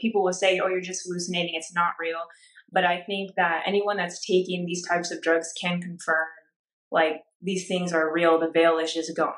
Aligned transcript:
people 0.00 0.24
will 0.24 0.32
say, 0.32 0.58
oh, 0.58 0.68
you're 0.68 0.80
just 0.80 1.04
hallucinating, 1.04 1.54
it's 1.54 1.74
not 1.74 1.92
real. 2.00 2.20
But 2.72 2.84
I 2.84 3.02
think 3.02 3.34
that 3.36 3.62
anyone 3.66 3.96
that's 3.96 4.24
taking 4.24 4.64
these 4.64 4.86
types 4.86 5.10
of 5.10 5.20
drugs 5.22 5.52
can 5.60 5.80
confirm 5.80 6.26
like 6.90 7.22
these 7.42 7.68
things 7.68 7.92
are 7.92 8.12
real, 8.12 8.38
the 8.38 8.50
veil 8.50 8.78
is 8.78 8.94
just 8.94 9.16
gone. 9.16 9.34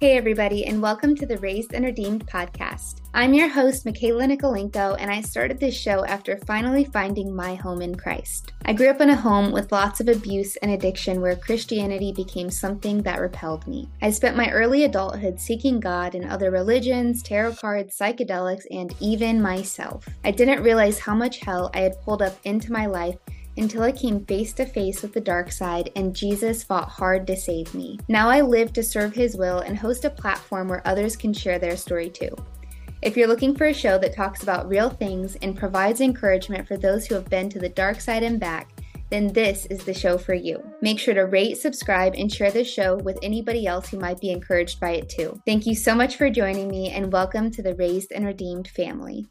Hey, 0.00 0.16
everybody, 0.16 0.64
and 0.64 0.80
welcome 0.80 1.14
to 1.16 1.26
the 1.26 1.36
Raised 1.38 1.74
and 1.74 1.84
Redeemed 1.84 2.26
podcast. 2.26 2.99
I'm 3.12 3.34
your 3.34 3.48
host, 3.48 3.84
Michaela 3.84 4.22
Nikolaenko, 4.22 4.96
and 5.00 5.10
I 5.10 5.20
started 5.20 5.58
this 5.58 5.76
show 5.76 6.04
after 6.04 6.38
finally 6.46 6.84
finding 6.84 7.34
my 7.34 7.56
home 7.56 7.82
in 7.82 7.96
Christ. 7.96 8.52
I 8.66 8.72
grew 8.72 8.88
up 8.88 9.00
in 9.00 9.10
a 9.10 9.16
home 9.16 9.50
with 9.50 9.72
lots 9.72 9.98
of 9.98 10.06
abuse 10.06 10.54
and 10.58 10.70
addiction 10.70 11.20
where 11.20 11.34
Christianity 11.34 12.12
became 12.12 12.50
something 12.50 13.02
that 13.02 13.20
repelled 13.20 13.66
me. 13.66 13.88
I 14.00 14.10
spent 14.10 14.36
my 14.36 14.48
early 14.52 14.84
adulthood 14.84 15.40
seeking 15.40 15.80
God 15.80 16.14
in 16.14 16.24
other 16.24 16.52
religions, 16.52 17.20
tarot 17.20 17.54
cards, 17.54 17.98
psychedelics, 17.98 18.62
and 18.70 18.94
even 19.00 19.42
myself. 19.42 20.08
I 20.22 20.30
didn't 20.30 20.62
realize 20.62 21.00
how 21.00 21.16
much 21.16 21.40
hell 21.40 21.68
I 21.74 21.80
had 21.80 22.00
pulled 22.02 22.22
up 22.22 22.38
into 22.44 22.72
my 22.72 22.86
life 22.86 23.16
until 23.56 23.82
I 23.82 23.90
came 23.90 24.24
face 24.24 24.52
to 24.52 24.64
face 24.64 25.02
with 25.02 25.14
the 25.14 25.20
dark 25.20 25.50
side 25.50 25.90
and 25.96 26.14
Jesus 26.14 26.62
fought 26.62 26.88
hard 26.88 27.26
to 27.26 27.36
save 27.36 27.74
me. 27.74 27.98
Now 28.06 28.30
I 28.30 28.40
live 28.40 28.72
to 28.74 28.84
serve 28.84 29.14
His 29.14 29.36
will 29.36 29.58
and 29.58 29.76
host 29.76 30.04
a 30.04 30.10
platform 30.10 30.68
where 30.68 30.86
others 30.86 31.16
can 31.16 31.32
share 31.32 31.58
their 31.58 31.76
story 31.76 32.08
too. 32.08 32.36
If 33.02 33.16
you're 33.16 33.28
looking 33.28 33.54
for 33.54 33.64
a 33.64 33.72
show 33.72 33.96
that 33.96 34.14
talks 34.14 34.42
about 34.42 34.68
real 34.68 34.90
things 34.90 35.34
and 35.40 35.56
provides 35.56 36.02
encouragement 36.02 36.68
for 36.68 36.76
those 36.76 37.06
who 37.06 37.14
have 37.14 37.30
been 37.30 37.48
to 37.48 37.58
the 37.58 37.70
dark 37.70 37.98
side 37.98 38.22
and 38.22 38.38
back, 38.38 38.68
then 39.08 39.32
this 39.32 39.64
is 39.66 39.82
the 39.82 39.94
show 39.94 40.18
for 40.18 40.34
you. 40.34 40.62
Make 40.82 40.98
sure 40.98 41.14
to 41.14 41.22
rate, 41.22 41.56
subscribe, 41.56 42.12
and 42.14 42.30
share 42.30 42.50
this 42.50 42.70
show 42.70 42.96
with 42.96 43.18
anybody 43.22 43.66
else 43.66 43.88
who 43.88 43.98
might 43.98 44.20
be 44.20 44.30
encouraged 44.30 44.80
by 44.80 44.90
it 44.90 45.08
too. 45.08 45.40
Thank 45.46 45.64
you 45.64 45.74
so 45.74 45.94
much 45.94 46.16
for 46.16 46.28
joining 46.28 46.68
me, 46.68 46.90
and 46.90 47.10
welcome 47.10 47.50
to 47.52 47.62
the 47.62 47.74
Raised 47.74 48.12
and 48.12 48.26
Redeemed 48.26 48.68
family. 48.68 49.26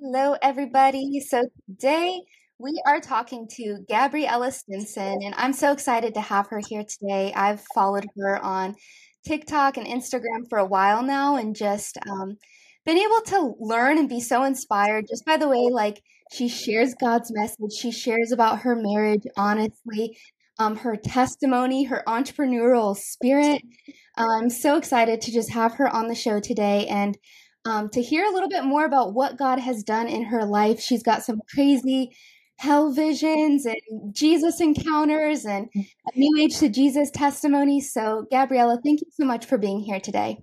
Hello, 0.00 0.36
everybody. 0.40 1.20
So 1.20 1.50
today 1.68 2.18
we 2.58 2.80
are 2.86 3.00
talking 3.00 3.46
to 3.56 3.84
Gabriella 3.90 4.52
Stinson, 4.52 5.18
and 5.22 5.34
I'm 5.36 5.52
so 5.52 5.70
excited 5.70 6.14
to 6.14 6.22
have 6.22 6.46
her 6.46 6.62
here 6.66 6.84
today. 6.88 7.30
I've 7.34 7.62
followed 7.74 8.06
her 8.16 8.42
on 8.42 8.74
TikTok 9.26 9.76
and 9.76 9.86
Instagram 9.86 10.48
for 10.48 10.58
a 10.58 10.66
while 10.66 11.02
now, 11.02 11.36
and 11.36 11.56
just 11.56 11.98
um, 12.08 12.36
been 12.84 12.98
able 12.98 13.20
to 13.26 13.54
learn 13.58 13.98
and 13.98 14.08
be 14.08 14.20
so 14.20 14.44
inspired 14.44 15.06
just 15.08 15.24
by 15.24 15.36
the 15.36 15.48
way, 15.48 15.68
like 15.70 16.02
she 16.32 16.48
shares 16.48 16.94
God's 16.94 17.32
message. 17.32 17.72
She 17.78 17.90
shares 17.90 18.32
about 18.32 18.60
her 18.60 18.76
marriage 18.76 19.24
honestly, 19.36 20.16
um, 20.58 20.76
her 20.76 20.96
testimony, 20.96 21.84
her 21.84 22.02
entrepreneurial 22.06 22.96
spirit. 22.96 23.62
I'm 24.16 24.50
so 24.50 24.76
excited 24.76 25.20
to 25.22 25.32
just 25.32 25.52
have 25.52 25.74
her 25.74 25.88
on 25.88 26.08
the 26.08 26.14
show 26.14 26.40
today 26.40 26.86
and 26.86 27.16
um, 27.64 27.88
to 27.90 28.02
hear 28.02 28.24
a 28.24 28.30
little 28.30 28.48
bit 28.48 28.64
more 28.64 28.84
about 28.84 29.14
what 29.14 29.38
God 29.38 29.58
has 29.58 29.82
done 29.82 30.06
in 30.06 30.24
her 30.24 30.44
life. 30.44 30.80
She's 30.80 31.02
got 31.02 31.22
some 31.22 31.40
crazy 31.52 32.14
hell 32.58 32.92
visions 32.92 33.66
and 33.66 34.14
Jesus 34.14 34.60
encounters 34.60 35.44
and 35.44 35.68
a 35.74 36.18
new 36.18 36.38
age 36.38 36.58
to 36.58 36.68
Jesus 36.68 37.10
testimonies. 37.10 37.92
So, 37.92 38.26
Gabriella, 38.30 38.80
thank 38.82 39.00
you 39.00 39.08
so 39.10 39.24
much 39.24 39.46
for 39.46 39.58
being 39.58 39.80
here 39.80 40.00
today. 40.00 40.38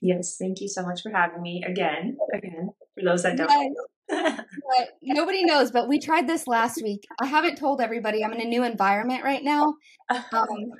Yes, 0.00 0.36
thank 0.38 0.60
you 0.60 0.68
so 0.68 0.82
much 0.82 1.02
for 1.02 1.10
having 1.10 1.42
me 1.42 1.62
again. 1.66 2.16
Again, 2.34 2.70
for 2.94 3.04
those 3.04 3.22
that 3.22 3.36
don't 3.36 3.50
yes. 3.50 3.72
know. 3.74 3.86
nobody 5.02 5.44
knows, 5.44 5.70
but 5.70 5.88
we 5.88 5.98
tried 5.98 6.28
this 6.28 6.46
last 6.46 6.80
week. 6.82 7.04
I 7.20 7.26
haven't 7.26 7.56
told 7.56 7.80
everybody 7.80 8.24
I'm 8.24 8.32
in 8.32 8.40
a 8.40 8.44
new 8.44 8.62
environment 8.62 9.24
right 9.24 9.42
now. 9.42 9.74
Um, 10.32 10.70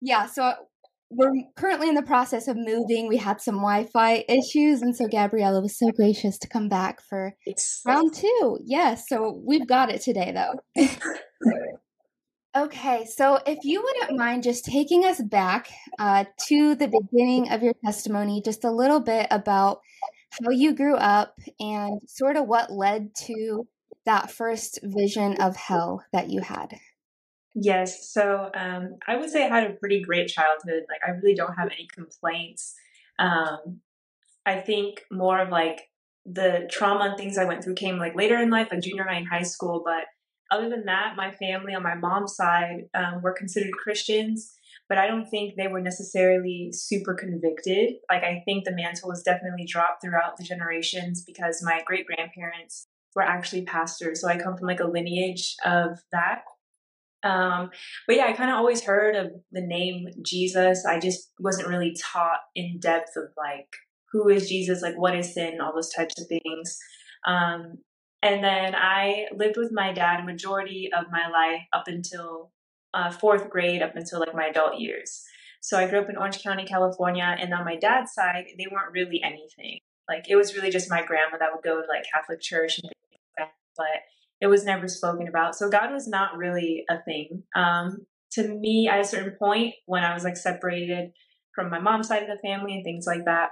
yeah, 0.00 0.26
so 0.26 0.54
we're 1.10 1.32
currently 1.56 1.88
in 1.88 1.94
the 1.94 2.02
process 2.02 2.48
of 2.48 2.56
moving. 2.56 3.08
We 3.08 3.16
had 3.16 3.40
some 3.40 3.56
Wi-Fi 3.56 4.24
issues, 4.28 4.82
and 4.82 4.94
so 4.94 5.06
Gabriella 5.06 5.60
was 5.60 5.78
so 5.78 5.90
gracious 5.90 6.38
to 6.38 6.48
come 6.48 6.68
back 6.68 7.00
for 7.00 7.34
round 7.86 8.14
two. 8.14 8.58
Yes, 8.64 9.08
so 9.08 9.40
we've 9.44 9.66
got 9.66 9.90
it 9.90 10.02
today, 10.02 10.32
though. 10.32 10.86
okay, 12.56 13.06
so 13.06 13.40
if 13.46 13.58
you 13.62 13.82
wouldn't 13.82 14.18
mind 14.18 14.42
just 14.42 14.66
taking 14.66 15.04
us 15.04 15.22
back 15.22 15.68
uh, 15.98 16.24
to 16.48 16.74
the 16.74 16.88
beginning 16.88 17.50
of 17.50 17.62
your 17.62 17.74
testimony, 17.84 18.42
just 18.44 18.64
a 18.64 18.70
little 18.70 19.00
bit 19.00 19.26
about 19.30 19.80
how 20.30 20.50
you 20.50 20.74
grew 20.74 20.96
up 20.96 21.38
and 21.58 22.00
sort 22.06 22.36
of 22.36 22.46
what 22.46 22.70
led 22.70 23.14
to 23.14 23.66
that 24.04 24.30
first 24.30 24.78
vision 24.82 25.40
of 25.40 25.56
hell 25.56 26.04
that 26.12 26.28
you 26.28 26.40
had. 26.40 26.78
Yes. 27.60 28.12
So 28.12 28.50
um, 28.54 28.96
I 29.06 29.16
would 29.16 29.30
say 29.30 29.44
I 29.44 29.48
had 29.60 29.70
a 29.70 29.74
pretty 29.74 30.00
great 30.00 30.28
childhood. 30.28 30.84
Like, 30.88 31.00
I 31.06 31.10
really 31.10 31.34
don't 31.34 31.54
have 31.54 31.70
any 31.70 31.88
complaints. 31.92 32.74
Um, 33.18 33.80
I 34.46 34.60
think 34.60 35.02
more 35.10 35.40
of 35.40 35.50
like 35.50 35.88
the 36.24 36.68
trauma 36.70 37.06
and 37.06 37.16
things 37.16 37.38
I 37.38 37.44
went 37.44 37.64
through 37.64 37.74
came 37.74 37.98
like 37.98 38.14
later 38.14 38.36
in 38.36 38.50
life, 38.50 38.68
like 38.70 38.80
junior 38.80 39.04
high 39.04 39.16
and 39.16 39.28
high 39.28 39.42
school. 39.42 39.82
But 39.84 40.04
other 40.50 40.68
than 40.68 40.84
that, 40.84 41.14
my 41.16 41.30
family 41.32 41.74
on 41.74 41.82
my 41.82 41.94
mom's 41.94 42.36
side 42.36 42.84
um, 42.94 43.22
were 43.22 43.32
considered 43.32 43.72
Christians, 43.72 44.54
but 44.88 44.98
I 44.98 45.06
don't 45.06 45.26
think 45.26 45.56
they 45.56 45.68
were 45.68 45.80
necessarily 45.80 46.70
super 46.72 47.14
convicted. 47.14 47.94
Like, 48.10 48.22
I 48.22 48.42
think 48.44 48.64
the 48.64 48.74
mantle 48.74 49.08
was 49.08 49.22
definitely 49.22 49.66
dropped 49.66 50.02
throughout 50.02 50.36
the 50.38 50.44
generations 50.44 51.24
because 51.24 51.62
my 51.62 51.82
great 51.84 52.06
grandparents 52.06 52.86
were 53.14 53.22
actually 53.22 53.62
pastors. 53.62 54.20
So 54.20 54.28
I 54.28 54.38
come 54.38 54.56
from 54.56 54.68
like 54.68 54.80
a 54.80 54.86
lineage 54.86 55.56
of 55.64 55.98
that. 56.12 56.42
Um, 57.24 57.70
but 58.06 58.16
yeah, 58.16 58.26
I 58.26 58.32
kind 58.32 58.50
of 58.50 58.56
always 58.56 58.84
heard 58.84 59.16
of 59.16 59.32
the 59.50 59.60
name 59.60 60.06
Jesus. 60.22 60.84
I 60.86 60.98
just 60.98 61.32
wasn't 61.38 61.68
really 61.68 61.94
taught 62.00 62.40
in 62.54 62.78
depth 62.78 63.16
of 63.16 63.24
like 63.36 63.68
who 64.12 64.28
is 64.28 64.48
Jesus, 64.48 64.82
like 64.82 64.96
what 64.96 65.16
is 65.16 65.34
sin, 65.34 65.60
all 65.60 65.74
those 65.74 65.92
types 65.92 66.20
of 66.20 66.26
things. 66.28 66.78
Um, 67.26 67.78
and 68.22 68.42
then 68.42 68.74
I 68.74 69.26
lived 69.34 69.56
with 69.56 69.70
my 69.72 69.92
dad 69.92 70.24
majority 70.24 70.90
of 70.96 71.06
my 71.10 71.28
life 71.28 71.62
up 71.72 71.86
until 71.86 72.50
uh, 72.94 73.10
fourth 73.10 73.48
grade, 73.50 73.82
up 73.82 73.94
until 73.94 74.20
like 74.20 74.34
my 74.34 74.46
adult 74.46 74.78
years. 74.78 75.22
So 75.60 75.76
I 75.78 75.88
grew 75.88 76.00
up 76.00 76.08
in 76.08 76.16
Orange 76.16 76.42
County, 76.42 76.64
California, 76.64 77.36
and 77.38 77.52
on 77.52 77.64
my 77.64 77.76
dad's 77.76 78.12
side, 78.12 78.46
they 78.56 78.66
weren't 78.70 78.92
really 78.92 79.20
anything. 79.22 79.80
Like 80.08 80.24
it 80.28 80.36
was 80.36 80.54
really 80.54 80.70
just 80.70 80.90
my 80.90 81.02
grandma 81.04 81.36
that 81.38 81.50
would 81.52 81.64
go 81.64 81.80
to 81.80 81.86
like 81.88 82.04
Catholic 82.12 82.40
church 82.40 82.78
and 82.78 82.88
things 82.88 83.20
like 83.38 83.48
that. 83.48 83.52
But 83.76 84.02
it 84.40 84.46
was 84.46 84.64
never 84.64 84.88
spoken 84.88 85.28
about. 85.28 85.56
So 85.56 85.68
God 85.68 85.92
was 85.92 86.06
not 86.06 86.36
really 86.36 86.84
a 86.88 87.02
thing. 87.02 87.42
Um, 87.54 88.06
to 88.32 88.46
me, 88.46 88.88
at 88.88 89.00
a 89.00 89.04
certain 89.04 89.36
point, 89.38 89.74
when 89.86 90.04
I 90.04 90.14
was 90.14 90.24
like 90.24 90.36
separated 90.36 91.10
from 91.54 91.70
my 91.70 91.78
mom's 91.78 92.08
side 92.08 92.22
of 92.22 92.28
the 92.28 92.38
family 92.46 92.74
and 92.74 92.84
things 92.84 93.06
like 93.06 93.24
that. 93.24 93.50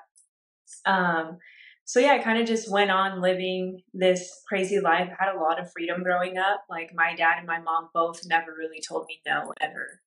Um, 0.85 1.39
so 1.85 2.01
yeah, 2.01 2.13
I 2.13 2.19
kind 2.19 2.41
of 2.41 2.47
just 2.47 2.71
went 2.71 2.91
on 2.91 3.21
living 3.23 3.83
this 3.95 4.43
crazy 4.49 4.81
life. 4.81 5.09
I 5.09 5.25
had 5.25 5.35
a 5.35 5.41
lot 5.41 5.61
of 5.61 5.71
freedom 5.73 6.03
growing 6.03 6.37
up. 6.37 6.65
Like 6.69 6.91
my 6.95 7.15
dad 7.15 7.39
and 7.39 7.47
my 7.47 7.61
mom 7.61 7.89
both 7.95 8.21
never 8.27 8.53
really 8.57 8.81
told 8.87 9.07
me 9.07 9.21
no 9.27 9.53
ever. 9.61 10.01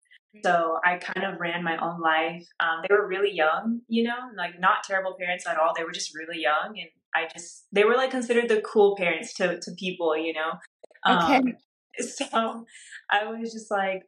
So 0.44 0.78
I 0.86 0.98
kind 0.98 1.26
of 1.26 1.40
ran 1.40 1.64
my 1.64 1.78
own 1.78 2.02
life. 2.02 2.46
Um, 2.60 2.84
they 2.88 2.94
were 2.94 3.08
really 3.08 3.32
young, 3.34 3.82
you 3.88 4.04
know, 4.04 4.18
like 4.38 4.60
not 4.60 4.84
terrible 4.84 5.16
parents 5.20 5.48
at 5.48 5.58
all. 5.58 5.74
They 5.76 5.84
were 5.84 5.92
just 5.92 6.14
really 6.16 6.42
young, 6.42 6.78
and 6.78 6.90
I 7.16 7.28
just 7.32 7.66
they 7.72 7.84
were 7.84 7.96
like 7.96 8.12
considered 8.12 8.50
the 8.50 8.62
cool 8.62 8.96
parents 8.96 9.34
to 9.36 9.60
to 9.60 9.72
people, 9.78 10.18
you 10.18 10.34
know. 10.34 10.52
Okay. 11.08 11.38
Um, 11.38 11.54
so 12.00 12.66
I 13.10 13.26
was 13.26 13.52
just 13.52 13.72
like, 13.72 14.04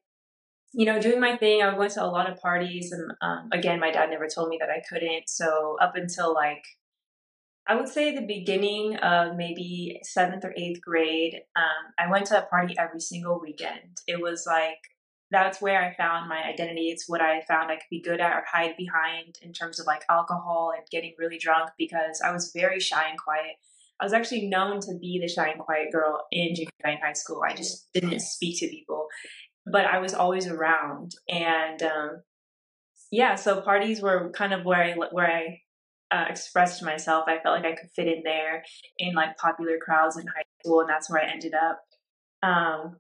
you 0.74 0.86
know, 0.86 1.00
doing 1.00 1.20
my 1.20 1.38
thing. 1.38 1.62
I 1.62 1.78
went 1.78 1.94
to 1.94 2.04
a 2.04 2.08
lot 2.08 2.30
of 2.30 2.40
parties, 2.40 2.92
and 2.92 3.12
um, 3.22 3.50
again, 3.52 3.80
my 3.80 3.92
dad 3.92 4.10
never 4.10 4.28
told 4.28 4.50
me 4.50 4.58
that 4.60 4.70
I 4.70 4.82
couldn't. 4.90 5.28
So 5.28 5.78
up 5.82 5.94
until 5.96 6.34
like 6.34 6.64
I 7.68 7.76
would 7.76 7.88
say 7.88 8.14
the 8.14 8.26
beginning 8.26 8.98
of 8.98 9.36
maybe 9.36 10.00
seventh 10.04 10.44
or 10.44 10.54
eighth 10.58 10.82
grade, 10.82 11.42
um, 11.56 11.94
I 12.00 12.10
went 12.10 12.26
to 12.28 12.40
a 12.40 12.48
party 12.48 12.76
every 12.78 13.00
single 13.00 13.40
weekend. 13.40 14.02
It 14.08 14.20
was 14.22 14.46
like 14.48 14.80
that's 15.32 15.62
where 15.62 15.82
I 15.82 15.96
found 15.96 16.28
my 16.28 16.44
identity. 16.44 16.90
It's 16.90 17.08
what 17.08 17.22
I 17.22 17.42
found 17.42 17.72
I 17.72 17.76
could 17.76 17.90
be 17.90 18.02
good 18.02 18.20
at 18.20 18.34
or 18.34 18.44
hide 18.52 18.76
behind 18.78 19.40
in 19.42 19.54
terms 19.54 19.80
of 19.80 19.88
like 19.88 20.04
alcohol 20.10 20.74
and 20.76 20.86
getting 20.92 21.16
really 21.18 21.38
drunk 21.38 21.72
because 21.78 22.22
I 22.24 22.32
was 22.32 22.52
very 22.54 22.82
shy 22.82 23.08
and 23.10 23.18
quiet. 23.18 23.56
I 24.00 24.04
was 24.04 24.14
actually 24.14 24.48
known 24.48 24.82
to 24.82 24.98
be 25.00 25.20
the 25.22 25.30
shy 25.30 25.50
and 25.50 25.60
quiet 25.62 25.92
girl 25.92 26.26
in 26.32 26.54
junior 26.54 26.70
high 26.84 26.92
and 26.92 27.02
high 27.02 27.14
school. 27.14 27.42
I 27.48 27.56
just 27.56 27.92
didn't 27.94 28.20
speak 28.20 28.60
to 28.60 28.68
people, 28.68 29.08
but 29.66 29.86
I 29.86 30.00
was 30.00 30.14
always 30.14 30.48
around. 30.48 31.16
And 31.30 31.82
um, 31.82 32.24
yeah, 33.10 33.36
so 33.36 33.62
parties 33.62 34.02
were 34.02 34.32
kind 34.32 34.54
of 34.54 34.66
where 34.66 34.84
I 34.84 34.94
where 35.12 35.32
I 35.32 35.62
uh, 36.14 36.26
expressed 36.28 36.84
myself. 36.84 37.26
I 37.28 37.40
felt 37.40 37.56
like 37.56 37.66
I 37.66 37.76
could 37.76 37.92
fit 37.96 38.08
in 38.08 38.24
there 38.24 38.64
in 38.98 39.14
like 39.14 39.38
popular 39.38 39.78
crowds 39.82 40.18
in 40.18 40.26
high 40.28 40.44
school, 40.60 40.82
and 40.82 40.90
that's 40.90 41.10
where 41.10 41.24
I 41.24 41.32
ended 41.32 41.54
up. 41.54 41.80
Um, 42.44 42.98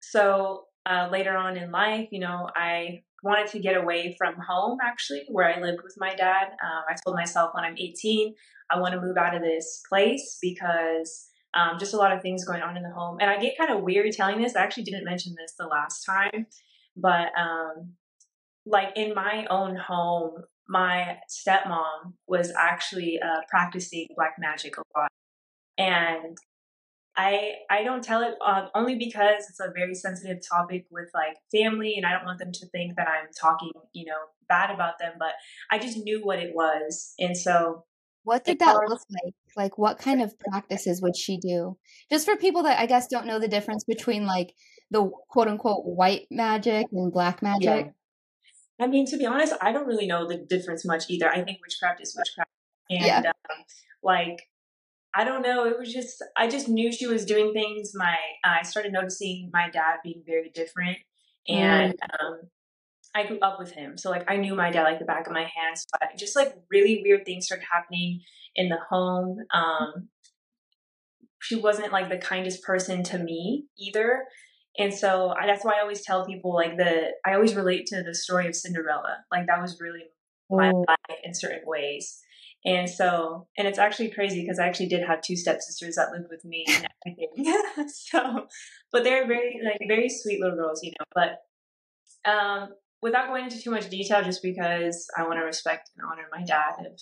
so 0.00 0.64
uh, 0.86 1.08
later 1.10 1.36
on 1.36 1.56
in 1.56 1.70
life, 1.70 2.08
you 2.10 2.20
know, 2.20 2.48
I 2.54 3.02
wanted 3.22 3.46
to 3.52 3.58
get 3.58 3.76
away 3.76 4.14
from 4.18 4.34
home 4.36 4.78
actually, 4.82 5.22
where 5.28 5.48
I 5.54 5.60
lived 5.60 5.82
with 5.82 5.94
my 5.98 6.14
dad. 6.14 6.48
Um, 6.62 6.82
I 6.88 6.94
told 7.04 7.16
myself 7.16 7.52
when 7.54 7.64
I'm 7.64 7.76
18, 7.78 8.34
I 8.70 8.78
want 8.80 8.94
to 8.94 9.00
move 9.00 9.16
out 9.16 9.34
of 9.34 9.42
this 9.42 9.82
place 9.88 10.38
because 10.40 11.28
Um, 11.56 11.78
just 11.78 11.94
a 11.94 11.96
lot 11.96 12.10
of 12.10 12.20
things 12.20 12.44
going 12.44 12.62
on 12.62 12.76
in 12.76 12.82
the 12.82 12.90
home. 12.90 13.18
And 13.20 13.30
I 13.30 13.38
get 13.38 13.56
kind 13.56 13.70
of 13.70 13.84
weary 13.84 14.10
telling 14.10 14.42
this. 14.42 14.56
I 14.56 14.62
actually 14.64 14.82
didn't 14.82 15.04
mention 15.04 15.36
this 15.36 15.54
the 15.56 15.68
last 15.68 16.04
time, 16.04 16.46
but 16.96 17.28
um, 17.38 17.94
like 18.66 18.88
in 18.96 19.14
my 19.14 19.46
own 19.48 19.76
home, 19.76 20.32
my 20.68 21.18
stepmom 21.30 22.14
was 22.26 22.52
actually 22.58 23.20
uh, 23.22 23.42
practicing 23.48 24.08
black 24.16 24.34
magic 24.36 24.76
a 24.78 24.82
lot. 24.98 25.12
And 25.78 26.36
I 27.16 27.52
I 27.70 27.84
don't 27.84 28.02
tell 28.02 28.22
it 28.22 28.34
uh, 28.44 28.66
only 28.74 28.96
because 28.96 29.44
it's 29.48 29.60
a 29.60 29.70
very 29.74 29.94
sensitive 29.94 30.38
topic 30.48 30.86
with 30.90 31.08
like 31.14 31.36
family, 31.52 31.94
and 31.96 32.04
I 32.04 32.12
don't 32.12 32.24
want 32.24 32.38
them 32.38 32.52
to 32.52 32.66
think 32.68 32.96
that 32.96 33.06
I'm 33.08 33.28
talking, 33.40 33.70
you 33.92 34.06
know, 34.06 34.18
bad 34.48 34.70
about 34.70 34.98
them. 34.98 35.12
But 35.18 35.32
I 35.70 35.78
just 35.78 35.98
knew 35.98 36.20
what 36.24 36.38
it 36.38 36.54
was, 36.54 37.14
and 37.18 37.36
so 37.36 37.84
what 38.24 38.44
did 38.44 38.58
that 38.58 38.74
look 38.88 39.02
like? 39.10 39.34
Like, 39.56 39.78
what 39.78 39.98
kind 39.98 40.22
of 40.22 40.34
practices 40.40 41.00
would 41.02 41.16
she 41.16 41.36
do? 41.36 41.76
Just 42.10 42.24
for 42.24 42.36
people 42.36 42.62
that 42.64 42.80
I 42.80 42.86
guess 42.86 43.06
don't 43.06 43.26
know 43.26 43.38
the 43.38 43.48
difference 43.48 43.84
between 43.84 44.26
like 44.26 44.54
the 44.90 45.10
quote 45.28 45.48
unquote 45.48 45.84
white 45.84 46.26
magic 46.30 46.86
and 46.90 47.12
black 47.12 47.42
magic. 47.42 47.86
Yeah. 47.86 48.84
I 48.84 48.88
mean, 48.88 49.06
to 49.06 49.16
be 49.16 49.26
honest, 49.26 49.54
I 49.60 49.72
don't 49.72 49.86
really 49.86 50.06
know 50.06 50.26
the 50.26 50.38
difference 50.38 50.84
much 50.84 51.04
either. 51.08 51.30
I 51.30 51.42
think 51.42 51.58
witchcraft 51.62 52.00
is 52.00 52.16
witchcraft, 52.16 52.50
and 52.90 53.04
yeah. 53.04 53.18
um, 53.18 53.64
like 54.02 54.40
I 55.14 55.24
don't 55.24 55.42
know. 55.42 55.66
It 55.66 55.78
was 55.78 55.92
just 55.92 56.22
I 56.36 56.48
just 56.48 56.68
knew 56.68 56.90
she 56.92 57.06
was 57.06 57.24
doing 57.24 57.52
things. 57.52 57.92
My 57.94 58.16
uh, 58.44 58.56
I 58.60 58.62
started 58.62 58.92
noticing 58.92 59.50
my 59.52 59.70
dad 59.70 59.98
being 60.02 60.22
very 60.26 60.50
different, 60.50 60.98
and 61.48 61.94
mm. 61.94 62.24
um, 62.24 62.40
I 63.14 63.26
grew 63.26 63.38
up 63.40 63.58
with 63.58 63.72
him, 63.72 63.96
so 63.96 64.10
like 64.10 64.28
I 64.28 64.36
knew 64.36 64.54
my 64.54 64.70
dad 64.70 64.82
like 64.82 64.98
the 64.98 65.04
back 65.04 65.26
of 65.26 65.32
my 65.32 65.46
hands. 65.56 65.86
But 65.92 66.16
just 66.18 66.34
like 66.34 66.54
really 66.70 67.02
weird 67.04 67.24
things 67.24 67.46
started 67.46 67.64
happening 67.70 68.20
in 68.56 68.68
the 68.68 68.78
home. 68.90 69.38
Um, 69.52 70.08
she 71.40 71.56
wasn't 71.56 71.92
like 71.92 72.08
the 72.08 72.18
kindest 72.18 72.62
person 72.62 73.02
to 73.04 73.18
me 73.18 73.66
either. 73.78 74.24
And 74.78 74.92
so 74.92 75.34
I, 75.38 75.46
that's 75.46 75.64
why 75.64 75.74
I 75.78 75.82
always 75.82 76.02
tell 76.02 76.26
people 76.26 76.54
like 76.54 76.76
the 76.76 77.12
I 77.24 77.34
always 77.34 77.54
relate 77.54 77.86
to 77.86 78.02
the 78.02 78.14
story 78.14 78.48
of 78.48 78.56
Cinderella. 78.56 79.18
Like 79.30 79.46
that 79.46 79.60
was 79.60 79.78
really 79.80 80.04
my 80.50 80.72
mm. 80.72 80.84
life 80.88 81.18
in 81.22 81.34
certain 81.34 81.62
ways. 81.64 82.20
And 82.66 82.88
so, 82.88 83.46
and 83.58 83.68
it's 83.68 83.78
actually 83.78 84.10
crazy 84.10 84.40
because 84.40 84.58
I 84.58 84.66
actually 84.66 84.88
did 84.88 85.06
have 85.06 85.20
two 85.20 85.36
stepsisters 85.36 85.96
that 85.96 86.12
lived 86.12 86.28
with 86.30 86.44
me 86.44 86.64
and 86.68 86.88
everything. 87.06 87.88
so, 87.88 88.46
but 88.90 89.04
they're 89.04 89.26
very, 89.26 89.60
like, 89.62 89.78
very 89.86 90.08
sweet 90.08 90.40
little 90.40 90.56
girls, 90.56 90.82
you 90.82 90.92
know. 90.98 91.04
But 91.14 92.30
um, 92.30 92.70
without 93.02 93.28
going 93.28 93.44
into 93.44 93.60
too 93.60 93.70
much 93.70 93.90
detail, 93.90 94.22
just 94.22 94.42
because 94.42 95.06
I 95.16 95.24
want 95.24 95.38
to 95.38 95.44
respect 95.44 95.90
and 95.96 96.06
honor 96.10 96.26
my 96.32 96.42
dad 96.42 96.86
of, 96.86 96.98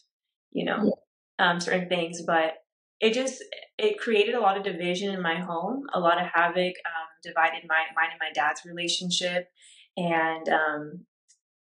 you 0.50 0.64
know, 0.64 0.94
um, 1.38 1.60
certain 1.60 1.88
things. 1.88 2.22
But 2.26 2.54
it 3.00 3.12
just, 3.12 3.44
it 3.78 4.00
created 4.00 4.34
a 4.34 4.40
lot 4.40 4.56
of 4.56 4.64
division 4.64 5.14
in 5.14 5.22
my 5.22 5.38
home, 5.38 5.84
a 5.94 6.00
lot 6.00 6.20
of 6.20 6.26
havoc, 6.32 6.74
um, 6.86 7.08
divided 7.22 7.62
my, 7.68 7.84
mine 7.94 8.10
and 8.10 8.20
my 8.20 8.32
dad's 8.34 8.62
relationship. 8.64 9.48
And, 9.96 10.48
um, 10.48 11.06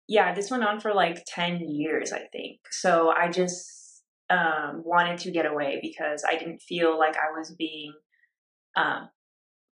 yeah, 0.07 0.33
this 0.33 0.51
went 0.51 0.63
on 0.63 0.81
for 0.81 0.94
like 0.94 1.24
10 1.27 1.62
years, 1.62 2.12
I 2.12 2.24
think. 2.31 2.59
So 2.71 3.09
I 3.09 3.30
just, 3.30 3.85
um, 4.30 4.81
wanted 4.83 5.19
to 5.19 5.31
get 5.31 5.45
away 5.45 5.80
because 5.81 6.24
I 6.27 6.38
didn't 6.38 6.62
feel 6.62 6.98
like 6.98 7.16
I 7.16 7.38
was 7.38 7.51
being 7.51 7.94
um, 8.75 9.10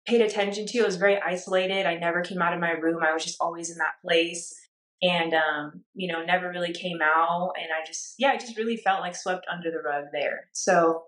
paid 0.06 0.20
attention 0.20 0.66
to. 0.66 0.81
I 0.81 0.87
was 0.87 0.96
very 0.96 1.20
isolated. 1.20 1.87
I 1.87 1.96
never 1.96 2.22
came 2.22 2.40
out 2.40 2.54
of 2.54 2.60
my 2.60 2.70
room. 2.70 3.02
I 3.02 3.12
was 3.12 3.25
just 3.25 3.38
always 3.40 3.70
in 3.70 3.78
that 3.78 3.94
place 4.02 4.54
and, 5.02 5.34
um, 5.34 5.82
you 5.94 6.10
know, 6.10 6.25
never 6.25 6.48
really 6.48 6.72
came 6.72 7.00
out. 7.02 7.52
And 7.56 7.66
I 7.72 7.84
just, 7.84 8.14
yeah, 8.19 8.31
I 8.31 8.37
just 8.37 8.56
really 8.56 8.76
felt 8.76 9.00
like 9.00 9.16
swept 9.16 9.46
under 9.52 9.70
the 9.70 9.81
rug 9.81 10.06
there. 10.12 10.48
So 10.52 11.04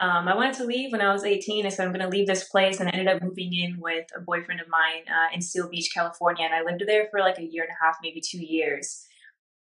um, 0.00 0.26
I 0.26 0.34
wanted 0.34 0.54
to 0.54 0.64
leave 0.64 0.92
when 0.92 1.00
I 1.00 1.12
was 1.12 1.24
18. 1.24 1.66
I 1.66 1.68
said, 1.68 1.86
I'm 1.86 1.92
going 1.92 2.04
to 2.04 2.08
leave 2.08 2.26
this 2.26 2.48
place. 2.48 2.80
And 2.80 2.88
I 2.88 2.92
ended 2.92 3.14
up 3.14 3.22
moving 3.22 3.52
in 3.54 3.78
with 3.78 4.06
a 4.16 4.20
boyfriend 4.20 4.60
of 4.60 4.68
mine 4.68 5.04
uh, 5.08 5.34
in 5.34 5.40
Seal 5.40 5.68
Beach, 5.68 5.90
California. 5.94 6.44
And 6.44 6.54
I 6.54 6.62
lived 6.62 6.82
there 6.86 7.06
for 7.10 7.20
like 7.20 7.38
a 7.38 7.44
year 7.44 7.62
and 7.62 7.72
a 7.72 7.84
half, 7.84 7.98
maybe 8.02 8.20
two 8.20 8.42
years. 8.44 9.06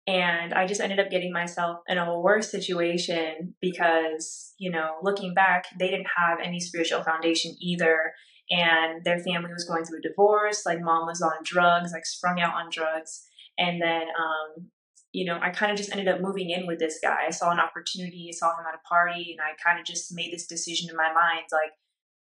And 0.08 0.54
I 0.54 0.66
just 0.66 0.82
ended 0.82 1.00
up 1.00 1.12
getting 1.12 1.32
myself 1.32 1.80
in 1.88 1.98
a 1.98 2.20
worse 2.20 2.50
situation 2.50 3.54
because, 3.62 4.54
you 4.58 4.72
know, 4.72 4.96
looking 5.04 5.34
back, 5.34 5.66
they 5.78 5.90
didn't 5.90 6.08
have 6.18 6.40
any 6.44 6.60
spiritual 6.60 7.04
foundation 7.04 7.56
either. 7.62 8.14
And 8.50 9.04
their 9.04 9.20
family 9.20 9.54
was 9.54 9.66
going 9.66 9.86
through 9.86 10.00
a 10.00 10.10
divorce. 10.10 10.66
Like, 10.66 10.82
mom 10.82 11.06
was 11.06 11.22
on 11.22 11.44
drugs, 11.44 11.92
like, 11.94 12.06
sprung 12.06 12.40
out 12.40 12.56
on 12.56 12.70
drugs. 12.72 13.24
And 13.58 13.82
then, 13.82 14.04
um, 14.04 14.72
you 15.12 15.26
know, 15.26 15.38
I 15.42 15.52
kind 15.52 15.72
of 15.72 15.78
just 15.78 15.92
ended 15.92 16.08
up 16.08 16.20
moving 16.20 16.50
in 16.50 16.66
with 16.66 16.80
this 16.80 17.00
guy. 17.02 17.26
I 17.28 17.32
saw 17.32 17.52
an 17.52 17.60
opportunity, 17.60 18.30
I 18.30 18.36
saw 18.36 18.50
him 18.52 18.66
at 18.68 18.76
a 18.76 18.88
party, 18.88 19.38
and 19.38 19.40
I 19.42 19.54
kind 19.64 19.80
of 19.80 19.86
just 19.86 20.14
made 20.14 20.34
this 20.34 20.48
decision 20.48 20.90
in 20.90 20.96
my 20.96 21.14
mind 21.14 21.44
like, 21.52 21.72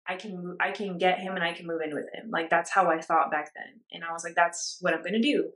I 0.08 0.16
can 0.16 0.58
I 0.60 0.72
can 0.72 0.98
get 0.98 1.20
him 1.20 1.36
and 1.36 1.44
I 1.44 1.54
can 1.54 1.66
move 1.66 1.82
in 1.82 1.94
with 1.94 2.08
him. 2.14 2.30
Like 2.30 2.50
that's 2.50 2.70
how 2.70 2.90
I 2.90 3.00
thought 3.00 3.32
back 3.32 3.52
then. 3.56 3.80
And 3.92 4.04
I 4.04 4.12
was 4.12 4.24
like, 4.24 4.36
that's 4.36 4.78
what 4.82 4.94
I'm 4.94 5.04
gonna 5.04 5.22
do. 5.22 5.50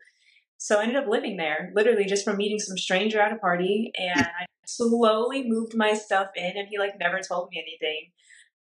So 0.59 0.80
I 0.80 0.83
ended 0.83 0.98
up 0.98 1.07
living 1.07 1.38
there, 1.38 1.71
literally 1.75 2.06
just 2.06 2.25
from 2.25 2.38
meeting 2.38 2.57
some 2.57 2.77
stranger 2.77 3.21
at 3.21 3.31
a 3.31 3.36
party. 3.36 3.92
And 3.95 4.21
I 4.21 4.45
slowly 4.65 5.48
moved 5.48 5.75
my 5.75 5.94
stuff 5.94 6.30
in, 6.36 6.57
and 6.57 6.68
he 6.68 6.80
like 6.80 7.00
never 7.00 7.19
told 7.19 7.50
me 7.51 7.63
anything. 7.63 8.12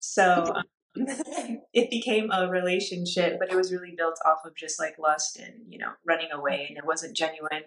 So 0.00 0.54
um, 0.56 0.62
it 1.74 1.90
became 1.90 2.30
a 2.30 2.48
relationship, 2.48 3.38
but 3.38 3.52
it 3.52 3.56
was 3.56 3.72
really 3.72 3.92
built 3.94 4.18
off 4.24 4.38
of 4.46 4.56
just 4.56 4.80
like 4.80 4.98
lust 4.98 5.38
and, 5.38 5.52
you 5.68 5.78
know, 5.78 5.90
running 6.06 6.32
away, 6.32 6.66
and 6.66 6.78
it 6.78 6.86
wasn't 6.86 7.14
genuine. 7.14 7.64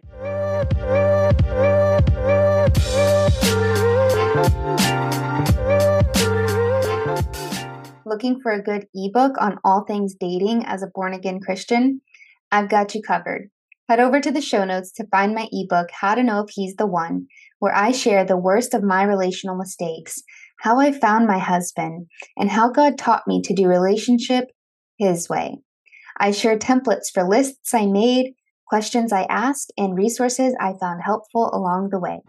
Looking 8.08 8.42
for 8.42 8.52
a 8.52 8.62
good 8.64 8.88
ebook 8.96 9.34
on 9.40 9.60
all 9.64 9.84
things 9.84 10.16
dating 10.20 10.66
as 10.66 10.82
a 10.82 10.88
born 10.88 11.14
again 11.14 11.40
Christian? 11.40 12.02
I've 12.52 12.70
got 12.70 12.96
you 12.96 13.04
covered. 13.04 13.52
Head 13.88 14.00
over 14.00 14.20
to 14.20 14.32
the 14.32 14.42
show 14.42 14.66
notes 14.66 14.92
to 14.94 15.06
find 15.12 15.36
my 15.36 15.48
ebook, 15.52 15.90
How 15.92 16.16
to 16.16 16.24
Know 16.24 16.40
If 16.40 16.50
He's 16.50 16.76
the 16.76 16.88
One, 16.88 17.28
where 17.60 17.76
I 17.76 17.92
share 17.92 18.26
the 18.26 18.36
worst 18.36 18.74
of 18.74 18.82
my 18.82 19.04
relational 19.04 19.56
mistakes, 19.56 20.24
how 20.62 20.80
I 20.80 20.92
found 20.92 21.28
my 21.28 21.38
husband, 21.38 22.08
and 22.36 22.50
how 22.50 22.72
God 22.72 22.98
taught 22.98 23.28
me 23.28 23.44
to 23.44 23.54
do 23.54 23.68
relationship 23.68 24.46
His 24.98 25.30
way. 25.30 25.58
I 26.20 26.32
share 26.32 26.58
templates 26.58 27.12
for 27.14 27.30
lists 27.30 27.76
I 27.76 27.86
made, 27.86 28.34
questions 28.68 29.14
I 29.14 29.28
asked, 29.30 29.72
and 29.78 29.96
resources 29.96 30.56
I 30.60 30.74
found 30.82 31.04
helpful 31.06 31.52
along 31.54 31.90
the 31.92 32.00
way. 32.00 32.22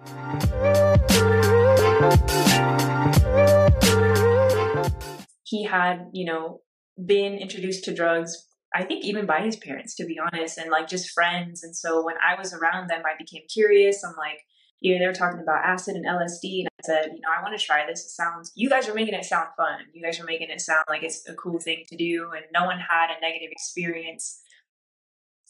He 5.44 5.64
had, 5.64 6.10
you 6.12 6.26
know, 6.26 6.60
been 7.02 7.38
introduced 7.38 7.84
to 7.84 7.94
drugs 7.94 8.46
I 8.76 8.84
think 8.84 9.06
even 9.06 9.24
by 9.24 9.40
his 9.40 9.56
parents, 9.56 9.94
to 9.94 10.04
be 10.04 10.18
honest, 10.18 10.58
and 10.58 10.70
like 10.70 10.86
just 10.86 11.10
friends. 11.10 11.64
And 11.64 11.74
so 11.74 12.04
when 12.04 12.16
I 12.16 12.38
was 12.38 12.52
around 12.52 12.88
them, 12.88 13.02
I 13.06 13.16
became 13.16 13.42
curious. 13.48 14.04
I'm 14.04 14.14
like, 14.18 14.44
you 14.80 14.92
know, 14.92 14.98
they 14.98 15.06
were 15.06 15.14
talking 15.14 15.40
about 15.40 15.64
acid 15.64 15.96
and 15.96 16.04
LSD, 16.04 16.60
and 16.60 16.68
I 16.68 16.82
said, 16.84 17.12
you 17.14 17.20
know, 17.22 17.28
I 17.34 17.42
want 17.42 17.58
to 17.58 17.64
try 17.64 17.86
this. 17.86 18.04
It 18.04 18.10
sounds, 18.10 18.52
you 18.54 18.68
guys 18.68 18.86
are 18.86 18.92
making 18.94 19.14
it 19.14 19.24
sound 19.24 19.48
fun. 19.56 19.78
You 19.94 20.02
guys 20.02 20.20
are 20.20 20.24
making 20.24 20.50
it 20.50 20.60
sound 20.60 20.84
like 20.90 21.02
it's 21.02 21.26
a 21.26 21.32
cool 21.32 21.58
thing 21.58 21.84
to 21.88 21.96
do, 21.96 22.30
and 22.36 22.44
no 22.52 22.66
one 22.66 22.78
had 22.78 23.08
a 23.16 23.20
negative 23.22 23.48
experience. 23.50 24.42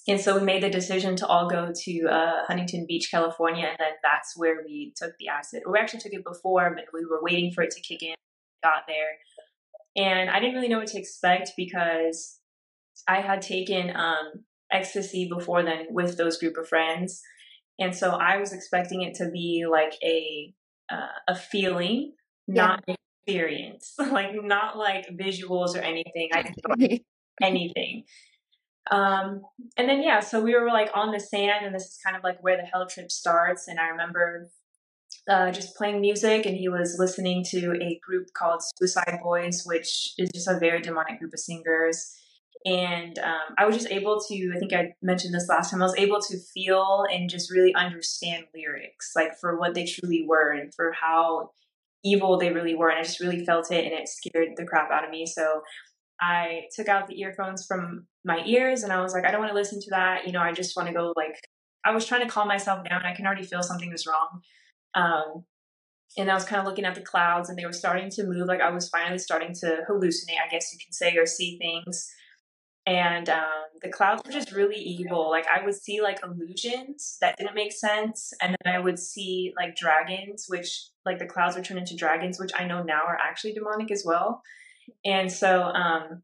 And 0.06 0.20
so 0.20 0.38
we 0.38 0.44
made 0.44 0.62
the 0.62 0.70
decision 0.70 1.16
to 1.16 1.26
all 1.26 1.50
go 1.50 1.72
to 1.74 2.06
uh, 2.06 2.44
Huntington 2.46 2.86
Beach, 2.86 3.08
California, 3.10 3.66
and 3.66 3.76
then 3.80 3.94
that's 4.04 4.36
where 4.36 4.62
we 4.64 4.94
took 4.94 5.18
the 5.18 5.26
acid. 5.26 5.64
We 5.68 5.76
actually 5.80 6.00
took 6.00 6.12
it 6.12 6.22
before, 6.22 6.72
but 6.76 6.84
we 6.94 7.04
were 7.04 7.20
waiting 7.20 7.50
for 7.52 7.64
it 7.64 7.72
to 7.72 7.80
kick 7.80 8.04
in. 8.04 8.14
Got 8.62 8.84
there, 8.86 9.18
and 9.96 10.30
I 10.30 10.38
didn't 10.38 10.54
really 10.54 10.68
know 10.68 10.78
what 10.78 10.86
to 10.88 10.98
expect 10.98 11.50
because 11.56 12.35
I 13.08 13.20
had 13.20 13.42
taken 13.42 13.94
um, 13.94 14.44
ecstasy 14.70 15.28
before 15.28 15.62
then 15.62 15.86
with 15.90 16.16
those 16.16 16.38
group 16.38 16.56
of 16.56 16.68
friends, 16.68 17.22
and 17.78 17.94
so 17.94 18.10
I 18.10 18.38
was 18.38 18.52
expecting 18.52 19.02
it 19.02 19.14
to 19.16 19.30
be 19.30 19.64
like 19.70 19.94
a 20.02 20.52
uh, 20.90 21.08
a 21.28 21.34
feeling, 21.34 22.12
yeah. 22.46 22.54
not 22.54 22.84
experience, 23.26 23.94
like 23.98 24.30
not 24.34 24.76
like 24.76 25.06
visuals 25.18 25.74
or 25.76 25.80
anything. 25.80 26.30
I 26.32 26.42
didn't 26.42 27.02
anything. 27.42 28.04
Um, 28.90 29.42
and 29.76 29.88
then 29.88 30.02
yeah, 30.02 30.20
so 30.20 30.40
we 30.40 30.54
were 30.54 30.68
like 30.68 30.90
on 30.94 31.12
the 31.12 31.20
sand, 31.20 31.64
and 31.64 31.74
this 31.74 31.84
is 31.84 31.98
kind 32.04 32.16
of 32.16 32.24
like 32.24 32.42
where 32.42 32.56
the 32.56 32.62
hell 32.62 32.86
trip 32.86 33.10
starts. 33.10 33.68
And 33.68 33.78
I 33.78 33.88
remember 33.88 34.48
uh, 35.28 35.50
just 35.50 35.76
playing 35.76 36.00
music, 36.00 36.46
and 36.46 36.56
he 36.56 36.68
was 36.68 36.96
listening 36.98 37.44
to 37.50 37.74
a 37.80 38.00
group 38.06 38.28
called 38.36 38.62
Suicide 38.76 39.18
Boys, 39.22 39.62
which 39.64 40.12
is 40.18 40.30
just 40.32 40.48
a 40.48 40.58
very 40.58 40.80
demonic 40.80 41.18
group 41.18 41.32
of 41.32 41.40
singers 41.40 42.16
and 42.66 43.18
um, 43.20 43.54
i 43.56 43.64
was 43.64 43.76
just 43.76 43.90
able 43.90 44.20
to 44.20 44.52
i 44.54 44.58
think 44.58 44.72
i 44.72 44.92
mentioned 45.00 45.32
this 45.32 45.48
last 45.48 45.70
time 45.70 45.80
i 45.80 45.84
was 45.84 45.96
able 45.96 46.20
to 46.20 46.36
feel 46.52 47.06
and 47.10 47.30
just 47.30 47.50
really 47.50 47.74
understand 47.74 48.44
lyrics 48.54 49.12
like 49.14 49.38
for 49.40 49.58
what 49.58 49.72
they 49.72 49.86
truly 49.86 50.26
were 50.28 50.50
and 50.50 50.74
for 50.74 50.92
how 50.92 51.50
evil 52.04 52.38
they 52.38 52.52
really 52.52 52.74
were 52.74 52.90
and 52.90 52.98
i 52.98 53.02
just 53.02 53.20
really 53.20 53.44
felt 53.44 53.70
it 53.70 53.84
and 53.84 53.94
it 53.94 54.08
scared 54.08 54.48
the 54.56 54.66
crap 54.66 54.90
out 54.90 55.04
of 55.04 55.10
me 55.10 55.24
so 55.24 55.62
i 56.20 56.62
took 56.74 56.88
out 56.88 57.06
the 57.06 57.20
earphones 57.20 57.64
from 57.64 58.06
my 58.24 58.42
ears 58.44 58.82
and 58.82 58.92
i 58.92 59.00
was 59.00 59.14
like 59.14 59.24
i 59.24 59.30
don't 59.30 59.40
want 59.40 59.50
to 59.50 59.56
listen 59.56 59.80
to 59.80 59.90
that 59.90 60.26
you 60.26 60.32
know 60.32 60.40
i 60.40 60.52
just 60.52 60.76
want 60.76 60.88
to 60.88 60.94
go 60.94 61.12
like 61.16 61.38
i 61.84 61.94
was 61.94 62.04
trying 62.04 62.22
to 62.22 62.28
calm 62.28 62.48
myself 62.48 62.84
down 62.88 63.02
i 63.04 63.14
can 63.14 63.26
already 63.26 63.44
feel 63.44 63.62
something 63.62 63.90
was 63.90 64.06
wrong 64.06 64.42
um, 64.94 65.44
and 66.16 66.30
I 66.30 66.34
was 66.34 66.44
kind 66.44 66.60
of 66.60 66.66
looking 66.66 66.86
at 66.86 66.94
the 66.94 67.02
clouds 67.02 67.48
and 67.48 67.58
they 67.58 67.66
were 67.66 67.72
starting 67.72 68.10
to 68.10 68.24
move. 68.24 68.48
Like 68.48 68.62
I 68.62 68.70
was 68.70 68.88
finally 68.88 69.18
starting 69.18 69.52
to 69.60 69.84
hallucinate, 69.88 70.40
I 70.42 70.48
guess 70.50 70.72
you 70.72 70.78
can 70.82 70.92
say, 70.92 71.16
or 71.16 71.26
see 71.26 71.58
things. 71.58 72.10
And 72.86 73.28
um, 73.28 73.64
the 73.82 73.88
clouds 73.88 74.22
were 74.24 74.32
just 74.32 74.52
really 74.52 74.76
evil. 74.76 75.28
Like 75.28 75.46
I 75.52 75.64
would 75.64 75.74
see 75.74 76.00
like 76.00 76.20
illusions 76.22 77.18
that 77.20 77.36
didn't 77.36 77.56
make 77.56 77.72
sense. 77.72 78.32
And 78.40 78.56
then 78.62 78.74
I 78.74 78.78
would 78.78 78.98
see 78.98 79.52
like 79.56 79.74
dragons, 79.74 80.46
which 80.48 80.86
like 81.04 81.18
the 81.18 81.26
clouds 81.26 81.56
would 81.56 81.64
turn 81.64 81.78
into 81.78 81.96
dragons, 81.96 82.38
which 82.38 82.52
I 82.56 82.64
know 82.64 82.82
now 82.82 83.02
are 83.06 83.18
actually 83.18 83.54
demonic 83.54 83.90
as 83.90 84.04
well. 84.06 84.40
And 85.04 85.30
so 85.30 85.62
um, 85.62 86.22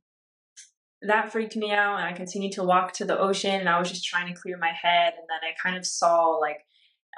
that 1.03 1.33
freaked 1.33 1.57
me 1.57 1.73
out. 1.73 1.99
And 1.99 2.07
I 2.07 2.13
continued 2.13 2.53
to 2.53 2.63
walk 2.63 2.93
to 2.95 3.05
the 3.05 3.19
ocean 3.19 3.59
and 3.59 3.69
I 3.69 3.79
was 3.81 3.91
just 3.91 4.05
trying 4.05 4.33
to 4.33 4.41
clear 4.41 4.57
my 4.57 4.71
head. 4.71 5.15
And 5.19 5.27
then 5.29 5.41
I 5.43 5.55
kind 5.61 5.77
of 5.77 5.85
saw 5.85 6.37
like 6.37 6.59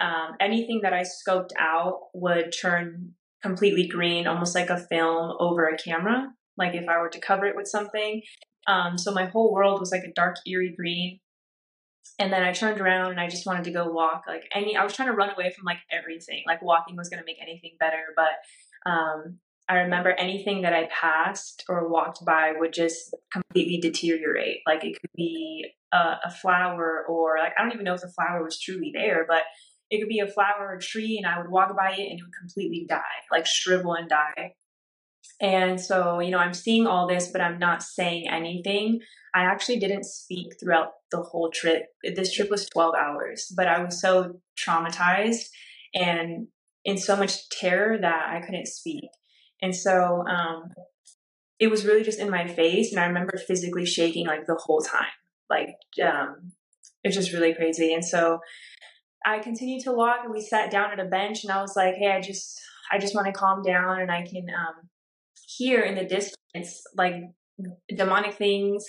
um, 0.01 0.37
anything 0.41 0.81
that 0.83 0.95
I 0.95 1.03
scoped 1.03 1.53
out 1.59 2.01
would 2.15 2.53
turn 2.59 3.13
completely 3.43 3.87
green, 3.87 4.27
almost 4.27 4.55
like 4.55 4.71
a 4.71 4.79
film 4.79 5.37
over 5.39 5.67
a 5.67 5.77
camera. 5.77 6.33
Like 6.57 6.75
if 6.75 6.89
I 6.89 6.99
were 6.99 7.11
to 7.11 7.21
cover 7.21 7.45
it 7.45 7.57
with 7.57 7.69
something. 7.69 8.23
Um, 8.67 8.99
so 8.99 9.13
my 9.13 9.27
whole 9.27 9.53
world 9.53 9.81
was 9.81 9.93
like 9.93 10.05
a 10.05 10.13
dark, 10.13 10.37
eerie 10.47 10.75
green. 10.77 11.21
And 12.19 12.33
then 12.33 12.43
I 12.43 12.53
turned 12.53 12.81
around 12.81 13.13
and 13.13 13.21
I 13.21 13.29
just 13.29 13.47
wanted 13.47 13.65
to 13.65 13.73
go 13.73 13.89
walk. 13.89 14.25
Like 14.29 14.45
any, 14.55 14.77
I 14.77 14.85
was 14.85 14.95
trying 14.95 15.09
to 15.09 15.15
run 15.15 15.31
away 15.31 15.51
from 15.51 15.65
like 15.65 15.79
everything. 15.91 16.43
Like 16.47 16.63
walking 16.63 16.97
was 16.97 17.09
going 17.09 17.21
to 17.21 17.27
make 17.27 17.43
anything 17.43 17.73
better. 17.81 18.13
But 18.15 18.91
um, 18.91 19.39
I 19.69 19.79
remember 19.79 20.11
anything 20.11 20.63
that 20.63 20.75
I 20.75 20.89
passed 20.89 21.65
or 21.69 21.89
walked 21.89 22.25
by 22.25 22.53
would 22.57 22.73
just 22.73 23.15
completely 23.33 23.79
deteriorate. 23.79 24.59
Like 24.67 24.85
it 24.85 25.01
could 25.01 25.11
be 25.17 25.67
a, 25.93 26.17
a 26.25 26.31
flower 26.31 27.05
or 27.09 27.39
like, 27.39 27.53
I 27.59 27.63
don't 27.63 27.73
even 27.73 27.85
know 27.85 27.95
if 27.95 28.03
the 28.03 28.09
flower 28.09 28.45
was 28.45 28.61
truly 28.61 28.93
there, 28.95 29.25
but 29.27 29.43
it 29.91 30.01
could 30.01 30.09
be 30.09 30.21
a 30.21 30.27
flower 30.27 30.69
or 30.69 30.75
a 30.77 30.81
tree 30.81 31.17
and 31.17 31.27
I 31.27 31.39
would 31.39 31.51
walk 31.51 31.75
by 31.77 31.93
it 31.93 32.11
and 32.11 32.19
it 32.19 32.23
would 32.23 32.35
completely 32.39 32.87
die, 32.89 33.01
like 33.31 33.47
shrivel 33.47 33.95
and 33.95 34.09
die. 34.09 34.55
And 35.41 35.81
so, 35.81 36.21
you 36.21 36.31
know, 36.31 36.39
I'm 36.39 36.55
seeing 36.55 36.87
all 36.87 37.09
this, 37.09 37.29
but 37.31 37.41
I'm 37.41 37.59
not 37.59 37.83
saying 37.83 38.29
anything. 38.29 39.01
I 39.35 39.43
actually 39.43 39.81
didn't 39.81 40.05
speak 40.05 40.55
throughout 40.61 40.91
the 41.11 41.21
whole 41.21 41.51
trip. 41.51 41.87
This 42.15 42.33
trip 42.33 42.51
was 42.51 42.67
12 42.67 42.95
hours, 42.95 43.53
but 43.57 43.67
I 43.67 43.83
was 43.83 44.01
so 44.01 44.41
traumatized 44.57 45.49
and 45.93 46.49
in 46.85 46.99
so 46.99 47.17
much 47.17 47.49
terror 47.49 47.99
that 48.01 48.29
I 48.31 48.41
couldn't 48.45 48.69
speak. 48.69 49.09
And 49.61 49.75
so, 49.75 50.25
um, 50.29 50.73
it 51.59 51.71
was 51.71 51.85
really 51.85 52.03
just 52.03 52.19
in 52.19 52.31
my 52.31 52.47
face. 52.47 52.93
And 52.93 53.01
I 53.01 53.07
remember 53.07 53.37
physically 53.37 53.87
shaking 53.87 54.27
like 54.27 54.47
the 54.47 54.57
whole 54.57 54.81
time. 54.81 55.07
Like, 55.49 55.77
um, 56.05 56.53
it's 57.03 57.17
just 57.17 57.33
really 57.33 57.55
crazy. 57.55 57.95
And 57.95 58.05
so 58.05 58.41
I 59.25 59.39
continued 59.39 59.85
to 59.85 59.93
walk 59.93 60.19
and 60.25 60.33
we 60.33 60.41
sat 60.41 60.71
down 60.71 60.93
at 60.93 61.01
a 61.01 61.05
bench 61.05 61.45
and 61.45 61.53
I 61.53 61.61
was 61.61 61.77
like, 61.77 61.95
Hey, 61.95 62.11
I 62.11 62.21
just, 62.21 62.61
I 62.91 62.99
just 62.99 63.15
want 63.15 63.27
to 63.27 63.33
calm 63.33 63.63
down 63.63 64.01
and 64.01 64.11
I 64.11 64.23
can, 64.23 64.47
um, 64.51 64.89
hear 65.57 65.81
in 65.83 65.95
the 65.95 66.05
distance, 66.05 66.83
like 66.97 67.15
demonic 67.95 68.35
things 68.35 68.85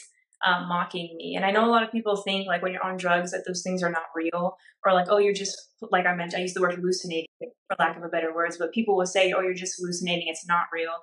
um, 0.45 0.67
mocking 0.67 1.15
me. 1.17 1.35
And 1.35 1.45
I 1.45 1.51
know 1.51 1.65
a 1.65 1.71
lot 1.71 1.83
of 1.83 1.91
people 1.91 2.17
think 2.17 2.47
like 2.47 2.61
when 2.61 2.73
you're 2.73 2.85
on 2.85 2.97
drugs 2.97 3.31
that 3.31 3.43
those 3.47 3.63
things 3.63 3.81
are 3.83 3.89
not 3.89 4.03
real, 4.15 4.57
or 4.85 4.93
like 4.93 5.07
oh 5.09 5.17
you're 5.17 5.33
just 5.33 5.57
like 5.91 6.05
I 6.05 6.15
mentioned, 6.15 6.39
I 6.39 6.43
use 6.43 6.53
the 6.53 6.61
word 6.61 6.75
hallucinating 6.75 7.27
for 7.39 7.75
lack 7.79 7.97
of 7.97 8.03
a 8.03 8.09
better 8.09 8.33
words, 8.33 8.57
but 8.57 8.73
people 8.73 8.95
will 8.95 9.05
say 9.05 9.33
oh 9.33 9.41
you're 9.41 9.53
just 9.53 9.77
hallucinating, 9.77 10.27
it's 10.27 10.47
not 10.47 10.65
real. 10.73 10.93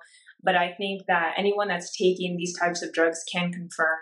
But 0.41 0.55
I 0.55 0.73
think 0.73 1.03
that 1.07 1.33
anyone 1.37 1.67
that's 1.67 1.95
taking 1.95 2.37
these 2.37 2.57
types 2.57 2.81
of 2.81 2.93
drugs 2.93 3.23
can 3.31 3.51
confirm 3.51 3.97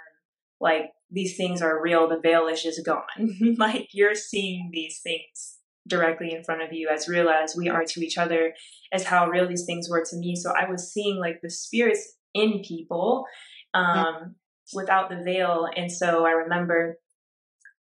like 0.60 0.92
these 1.10 1.36
things 1.36 1.62
are 1.62 1.82
real. 1.82 2.08
The 2.08 2.20
veil 2.20 2.48
is 2.48 2.64
just 2.64 2.86
gone. 2.86 3.56
like 3.58 3.90
you're 3.94 4.16
seeing 4.16 4.70
these 4.72 5.00
things 5.02 5.58
directly 5.88 6.34
in 6.34 6.44
front 6.44 6.62
of 6.62 6.72
you, 6.72 6.90
as 6.90 7.08
real 7.08 7.30
as 7.30 7.56
we 7.56 7.70
are 7.70 7.84
to 7.84 8.02
each 8.02 8.18
other, 8.18 8.54
as 8.92 9.04
how 9.04 9.28
real 9.28 9.48
these 9.48 9.66
things 9.66 9.90
were 9.90 10.04
to 10.10 10.18
me. 10.18 10.36
So 10.36 10.52
I 10.52 10.70
was 10.70 10.92
seeing 10.92 11.20
like 11.20 11.40
the 11.42 11.50
spirits 11.50 12.16
in 12.34 12.62
people 12.64 13.26
um, 13.74 14.36
without 14.74 15.10
the 15.10 15.22
veil. 15.24 15.68
And 15.76 15.92
so 15.92 16.26
I 16.26 16.32
remember 16.32 16.98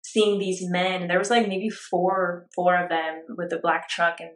seeing 0.02 0.38
these 0.38 0.62
men, 0.62 1.09
there 1.09 1.19
was 1.19 1.30
like 1.30 1.47
maybe 1.47 1.69
four, 1.69 2.47
four 2.54 2.76
of 2.76 2.88
them 2.88 3.23
with 3.37 3.50
the 3.50 3.59
black 3.59 3.88
truck 3.88 4.21
and 4.21 4.30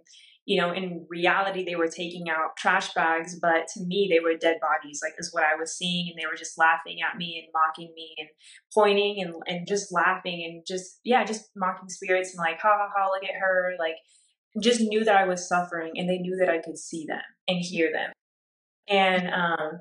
you 0.47 0.61
know, 0.61 0.73
in 0.73 1.07
reality, 1.09 1.65
they 1.65 1.77
were 1.77 1.89
taking 1.89 2.29
out 2.29 2.57
trash 2.59 2.93
bags, 2.93 3.39
but 3.41 3.67
to 3.73 3.81
me, 3.81 4.09
they 4.11 4.21
were 4.21 4.37
dead 4.37 4.59
bodies, 4.61 5.01
like 5.03 5.15
is 5.19 5.33
what 5.33 5.43
I 5.43 5.59
was 5.59 5.75
seeing. 5.75 6.09
And 6.11 6.21
they 6.21 6.27
were 6.27 6.37
just 6.37 6.59
laughing 6.59 6.99
at 7.01 7.17
me 7.17 7.43
and 7.43 7.53
mocking 7.55 7.93
me 7.95 8.15
and 8.19 8.29
pointing 8.75 9.23
and, 9.23 9.35
and 9.47 9.67
just 9.67 9.91
laughing 9.91 10.45
and 10.45 10.63
just, 10.67 11.01
yeah, 11.03 11.25
just 11.25 11.49
mocking 11.57 11.89
spirits 11.89 12.35
and 12.35 12.45
like, 12.45 12.61
ha 12.61 12.69
ha 12.77 12.89
ha, 12.95 13.09
look 13.09 13.25
at 13.25 13.41
her. 13.41 13.73
Like, 13.79 13.95
just 14.63 14.83
knew 14.83 15.03
that 15.05 15.17
I 15.17 15.25
was 15.25 15.49
suffering 15.49 15.93
and 15.97 16.09
they 16.09 16.19
knew 16.19 16.37
that 16.37 16.51
I 16.51 16.59
could 16.59 16.79
see 16.79 17.07
them 17.09 17.23
and 17.49 17.61
hear 17.61 17.91
them. 17.91 18.13
And, 18.87 19.29
um, 19.33 19.81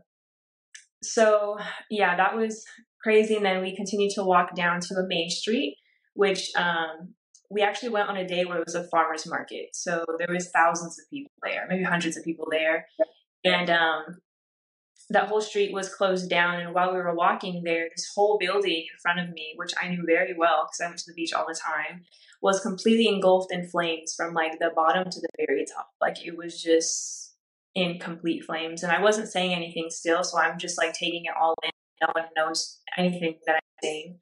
so 1.03 1.57
yeah, 1.91 2.15
that 2.15 2.37
was 2.37 2.63
crazy. 3.01 3.35
And 3.35 3.45
then 3.45 3.61
we 3.61 3.75
continued 3.75 4.13
to 4.15 4.23
walk 4.23 4.55
down 4.55 4.79
to 4.79 4.93
the 4.93 5.05
main 5.05 5.29
street, 5.29 5.75
which, 6.13 6.51
um, 6.55 7.15
we 7.49 7.61
actually 7.61 7.89
went 7.89 8.09
on 8.09 8.17
a 8.17 8.27
day 8.27 8.45
where 8.45 8.57
it 8.57 8.65
was 8.65 8.75
a 8.75 8.87
farmer's 8.89 9.27
market. 9.27 9.69
So 9.73 10.05
there 10.17 10.33
was 10.33 10.49
thousands 10.49 10.99
of 10.99 11.09
people 11.09 11.31
there, 11.43 11.65
maybe 11.69 11.83
hundreds 11.83 12.17
of 12.17 12.23
people 12.23 12.47
there. 12.49 12.87
And 13.43 13.69
um, 13.69 14.17
that 15.09 15.27
whole 15.27 15.41
street 15.41 15.73
was 15.73 15.93
closed 15.93 16.29
down. 16.29 16.59
And 16.59 16.73
while 16.73 16.91
we 16.91 16.99
were 16.99 17.13
walking 17.13 17.63
there, 17.63 17.89
this 17.95 18.11
whole 18.15 18.37
building 18.39 18.85
in 18.91 18.99
front 19.01 19.19
of 19.19 19.33
me, 19.33 19.53
which 19.55 19.73
I 19.81 19.89
knew 19.89 20.03
very 20.05 20.33
well 20.37 20.65
because 20.65 20.81
I 20.81 20.87
went 20.87 20.99
to 20.99 21.11
the 21.11 21.13
beach 21.13 21.33
all 21.33 21.45
the 21.47 21.59
time, 21.59 22.03
was 22.41 22.59
completely 22.59 23.07
engulfed 23.07 23.53
in 23.53 23.67
flames 23.67 24.13
from 24.15 24.33
like 24.33 24.59
the 24.59 24.71
bottom 24.75 25.09
to 25.09 25.19
the 25.19 25.29
very 25.37 25.65
top. 25.65 25.89
Like 26.01 26.25
it 26.25 26.37
was 26.37 26.61
just 26.61 27.35
in 27.75 27.99
complete 27.99 28.45
flames. 28.45 28.83
And 28.83 28.91
I 28.91 29.01
wasn't 29.01 29.29
saying 29.29 29.53
anything 29.53 29.87
still. 29.89 30.23
So 30.23 30.37
I'm 30.37 30.57
just 30.57 30.77
like 30.77 30.93
taking 30.93 31.25
it 31.25 31.33
all 31.39 31.55
in. 31.63 31.71
No 32.01 32.07
one 32.13 32.25
knows 32.35 32.79
anything 32.97 33.37
that 33.45 33.55
I'm 33.55 33.61
saying. 33.81 34.19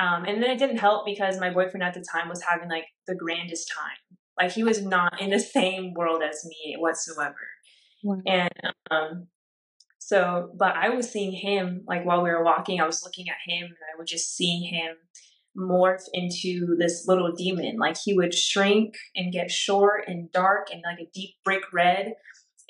Um, 0.00 0.24
and 0.24 0.42
then 0.42 0.50
it 0.50 0.58
didn't 0.58 0.78
help 0.78 1.04
because 1.04 1.38
my 1.38 1.50
boyfriend 1.50 1.84
at 1.84 1.92
the 1.92 2.04
time 2.10 2.28
was 2.28 2.42
having 2.42 2.70
like 2.70 2.86
the 3.06 3.14
grandest 3.14 3.70
time. 3.76 4.16
Like 4.38 4.52
he 4.52 4.64
was 4.64 4.82
not 4.82 5.20
in 5.20 5.30
the 5.30 5.38
same 5.38 5.92
world 5.92 6.22
as 6.22 6.44
me 6.44 6.76
whatsoever. 6.78 7.36
Wow. 8.02 8.22
And 8.26 8.50
um, 8.90 9.26
so, 9.98 10.52
but 10.58 10.74
I 10.74 10.88
was 10.88 11.10
seeing 11.10 11.32
him 11.32 11.84
like 11.86 12.06
while 12.06 12.22
we 12.22 12.30
were 12.30 12.42
walking, 12.42 12.80
I 12.80 12.86
was 12.86 13.02
looking 13.04 13.26
at 13.28 13.36
him 13.46 13.64
and 13.64 13.76
I 13.94 13.98
was 13.98 14.10
just 14.10 14.34
seeing 14.34 14.62
him 14.62 14.96
morph 15.56 16.04
into 16.14 16.76
this 16.78 17.04
little 17.06 17.32
demon. 17.32 17.76
Like 17.76 17.98
he 18.02 18.14
would 18.14 18.32
shrink 18.32 18.94
and 19.14 19.32
get 19.32 19.50
short 19.50 20.04
and 20.06 20.32
dark 20.32 20.68
and 20.72 20.82
like 20.82 21.00
a 21.00 21.10
deep 21.12 21.34
brick 21.44 21.64
red. 21.74 22.14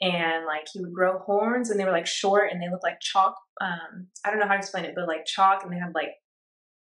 And 0.01 0.47
like 0.47 0.67
he 0.73 0.81
would 0.81 0.95
grow 0.95 1.19
horns 1.19 1.71
and 1.71 1.79
they 1.79 1.85
were 1.85 1.93
like 1.93 2.07
short 2.07 2.51
and 2.51 2.61
they 2.61 2.71
looked 2.71 2.83
like 2.83 3.01
chalk. 3.01 3.37
Um, 3.61 4.09
I 4.25 4.31
don't 4.31 4.41
know 4.41 4.47
how 4.47 4.55
to 4.55 4.59
explain 4.59 4.87
it, 4.87 4.95
but 4.97 5.07
like 5.07 5.27
chalk 5.27 5.63
and 5.63 5.73
they 5.73 5.79
had 5.79 5.95
like 5.95 6.15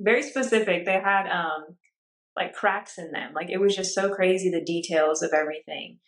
very 0.01 0.23
specific. 0.23 0.85
They 0.85 1.01
had 1.01 1.29
um 1.29 1.77
like 2.37 2.55
cracks 2.55 2.99
in 2.99 3.11
them. 3.11 3.33
Like 3.35 3.51
it 3.51 3.59
was 3.59 3.75
just 3.75 3.95
so 3.95 4.15
crazy 4.15 4.51
the 4.51 4.65
details 4.65 5.23
of 5.23 5.33
everything. 5.33 5.99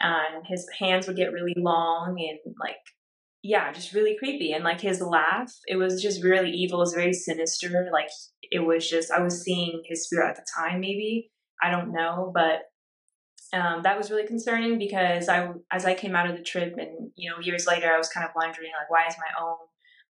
And 0.00 0.46
his 0.46 0.66
hands 0.78 1.06
would 1.06 1.16
get 1.16 1.32
really 1.32 1.54
long 1.56 2.16
and 2.18 2.54
like 2.60 2.76
yeah, 3.42 3.72
just 3.72 3.94
really 3.94 4.16
creepy. 4.18 4.52
And 4.52 4.64
like 4.64 4.80
his 4.80 5.00
laugh, 5.00 5.52
it 5.66 5.76
was 5.76 6.02
just 6.02 6.24
really 6.24 6.50
evil. 6.50 6.80
It 6.80 6.82
was 6.82 6.94
very 6.94 7.12
sinister. 7.12 7.88
Like 7.92 8.08
it 8.42 8.60
was 8.60 8.88
just 8.88 9.10
I 9.10 9.20
was 9.20 9.42
seeing 9.42 9.82
his 9.86 10.04
spirit 10.04 10.30
at 10.30 10.36
the 10.36 10.46
time, 10.56 10.80
maybe. 10.80 11.30
I 11.62 11.70
don't 11.70 11.92
know, 11.92 12.30
but 12.32 12.62
um, 13.52 13.82
that 13.82 13.96
was 13.96 14.10
really 14.10 14.26
concerning 14.26 14.78
because 14.78 15.28
I, 15.28 15.48
as 15.72 15.84
I 15.84 15.94
came 15.94 16.14
out 16.14 16.28
of 16.28 16.36
the 16.36 16.42
trip, 16.42 16.74
and 16.76 17.10
you 17.16 17.30
know, 17.30 17.36
years 17.40 17.66
later, 17.66 17.90
I 17.90 17.96
was 17.96 18.08
kind 18.08 18.24
of 18.24 18.32
wondering, 18.36 18.70
like, 18.78 18.90
why 18.90 19.06
is 19.08 19.16
my 19.18 19.42
own 19.42 19.56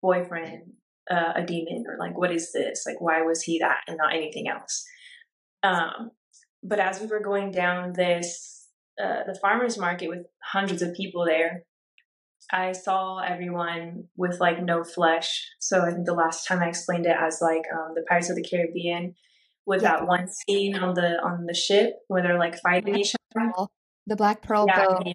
boyfriend 0.00 0.72
uh, 1.10 1.32
a 1.36 1.44
demon 1.44 1.84
or 1.88 1.96
like 1.98 2.16
what 2.16 2.32
is 2.32 2.52
this? 2.52 2.84
Like 2.86 3.00
why 3.00 3.22
was 3.22 3.42
he 3.42 3.58
that 3.58 3.80
and 3.86 3.96
not 3.96 4.14
anything 4.14 4.48
else? 4.48 4.84
Um, 5.62 6.10
but 6.62 6.78
as 6.78 7.00
we 7.00 7.06
were 7.06 7.20
going 7.20 7.50
down 7.50 7.92
this 7.92 8.68
uh, 9.02 9.24
the 9.26 9.38
farmers 9.40 9.76
market 9.76 10.08
with 10.08 10.26
hundreds 10.42 10.80
of 10.80 10.94
people 10.94 11.24
there 11.24 11.64
i 12.52 12.72
saw 12.72 13.18
everyone 13.18 14.04
with 14.16 14.38
like 14.38 14.62
no 14.62 14.84
flesh. 14.84 15.50
So 15.58 15.82
i 15.82 15.90
think 15.90 16.06
the 16.06 16.14
last 16.14 16.46
time 16.46 16.60
i 16.60 16.68
explained 16.68 17.06
it 17.06 17.16
as 17.18 17.38
like 17.40 17.62
um, 17.74 17.92
the 17.94 18.04
pirates 18.08 18.30
of 18.30 18.36
the 18.36 18.46
caribbean 18.48 19.14
with 19.66 19.82
yeah. 19.82 19.96
that 19.96 20.06
one 20.06 20.28
scene 20.28 20.76
on 20.76 20.94
the 20.94 21.18
on 21.22 21.46
the 21.46 21.54
ship 21.54 21.94
where 22.08 22.22
they're 22.22 22.38
like 22.38 22.56
fighting 22.60 22.96
each 22.96 23.14
other. 23.36 23.50
The 24.06 24.16
black 24.16 24.42
pearl 24.42 24.66
yeah, 24.68 24.86
boat 24.86 25.06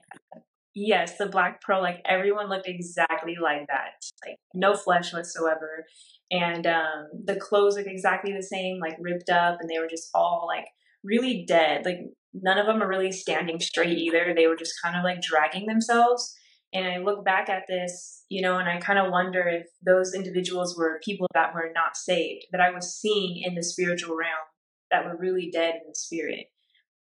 Yes, 0.75 1.17
the 1.17 1.25
black 1.25 1.61
pearl, 1.61 1.81
like 1.81 2.01
everyone 2.05 2.49
looked 2.49 2.67
exactly 2.67 3.35
like 3.41 3.67
that. 3.67 4.05
Like 4.25 4.37
no 4.53 4.75
flesh 4.75 5.13
whatsoever. 5.13 5.85
And 6.31 6.67
um 6.67 7.07
the 7.25 7.35
clothes 7.35 7.75
looked 7.75 7.89
exactly 7.89 8.33
the 8.33 8.43
same, 8.43 8.79
like 8.79 8.95
ripped 8.99 9.29
up, 9.29 9.57
and 9.59 9.69
they 9.69 9.79
were 9.79 9.87
just 9.89 10.09
all 10.13 10.45
like 10.47 10.67
really 11.03 11.45
dead. 11.47 11.85
Like 11.85 11.99
none 12.33 12.57
of 12.57 12.67
them 12.67 12.83
are 12.83 12.87
really 12.87 13.11
standing 13.11 13.59
straight 13.59 13.97
either. 13.97 14.33
They 14.35 14.47
were 14.47 14.55
just 14.55 14.81
kind 14.83 14.95
of 14.95 15.03
like 15.03 15.21
dragging 15.21 15.65
themselves. 15.65 16.35
And 16.71 16.85
I 16.85 16.97
look 16.99 17.25
back 17.25 17.49
at 17.49 17.63
this, 17.67 18.25
you 18.29 18.43
know, 18.43 18.59
and 18.59 18.69
I 18.69 18.77
kind 18.77 18.99
of 18.99 19.11
wonder 19.11 19.41
if 19.47 19.65
those 19.83 20.13
individuals 20.13 20.77
were 20.77 21.01
people 21.03 21.25
that 21.33 21.53
were 21.55 21.71
not 21.73 21.97
saved, 21.97 22.45
that 22.51 22.61
I 22.61 22.69
was 22.69 22.95
seeing 22.95 23.41
in 23.43 23.55
the 23.55 23.63
spiritual 23.63 24.15
realm 24.15 24.47
that 24.91 25.03
were 25.03 25.17
really 25.17 25.49
dead 25.51 25.75
in 25.75 25.87
the 25.87 25.95
spirit. 25.95 26.45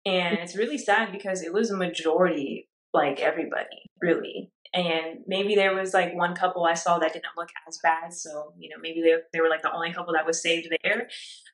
And 0.04 0.37
it's 0.38 0.57
really 0.57 0.78
sad 0.78 1.12
because 1.12 1.42
it 1.42 1.52
was 1.52 1.71
a 1.71 1.76
majority 1.76 2.69
like 2.92 3.20
everybody, 3.20 3.90
really. 4.00 4.50
And 4.75 5.18
maybe 5.26 5.54
there 5.54 5.75
was 5.75 5.92
like 5.92 6.14
one 6.14 6.34
couple 6.34 6.64
I 6.64 6.75
saw 6.75 6.99
that 6.99 7.12
didn't 7.12 7.37
look 7.37 7.50
as 7.68 7.78
bad. 7.82 8.12
So, 8.12 8.52
you 8.58 8.70
know, 8.70 8.76
maybe 8.80 9.02
they, 9.02 9.16
they 9.32 9.40
were 9.40 9.50
like 9.50 9.62
the 9.62 9.72
only 9.72 9.92
couple 9.92 10.14
that 10.14 10.26
was 10.26 10.42
saved 10.42 10.68
there. 10.82 11.08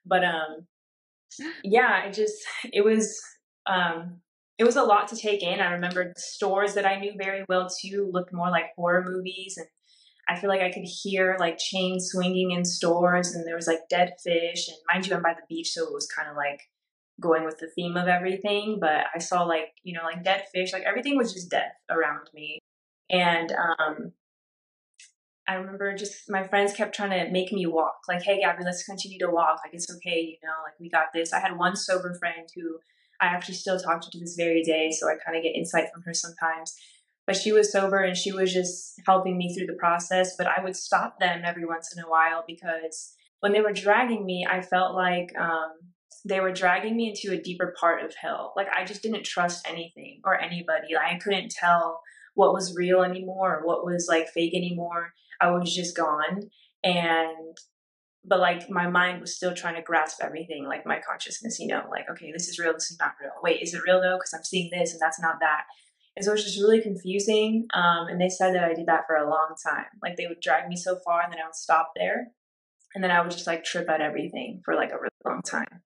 But 0.06 0.24
um 0.24 0.66
yeah, 1.64 2.04
it 2.04 2.14
just 2.14 2.36
it 2.72 2.84
was 2.84 3.20
um 3.66 4.20
it 4.58 4.64
was 4.64 4.76
a 4.76 4.82
lot 4.82 5.08
to 5.08 5.16
take 5.16 5.42
in. 5.42 5.60
I 5.60 5.72
remember 5.72 6.12
stores 6.16 6.74
that 6.74 6.86
I 6.86 6.98
knew 6.98 7.12
very 7.16 7.44
well 7.48 7.68
too 7.68 8.10
looked 8.12 8.32
more 8.32 8.50
like 8.50 8.74
horror 8.76 9.04
movies 9.06 9.56
and 9.56 9.66
I 10.28 10.38
feel 10.38 10.50
like 10.50 10.60
I 10.60 10.70
could 10.70 10.84
hear 10.84 11.36
like 11.40 11.58
chains 11.58 12.10
swinging 12.10 12.50
in 12.50 12.64
stores 12.64 13.34
and 13.34 13.46
there 13.46 13.56
was 13.56 13.66
like 13.66 13.88
dead 13.88 14.14
fish 14.22 14.68
and 14.68 14.76
mind 14.92 15.06
you 15.06 15.14
I'm 15.16 15.22
by 15.22 15.34
the 15.34 15.46
beach 15.48 15.70
so 15.72 15.84
it 15.84 15.92
was 15.92 16.06
kind 16.06 16.28
of 16.28 16.36
like 16.36 16.60
going 17.20 17.44
with 17.44 17.58
the 17.58 17.68
theme 17.74 17.96
of 17.96 18.06
everything 18.08 18.78
but 18.80 19.06
I 19.14 19.18
saw 19.18 19.42
like 19.42 19.72
you 19.82 19.94
know 19.94 20.04
like 20.04 20.24
dead 20.24 20.44
fish 20.52 20.72
like 20.72 20.84
everything 20.84 21.16
was 21.16 21.32
just 21.32 21.50
death 21.50 21.72
around 21.90 22.28
me. 22.34 22.60
And 23.10 23.52
um 23.52 24.12
I 25.48 25.54
remember 25.54 25.94
just 25.96 26.28
my 26.28 26.46
friends 26.46 26.74
kept 26.74 26.94
trying 26.94 27.10
to 27.10 27.32
make 27.32 27.52
me 27.52 27.66
walk 27.66 28.00
like 28.08 28.22
hey 28.22 28.40
Gabby 28.40 28.64
let's 28.64 28.84
continue 28.84 29.18
to 29.20 29.30
walk. 29.30 29.60
Like 29.64 29.74
it's 29.74 29.90
okay 29.96 30.20
you 30.20 30.36
know 30.42 30.54
like 30.64 30.78
we 30.80 30.88
got 30.88 31.06
this. 31.12 31.32
I 31.32 31.40
had 31.40 31.56
one 31.56 31.76
sober 31.76 32.14
friend 32.14 32.48
who 32.54 32.78
I 33.20 33.26
actually 33.26 33.54
still 33.54 33.78
talk 33.78 34.00
to 34.02 34.10
to 34.10 34.18
this 34.20 34.36
very 34.36 34.62
day 34.62 34.90
so 34.90 35.08
I 35.08 35.16
kind 35.24 35.36
of 35.36 35.42
get 35.42 35.56
insight 35.56 35.88
from 35.92 36.02
her 36.02 36.14
sometimes. 36.14 36.76
But 37.26 37.36
she 37.36 37.52
was 37.52 37.70
sober 37.70 37.98
and 37.98 38.16
she 38.16 38.32
was 38.32 38.54
just 38.54 39.00
helping 39.06 39.36
me 39.36 39.54
through 39.54 39.66
the 39.66 39.74
process. 39.74 40.34
But 40.38 40.46
I 40.46 40.62
would 40.64 40.74
stop 40.74 41.18
them 41.20 41.42
every 41.44 41.66
once 41.66 41.92
in 41.94 42.02
a 42.02 42.08
while 42.08 42.42
because 42.46 43.12
when 43.40 43.52
they 43.52 43.60
were 43.60 43.72
dragging 43.72 44.24
me, 44.24 44.46
I 44.48 44.62
felt 44.62 44.94
like 44.94 45.30
um, 45.38 45.72
they 46.24 46.40
were 46.40 46.52
dragging 46.52 46.96
me 46.96 47.08
into 47.08 47.36
a 47.36 47.42
deeper 47.42 47.74
part 47.80 48.04
of 48.04 48.14
hell. 48.14 48.52
Like 48.56 48.68
I 48.74 48.84
just 48.84 49.02
didn't 49.02 49.24
trust 49.24 49.68
anything 49.68 50.20
or 50.24 50.38
anybody. 50.38 50.94
Like, 50.94 51.14
I 51.14 51.18
couldn't 51.18 51.50
tell 51.50 52.00
what 52.34 52.52
was 52.52 52.76
real 52.76 53.02
anymore 53.02 53.56
or 53.56 53.66
what 53.66 53.84
was 53.84 54.06
like 54.08 54.28
fake 54.28 54.54
anymore. 54.54 55.12
I 55.40 55.50
was 55.50 55.74
just 55.74 55.96
gone. 55.96 56.50
And 56.84 57.56
but 58.24 58.40
like 58.40 58.68
my 58.68 58.88
mind 58.88 59.20
was 59.20 59.34
still 59.34 59.54
trying 59.54 59.76
to 59.76 59.82
grasp 59.82 60.20
everything, 60.22 60.66
like 60.66 60.84
my 60.84 61.00
consciousness, 61.00 61.58
you 61.58 61.66
know, 61.66 61.84
like, 61.90 62.04
okay, 62.10 62.30
this 62.32 62.48
is 62.48 62.58
real, 62.58 62.74
this 62.74 62.90
is 62.90 62.98
not 62.98 63.14
real. 63.20 63.32
Wait, 63.42 63.62
is 63.62 63.74
it 63.74 63.82
real 63.86 64.00
though? 64.00 64.16
Because 64.16 64.34
I'm 64.34 64.44
seeing 64.44 64.70
this 64.72 64.92
and 64.92 65.00
that's 65.00 65.20
not 65.20 65.36
that. 65.40 65.64
And 66.16 66.24
so 66.24 66.32
it 66.32 66.34
was 66.34 66.44
just 66.44 66.60
really 66.60 66.80
confusing. 66.80 67.66
Um, 67.74 68.08
and 68.08 68.20
they 68.20 68.28
said 68.28 68.54
that 68.54 68.64
I 68.64 68.74
did 68.74 68.86
that 68.86 69.06
for 69.06 69.16
a 69.16 69.30
long 69.30 69.54
time. 69.64 69.86
Like 70.02 70.16
they 70.16 70.26
would 70.26 70.40
drag 70.40 70.68
me 70.68 70.76
so 70.76 70.98
far 71.04 71.22
and 71.22 71.32
then 71.32 71.40
I 71.40 71.46
would 71.46 71.54
stop 71.54 71.92
there. 71.96 72.28
And 72.94 73.04
then 73.04 73.10
I 73.10 73.20
would 73.20 73.30
just 73.30 73.46
like 73.46 73.64
trip 73.64 73.88
at 73.88 74.00
everything 74.00 74.60
for 74.64 74.74
like 74.74 74.90
a 74.90 74.96
really 74.96 75.08
long 75.24 75.42
time. 75.42 75.82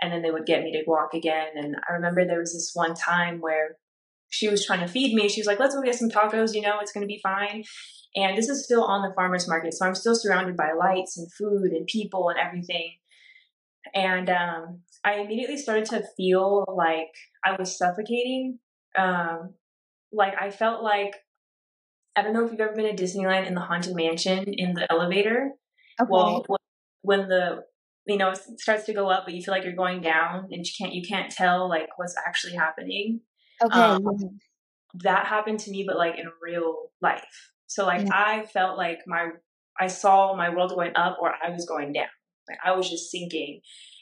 And 0.00 0.12
then 0.12 0.22
they 0.22 0.30
would 0.30 0.46
get 0.46 0.62
me 0.62 0.72
to 0.72 0.84
walk 0.86 1.14
again. 1.14 1.48
And 1.54 1.76
I 1.88 1.94
remember 1.94 2.24
there 2.24 2.40
was 2.40 2.52
this 2.52 2.72
one 2.74 2.94
time 2.94 3.40
where 3.40 3.76
she 4.30 4.48
was 4.48 4.66
trying 4.66 4.80
to 4.80 4.88
feed 4.88 5.14
me. 5.14 5.28
She 5.28 5.40
was 5.40 5.46
like, 5.46 5.58
let's 5.58 5.74
go 5.74 5.82
get 5.82 5.94
some 5.94 6.10
tacos, 6.10 6.54
you 6.54 6.60
know, 6.60 6.78
it's 6.80 6.92
going 6.92 7.02
to 7.02 7.08
be 7.08 7.20
fine. 7.22 7.64
And 8.14 8.36
this 8.36 8.48
is 8.48 8.64
still 8.64 8.84
on 8.84 9.02
the 9.02 9.14
farmer's 9.14 9.48
market. 9.48 9.74
So 9.74 9.86
I'm 9.86 9.94
still 9.94 10.14
surrounded 10.14 10.56
by 10.56 10.72
lights 10.72 11.16
and 11.16 11.32
food 11.32 11.72
and 11.72 11.86
people 11.86 12.28
and 12.28 12.38
everything. 12.38 12.92
And 13.94 14.28
um, 14.28 14.80
I 15.04 15.14
immediately 15.14 15.56
started 15.56 15.84
to 15.86 16.02
feel 16.16 16.64
like 16.76 17.12
I 17.44 17.56
was 17.58 17.78
suffocating. 17.78 18.58
Um, 18.98 19.54
like 20.12 20.34
I 20.40 20.50
felt 20.50 20.82
like 20.82 21.14
I 22.16 22.22
don't 22.22 22.32
know 22.32 22.44
if 22.44 22.50
you've 22.50 22.60
ever 22.60 22.74
been 22.74 22.96
to 22.96 23.02
Disneyland 23.02 23.46
in 23.46 23.54
the 23.54 23.60
Haunted 23.60 23.94
Mansion 23.94 24.44
in 24.48 24.72
the 24.72 24.90
elevator. 24.90 25.50
Okay. 26.00 26.08
Well, 26.10 26.44
when 27.02 27.28
the 27.28 27.64
you 28.06 28.16
know 28.16 28.30
it 28.30 28.60
starts 28.60 28.84
to 28.84 28.94
go 28.94 29.08
up, 29.08 29.24
but 29.24 29.34
you 29.34 29.42
feel 29.42 29.52
like 29.52 29.64
you're 29.64 29.74
going 29.74 30.00
down, 30.00 30.48
and 30.50 30.64
you 30.64 30.72
can't 30.78 30.94
you 30.94 31.02
can't 31.06 31.30
tell 31.30 31.68
like 31.68 31.88
what's 31.96 32.14
actually 32.26 32.54
happening. 32.54 33.20
Okay. 33.62 33.78
Um, 33.78 34.02
that 35.02 35.26
happened 35.26 35.60
to 35.60 35.70
me, 35.70 35.84
but 35.86 35.96
like 35.96 36.18
in 36.18 36.26
real 36.42 36.90
life. 37.02 37.24
So 37.66 37.84
like 37.86 38.06
yeah. 38.06 38.12
I 38.12 38.46
felt 38.46 38.78
like 38.78 39.00
my 39.06 39.30
I 39.78 39.88
saw 39.88 40.34
my 40.36 40.50
world 40.50 40.72
going 40.74 40.92
up, 40.96 41.18
or 41.20 41.32
I 41.44 41.50
was 41.50 41.66
going 41.66 41.92
down. 41.92 42.06
Like 42.48 42.58
I 42.64 42.72
was 42.72 42.88
just 42.88 43.10
sinking, 43.10 43.60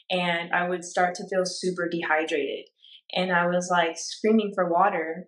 and 0.09 0.53
I 0.53 0.69
would 0.69 0.83
start 0.83 1.15
to 1.15 1.27
feel 1.27 1.45
super 1.45 1.89
dehydrated, 1.89 2.65
and 3.13 3.31
I 3.31 3.47
was 3.47 3.69
like 3.71 3.97
screaming 3.97 4.51
for 4.55 4.69
water 4.69 5.27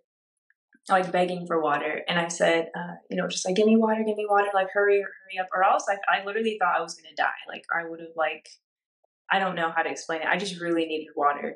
like 0.90 1.12
begging 1.12 1.46
for 1.48 1.62
water. 1.62 2.02
And 2.08 2.20
I 2.20 2.28
said, 2.28 2.70
uh, 2.76 2.96
you 3.10 3.18
know, 3.18 3.28
just 3.28 3.46
like, 3.46 3.56
give 3.56 3.66
me 3.66 3.76
water, 3.76 4.04
give 4.06 4.16
me 4.16 4.26
water, 4.30 4.48
like 4.54 4.70
hurry, 4.74 5.02
hurry 5.02 5.40
up. 5.40 5.48
Or 5.54 5.63
else 5.63 5.86
I, 5.90 5.98
I 6.10 6.24
literally 6.24 6.58
thought 6.60 6.78
I 6.78 6.82
was 6.82 6.96
going 6.96 7.10
to 7.10 7.22
die. 7.22 7.28
Like 7.48 7.63
I 7.74 7.90
would 7.90 8.00
have 8.00 8.16
like, 8.16 8.48
I 9.32 9.40
don't 9.40 9.56
know 9.56 9.72
how 9.76 9.84
to 9.84 9.90
explain 9.90 10.22
it. 10.22 10.28
I 10.28 10.38
just 10.38 10.60
really 10.62 10.86
needed 10.86 11.08
water. 11.16 11.56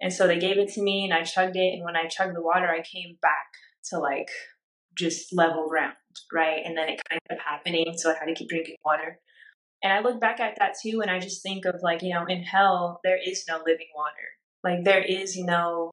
And 0.00 0.12
so 0.12 0.26
they 0.26 0.38
gave 0.38 0.58
it 0.58 0.72
to 0.74 0.82
me 0.82 1.04
and 1.04 1.14
I 1.14 1.22
chugged 1.22 1.56
it. 1.56 1.74
And 1.74 1.84
when 1.84 1.96
I 1.96 2.08
chugged 2.08 2.34
the 2.34 2.42
water, 2.42 2.68
I 2.68 2.82
came 2.82 3.16
back 3.22 3.46
to 3.90 3.98
like 3.98 4.28
just 4.96 5.32
level 5.32 5.68
ground. 5.68 5.94
Right. 6.32 6.62
And 6.64 6.76
then 6.76 6.88
it 6.88 7.00
kind 7.08 7.20
of 7.30 7.38
happening. 7.38 7.94
So 7.96 8.10
I 8.10 8.14
had 8.18 8.26
to 8.26 8.34
keep 8.34 8.48
drinking 8.48 8.76
water. 8.84 9.18
And 9.82 9.92
I 9.92 10.00
look 10.00 10.20
back 10.20 10.40
at 10.40 10.56
that 10.58 10.74
too. 10.82 11.00
And 11.00 11.10
I 11.10 11.18
just 11.18 11.42
think 11.42 11.64
of 11.64 11.76
like, 11.82 12.02
you 12.02 12.12
know, 12.12 12.26
in 12.26 12.42
hell, 12.42 13.00
there 13.04 13.18
is 13.24 13.44
no 13.48 13.58
living 13.58 13.88
water. 13.96 14.12
Like 14.64 14.84
there 14.84 15.02
is 15.02 15.36
no, 15.36 15.92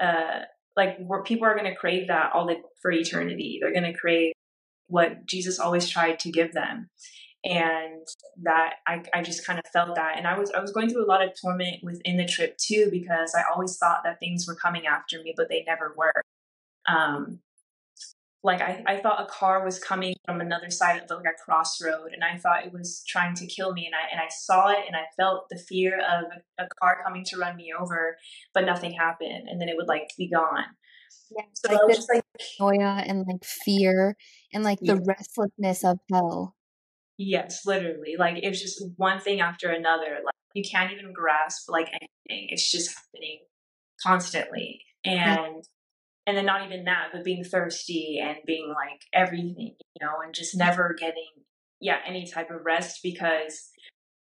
uh, 0.00 0.40
like 0.76 0.98
where 0.98 1.22
people 1.22 1.46
are 1.46 1.56
going 1.56 1.70
to 1.70 1.76
crave 1.76 2.08
that 2.08 2.32
all 2.34 2.46
the, 2.46 2.56
for 2.82 2.90
eternity. 2.90 3.58
They're 3.60 3.72
going 3.72 3.92
to 3.92 3.98
crave 3.98 4.32
what 4.88 5.26
Jesus 5.26 5.58
always 5.58 5.88
tried 5.88 6.18
to 6.20 6.30
give 6.30 6.52
them. 6.52 6.90
And 7.44 8.06
that 8.42 8.76
I, 8.86 9.02
I 9.12 9.22
just 9.22 9.46
kind 9.46 9.58
of 9.58 9.70
felt 9.70 9.94
that. 9.96 10.16
And 10.16 10.26
I 10.26 10.38
was 10.38 10.50
I 10.50 10.60
was 10.60 10.72
going 10.72 10.88
through 10.88 11.04
a 11.04 11.06
lot 11.06 11.22
of 11.22 11.30
torment 11.40 11.82
within 11.82 12.16
the 12.16 12.24
trip 12.26 12.56
too, 12.56 12.88
because 12.90 13.34
I 13.34 13.42
always 13.52 13.76
thought 13.76 14.02
that 14.04 14.18
things 14.18 14.46
were 14.46 14.54
coming 14.54 14.86
after 14.86 15.22
me, 15.22 15.34
but 15.36 15.48
they 15.48 15.62
never 15.66 15.94
were. 15.96 16.22
Um, 16.88 17.40
like 18.44 18.60
I, 18.60 18.84
I 18.86 18.96
thought 18.98 19.22
a 19.22 19.26
car 19.26 19.64
was 19.64 19.78
coming 19.78 20.14
from 20.26 20.42
another 20.42 20.70
side 20.70 21.00
of 21.00 21.08
the, 21.08 21.16
like 21.16 21.24
a 21.24 21.42
crossroad 21.42 22.12
and 22.12 22.22
I 22.22 22.36
thought 22.36 22.66
it 22.66 22.72
was 22.72 23.02
trying 23.08 23.34
to 23.36 23.46
kill 23.46 23.72
me 23.72 23.86
and 23.86 23.94
I 23.94 24.12
and 24.12 24.20
I 24.20 24.28
saw 24.28 24.68
it 24.68 24.84
and 24.86 24.94
I 24.94 25.04
felt 25.16 25.46
the 25.48 25.58
fear 25.58 25.98
of 25.98 26.24
a, 26.58 26.68
car 26.80 26.98
coming 27.02 27.24
to 27.24 27.38
run 27.38 27.56
me 27.56 27.72
over, 27.78 28.18
but 28.52 28.66
nothing 28.66 28.92
happened 28.92 29.48
and 29.48 29.60
then 29.60 29.70
it 29.70 29.76
would 29.76 29.88
like 29.88 30.10
be 30.18 30.28
gone. 30.28 30.64
Yeah, 31.34 31.44
so 31.54 31.72
like 31.72 31.80
this 31.88 32.06
like 32.12 32.24
noia 32.60 33.02
and 33.08 33.24
like 33.26 33.44
fear 33.44 34.14
and 34.52 34.62
like 34.62 34.78
the 34.80 34.96
restlessness 34.96 35.82
of 35.82 35.98
hell. 36.12 36.53
Yes, 37.16 37.60
literally. 37.64 38.16
Like 38.18 38.36
it's 38.42 38.60
just 38.60 38.82
one 38.96 39.20
thing 39.20 39.40
after 39.40 39.70
another. 39.70 40.18
Like 40.24 40.34
you 40.54 40.64
can't 40.68 40.92
even 40.92 41.12
grasp 41.12 41.68
like 41.68 41.88
anything. 41.88 42.48
It's 42.50 42.70
just 42.70 42.94
happening 42.94 43.40
constantly. 44.02 44.80
And 45.04 45.64
and 46.26 46.36
then 46.36 46.46
not 46.46 46.64
even 46.64 46.84
that, 46.84 47.08
but 47.12 47.24
being 47.24 47.44
thirsty 47.44 48.18
and 48.22 48.38
being 48.46 48.68
like 48.68 49.02
everything, 49.12 49.76
you 49.78 50.06
know, 50.06 50.14
and 50.24 50.34
just 50.34 50.56
never 50.56 50.96
getting, 50.98 51.28
yeah, 51.80 51.98
any 52.06 52.26
type 52.26 52.50
of 52.50 52.64
rest 52.64 53.00
because 53.02 53.68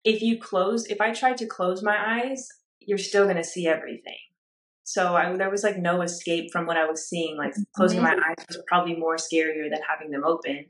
if 0.04 0.20
you 0.20 0.38
close, 0.38 0.84
if 0.86 1.00
I 1.00 1.12
tried 1.12 1.38
to 1.38 1.46
close 1.46 1.82
my 1.82 1.96
eyes, 1.96 2.46
you're 2.80 2.98
still 2.98 3.24
going 3.24 3.36
to 3.36 3.44
see 3.44 3.66
everything. 3.66 4.18
So 4.84 5.16
I, 5.16 5.34
there 5.36 5.50
was 5.50 5.64
like 5.64 5.78
no 5.78 6.02
escape 6.02 6.52
from 6.52 6.66
what 6.66 6.76
I 6.76 6.86
was 6.86 7.08
seeing. 7.08 7.36
Like 7.36 7.54
closing 7.74 8.02
my 8.02 8.12
eyes 8.12 8.44
was 8.46 8.62
probably 8.68 8.94
more 8.94 9.16
scarier 9.16 9.68
than 9.68 9.80
having 9.88 10.10
them 10.10 10.22
open. 10.24 10.66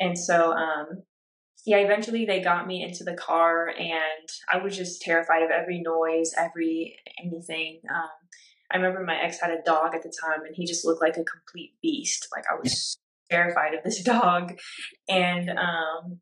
And 0.00 0.18
so, 0.18 0.52
um, 0.52 1.02
yeah, 1.66 1.78
eventually 1.78 2.24
they 2.24 2.40
got 2.40 2.68
me 2.68 2.84
into 2.84 3.02
the 3.02 3.14
car 3.14 3.68
and 3.68 4.28
I 4.50 4.58
was 4.58 4.76
just 4.76 5.02
terrified 5.02 5.42
of 5.42 5.50
every 5.50 5.80
noise, 5.80 6.32
every 6.38 6.96
anything. 7.20 7.80
Um, 7.92 8.08
I 8.70 8.76
remember 8.76 9.04
my 9.04 9.16
ex 9.20 9.40
had 9.40 9.50
a 9.50 9.62
dog 9.64 9.94
at 9.94 10.04
the 10.04 10.12
time 10.22 10.44
and 10.46 10.54
he 10.54 10.64
just 10.64 10.84
looked 10.84 11.02
like 11.02 11.16
a 11.16 11.24
complete 11.24 11.74
beast. 11.82 12.28
Like 12.34 12.44
I 12.50 12.54
was 12.54 12.96
terrified 13.30 13.74
of 13.74 13.82
this 13.82 14.02
dog. 14.04 14.56
And 15.08 15.50
um 15.50 16.20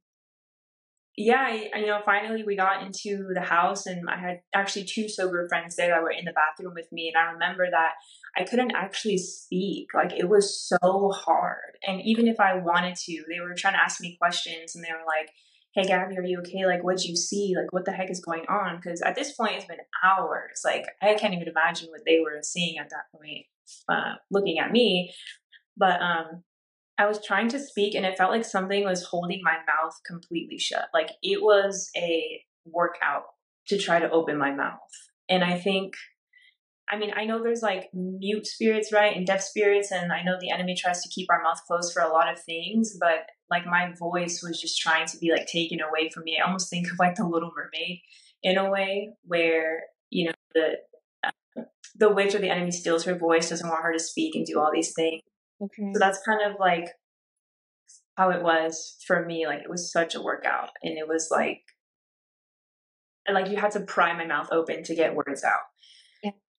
yeah, 1.17 1.47
I, 1.47 1.79
you 1.79 1.87
know, 1.87 2.01
finally 2.05 2.43
we 2.43 2.57
got 2.57 2.83
into 2.83 3.29
the 3.35 3.41
house 3.43 3.87
and 3.87 4.09
I 4.09 4.19
had 4.19 4.41
actually 4.53 4.85
two 4.85 5.09
sober 5.09 5.47
friends 5.49 5.77
there 5.77 5.91
that 5.91 6.03
were 6.03 6.11
in 6.11 6.25
the 6.25 6.33
bathroom 6.33 6.75
with 6.75 6.91
me. 6.91 7.13
And 7.15 7.23
I 7.23 7.33
remember 7.33 7.69
that 7.71 7.93
I 8.37 8.45
couldn't 8.45 8.73
actually 8.75 9.19
speak. 9.19 9.89
Like 9.95 10.13
it 10.13 10.29
was 10.29 10.61
so 10.61 11.11
hard. 11.11 11.79
And 11.87 12.01
even 12.03 12.27
if 12.27 12.41
I 12.41 12.55
wanted 12.55 12.97
to, 12.97 13.25
they 13.29 13.41
were 13.41 13.55
trying 13.55 13.75
to 13.75 13.83
ask 13.83 14.01
me 14.01 14.17
questions 14.21 14.75
and 14.75 14.85
they 14.85 14.93
were 14.93 15.07
like, 15.07 15.31
hey 15.75 15.83
Gabby, 15.83 16.17
are 16.17 16.25
you 16.25 16.39
okay? 16.39 16.67
Like, 16.67 16.85
what'd 16.85 17.05
you 17.05 17.17
see? 17.17 17.55
Like, 17.57 17.73
what 17.73 17.85
the 17.85 17.93
heck 17.93 18.11
is 18.11 18.21
going 18.21 18.45
on? 18.49 18.77
Because 18.77 19.03
at 19.03 19.17
this 19.17 19.33
point, 19.33 19.57
it's 19.57 19.65
been 19.65 19.79
hours. 20.05 20.63
Like, 20.65 20.85
I 21.03 21.15
can't 21.15 21.35
even 21.35 21.49
imagine 21.49 21.89
what 21.91 22.03
they 22.07 22.21
were 22.21 22.39
seeing 22.43 22.79
at 22.79 22.91
that 22.91 23.19
point, 23.19 23.47
uh, 23.89 24.15
looking 24.31 24.59
at 24.61 24.71
me. 24.71 25.13
But 25.77 26.01
um, 26.01 26.45
I 26.97 27.07
was 27.07 27.25
trying 27.25 27.49
to 27.49 27.59
speak, 27.59 27.97
and 27.97 28.07
it 28.07 28.17
felt 28.17 28.31
like 28.31 28.45
something 28.45 28.85
was 28.85 29.03
holding 29.03 29.41
my 29.43 29.57
mouth 29.67 29.99
completely 30.07 30.59
shut. 30.59 30.87
Like, 30.95 31.11
it 31.25 31.43
was 31.43 31.91
a 31.97 32.41
workout 32.65 33.25
to 33.67 33.77
try 33.77 33.99
to 33.99 34.11
open 34.11 34.39
my 34.39 34.53
mouth. 34.53 34.79
And 35.29 35.43
I 35.43 35.59
think 35.59 35.95
I 36.91 36.99
mean, 36.99 37.13
I 37.17 37.25
know 37.25 37.43
there's 37.43 37.63
like 37.63 37.89
mute 37.95 38.47
spirits, 38.47 38.93
right? 38.93 39.17
And 39.17 39.27
deaf 39.27 39.43
spirits. 39.43 39.91
And 39.91 40.13
I 40.13 40.23
know 40.23 40.37
the 40.39 40.51
enemy 40.51 40.75
tries 40.75 41.03
to 41.03 41.09
keep 41.09 41.29
our 41.31 41.43
mouth 41.43 41.61
closed 41.67 41.93
for 41.93 42.03
a 42.03 42.13
lot 42.13 42.31
of 42.31 42.39
things, 42.41 42.97
but 43.01 43.27
like 43.51 43.65
my 43.67 43.93
voice 43.99 44.43
was 44.43 44.61
just 44.61 44.79
trying 44.81 45.07
to 45.07 45.19
be 45.19 45.33
like 45.33 45.47
taken 45.47 45.81
away 45.81 46.11
from 46.11 46.25
me. 46.25 46.39
I 46.39 46.47
almost 46.47 46.69
think 46.69 46.87
of 46.87 46.99
like 46.99 47.15
the 47.15 47.27
Little 47.27 47.53
Mermaid 47.57 48.01
in 48.43 48.59
a 48.59 48.71
way 48.71 49.15
where, 49.25 49.85
you 50.11 50.27
know, 50.27 50.33
the, 50.55 50.75
uh, 51.25 51.63
the 51.97 52.11
witch 52.11 52.35
or 52.35 52.39
the 52.39 52.51
enemy 52.51 52.71
steals 52.71 53.05
her 53.05 53.17
voice, 53.17 53.49
doesn't 53.49 53.69
want 53.69 53.83
her 53.83 53.93
to 53.93 53.99
speak 53.99 54.35
and 54.35 54.45
do 54.45 54.61
all 54.61 54.71
these 54.73 54.93
things. 54.93 55.23
Okay. 55.63 55.91
So 55.93 55.99
that's 55.99 56.21
kind 56.27 56.41
of 56.51 56.59
like 56.61 56.89
how 58.17 58.31
it 58.31 58.43
was 58.43 58.97
for 59.07 59.25
me. 59.25 59.47
Like 59.47 59.61
it 59.61 59.71
was 59.71 59.91
such 59.91 60.15
a 60.15 60.23
workout, 60.23 60.71
and 60.83 60.99
it 60.99 61.09
was 61.09 61.29
like, 61.31 61.63
and 63.27 63.35
like 63.35 63.51
you 63.51 63.57
had 63.57 63.73
to 63.73 63.81
pry 63.81 64.13
my 64.17 64.27
mouth 64.27 64.49
open 64.53 64.83
to 64.85 64.95
get 64.95 65.15
words 65.15 65.45
out. 65.45 65.63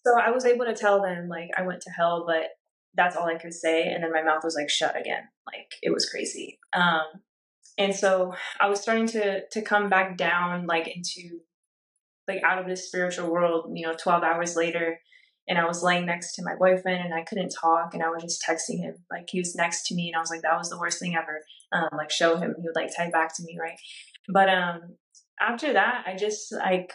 So 0.05 0.19
I 0.19 0.31
was 0.31 0.45
able 0.45 0.65
to 0.65 0.75
tell 0.75 1.01
them 1.01 1.27
like 1.27 1.49
I 1.57 1.63
went 1.63 1.81
to 1.81 1.91
hell, 1.91 2.25
but 2.27 2.49
that's 2.95 3.15
all 3.15 3.27
I 3.27 3.37
could 3.37 3.53
say, 3.53 3.87
and 3.87 4.03
then 4.03 4.11
my 4.11 4.23
mouth 4.23 4.43
was 4.43 4.55
like 4.55 4.69
shut 4.69 4.99
again. 4.99 5.23
Like 5.47 5.73
it 5.81 5.93
was 5.93 6.09
crazy. 6.09 6.59
Um, 6.73 7.03
and 7.77 7.93
so 7.93 8.33
I 8.59 8.69
was 8.69 8.81
starting 8.81 9.07
to 9.07 9.47
to 9.47 9.61
come 9.61 9.89
back 9.89 10.17
down 10.17 10.65
like 10.65 10.87
into 10.87 11.39
like 12.27 12.43
out 12.43 12.59
of 12.59 12.67
this 12.67 12.87
spiritual 12.87 13.31
world. 13.31 13.71
You 13.73 13.87
know, 13.87 13.95
twelve 13.97 14.23
hours 14.23 14.55
later 14.55 14.99
and 15.47 15.57
I 15.57 15.65
was 15.65 15.83
laying 15.83 16.05
next 16.05 16.33
to 16.35 16.43
my 16.43 16.55
boyfriend 16.55 17.03
and 17.03 17.13
I 17.13 17.23
couldn't 17.23 17.49
talk 17.49 17.93
and 17.93 18.03
I 18.03 18.09
was 18.09 18.23
just 18.23 18.43
texting 18.43 18.79
him 18.79 18.95
like 19.11 19.29
he 19.29 19.39
was 19.39 19.55
next 19.55 19.87
to 19.87 19.95
me 19.95 20.07
and 20.07 20.15
I 20.15 20.19
was 20.19 20.29
like 20.29 20.41
that 20.41 20.57
was 20.57 20.69
the 20.69 20.79
worst 20.79 20.99
thing 20.99 21.15
ever 21.15 21.41
um 21.71 21.89
like 21.97 22.11
show 22.11 22.37
him 22.37 22.55
he 22.57 22.63
would 22.67 22.75
like 22.75 22.95
type 22.95 23.11
back 23.11 23.35
to 23.35 23.43
me 23.43 23.57
right 23.59 23.77
but 24.27 24.49
um 24.49 24.95
after 25.39 25.73
that 25.73 26.03
I 26.07 26.15
just 26.15 26.51
like 26.51 26.93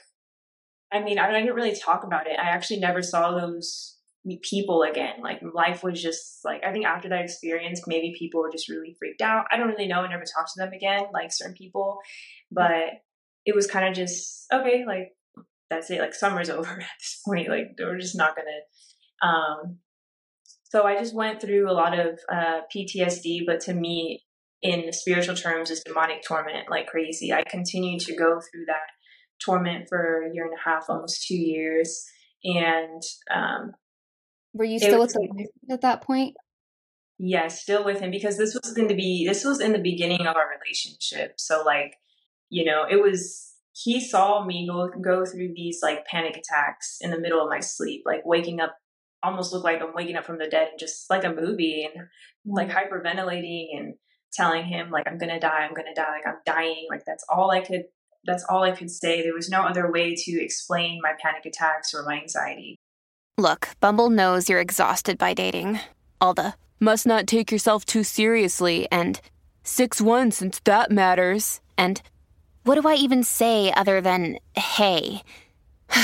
I 0.93 1.01
mean 1.01 1.19
I, 1.19 1.31
didn't 1.31 1.55
really 1.55 1.77
talk 1.77 2.05
about 2.05 2.27
it 2.27 2.39
I 2.39 2.51
actually 2.51 2.81
never 2.81 3.03
saw 3.03 3.39
those 3.39 3.97
people 4.43 4.83
again 4.83 5.23
like 5.23 5.41
life 5.55 5.83
was 5.83 6.03
just 6.03 6.41
like 6.45 6.63
I 6.65 6.73
think 6.73 6.85
after 6.85 7.09
that 7.09 7.25
experience 7.25 7.83
maybe 7.87 8.15
people 8.19 8.41
were 8.41 8.53
just 8.53 8.69
really 8.69 8.95
freaked 8.99 9.23
out 9.23 9.47
I 9.51 9.57
don't 9.57 9.69
really 9.69 9.87
know 9.87 10.01
I 10.01 10.09
never 10.09 10.25
talked 10.25 10.53
to 10.55 10.61
them 10.61 10.73
again 10.73 11.05
like 11.13 11.33
certain 11.33 11.55
people 11.55 11.99
but 12.51 12.91
it 13.47 13.55
was 13.55 13.67
kind 13.67 13.89
of 13.89 13.95
just 13.95 14.47
okay 14.53 14.85
like 14.87 15.15
that's 15.71 15.91
it. 15.91 16.01
Like 16.01 16.15
summer's 16.15 16.51
over 16.51 16.69
at 16.69 16.87
this 16.99 17.21
point. 17.25 17.49
Like 17.49 17.77
we're 17.79 17.99
just 17.99 18.17
not 18.17 18.37
gonna. 18.37 18.51
Um, 19.23 19.79
so 20.65 20.85
I 20.85 20.99
just 20.99 21.15
went 21.15 21.41
through 21.41 21.71
a 21.71 21.73
lot 21.73 21.99
of 21.99 22.19
uh, 22.33 22.61
PTSD, 22.75 23.41
but 23.47 23.61
to 23.63 23.75
me, 23.75 24.23
in 24.63 24.93
spiritual 24.93 25.35
terms, 25.35 25.71
is 25.71 25.83
demonic 25.85 26.23
torment 26.23 26.71
like 26.71 26.87
crazy. 26.87 27.33
I 27.33 27.45
continued 27.49 28.01
to 28.03 28.15
go 28.15 28.41
through 28.41 28.67
that 28.67 28.91
torment 29.45 29.89
for 29.89 30.23
a 30.23 30.35
year 30.35 30.45
and 30.45 30.55
a 30.55 30.69
half, 30.69 30.87
almost 30.89 31.27
two 31.27 31.37
years, 31.37 32.05
and 32.45 33.03
um, 33.35 33.73
were 34.53 34.65
you 34.65 34.79
still 34.79 35.01
with 35.01 35.13
the 35.13 35.49
at 35.71 35.83
that 35.83 36.03
point? 36.03 36.35
Yes, 37.19 37.43
yeah, 37.43 37.49
still 37.49 37.85
with 37.85 38.01
him 38.01 38.11
because 38.11 38.39
this 38.39 38.55
was 38.55 38.73
going 38.73 38.89
to 38.89 38.95
be 38.95 39.27
this 39.27 39.45
was 39.45 39.61
in 39.61 39.73
the 39.73 39.79
beginning 39.79 40.27
of 40.27 40.37
our 40.37 40.49
relationship. 40.59 41.35
So 41.39 41.63
like, 41.65 41.95
you 42.49 42.65
know, 42.65 42.85
it 42.89 43.01
was 43.01 43.51
he 43.73 44.01
saw 44.01 44.45
me 44.45 44.69
go 44.71 44.89
go 45.03 45.25
through 45.25 45.53
these 45.55 45.81
like 45.83 46.07
panic 46.07 46.37
attacks 46.37 46.99
in 47.01 47.11
the 47.11 47.21
middle 47.21 47.43
of 47.43 47.49
my 47.49 47.61
sleep, 47.61 48.03
like 48.07 48.25
waking 48.25 48.61
up 48.61 48.77
almost 49.23 49.53
look 49.53 49.65
like 49.65 49.81
I'm 49.81 49.95
waking 49.95 50.17
up 50.17 50.25
from 50.25 50.39
the 50.39 50.49
dead, 50.49 50.71
just 50.79 51.11
like 51.11 51.25
a 51.25 51.33
movie, 51.33 51.89
and 51.93 52.09
like 52.47 52.69
mm. 52.69 52.75
hyperventilating 52.75 53.69
and 53.77 53.95
telling 54.33 54.65
him 54.65 54.91
like 54.91 55.07
I'm 55.07 55.19
gonna 55.19 55.41
die, 55.41 55.67
I'm 55.69 55.75
gonna 55.75 55.95
die, 55.95 56.11
like 56.11 56.27
I'm 56.27 56.41
dying. 56.47 56.87
Like 56.91 57.05
that's 57.07 57.25
all 57.29 57.51
I 57.51 57.61
could. 57.61 57.85
That's 58.25 58.45
all 58.49 58.63
I 58.63 58.73
could 58.73 58.91
say. 58.91 59.23
There 59.23 59.35
was 59.35 59.49
no 59.49 59.63
other 59.63 59.91
way 59.91 60.15
to 60.15 60.43
explain 60.43 61.01
my 61.03 61.13
panic 61.21 61.47
attacks 61.47 61.95
or 61.95 62.03
my 62.03 62.21
anxiety. 62.21 62.77
Look, 63.39 63.71
Bumble 63.81 64.11
knows 64.11 64.49
you're 64.49 64.61
exhausted 64.61 65.17
by 65.17 65.35
dating. 65.35 65.81
All 66.21 66.35
the 66.35 66.55
must 66.79 67.07
not 67.07 67.27
take 67.27 67.51
yourself 67.51 67.85
too 67.85 68.05
seriously 68.05 68.87
and 68.91 69.21
six 69.63 70.01
one 70.01 70.31
since 70.31 70.61
that 70.65 70.91
matters 70.91 71.61
and 71.77 72.03
what 72.65 72.81
do 72.81 72.87
I 72.87 72.95
even 72.95 73.25
say 73.25 73.73
other 73.73 74.01
than 74.03 74.39
hey? 74.55 75.23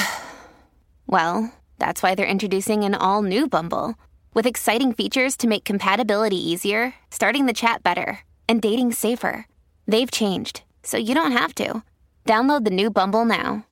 well, 1.07 1.53
that's 1.79 2.03
why 2.03 2.15
they're 2.15 2.27
introducing 2.27 2.85
an 2.85 2.95
all 2.95 3.23
new 3.23 3.47
Bumble 3.47 3.95
with 4.33 4.47
exciting 4.47 4.93
features 4.93 5.37
to 5.39 5.47
make 5.47 5.65
compatibility 5.65 6.37
easier, 6.37 6.95
starting 7.11 7.47
the 7.47 7.53
chat 7.53 7.83
better, 7.83 8.21
and 8.49 8.63
dating 8.63 8.93
safer. 8.93 9.47
They've 9.87 10.11
changed, 10.11 10.63
so 10.83 10.97
you 10.97 11.15
don't 11.15 11.33
have 11.33 11.55
to. 11.57 11.83
Download 12.27 12.65
the 12.65 12.71
new 12.71 12.91
Bumble 12.91 13.25
now. 13.25 13.65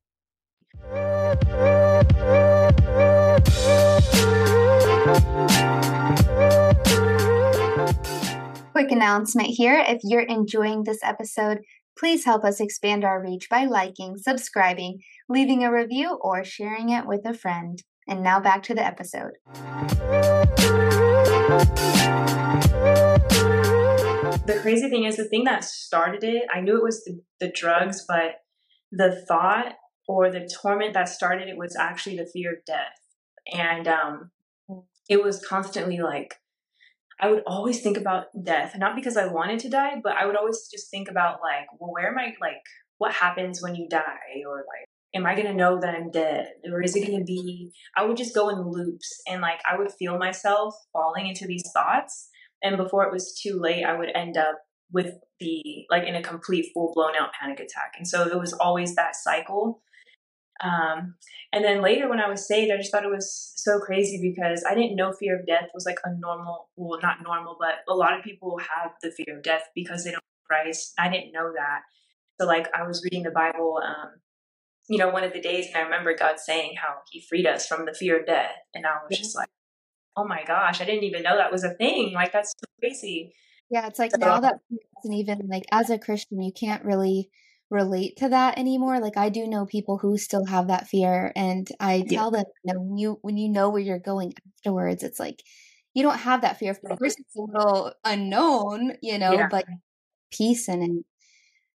Quick 8.72 8.90
announcement 8.90 9.48
here 9.48 9.84
if 9.86 10.00
you're 10.04 10.22
enjoying 10.22 10.84
this 10.84 10.98
episode, 11.02 11.60
Please 11.96 12.24
help 12.24 12.44
us 12.44 12.60
expand 12.60 13.04
our 13.04 13.22
reach 13.22 13.48
by 13.48 13.66
liking, 13.66 14.16
subscribing, 14.18 14.98
leaving 15.28 15.62
a 15.62 15.72
review, 15.72 16.18
or 16.20 16.42
sharing 16.42 16.88
it 16.88 17.06
with 17.06 17.24
a 17.24 17.32
friend. 17.32 17.80
And 18.08 18.20
now 18.22 18.40
back 18.40 18.64
to 18.64 18.74
the 18.74 18.84
episode. 18.84 19.34
The 24.46 24.58
crazy 24.60 24.90
thing 24.90 25.04
is, 25.04 25.16
the 25.16 25.28
thing 25.30 25.44
that 25.44 25.62
started 25.62 26.24
it, 26.24 26.42
I 26.52 26.60
knew 26.60 26.76
it 26.76 26.82
was 26.82 27.04
the, 27.04 27.20
the 27.38 27.48
drugs, 27.48 28.04
but 28.06 28.40
the 28.96 29.24
thought 29.26 29.74
or 30.06 30.30
the 30.30 30.48
torment 30.62 30.94
that 30.94 31.08
started 31.08 31.48
it 31.48 31.56
was 31.56 31.76
actually 31.76 32.16
the 32.16 32.28
fear 32.32 32.52
of 32.52 32.64
death. 32.66 33.00
And 33.52 33.88
um, 33.88 34.30
it 35.08 35.22
was 35.22 35.44
constantly 35.44 35.98
like, 35.98 36.34
I 37.20 37.30
would 37.30 37.42
always 37.46 37.80
think 37.80 37.96
about 37.96 38.26
death, 38.42 38.76
not 38.76 38.96
because 38.96 39.16
I 39.16 39.26
wanted 39.26 39.60
to 39.60 39.70
die, 39.70 40.00
but 40.02 40.14
I 40.16 40.26
would 40.26 40.36
always 40.36 40.68
just 40.70 40.90
think 40.90 41.08
about 41.08 41.38
like, 41.42 41.66
well, 41.78 41.92
where 41.92 42.08
am 42.08 42.18
I? 42.18 42.34
Like, 42.40 42.60
what 42.98 43.12
happens 43.12 43.62
when 43.62 43.74
you 43.74 43.88
die, 43.88 44.42
or 44.46 44.58
like, 44.58 44.88
am 45.14 45.26
I 45.26 45.34
gonna 45.34 45.54
know 45.54 45.80
that 45.80 45.94
I'm 45.94 46.10
dead, 46.10 46.48
or 46.70 46.82
is 46.82 46.96
it 46.96 47.06
gonna 47.06 47.24
be? 47.24 47.72
I 47.96 48.04
would 48.04 48.16
just 48.16 48.34
go 48.34 48.48
in 48.48 48.68
loops, 48.68 49.22
and 49.28 49.40
like, 49.40 49.60
I 49.70 49.78
would 49.78 49.92
feel 49.92 50.18
myself 50.18 50.74
falling 50.92 51.28
into 51.28 51.46
these 51.46 51.68
thoughts, 51.72 52.28
and 52.62 52.76
before 52.76 53.04
it 53.04 53.12
was 53.12 53.38
too 53.40 53.60
late, 53.60 53.84
I 53.84 53.96
would 53.96 54.10
end 54.14 54.36
up 54.36 54.56
with 54.92 55.14
the 55.44 55.84
like 55.90 56.08
in 56.08 56.14
a 56.14 56.22
complete 56.22 56.70
full 56.72 56.92
blown 56.94 57.12
out 57.20 57.30
panic 57.38 57.60
attack, 57.60 57.94
and 57.98 58.08
so 58.08 58.26
it 58.26 58.38
was 58.38 58.52
always 58.54 58.94
that 58.96 59.14
cycle 59.14 59.82
um, 60.62 61.14
and 61.52 61.64
then 61.64 61.82
later, 61.82 62.08
when 62.08 62.20
I 62.20 62.28
was 62.28 62.46
saved, 62.46 62.72
I 62.72 62.76
just 62.76 62.92
thought 62.92 63.04
it 63.04 63.10
was 63.10 63.52
so 63.56 63.78
crazy 63.80 64.20
because 64.20 64.64
I 64.68 64.74
didn't 64.74 64.96
know 64.96 65.12
fear 65.12 65.38
of 65.38 65.46
death 65.46 65.68
was 65.74 65.84
like 65.84 65.98
a 66.04 66.14
normal, 66.14 66.68
well, 66.76 67.00
not 67.02 67.22
normal, 67.22 67.56
but 67.58 67.92
a 67.92 67.96
lot 67.96 68.16
of 68.16 68.24
people 68.24 68.58
have 68.58 68.92
the 69.02 69.10
fear 69.10 69.36
of 69.36 69.42
death 69.42 69.64
because 69.74 70.04
they 70.04 70.10
don't 70.10 70.16
know 70.18 70.46
Christ. 70.48 70.92
I 70.98 71.08
didn't 71.08 71.32
know 71.32 71.52
that. 71.54 71.80
So, 72.40 72.46
like, 72.46 72.68
I 72.74 72.86
was 72.86 73.02
reading 73.04 73.24
the 73.24 73.30
Bible, 73.30 73.80
um, 73.84 74.20
you 74.88 74.98
know, 74.98 75.10
one 75.10 75.24
of 75.24 75.32
the 75.32 75.40
days, 75.40 75.66
and 75.66 75.76
I 75.76 75.80
remember 75.80 76.14
God 76.16 76.38
saying 76.38 76.74
how 76.80 76.94
He 77.10 77.24
freed 77.28 77.46
us 77.46 77.66
from 77.66 77.84
the 77.86 77.94
fear 77.94 78.20
of 78.20 78.26
death. 78.26 78.54
And 78.74 78.86
I 78.86 78.96
was 79.08 79.18
just 79.18 79.36
like, 79.36 79.48
oh 80.16 80.26
my 80.26 80.44
gosh, 80.44 80.80
I 80.80 80.84
didn't 80.84 81.04
even 81.04 81.22
know 81.22 81.36
that 81.36 81.52
was 81.52 81.64
a 81.64 81.74
thing. 81.74 82.12
Like, 82.12 82.32
that's 82.32 82.50
so 82.50 82.66
crazy. 82.80 83.34
Yeah, 83.70 83.86
it's 83.86 83.98
like 83.98 84.12
so, 84.12 84.18
now 84.18 84.40
that 84.40 84.60
isn't 85.04 85.14
even 85.14 85.48
like 85.48 85.64
as 85.72 85.90
a 85.90 85.98
Christian, 85.98 86.42
you 86.42 86.52
can't 86.52 86.84
really 86.84 87.30
relate 87.70 88.16
to 88.18 88.28
that 88.28 88.58
anymore. 88.58 89.00
Like 89.00 89.16
I 89.16 89.28
do 89.28 89.46
know 89.46 89.66
people 89.66 89.98
who 89.98 90.16
still 90.18 90.44
have 90.46 90.68
that 90.68 90.88
fear 90.88 91.32
and 91.34 91.68
I 91.80 92.04
tell 92.08 92.30
them 92.30 92.44
you 92.64 92.74
know, 92.74 92.80
when 92.80 92.98
you 92.98 93.18
when 93.22 93.36
you 93.36 93.48
know 93.48 93.70
where 93.70 93.82
you're 93.82 93.98
going 93.98 94.34
afterwards, 94.58 95.02
it's 95.02 95.18
like 95.18 95.42
you 95.94 96.02
don't 96.02 96.18
have 96.18 96.42
that 96.42 96.58
fear. 96.58 96.72
Of 96.72 96.80
course 96.98 97.16
it's 97.18 97.36
a 97.36 97.40
little 97.40 97.92
unknown, 98.04 98.94
you 99.02 99.18
know, 99.18 99.32
yeah. 99.32 99.48
but 99.50 99.64
peace 100.30 100.68
and, 100.68 100.82
and 100.82 101.04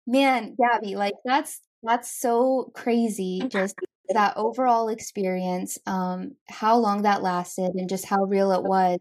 man, 0.07 0.57
Gabby, 0.59 0.97
like 0.97 1.15
that's 1.25 1.61
that's 1.83 2.11
so 2.21 2.71
crazy 2.75 3.43
just 3.49 3.77
that 4.09 4.37
overall 4.37 4.89
experience, 4.89 5.79
um, 5.87 6.33
how 6.49 6.77
long 6.77 7.03
that 7.03 7.23
lasted 7.23 7.73
and 7.75 7.89
just 7.89 8.05
how 8.05 8.25
real 8.25 8.53
it 8.53 8.63
was. 8.63 8.99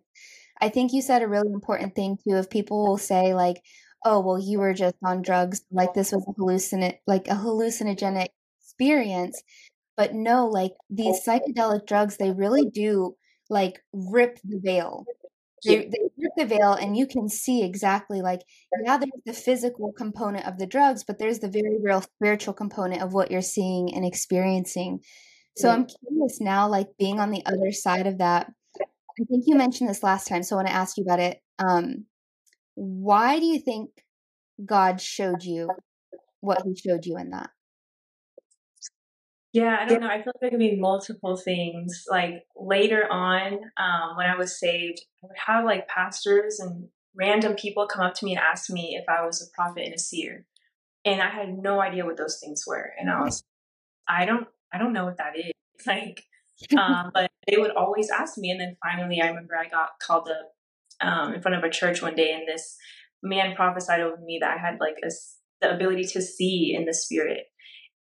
I 0.61 0.69
think 0.69 0.93
you 0.93 1.01
said 1.01 1.21
a 1.21 1.27
really 1.27 1.51
important 1.51 1.95
thing 1.95 2.17
too. 2.17 2.35
If 2.35 2.49
people 2.49 2.85
will 2.85 2.97
say 2.97 3.33
like, 3.33 3.61
oh 4.05 4.19
well 4.19 4.39
you 4.39 4.59
were 4.59 4.73
just 4.73 4.95
on 5.03 5.21
drugs 5.21 5.61
like 5.71 5.93
this 5.93 6.11
was 6.11 6.23
a 6.29 6.39
hallucinate 6.39 6.99
like 7.07 7.27
a 7.27 7.33
hallucinogenic 7.33 8.27
experience 8.61 9.41
but 9.97 10.13
no 10.13 10.47
like 10.47 10.71
these 10.89 11.19
psychedelic 11.25 11.85
drugs 11.87 12.17
they 12.17 12.31
really 12.31 12.69
do 12.69 13.15
like 13.49 13.81
rip 13.93 14.39
the 14.43 14.59
veil. 14.59 15.05
They, 15.63 15.77
they 15.77 15.99
rip 16.17 16.31
the 16.37 16.45
veil 16.45 16.73
and 16.73 16.95
you 16.95 17.07
can 17.07 17.27
see 17.27 17.63
exactly 17.63 18.21
like 18.21 18.41
yeah 18.83 18.97
there's 18.97 19.11
the 19.25 19.33
physical 19.33 19.91
component 19.93 20.45
of 20.45 20.59
the 20.59 20.67
drugs 20.67 21.03
but 21.03 21.17
there's 21.17 21.39
the 21.39 21.49
very 21.49 21.77
real 21.81 22.01
spiritual 22.01 22.53
component 22.53 23.01
of 23.01 23.13
what 23.13 23.31
you're 23.31 23.41
seeing 23.41 23.93
and 23.95 24.05
experiencing. 24.05 24.99
So 25.57 25.69
i'm 25.69 25.87
curious 25.87 26.39
now 26.39 26.67
like 26.67 26.87
being 26.99 27.19
on 27.19 27.31
the 27.31 27.43
other 27.45 27.71
side 27.71 28.05
of 28.05 28.19
that 28.19 28.51
i 29.19 29.23
think 29.25 29.43
you 29.47 29.55
mentioned 29.55 29.89
this 29.89 30.03
last 30.03 30.27
time 30.27 30.43
so 30.43 30.55
i 30.55 30.57
want 30.57 30.67
to 30.67 30.73
ask 30.73 30.97
you 30.97 31.03
about 31.03 31.19
it 31.19 31.39
um 31.59 32.05
why 32.75 33.39
do 33.39 33.45
you 33.45 33.59
think 33.59 33.89
God 34.63 35.01
showed 35.01 35.43
you 35.43 35.69
what 36.41 36.61
he 36.63 36.75
showed 36.75 37.05
you 37.05 37.17
in 37.17 37.31
that? 37.31 37.49
Yeah, 39.53 39.77
I 39.79 39.85
don't 39.85 40.01
know. 40.01 40.09
I 40.09 40.17
feel 40.21 40.33
like 40.35 40.41
there 40.41 40.49
could 40.49 40.59
be 40.59 40.75
multiple 40.75 41.37
things. 41.37 42.03
Like 42.09 42.45
later 42.57 43.09
on, 43.09 43.53
um, 43.77 44.17
when 44.17 44.29
I 44.29 44.35
was 44.37 44.59
saved, 44.59 44.99
I 45.23 45.27
would 45.27 45.37
have 45.37 45.65
like 45.65 45.87
pastors 45.87 46.59
and 46.59 46.89
random 47.15 47.55
people 47.55 47.87
come 47.87 48.05
up 48.05 48.13
to 48.15 48.25
me 48.25 48.33
and 48.33 48.41
ask 48.41 48.69
me 48.69 48.99
if 49.01 49.05
I 49.07 49.25
was 49.25 49.41
a 49.41 49.55
prophet 49.55 49.85
and 49.85 49.93
a 49.93 49.97
seer, 49.97 50.45
and 51.05 51.21
I 51.21 51.29
had 51.29 51.57
no 51.57 51.79
idea 51.79 52.03
what 52.05 52.17
those 52.17 52.37
things 52.43 52.65
were. 52.67 52.91
And 52.99 53.09
I 53.09 53.21
was, 53.21 53.43
I 54.09 54.25
don't, 54.25 54.45
I 54.73 54.77
don't 54.77 54.91
know 54.91 55.05
what 55.05 55.17
that 55.17 55.37
is. 55.37 55.51
Like, 55.85 56.23
um, 56.77 57.11
but 57.13 57.29
they 57.47 57.57
would 57.57 57.71
always 57.71 58.09
ask 58.09 58.37
me. 58.37 58.51
And 58.51 58.59
then 58.59 58.77
finally, 58.83 59.21
I 59.21 59.27
remember 59.27 59.55
I 59.55 59.69
got 59.69 59.99
called 60.01 60.29
up 60.29 60.51
um, 61.01 61.33
in 61.33 61.41
front 61.41 61.57
of 61.57 61.63
a 61.63 61.69
church 61.69 62.01
one 62.01 62.15
day, 62.15 62.31
and 62.31 62.47
this 62.47 62.77
man 63.21 63.55
prophesied 63.55 64.01
over 64.01 64.17
me 64.17 64.39
that 64.41 64.55
I 64.57 64.57
had 64.57 64.79
like 64.79 64.95
a, 65.03 65.09
the 65.61 65.73
ability 65.73 66.03
to 66.05 66.21
see 66.21 66.73
in 66.75 66.85
the 66.85 66.93
spirit. 66.93 67.45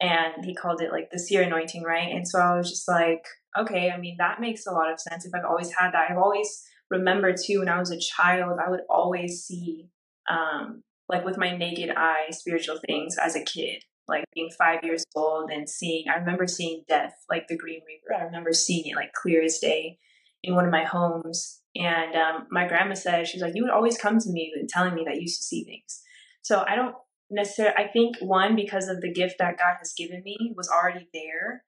And 0.01 0.45
he 0.45 0.55
called 0.55 0.83
it 0.83 0.91
like 0.91 1.11
the 1.13 1.19
seer 1.19 1.43
anointing, 1.43 1.85
right? 1.85 2.13
And 2.13 2.27
so 2.27 2.41
I 2.41 2.57
was 2.57 2.69
just 2.69 2.89
like, 2.89 3.25
okay, 3.57 3.91
I 3.91 3.99
mean, 3.99 4.17
that 4.19 4.41
makes 4.41 4.67
a 4.67 4.73
lot 4.73 4.93
of 4.93 4.99
sense 4.99 5.25
if 5.25 5.33
I've 5.33 5.45
always 5.49 5.73
had 5.73 5.93
that. 5.93 6.11
I've 6.11 6.19
always 6.19 6.63
remembered 6.91 7.37
too, 7.37 7.61
when 7.61 7.69
I 7.69 7.79
was 7.79 7.93
a 7.93 7.99
child, 7.99 8.59
I 8.65 8.69
would 8.69 8.81
always 8.91 9.45
see, 9.45 9.91
um, 10.29 10.83
like 11.09 11.25
with 11.25 11.39
my 11.39 11.57
naked 11.57 11.91
eye, 11.97 12.27
spiritual 12.31 12.81
things 12.85 13.17
as 13.17 13.37
a 13.37 13.45
kid 13.45 13.85
like 14.09 14.25
being 14.35 14.51
five 14.59 14.81
years 14.83 15.05
old 15.15 15.51
and 15.51 15.69
seeing 15.69 16.05
i 16.09 16.19
remember 16.19 16.47
seeing 16.47 16.85
death 16.89 17.15
like 17.31 17.49
the 17.49 17.57
grim 17.57 17.81
reaper. 17.87 18.21
I 18.21 18.25
remember 18.25 18.53
seeing 18.53 18.87
it 18.87 18.97
like 18.97 19.13
clear 19.13 19.43
as 19.43 19.59
day 19.59 19.99
in 20.43 20.55
one 20.55 20.65
of 20.65 20.71
my 20.71 20.85
homes. 20.85 21.61
And 21.75 22.15
um, 22.15 22.47
my 22.51 22.69
grandma 22.69 22.95
said 22.95 23.27
she 23.27 23.39
was 23.39 23.43
like 23.43 23.55
you 23.55 23.63
would 23.63 23.73
always 23.73 23.97
come 23.97 24.19
to 24.19 24.31
me 24.31 24.53
and 24.55 24.69
telling 24.69 24.95
me 24.95 25.05
that 25.07 25.17
you 25.17 25.23
used 25.23 25.41
to 25.41 25.47
see 25.47 25.65
things. 25.65 26.03
So 26.43 26.65
i 26.67 26.75
don't 26.75 26.95
necessarily 27.31 27.75
i 27.77 27.89
think 27.89 28.17
one 28.21 28.55
because 28.55 28.89
of 28.89 29.01
the 29.01 29.13
gift 29.13 29.37
that 29.39 29.57
god 29.59 29.77
has 29.79 29.95
given 29.97 30.23
me 30.23 30.53
was 30.55 30.69
already 30.69 31.09
there 31.15 31.65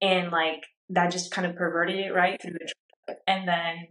and 0.00 0.30
like 0.30 0.64
that 0.88 1.10
just 1.10 1.32
kind 1.32 1.46
of 1.46 1.56
perverted 1.56 1.98
it 1.98 2.14
right 2.14 2.40
through 2.40 2.52
the 2.52 3.16
and 3.26 3.48
then 3.48 3.88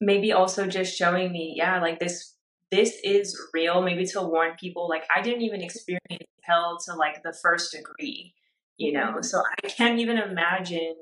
maybe 0.00 0.32
also 0.32 0.66
just 0.66 0.96
showing 0.96 1.32
me 1.32 1.54
yeah 1.56 1.80
like 1.80 1.98
this 1.98 2.36
this 2.70 2.96
is 3.02 3.38
real 3.52 3.82
maybe 3.82 4.04
to 4.06 4.20
warn 4.22 4.52
people 4.58 4.88
like 4.88 5.04
i 5.14 5.20
didn't 5.20 5.42
even 5.42 5.60
experience 5.60 6.00
hell 6.42 6.78
to 6.84 6.94
like 6.94 7.22
the 7.22 7.34
first 7.42 7.72
degree 7.72 8.34
you 8.76 8.92
know 8.92 9.12
mm-hmm. 9.12 9.22
so 9.22 9.42
i 9.62 9.68
can't 9.68 9.98
even 9.98 10.18
imagine 10.18 10.94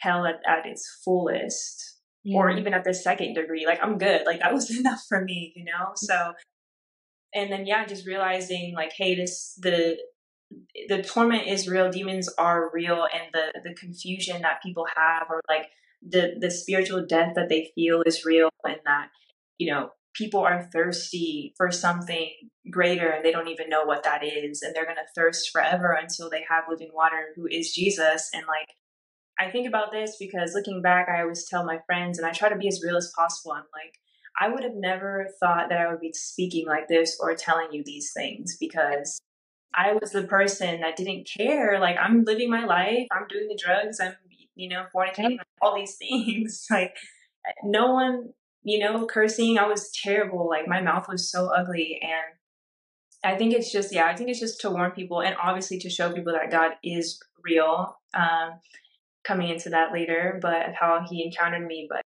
hell 0.00 0.26
at, 0.26 0.40
at 0.46 0.66
its 0.66 1.00
fullest 1.04 1.98
yeah. 2.24 2.38
or 2.38 2.50
even 2.50 2.74
at 2.74 2.84
the 2.84 2.94
second 2.94 3.34
degree 3.34 3.66
like 3.66 3.78
i'm 3.82 3.98
good 3.98 4.22
like 4.26 4.40
that 4.40 4.52
was 4.52 4.70
enough 4.78 5.02
for 5.08 5.24
me 5.24 5.52
you 5.56 5.64
know 5.64 5.92
so 5.94 6.32
and 7.34 7.50
then 7.50 7.66
yeah 7.66 7.84
just 7.84 8.06
realizing 8.06 8.74
like 8.74 8.92
hey 8.92 9.14
this 9.14 9.58
the 9.62 9.96
the 10.88 11.02
torment 11.02 11.46
is 11.46 11.68
real 11.68 11.90
demons 11.90 12.28
are 12.38 12.70
real 12.74 13.06
and 13.12 13.24
the 13.32 13.60
the 13.64 13.74
confusion 13.74 14.42
that 14.42 14.62
people 14.62 14.86
have 14.96 15.26
or 15.30 15.40
like 15.48 15.68
the 16.06 16.34
the 16.40 16.50
spiritual 16.50 17.04
death 17.06 17.32
that 17.34 17.48
they 17.48 17.70
feel 17.74 18.02
is 18.04 18.24
real 18.24 18.50
and 18.64 18.80
that 18.84 19.08
you 19.58 19.72
know 19.72 19.90
people 20.14 20.40
are 20.40 20.68
thirsty 20.72 21.54
for 21.56 21.70
something 21.70 22.30
greater 22.70 23.08
and 23.08 23.24
they 23.24 23.32
don't 23.32 23.48
even 23.48 23.68
know 23.68 23.84
what 23.84 24.04
that 24.04 24.24
is 24.24 24.62
and 24.62 24.74
they're 24.74 24.84
going 24.84 24.96
to 24.96 25.02
thirst 25.14 25.50
forever 25.50 25.96
until 26.00 26.30
they 26.30 26.44
have 26.48 26.64
living 26.68 26.90
water 26.92 27.28
who 27.34 27.46
is 27.46 27.72
jesus 27.72 28.30
and 28.32 28.44
like 28.46 28.68
i 29.40 29.50
think 29.50 29.66
about 29.66 29.90
this 29.90 30.16
because 30.18 30.54
looking 30.54 30.82
back 30.82 31.08
i 31.08 31.22
always 31.22 31.46
tell 31.48 31.64
my 31.64 31.78
friends 31.86 32.18
and 32.18 32.26
i 32.26 32.30
try 32.30 32.48
to 32.48 32.56
be 32.56 32.68
as 32.68 32.82
real 32.84 32.96
as 32.96 33.12
possible 33.16 33.52
i'm 33.52 33.64
like 33.74 33.98
i 34.40 34.48
would 34.48 34.62
have 34.62 34.74
never 34.74 35.28
thought 35.40 35.68
that 35.68 35.80
i 35.80 35.90
would 35.90 36.00
be 36.00 36.12
speaking 36.12 36.66
like 36.66 36.88
this 36.88 37.18
or 37.20 37.34
telling 37.34 37.68
you 37.72 37.82
these 37.84 38.12
things 38.14 38.56
because 38.60 39.20
i 39.74 39.92
was 39.92 40.12
the 40.12 40.24
person 40.24 40.80
that 40.80 40.96
didn't 40.96 41.28
care 41.28 41.80
like 41.80 41.96
i'm 42.00 42.24
living 42.24 42.50
my 42.50 42.64
life 42.64 43.06
i'm 43.10 43.26
doing 43.28 43.48
the 43.48 43.58
drugs 43.60 43.98
i'm 43.98 44.14
you 44.54 44.68
know 44.68 44.84
fornicating 44.94 45.38
all 45.60 45.74
these 45.74 45.96
things 45.98 46.66
like 46.70 46.94
eh, 47.46 47.52
no 47.64 47.92
one 47.92 48.28
you 48.62 48.78
know, 48.78 49.06
cursing. 49.06 49.58
I 49.58 49.66
was 49.66 49.90
terrible. 50.02 50.48
Like 50.48 50.68
my 50.68 50.80
mouth 50.80 51.06
was 51.08 51.30
so 51.30 51.46
ugly. 51.46 52.00
And 52.02 53.32
I 53.32 53.36
think 53.36 53.54
it's 53.54 53.70
just, 53.72 53.94
yeah, 53.94 54.06
I 54.06 54.16
think 54.16 54.30
it's 54.30 54.40
just 54.40 54.60
to 54.62 54.70
warn 54.70 54.90
people 54.92 55.20
and 55.20 55.36
obviously 55.42 55.78
to 55.78 55.90
show 55.90 56.12
people 56.12 56.32
that 56.32 56.50
God 56.50 56.72
is 56.82 57.20
real. 57.44 57.96
Um, 58.14 58.60
coming 59.24 59.48
into 59.48 59.70
that 59.70 59.92
later, 59.92 60.38
but 60.42 60.70
of 60.70 60.74
how 60.74 61.04
he 61.08 61.24
encountered 61.24 61.66
me, 61.66 61.86
but 61.88 62.02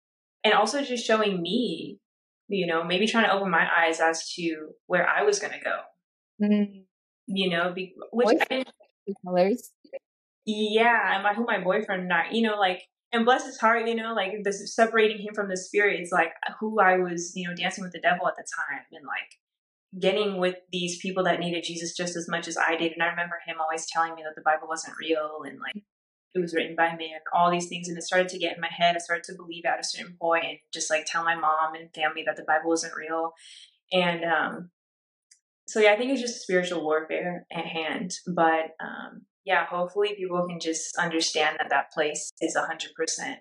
and 0.44 0.54
also 0.54 0.82
just 0.82 1.04
showing 1.04 1.42
me, 1.42 1.98
you 2.48 2.66
know, 2.66 2.84
maybe 2.84 3.06
trying 3.06 3.24
to 3.24 3.32
open 3.32 3.50
my 3.50 3.66
eyes 3.76 4.00
as 4.00 4.32
to 4.34 4.70
where 4.86 5.06
I 5.06 5.22
was 5.22 5.38
going 5.38 5.52
to 5.52 5.60
go. 5.60 5.80
Mm-hmm. 6.42 6.80
You 7.26 7.50
know, 7.50 7.72
be, 7.72 7.94
which 8.12 8.38
I, 8.50 8.64
colors. 9.24 9.70
Yeah, 10.46 11.14
and 11.14 11.22
my 11.22 11.34
who 11.34 11.44
my 11.44 11.62
boyfriend 11.62 12.08
not, 12.08 12.32
you 12.32 12.42
know, 12.42 12.58
like 12.58 12.82
and 13.12 13.24
bless 13.24 13.44
his 13.44 13.58
heart, 13.58 13.88
you 13.88 13.94
know, 13.94 14.14
like 14.14 14.42
the 14.44 14.52
separating 14.52 15.18
him 15.18 15.34
from 15.34 15.48
the 15.48 15.56
spirit 15.56 16.00
is 16.00 16.12
like 16.12 16.32
who 16.60 16.80
I 16.80 16.98
was, 16.98 17.32
you 17.34 17.48
know, 17.48 17.54
dancing 17.54 17.82
with 17.82 17.92
the 17.92 18.00
devil 18.00 18.28
at 18.28 18.36
the 18.36 18.44
time 18.56 18.84
and 18.92 19.04
like 19.04 19.38
getting 19.98 20.38
with 20.38 20.56
these 20.70 20.98
people 20.98 21.24
that 21.24 21.40
needed 21.40 21.64
Jesus 21.64 21.96
just 21.96 22.16
as 22.16 22.28
much 22.28 22.46
as 22.46 22.56
I 22.56 22.76
did. 22.76 22.92
And 22.92 23.02
I 23.02 23.08
remember 23.08 23.40
him 23.44 23.56
always 23.60 23.86
telling 23.86 24.14
me 24.14 24.22
that 24.22 24.36
the 24.36 24.42
Bible 24.42 24.68
wasn't 24.68 24.96
real 25.00 25.42
and 25.44 25.58
like 25.58 25.82
it 26.34 26.38
was 26.38 26.54
written 26.54 26.76
by 26.76 26.90
man, 26.90 27.18
all 27.34 27.50
these 27.50 27.68
things. 27.68 27.88
And 27.88 27.98
it 27.98 28.02
started 28.02 28.28
to 28.28 28.38
get 28.38 28.54
in 28.54 28.60
my 28.60 28.70
head. 28.70 28.94
I 28.94 29.00
started 29.00 29.24
to 29.24 29.34
believe 29.34 29.64
at 29.64 29.80
a 29.80 29.84
certain 29.84 30.16
point 30.20 30.44
and 30.44 30.58
just 30.72 30.90
like 30.90 31.06
tell 31.06 31.24
my 31.24 31.34
mom 31.34 31.74
and 31.74 31.92
family 31.92 32.22
that 32.26 32.36
the 32.36 32.44
Bible 32.44 32.68
wasn't 32.68 32.94
real. 32.96 33.32
And 33.92 34.24
um, 34.24 34.70
so, 35.66 35.80
yeah, 35.80 35.92
I 35.92 35.96
think 35.96 36.12
it's 36.12 36.20
just 36.20 36.42
spiritual 36.42 36.84
warfare 36.84 37.46
at 37.52 37.66
hand. 37.66 38.14
But 38.28 38.76
um, 38.80 39.22
yeah, 39.44 39.66
hopefully 39.66 40.14
people 40.16 40.46
can 40.46 40.60
just 40.60 40.96
understand 40.98 41.56
that 41.58 41.70
that 41.70 41.92
place 41.92 42.30
is 42.40 42.56
100% 42.56 43.36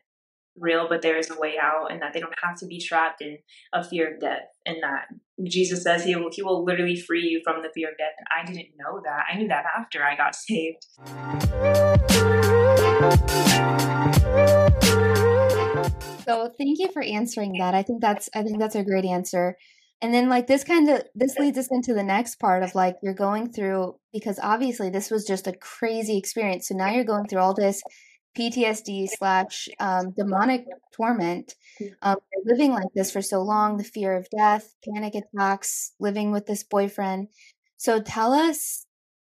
real, 0.57 0.87
but 0.89 1.01
there 1.01 1.17
is 1.17 1.29
a 1.29 1.39
way 1.39 1.55
out 1.61 1.91
and 1.91 2.01
that 2.01 2.13
they 2.13 2.19
don't 2.19 2.33
have 2.43 2.55
to 2.57 2.65
be 2.65 2.79
trapped 2.79 3.21
in 3.21 3.37
a 3.73 3.83
fear 3.83 4.13
of 4.13 4.19
death. 4.19 4.47
And 4.65 4.77
that 4.81 5.07
Jesus 5.43 5.83
says 5.83 6.03
he 6.03 6.15
will, 6.15 6.29
he 6.31 6.41
will 6.41 6.63
literally 6.63 6.99
free 6.99 7.23
you 7.23 7.41
from 7.43 7.61
the 7.61 7.69
fear 7.73 7.89
of 7.89 7.97
death. 7.97 8.13
And 8.17 8.27
I 8.31 8.45
didn't 8.51 8.75
know 8.77 9.01
that. 9.03 9.25
I 9.31 9.37
knew 9.37 9.47
that 9.49 9.65
after 9.77 10.03
I 10.03 10.15
got 10.15 10.35
saved. 10.35 10.85
So 16.25 16.53
thank 16.57 16.79
you 16.79 16.91
for 16.91 17.01
answering 17.01 17.57
that. 17.57 17.73
I 17.73 17.81
think 17.81 18.01
that's 18.01 18.29
I 18.35 18.43
think 18.43 18.59
that's 18.59 18.75
a 18.75 18.83
great 18.83 19.05
answer. 19.05 19.57
And 20.01 20.13
then 20.13 20.29
like 20.29 20.47
this 20.47 20.63
kind 20.63 20.89
of 20.89 21.03
this 21.13 21.37
leads 21.37 21.57
us 21.57 21.67
into 21.71 21.93
the 21.93 22.03
next 22.03 22.35
part 22.39 22.63
of 22.63 22.73
like 22.73 22.95
you're 23.03 23.13
going 23.13 23.51
through 23.51 23.95
because 24.13 24.39
obviously 24.41 24.89
this 24.89 25.11
was 25.11 25.25
just 25.25 25.47
a 25.47 25.53
crazy 25.53 26.17
experience. 26.17 26.69
So 26.69 26.75
now 26.75 26.89
you're 26.89 27.03
going 27.03 27.27
through 27.27 27.41
all 27.41 27.53
this 27.53 27.83
PTSD 28.37 29.09
slash 29.09 29.67
um, 29.79 30.11
demonic 30.11 30.65
torment. 30.93 31.55
Mm. 31.81 31.91
Um, 32.01 32.17
living 32.45 32.71
like 32.71 32.87
this 32.95 33.11
for 33.11 33.21
so 33.21 33.41
long, 33.41 33.77
the 33.77 33.83
fear 33.83 34.15
of 34.15 34.29
death, 34.29 34.73
panic 34.87 35.15
attacks, 35.15 35.93
living 35.99 36.31
with 36.31 36.45
this 36.45 36.63
boyfriend. 36.63 37.27
So 37.77 38.01
tell 38.01 38.33
us 38.33 38.85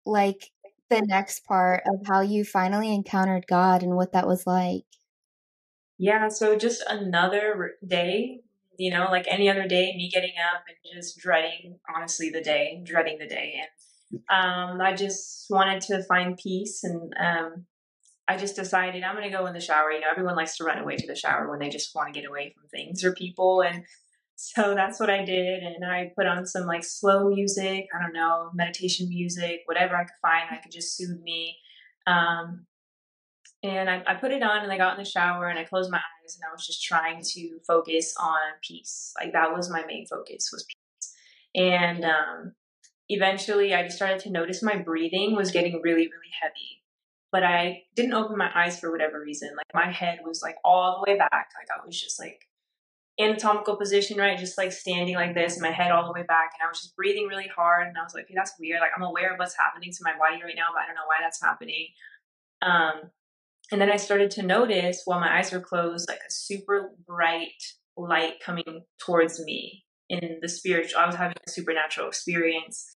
like 0.05 0.51
the 0.89 1.01
next 1.01 1.45
part 1.45 1.83
of 1.87 2.07
how 2.07 2.21
you 2.21 2.43
finally 2.43 2.93
encountered 2.93 3.45
God 3.47 3.83
and 3.83 3.95
what 3.95 4.13
that 4.13 4.27
was 4.27 4.45
like. 4.47 4.83
Yeah, 5.97 6.27
so 6.27 6.57
just 6.57 6.83
another 6.89 7.75
day 7.85 8.41
you 8.77 8.91
know, 8.91 9.07
like 9.09 9.25
any 9.27 9.49
other 9.49 9.67
day, 9.67 9.93
me 9.95 10.09
getting 10.13 10.33
up 10.53 10.63
and 10.67 10.77
just 10.95 11.17
dreading, 11.17 11.79
honestly, 11.93 12.29
the 12.29 12.41
day, 12.41 12.81
dreading 12.83 13.17
the 13.17 13.27
day. 13.27 13.59
And 13.59 14.21
um, 14.29 14.81
I 14.81 14.93
just 14.93 15.47
wanted 15.49 15.81
to 15.83 16.03
find 16.03 16.37
peace. 16.37 16.83
And 16.83 17.13
um, 17.19 17.65
I 18.27 18.37
just 18.37 18.55
decided 18.55 19.03
I'm 19.03 19.15
going 19.15 19.29
to 19.29 19.35
go 19.35 19.45
in 19.45 19.53
the 19.53 19.59
shower. 19.59 19.91
You 19.91 20.01
know, 20.01 20.07
everyone 20.11 20.35
likes 20.35 20.57
to 20.57 20.63
run 20.63 20.79
away 20.79 20.95
to 20.97 21.07
the 21.07 21.15
shower 21.15 21.49
when 21.49 21.59
they 21.59 21.69
just 21.69 21.93
want 21.95 22.13
to 22.13 22.19
get 22.19 22.27
away 22.27 22.53
from 22.55 22.67
things 22.69 23.03
or 23.03 23.13
people. 23.13 23.61
And 23.61 23.83
so 24.35 24.75
that's 24.75 24.99
what 24.99 25.09
I 25.09 25.23
did. 25.23 25.63
And 25.63 25.85
I 25.85 26.11
put 26.15 26.27
on 26.27 26.45
some 26.45 26.65
like 26.65 26.83
slow 26.83 27.29
music, 27.29 27.87
I 27.97 28.01
don't 28.01 28.13
know, 28.13 28.51
meditation 28.53 29.07
music, 29.09 29.61
whatever 29.65 29.95
I 29.95 30.03
could 30.03 30.21
find 30.21 30.47
that 30.49 30.63
could 30.63 30.71
just 30.71 30.97
soothe 30.97 31.21
me. 31.21 31.57
Um, 32.07 32.65
and 33.63 33.89
I, 33.89 34.03
I, 34.05 34.13
put 34.15 34.31
it 34.31 34.43
on 34.43 34.61
and 34.61 34.71
I 34.71 34.77
got 34.77 34.97
in 34.97 35.03
the 35.03 35.09
shower 35.09 35.47
and 35.47 35.57
I 35.57 35.63
closed 35.63 35.89
my 35.89 35.97
eyes 35.97 36.03
and 36.33 36.43
I 36.49 36.51
was 36.51 36.65
just 36.65 36.83
trying 36.83 37.21
to 37.21 37.59
focus 37.67 38.15
on 38.19 38.39
peace. 38.61 39.13
Like 39.19 39.33
that 39.33 39.53
was 39.55 39.69
my 39.69 39.85
main 39.85 40.07
focus 40.07 40.49
was 40.51 40.65
peace. 40.65 41.13
And 41.53 42.03
um, 42.03 42.53
eventually 43.09 43.73
I 43.73 43.83
just 43.83 43.97
started 43.97 44.19
to 44.21 44.31
notice 44.31 44.63
my 44.63 44.77
breathing 44.77 45.35
was 45.35 45.51
getting 45.51 45.81
really, 45.83 46.07
really 46.07 46.33
heavy. 46.41 46.81
But 47.31 47.43
I 47.43 47.83
didn't 47.95 48.13
open 48.13 48.37
my 48.37 48.49
eyes 48.55 48.79
for 48.79 48.91
whatever 48.91 49.21
reason. 49.21 49.49
Like 49.55 49.73
my 49.73 49.91
head 49.91 50.19
was 50.25 50.41
like 50.41 50.55
all 50.63 50.95
the 50.95 51.11
way 51.11 51.17
back. 51.17 51.31
Like 51.31 51.67
I 51.69 51.85
was 51.85 51.99
just 51.99 52.19
like 52.19 52.47
anatomical 53.19 53.75
position, 53.75 54.17
right? 54.17 54.37
Just 54.37 54.57
like 54.57 54.71
standing 54.71 55.15
like 55.15 55.33
this, 55.33 55.59
my 55.59 55.71
head 55.71 55.91
all 55.91 56.05
the 56.05 56.13
way 56.13 56.23
back, 56.23 56.51
and 56.53 56.65
I 56.65 56.69
was 56.69 56.81
just 56.81 56.95
breathing 56.95 57.27
really 57.27 57.47
hard. 57.47 57.87
And 57.87 57.97
I 57.97 58.03
was 58.03 58.13
like, 58.13 58.25
okay, 58.25 58.33
that's 58.35 58.53
weird. 58.59 58.81
Like 58.81 58.91
I'm 58.95 59.03
aware 59.03 59.33
of 59.33 59.39
what's 59.39 59.55
happening 59.55 59.91
to 59.91 60.03
my 60.03 60.13
body 60.17 60.41
right 60.43 60.55
now, 60.55 60.67
but 60.73 60.83
I 60.83 60.87
don't 60.87 60.95
know 60.95 61.07
why 61.07 61.17
that's 61.21 61.41
happening. 61.41 61.87
Um, 62.61 63.11
and 63.71 63.81
then 63.81 63.91
I 63.91 63.97
started 63.97 64.31
to 64.31 64.43
notice 64.43 65.01
while 65.05 65.19
my 65.19 65.37
eyes 65.37 65.51
were 65.51 65.59
closed, 65.59 66.07
like 66.07 66.19
a 66.27 66.31
super 66.31 66.91
bright 67.07 67.63
light 67.97 68.39
coming 68.39 68.83
towards 68.99 69.43
me 69.43 69.85
in 70.09 70.39
the 70.41 70.49
spiritual. 70.49 70.99
I 70.99 71.07
was 71.07 71.15
having 71.15 71.37
a 71.45 71.49
supernatural 71.49 72.07
experience. 72.07 72.95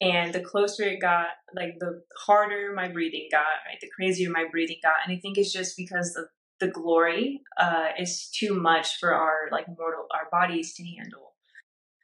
And 0.00 0.34
the 0.34 0.40
closer 0.40 0.82
it 0.84 1.00
got, 1.00 1.28
like 1.54 1.78
the 1.78 2.02
harder 2.16 2.72
my 2.74 2.88
breathing 2.88 3.28
got, 3.30 3.62
right? 3.66 3.78
The 3.80 3.90
crazier 3.94 4.30
my 4.30 4.44
breathing 4.50 4.78
got. 4.82 4.96
And 5.04 5.16
I 5.16 5.20
think 5.20 5.38
it's 5.38 5.52
just 5.52 5.76
because 5.76 6.12
the, 6.12 6.26
the 6.60 6.70
glory 6.70 7.40
uh, 7.58 7.88
is 7.98 8.28
too 8.30 8.54
much 8.54 8.98
for 8.98 9.14
our 9.14 9.48
like 9.50 9.66
mortal, 9.66 10.06
our 10.12 10.28
bodies 10.30 10.74
to 10.74 10.84
handle. 10.84 11.34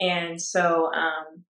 And 0.01 0.41
so, 0.41 0.91
um, 0.95 1.45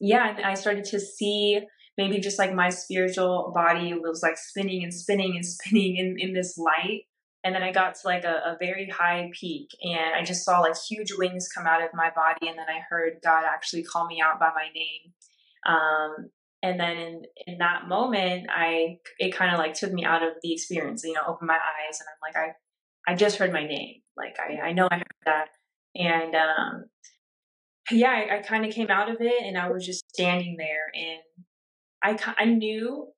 yeah, 0.00 0.36
and 0.36 0.44
I 0.44 0.54
started 0.54 0.84
to 0.86 1.00
see 1.00 1.60
maybe 1.98 2.20
just 2.20 2.38
like 2.38 2.54
my 2.54 2.70
spiritual 2.70 3.52
body 3.54 3.92
was 3.92 4.22
like 4.22 4.38
spinning 4.38 4.84
and 4.84 4.94
spinning 4.94 5.34
and 5.34 5.44
spinning 5.54 5.96
in, 5.96 6.16
in 6.18 6.32
this 6.32 6.56
light. 6.56 7.02
and 7.44 7.54
then 7.54 7.62
I 7.62 7.72
got 7.72 7.96
to 7.96 8.00
like 8.06 8.24
a, 8.24 8.36
a, 8.46 8.56
very 8.58 8.88
high 8.88 9.30
peak 9.38 9.68
and 9.82 10.14
I 10.16 10.24
just 10.24 10.44
saw 10.44 10.60
like 10.60 10.76
huge 10.88 11.12
wings 11.18 11.48
come 11.54 11.66
out 11.66 11.82
of 11.82 11.90
my 11.92 12.10
body 12.14 12.48
and 12.48 12.56
then 12.58 12.66
I 12.68 12.80
heard 12.88 13.18
God 13.22 13.44
actually 13.44 13.82
call 13.82 14.06
me 14.06 14.22
out 14.24 14.40
by 14.40 14.50
my 14.54 14.68
name. 14.74 15.12
Um, 15.66 16.30
and 16.62 16.80
then 16.80 16.96
in, 16.96 17.22
in 17.46 17.58
that 17.58 17.88
moment, 17.88 18.48
I, 18.50 18.98
it 19.18 19.34
kind 19.34 19.52
of 19.52 19.58
like 19.58 19.74
took 19.74 19.92
me 19.92 20.04
out 20.04 20.22
of 20.22 20.34
the 20.42 20.52
experience, 20.52 21.04
you 21.04 21.12
know, 21.12 21.20
opened 21.26 21.48
my 21.48 21.54
eyes 21.54 22.00
and 22.00 22.08
I'm 22.08 22.22
like, 22.22 22.36
I, 22.36 23.12
I 23.12 23.14
just 23.16 23.38
heard 23.38 23.52
my 23.52 23.66
name. 23.66 24.02
Like, 24.16 24.36
I, 24.40 24.68
I 24.68 24.72
know 24.72 24.88
I 24.90 24.96
heard 24.96 25.06
that. 25.24 25.48
And, 25.94 26.34
um, 26.34 26.84
yeah, 27.90 28.10
I, 28.10 28.38
I 28.38 28.42
kind 28.42 28.66
of 28.66 28.72
came 28.72 28.90
out 28.90 29.10
of 29.10 29.16
it 29.20 29.42
and 29.44 29.56
I 29.56 29.70
was 29.70 29.86
just 29.86 30.04
standing 30.10 30.56
there 30.58 30.90
and 30.94 31.44
I, 32.02 32.16
I 32.38 32.44
knew 32.44 33.08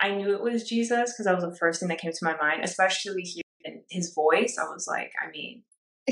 I 0.00 0.14
knew 0.14 0.34
it 0.34 0.42
was 0.42 0.68
Jesus 0.68 1.12
because 1.12 1.24
that 1.24 1.34
was 1.34 1.44
the 1.44 1.56
first 1.56 1.80
thing 1.80 1.88
that 1.88 2.00
came 2.00 2.12
to 2.12 2.24
my 2.24 2.36
mind, 2.36 2.62
especially 2.62 3.22
hearing 3.22 3.82
his 3.90 4.12
voice. 4.14 4.56
I 4.58 4.64
was 4.64 4.86
like, 4.86 5.10
I 5.20 5.30
mean, 5.30 5.64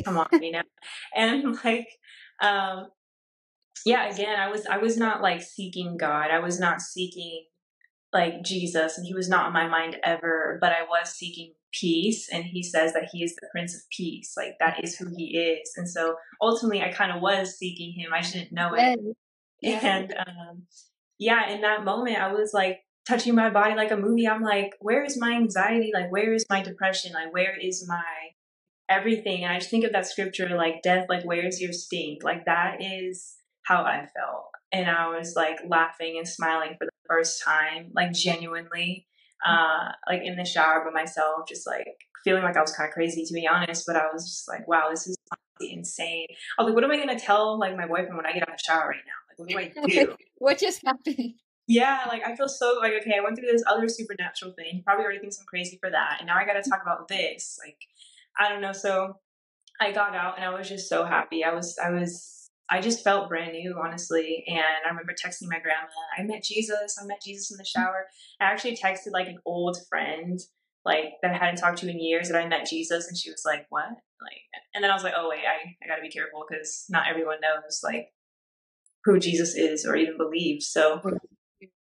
come 0.04 0.18
on, 0.18 0.28
you 0.32 0.52
know. 0.52 0.62
And 1.16 1.56
like, 1.64 1.88
um, 2.42 2.88
yeah, 3.84 4.12
again, 4.12 4.38
I 4.38 4.50
was 4.50 4.66
I 4.66 4.78
was 4.78 4.96
not 4.96 5.22
like 5.22 5.42
seeking 5.42 5.96
God. 5.96 6.30
I 6.30 6.40
was 6.40 6.58
not 6.58 6.80
seeking 6.80 7.44
like 8.12 8.42
Jesus, 8.42 8.98
and 8.98 9.06
He 9.06 9.14
was 9.14 9.28
not 9.28 9.46
on 9.46 9.52
my 9.52 9.68
mind 9.68 9.96
ever. 10.04 10.58
But 10.60 10.72
I 10.72 10.82
was 10.82 11.10
seeking 11.10 11.52
peace, 11.72 12.28
and 12.32 12.44
He 12.44 12.62
says 12.62 12.92
that 12.94 13.08
He 13.12 13.22
is 13.22 13.34
the 13.36 13.48
Prince 13.52 13.74
of 13.74 13.82
Peace. 13.96 14.34
Like 14.36 14.54
that 14.60 14.82
is 14.82 14.96
who 14.96 15.06
He 15.16 15.38
is. 15.38 15.72
And 15.76 15.88
so 15.88 16.16
ultimately, 16.42 16.82
I 16.82 16.92
kind 16.92 17.12
of 17.12 17.22
was 17.22 17.56
seeking 17.56 17.92
Him. 17.92 18.12
I 18.12 18.20
just 18.20 18.34
didn't 18.34 18.52
know 18.52 18.74
it. 18.74 18.98
Yeah. 19.62 19.80
And 19.82 20.14
um, 20.14 20.62
yeah, 21.18 21.50
in 21.50 21.62
that 21.62 21.84
moment, 21.84 22.18
I 22.18 22.32
was 22.32 22.52
like 22.52 22.80
touching 23.08 23.34
my 23.34 23.50
body 23.50 23.74
like 23.74 23.90
a 23.90 23.96
movie. 23.96 24.28
I'm 24.28 24.42
like, 24.42 24.74
where 24.80 25.04
is 25.04 25.18
my 25.18 25.32
anxiety? 25.32 25.90
Like, 25.94 26.10
where 26.10 26.32
is 26.32 26.44
my 26.50 26.62
depression? 26.62 27.12
Like, 27.12 27.32
where 27.32 27.56
is 27.58 27.86
my 27.88 28.02
everything? 28.88 29.44
And 29.44 29.52
I 29.52 29.58
just 29.58 29.70
think 29.70 29.84
of 29.84 29.92
that 29.92 30.06
scripture, 30.06 30.48
like, 30.56 30.82
death, 30.82 31.06
like, 31.08 31.24
where's 31.24 31.60
your 31.60 31.72
stink? 31.72 32.22
Like, 32.22 32.44
that 32.46 32.78
is 32.80 33.36
how 33.62 33.82
I 33.82 34.06
felt. 34.14 34.46
And 34.72 34.88
I 34.90 35.08
was 35.08 35.34
like 35.36 35.58
laughing 35.66 36.16
and 36.18 36.28
smiling 36.28 36.76
for 36.78 36.84
the 36.84 36.90
first 37.08 37.42
time, 37.42 37.90
like, 37.94 38.12
genuinely, 38.12 39.06
uh, 39.46 39.92
like 40.08 40.22
in 40.24 40.36
the 40.36 40.44
shower 40.44 40.84
by 40.84 40.90
myself, 40.90 41.48
just 41.48 41.66
like 41.66 41.86
feeling 42.24 42.42
like 42.42 42.56
I 42.56 42.60
was 42.60 42.72
kind 42.72 42.88
of 42.88 42.94
crazy 42.94 43.24
to 43.24 43.34
be 43.34 43.46
honest. 43.46 43.84
But 43.86 43.96
I 43.96 44.06
was 44.12 44.24
just 44.24 44.48
like, 44.48 44.66
wow, 44.66 44.88
this 44.90 45.06
is 45.06 45.16
insane. 45.60 46.26
I 46.58 46.62
was 46.62 46.70
like, 46.70 46.74
what 46.74 46.84
am 46.84 46.90
I 46.90 46.96
going 46.96 47.16
to 47.16 47.24
tell 47.24 47.58
like 47.58 47.76
my 47.76 47.86
boyfriend 47.86 48.16
when 48.16 48.26
I 48.26 48.32
get 48.32 48.42
out 48.42 48.50
of 48.50 48.58
the 48.58 48.64
shower 48.64 48.88
right 48.88 48.96
now? 49.06 49.25
What 49.36 49.48
do 49.48 49.58
I 49.58 49.72
do? 49.86 50.16
what 50.38 50.58
just 50.58 50.84
happened? 50.84 51.34
Yeah, 51.68 52.04
like 52.08 52.22
I 52.24 52.36
feel 52.36 52.48
so 52.48 52.78
like 52.80 52.92
okay, 53.00 53.14
I 53.18 53.24
went 53.24 53.36
through 53.36 53.50
this 53.50 53.64
other 53.66 53.88
supernatural 53.88 54.52
thing. 54.52 54.66
He 54.70 54.82
probably 54.82 55.04
already 55.04 55.18
thinks 55.18 55.38
I'm 55.40 55.46
crazy 55.46 55.78
for 55.80 55.90
that, 55.90 56.18
and 56.20 56.28
now 56.28 56.36
I 56.36 56.46
got 56.46 56.62
to 56.62 56.68
talk 56.68 56.80
about 56.82 57.08
this. 57.08 57.58
Like, 57.64 57.78
I 58.38 58.48
don't 58.48 58.60
know. 58.60 58.72
So 58.72 59.16
I 59.80 59.90
got 59.90 60.14
out, 60.14 60.36
and 60.36 60.44
I 60.44 60.56
was 60.56 60.68
just 60.68 60.88
so 60.88 61.04
happy. 61.04 61.42
I 61.42 61.52
was, 61.52 61.76
I 61.82 61.90
was, 61.90 62.50
I 62.70 62.80
just 62.80 63.02
felt 63.02 63.28
brand 63.28 63.52
new, 63.52 63.76
honestly. 63.82 64.44
And 64.46 64.58
I 64.58 64.88
remember 64.88 65.12
texting 65.12 65.48
my 65.48 65.58
grandma. 65.58 65.88
I 66.16 66.22
met 66.22 66.44
Jesus. 66.44 66.98
I 67.02 67.04
met 67.04 67.20
Jesus 67.20 67.50
in 67.50 67.56
the 67.56 67.64
mm. 67.64 67.66
shower. 67.66 68.06
I 68.40 68.44
actually 68.44 68.76
texted 68.76 69.10
like 69.10 69.26
an 69.26 69.38
old 69.44 69.76
friend, 69.88 70.38
like 70.84 71.14
that 71.22 71.32
I 71.32 71.36
hadn't 71.36 71.56
talked 71.56 71.78
to 71.78 71.90
in 71.90 72.00
years, 72.00 72.28
that 72.28 72.40
I 72.40 72.46
met 72.46 72.68
Jesus, 72.68 73.08
and 73.08 73.16
she 73.16 73.30
was 73.30 73.42
like, 73.44 73.66
"What?" 73.70 73.88
Like, 73.88 74.42
and 74.72 74.84
then 74.84 74.90
I 74.92 74.94
was 74.94 75.02
like, 75.02 75.14
"Oh 75.16 75.28
wait, 75.28 75.40
I 75.40 75.74
I 75.84 75.88
got 75.88 75.96
to 75.96 76.02
be 76.02 76.10
careful 76.10 76.44
because 76.48 76.86
not 76.88 77.08
everyone 77.10 77.40
knows 77.40 77.80
like." 77.82 78.12
Who 79.06 79.20
Jesus 79.20 79.54
is 79.54 79.86
or 79.86 79.96
even 79.96 80.18
believes. 80.18 80.66
So 80.68 81.00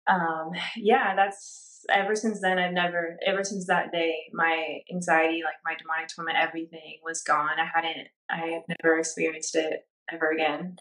um, 0.07 0.51
yeah, 0.77 1.17
that's 1.17 1.85
ever 1.91 2.15
since 2.15 2.41
then. 2.43 2.59
I've 2.59 2.75
never, 2.75 3.17
ever 3.27 3.43
since 3.43 3.67
that 3.69 3.91
day, 3.91 4.15
my 4.35 4.81
anxiety, 4.93 5.41
like 5.43 5.55
my 5.65 5.75
demonic 5.79 6.09
torment, 6.15 6.37
everything 6.39 6.99
was 7.03 7.23
gone. 7.23 7.59
I 7.59 7.67
hadn't, 7.75 8.09
I 8.31 8.53
have 8.53 8.63
never 8.83 8.99
experienced 8.99 9.57
it 9.57 9.89
ever 10.13 10.31
again. 10.31 10.77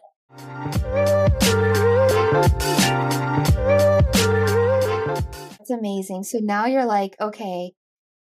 That's 5.58 5.70
amazing. 5.70 6.24
So 6.24 6.38
now 6.42 6.66
you're 6.66 6.84
like, 6.84 7.16
okay, 7.18 7.72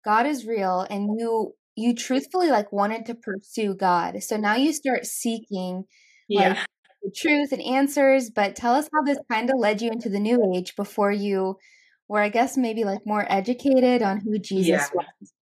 God 0.03 0.25
is 0.25 0.47
real, 0.47 0.87
and 0.89 1.19
you 1.19 1.53
you 1.75 1.93
truthfully 1.93 2.49
like 2.49 2.71
wanted 2.73 3.05
to 3.05 3.15
pursue 3.15 3.75
God. 3.75 4.23
So 4.23 4.35
now 4.37 4.55
you 4.55 4.73
start 4.73 5.05
seeking 5.05 5.83
yeah. 6.27 6.49
like 6.49 6.57
the 7.01 7.11
truth 7.11 7.51
and 7.51 7.61
answers, 7.61 8.29
but 8.29 8.55
tell 8.55 8.73
us 8.73 8.89
how 8.93 9.01
this 9.03 9.19
kind 9.31 9.49
of 9.49 9.57
led 9.57 9.81
you 9.81 9.91
into 9.91 10.09
the 10.09 10.19
new 10.19 10.53
age 10.55 10.75
before 10.75 11.11
you 11.11 11.57
were, 12.07 12.21
I 12.21 12.29
guess, 12.29 12.57
maybe 12.57 12.83
like 12.83 13.05
more 13.05 13.25
educated 13.31 14.01
on 14.01 14.19
who 14.19 14.39
Jesus 14.39 14.67
yeah. 14.67 14.87
was. 14.93 15.33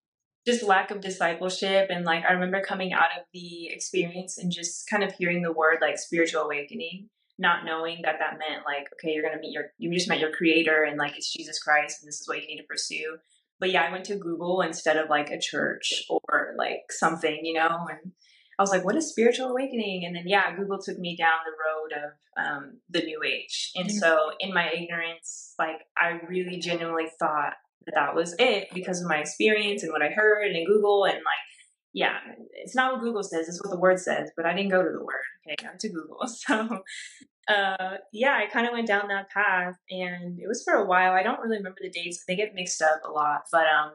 Just 0.45 0.63
lack 0.63 0.91
of 0.91 1.01
discipleship. 1.01 1.87
And 1.89 2.05
like, 2.05 2.23
I 2.27 2.33
remember 2.33 2.61
coming 2.61 2.93
out 2.93 3.17
of 3.17 3.23
the 3.33 3.67
experience 3.67 4.37
and 4.37 4.51
just 4.51 4.87
kind 4.89 5.03
of 5.03 5.11
hearing 5.13 5.41
the 5.41 5.51
word 5.51 5.77
like 5.81 5.97
spiritual 5.97 6.43
awakening, 6.43 7.09
not 7.37 7.65
knowing 7.65 8.01
that 8.03 8.17
that 8.19 8.37
meant 8.37 8.65
like, 8.65 8.87
okay, 8.93 9.13
you're 9.13 9.23
going 9.23 9.35
to 9.35 9.41
meet 9.41 9.53
your, 9.53 9.65
you 9.77 9.91
just 9.93 10.07
met 10.07 10.19
your 10.19 10.31
creator 10.31 10.83
and 10.83 10.97
like 10.97 11.17
it's 11.17 11.33
Jesus 11.33 11.59
Christ 11.61 12.01
and 12.01 12.07
this 12.07 12.21
is 12.21 12.27
what 12.27 12.41
you 12.41 12.47
need 12.47 12.61
to 12.61 12.67
pursue. 12.67 13.17
But 13.59 13.71
yeah, 13.71 13.83
I 13.83 13.91
went 13.91 14.05
to 14.05 14.15
Google 14.15 14.61
instead 14.61 14.97
of 14.97 15.09
like 15.09 15.31
a 15.31 15.39
church 15.39 16.03
or 16.09 16.53
like 16.57 16.91
something, 16.91 17.39
you 17.43 17.55
know, 17.55 17.87
and 17.89 18.11
I 18.59 18.63
was 18.63 18.71
like, 18.71 18.83
what 18.83 18.95
is 18.95 19.09
spiritual 19.09 19.49
awakening? 19.49 20.05
And 20.05 20.15
then, 20.15 20.23
yeah, 20.25 20.55
Google 20.55 20.79
took 20.79 20.97
me 20.97 21.15
down 21.15 21.37
the 21.45 21.51
road 21.63 22.03
of 22.03 22.43
um, 22.43 22.77
the 22.89 23.01
new 23.01 23.21
age. 23.23 23.71
And 23.75 23.87
mm-hmm. 23.87 23.97
so, 23.97 24.31
in 24.39 24.53
my 24.53 24.71
ignorance, 24.71 25.53
like, 25.59 25.81
I 25.97 26.19
really 26.27 26.57
genuinely 26.57 27.07
thought 27.19 27.53
that 27.85 27.95
that 27.95 28.15
was 28.15 28.35
it 28.39 28.69
because 28.73 29.01
of 29.01 29.07
my 29.07 29.17
experience 29.17 29.83
and 29.83 29.91
what 29.91 30.01
I 30.01 30.09
heard 30.09 30.51
in 30.51 30.65
Google. 30.65 31.05
And, 31.05 31.17
like, 31.17 31.45
yeah, 31.93 32.17
it's 32.53 32.75
not 32.75 32.93
what 32.93 33.01
Google 33.01 33.23
says, 33.23 33.47
it's 33.47 33.63
what 33.63 33.71
the 33.71 33.79
word 33.79 33.99
says, 33.99 34.31
but 34.35 34.45
I 34.45 34.55
didn't 34.55 34.71
go 34.71 34.83
to 34.83 34.91
the 34.91 35.03
word. 35.03 35.23
Okay, 35.45 35.55
I 35.63 35.69
went 35.69 35.79
to 35.81 35.89
Google. 35.89 36.19
So, 36.27 37.53
uh, 37.53 37.97
yeah, 38.11 38.37
I 38.37 38.51
kind 38.51 38.67
of 38.67 38.73
went 38.73 38.87
down 38.87 39.07
that 39.07 39.29
path 39.29 39.75
and 39.89 40.37
it 40.37 40.49
was 40.49 40.63
for 40.63 40.73
a 40.73 40.85
while. 40.85 41.13
I 41.13 41.23
don't 41.23 41.39
really 41.39 41.57
remember 41.57 41.79
the 41.81 41.89
dates, 41.89 42.25
they 42.27 42.35
get 42.35 42.53
mixed 42.53 42.81
up 42.81 42.99
a 43.07 43.09
lot, 43.09 43.43
but, 43.53 43.63
um, 43.67 43.93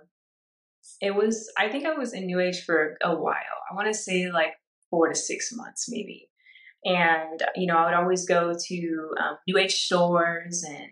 it 1.01 1.15
was 1.15 1.51
i 1.59 1.69
think 1.69 1.87
i 1.87 1.93
was 1.93 2.13
in 2.13 2.27
new 2.27 2.41
age 2.41 2.65
for 2.65 2.97
a 3.03 3.15
while. 3.15 3.59
I 3.71 3.75
want 3.75 3.89
to 3.89 3.95
say 3.95 4.31
like 4.31 4.55
four 4.91 5.09
to 5.09 5.15
six 5.15 5.53
months 5.53 5.87
maybe. 5.89 6.29
And 6.85 7.43
you 7.57 7.67
know 7.67 7.77
i 7.77 7.85
would 7.85 7.95
always 7.95 8.27
go 8.27 8.53
to 8.53 9.11
um, 9.21 9.37
new 9.47 9.57
age 9.57 9.75
stores 9.75 10.65
and 10.69 10.91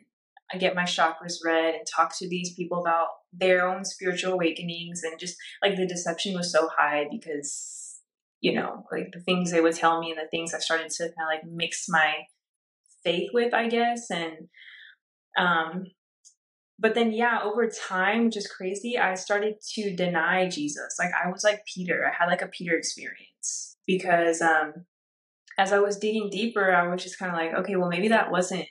i 0.52 0.56
get 0.56 0.76
my 0.76 0.84
chakras 0.84 1.38
read 1.44 1.74
and 1.74 1.86
talk 1.86 2.16
to 2.18 2.28
these 2.28 2.54
people 2.54 2.80
about 2.80 3.08
their 3.32 3.66
own 3.66 3.84
spiritual 3.84 4.34
awakenings 4.34 5.02
and 5.02 5.18
just 5.18 5.36
like 5.62 5.76
the 5.76 5.86
deception 5.86 6.34
was 6.34 6.52
so 6.52 6.68
high 6.76 7.06
because 7.10 7.98
you 8.40 8.54
know 8.54 8.84
like 8.92 9.10
the 9.12 9.20
things 9.20 9.50
they 9.50 9.60
would 9.60 9.74
tell 9.74 10.00
me 10.00 10.12
and 10.12 10.20
the 10.20 10.28
things 10.30 10.54
i 10.54 10.58
started 10.58 10.90
to 10.90 11.02
kind 11.04 11.12
of 11.22 11.26
like 11.26 11.44
mix 11.44 11.86
my 11.88 12.14
faith 13.02 13.30
with 13.32 13.52
i 13.54 13.68
guess. 13.68 14.10
And 14.10 14.48
um 15.36 15.86
but 16.80 16.94
then 16.94 17.12
yeah 17.12 17.40
over 17.44 17.68
time 17.68 18.30
just 18.30 18.50
crazy 18.50 18.98
i 18.98 19.14
started 19.14 19.54
to 19.74 19.94
deny 19.94 20.48
jesus. 20.48 20.96
Like 20.98 21.10
i 21.24 21.30
was 21.30 21.44
like 21.44 21.62
peter. 21.72 22.04
I 22.06 22.16
had 22.16 22.28
like 22.28 22.42
a 22.42 22.48
peter 22.48 22.76
experience 22.76 23.76
because 23.86 24.40
um 24.40 24.86
as 25.58 25.72
i 25.72 25.78
was 25.78 25.98
digging 25.98 26.30
deeper 26.30 26.74
i 26.74 26.88
was 26.88 27.02
just 27.02 27.18
kind 27.18 27.30
of 27.30 27.38
like 27.38 27.54
okay 27.60 27.76
well 27.76 27.88
maybe 27.88 28.08
that 28.08 28.30
wasn't 28.30 28.66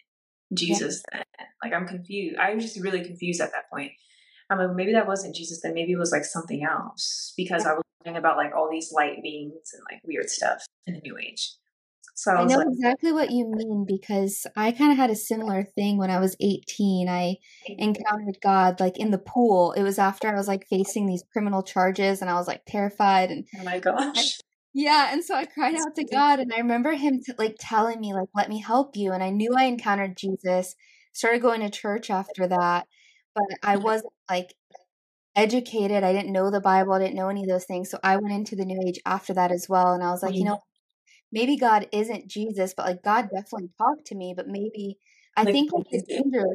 jesus 0.53 1.03
yeah. 1.11 1.23
then. 1.37 1.47
Like 1.63 1.73
i'm 1.73 1.87
confused 1.87 2.37
i 2.37 2.53
was 2.53 2.63
just 2.63 2.81
really 2.83 3.03
confused 3.03 3.41
at 3.41 3.51
that 3.51 3.69
point. 3.71 3.91
I'm 4.51 4.57
like 4.57 4.75
maybe 4.75 4.93
that 4.93 5.07
wasn't 5.07 5.35
jesus 5.35 5.61
then. 5.61 5.75
Maybe 5.75 5.91
it 5.91 5.99
was 5.99 6.11
like 6.11 6.25
something 6.25 6.63
else. 6.63 7.33
Because 7.37 7.65
i 7.65 7.73
was 7.73 7.83
learning 8.03 8.17
about 8.17 8.37
like 8.37 8.55
all 8.55 8.69
these 8.69 8.91
light 8.91 9.21
beings 9.21 9.71
and 9.73 9.83
like 9.91 10.01
weird 10.03 10.29
stuff 10.29 10.65
in 10.87 10.95
the 10.95 11.01
new 11.01 11.17
age 11.17 11.53
so 12.19 12.33
I, 12.33 12.41
I 12.41 12.43
know 12.43 12.57
like, 12.57 12.67
exactly 12.67 13.13
what 13.13 13.31
you 13.31 13.49
mean 13.49 13.85
because 13.87 14.45
I 14.57 14.73
kind 14.73 14.91
of 14.91 14.97
had 14.97 15.09
a 15.09 15.15
similar 15.15 15.63
thing 15.63 15.97
when 15.97 16.11
I 16.11 16.19
was 16.19 16.35
18. 16.41 17.07
I 17.07 17.37
encountered 17.65 18.39
God 18.43 18.81
like 18.81 18.99
in 18.99 19.11
the 19.11 19.17
pool. 19.17 19.71
It 19.71 19.83
was 19.83 19.97
after 19.97 20.27
I 20.27 20.35
was 20.35 20.45
like 20.45 20.67
facing 20.69 21.05
these 21.05 21.23
criminal 21.31 21.63
charges 21.63 22.19
and 22.19 22.29
I 22.29 22.33
was 22.33 22.45
like 22.45 22.63
terrified 22.67 23.31
and 23.31 23.47
Oh 23.57 23.63
my 23.63 23.79
gosh. 23.79 24.37
yeah, 24.73 25.13
and 25.13 25.23
so 25.23 25.33
I 25.33 25.45
cried 25.45 25.75
out 25.75 25.95
to 25.95 26.03
God 26.03 26.39
and 26.39 26.51
I 26.53 26.57
remember 26.57 26.91
him 26.91 27.21
t- 27.25 27.31
like 27.37 27.55
telling 27.57 28.01
me 28.01 28.13
like 28.13 28.27
let 28.35 28.49
me 28.49 28.59
help 28.59 28.97
you 28.97 29.13
and 29.13 29.23
I 29.23 29.29
knew 29.29 29.55
I 29.57 29.63
encountered 29.63 30.17
Jesus. 30.17 30.75
Started 31.13 31.41
going 31.41 31.61
to 31.61 31.69
church 31.69 32.09
after 32.09 32.47
that, 32.47 32.85
but 33.33 33.45
I 33.63 33.77
wasn't 33.77 34.11
like 34.29 34.53
educated. 35.37 36.03
I 36.03 36.11
didn't 36.11 36.33
know 36.33 36.51
the 36.51 36.59
Bible. 36.59 36.91
I 36.91 36.99
didn't 36.99 37.15
know 37.15 37.29
any 37.29 37.43
of 37.43 37.49
those 37.49 37.65
things. 37.65 37.89
So 37.89 37.97
I 38.03 38.17
went 38.17 38.33
into 38.33 38.57
the 38.57 38.65
new 38.65 38.81
age 38.85 38.99
after 39.05 39.33
that 39.35 39.53
as 39.53 39.67
well 39.69 39.93
and 39.93 40.03
I 40.03 40.11
was 40.11 40.21
like, 40.21 40.35
you 40.35 40.43
know, 40.43 40.59
maybe 41.31 41.57
God 41.57 41.87
isn't 41.91 42.27
Jesus, 42.27 42.73
but 42.75 42.85
like 42.85 43.03
God 43.03 43.29
definitely 43.33 43.69
talked 43.77 44.07
to 44.07 44.15
me, 44.15 44.33
but 44.35 44.47
maybe 44.47 44.97
I 45.35 45.43
like, 45.43 45.53
think 45.53 45.71
like 45.71 45.89
the 45.91 46.01
danger, 46.07 46.45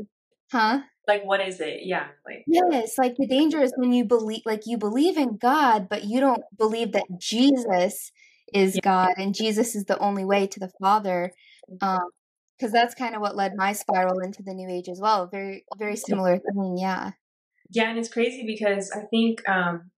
huh? 0.50 0.80
Like 1.06 1.24
what 1.24 1.40
is 1.40 1.60
it? 1.60 1.80
Yeah. 1.82 2.08
Like 2.26 2.44
Yes, 2.46 2.98
like 2.98 3.16
the 3.16 3.26
danger 3.26 3.62
is 3.62 3.72
when 3.76 3.92
you 3.92 4.04
believe 4.04 4.42
like 4.44 4.62
you 4.66 4.78
believe 4.78 5.16
in 5.16 5.36
God, 5.36 5.88
but 5.88 6.04
you 6.04 6.20
don't 6.20 6.42
believe 6.56 6.92
that 6.92 7.06
Jesus 7.18 8.12
is 8.52 8.74
yeah. 8.74 8.80
God 8.82 9.14
and 9.16 9.34
Jesus 9.34 9.74
is 9.74 9.84
the 9.84 9.98
only 9.98 10.24
way 10.24 10.46
to 10.46 10.60
the 10.60 10.70
Father. 10.80 11.32
Um 11.80 12.10
because 12.56 12.72
that's 12.72 12.94
kind 12.94 13.16
of 13.16 13.20
what 13.20 13.34
led 13.34 13.56
my 13.56 13.72
spiral 13.72 14.20
into 14.20 14.42
the 14.42 14.54
new 14.54 14.68
age 14.70 14.88
as 14.88 15.00
well. 15.00 15.26
Very 15.26 15.64
very 15.76 15.96
similar 15.96 16.38
thing, 16.38 16.76
yeah. 16.78 17.12
Yeah, 17.70 17.90
and 17.90 17.98
it's 17.98 18.08
crazy 18.08 18.44
because 18.46 18.92
I 18.92 19.00
think 19.10 19.46
um 19.48 19.90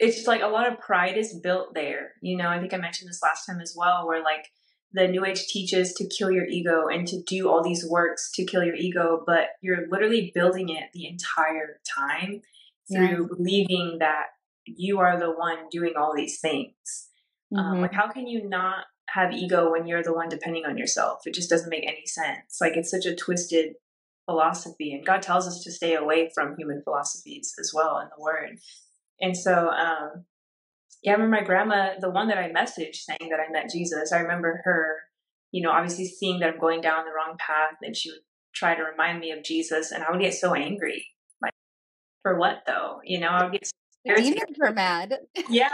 it's 0.00 0.16
just 0.16 0.26
like 0.26 0.42
a 0.42 0.48
lot 0.48 0.66
of 0.66 0.80
pride 0.80 1.18
is 1.18 1.38
built 1.38 1.74
there. 1.74 2.12
You 2.22 2.36
know, 2.36 2.48
I 2.48 2.58
think 2.58 2.72
I 2.72 2.78
mentioned 2.78 3.08
this 3.10 3.22
last 3.22 3.44
time 3.46 3.60
as 3.60 3.74
well, 3.76 4.08
where 4.08 4.22
like 4.22 4.46
the 4.92 5.06
New 5.06 5.24
Age 5.24 5.46
teaches 5.46 5.92
to 5.94 6.08
kill 6.08 6.30
your 6.30 6.46
ego 6.46 6.88
and 6.88 7.06
to 7.06 7.22
do 7.22 7.48
all 7.48 7.62
these 7.62 7.86
works 7.88 8.30
to 8.34 8.44
kill 8.44 8.64
your 8.64 8.74
ego, 8.74 9.22
but 9.26 9.48
you're 9.60 9.86
literally 9.90 10.32
building 10.34 10.70
it 10.70 10.84
the 10.94 11.06
entire 11.06 11.80
time 11.96 12.40
through 12.90 13.28
yeah. 13.30 13.36
believing 13.36 13.96
that 14.00 14.26
you 14.64 14.98
are 14.98 15.18
the 15.18 15.30
one 15.30 15.68
doing 15.70 15.92
all 15.96 16.14
these 16.16 16.40
things. 16.40 16.74
Um, 17.54 17.62
mm-hmm. 17.62 17.72
Um, 17.74 17.80
like, 17.82 17.92
how 17.92 18.08
can 18.08 18.26
you 18.26 18.48
not 18.48 18.84
have 19.10 19.32
ego 19.32 19.70
when 19.70 19.86
you're 19.86 20.02
the 20.02 20.14
one 20.14 20.28
depending 20.28 20.64
on 20.64 20.78
yourself? 20.78 21.20
It 21.26 21.34
just 21.34 21.50
doesn't 21.50 21.70
make 21.70 21.86
any 21.86 22.06
sense. 22.06 22.58
Like, 22.60 22.76
it's 22.76 22.90
such 22.90 23.06
a 23.06 23.14
twisted 23.14 23.74
philosophy, 24.24 24.94
and 24.94 25.04
God 25.04 25.22
tells 25.22 25.46
us 25.46 25.62
to 25.64 25.72
stay 25.72 25.94
away 25.94 26.30
from 26.34 26.56
human 26.56 26.82
philosophies 26.82 27.54
as 27.60 27.72
well 27.74 27.98
in 27.98 28.08
the 28.16 28.22
Word. 28.22 28.58
And 29.20 29.36
so, 29.36 29.68
um, 29.68 30.24
yeah, 31.02 31.12
I 31.12 31.14
remember 31.14 31.36
my 31.36 31.44
grandma, 31.44 31.92
the 31.98 32.10
one 32.10 32.28
that 32.28 32.38
I 32.38 32.50
messaged 32.50 32.96
saying 32.96 33.30
that 33.30 33.40
I 33.40 33.50
met 33.50 33.70
Jesus. 33.70 34.12
I 34.12 34.18
remember 34.18 34.60
her, 34.64 34.96
you 35.50 35.62
know, 35.62 35.70
obviously 35.70 36.06
seeing 36.06 36.40
that 36.40 36.50
I'm 36.50 36.60
going 36.60 36.80
down 36.80 37.04
the 37.04 37.12
wrong 37.12 37.36
path, 37.38 37.76
and 37.82 37.96
she 37.96 38.10
would 38.10 38.20
try 38.54 38.74
to 38.74 38.82
remind 38.82 39.20
me 39.20 39.30
of 39.30 39.42
Jesus, 39.42 39.92
and 39.92 40.02
I 40.02 40.10
would 40.10 40.20
get 40.20 40.34
so 40.34 40.54
angry. 40.54 41.06
Like, 41.42 41.52
for 42.22 42.38
what 42.38 42.62
though? 42.66 43.00
You 43.04 43.20
know, 43.20 43.28
I 43.28 43.44
would 43.44 43.52
get 43.52 43.66
so 43.66 44.14
demons 44.14 44.58
were 44.58 44.72
mad. 44.72 45.18
yeah, 45.50 45.68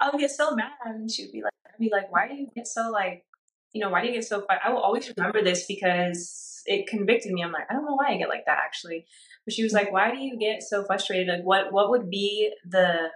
I 0.00 0.10
would 0.10 0.20
get 0.20 0.30
so 0.30 0.54
mad, 0.54 0.72
and 0.84 1.10
she 1.10 1.24
would 1.24 1.32
be 1.32 1.42
like, 1.42 1.52
I'd 1.66 1.78
be 1.78 1.90
like, 1.92 2.10
why 2.10 2.28
do 2.28 2.34
you 2.34 2.48
get 2.54 2.66
so 2.66 2.90
like, 2.90 3.24
you 3.72 3.80
know, 3.80 3.90
why 3.90 4.00
do 4.00 4.08
you 4.08 4.14
get 4.14 4.24
so? 4.24 4.46
I 4.48 4.70
will 4.70 4.80
always 4.80 5.12
remember 5.16 5.42
this 5.42 5.66
because 5.66 6.62
it 6.66 6.86
convicted 6.86 7.32
me. 7.32 7.42
I'm 7.42 7.52
like, 7.52 7.66
I 7.68 7.74
don't 7.74 7.84
know 7.84 7.94
why 7.94 8.12
I 8.12 8.16
get 8.16 8.28
like 8.28 8.46
that 8.46 8.58
actually. 8.58 9.06
But 9.46 9.54
she 9.54 9.62
was 9.62 9.72
like, 9.72 9.92
why 9.92 10.10
do 10.10 10.18
you 10.18 10.38
get 10.38 10.62
so 10.62 10.84
frustrated? 10.84 11.28
Like, 11.28 11.44
what 11.44 11.72
what 11.72 11.90
would 11.90 12.10
be 12.10 12.52
the 12.68 13.08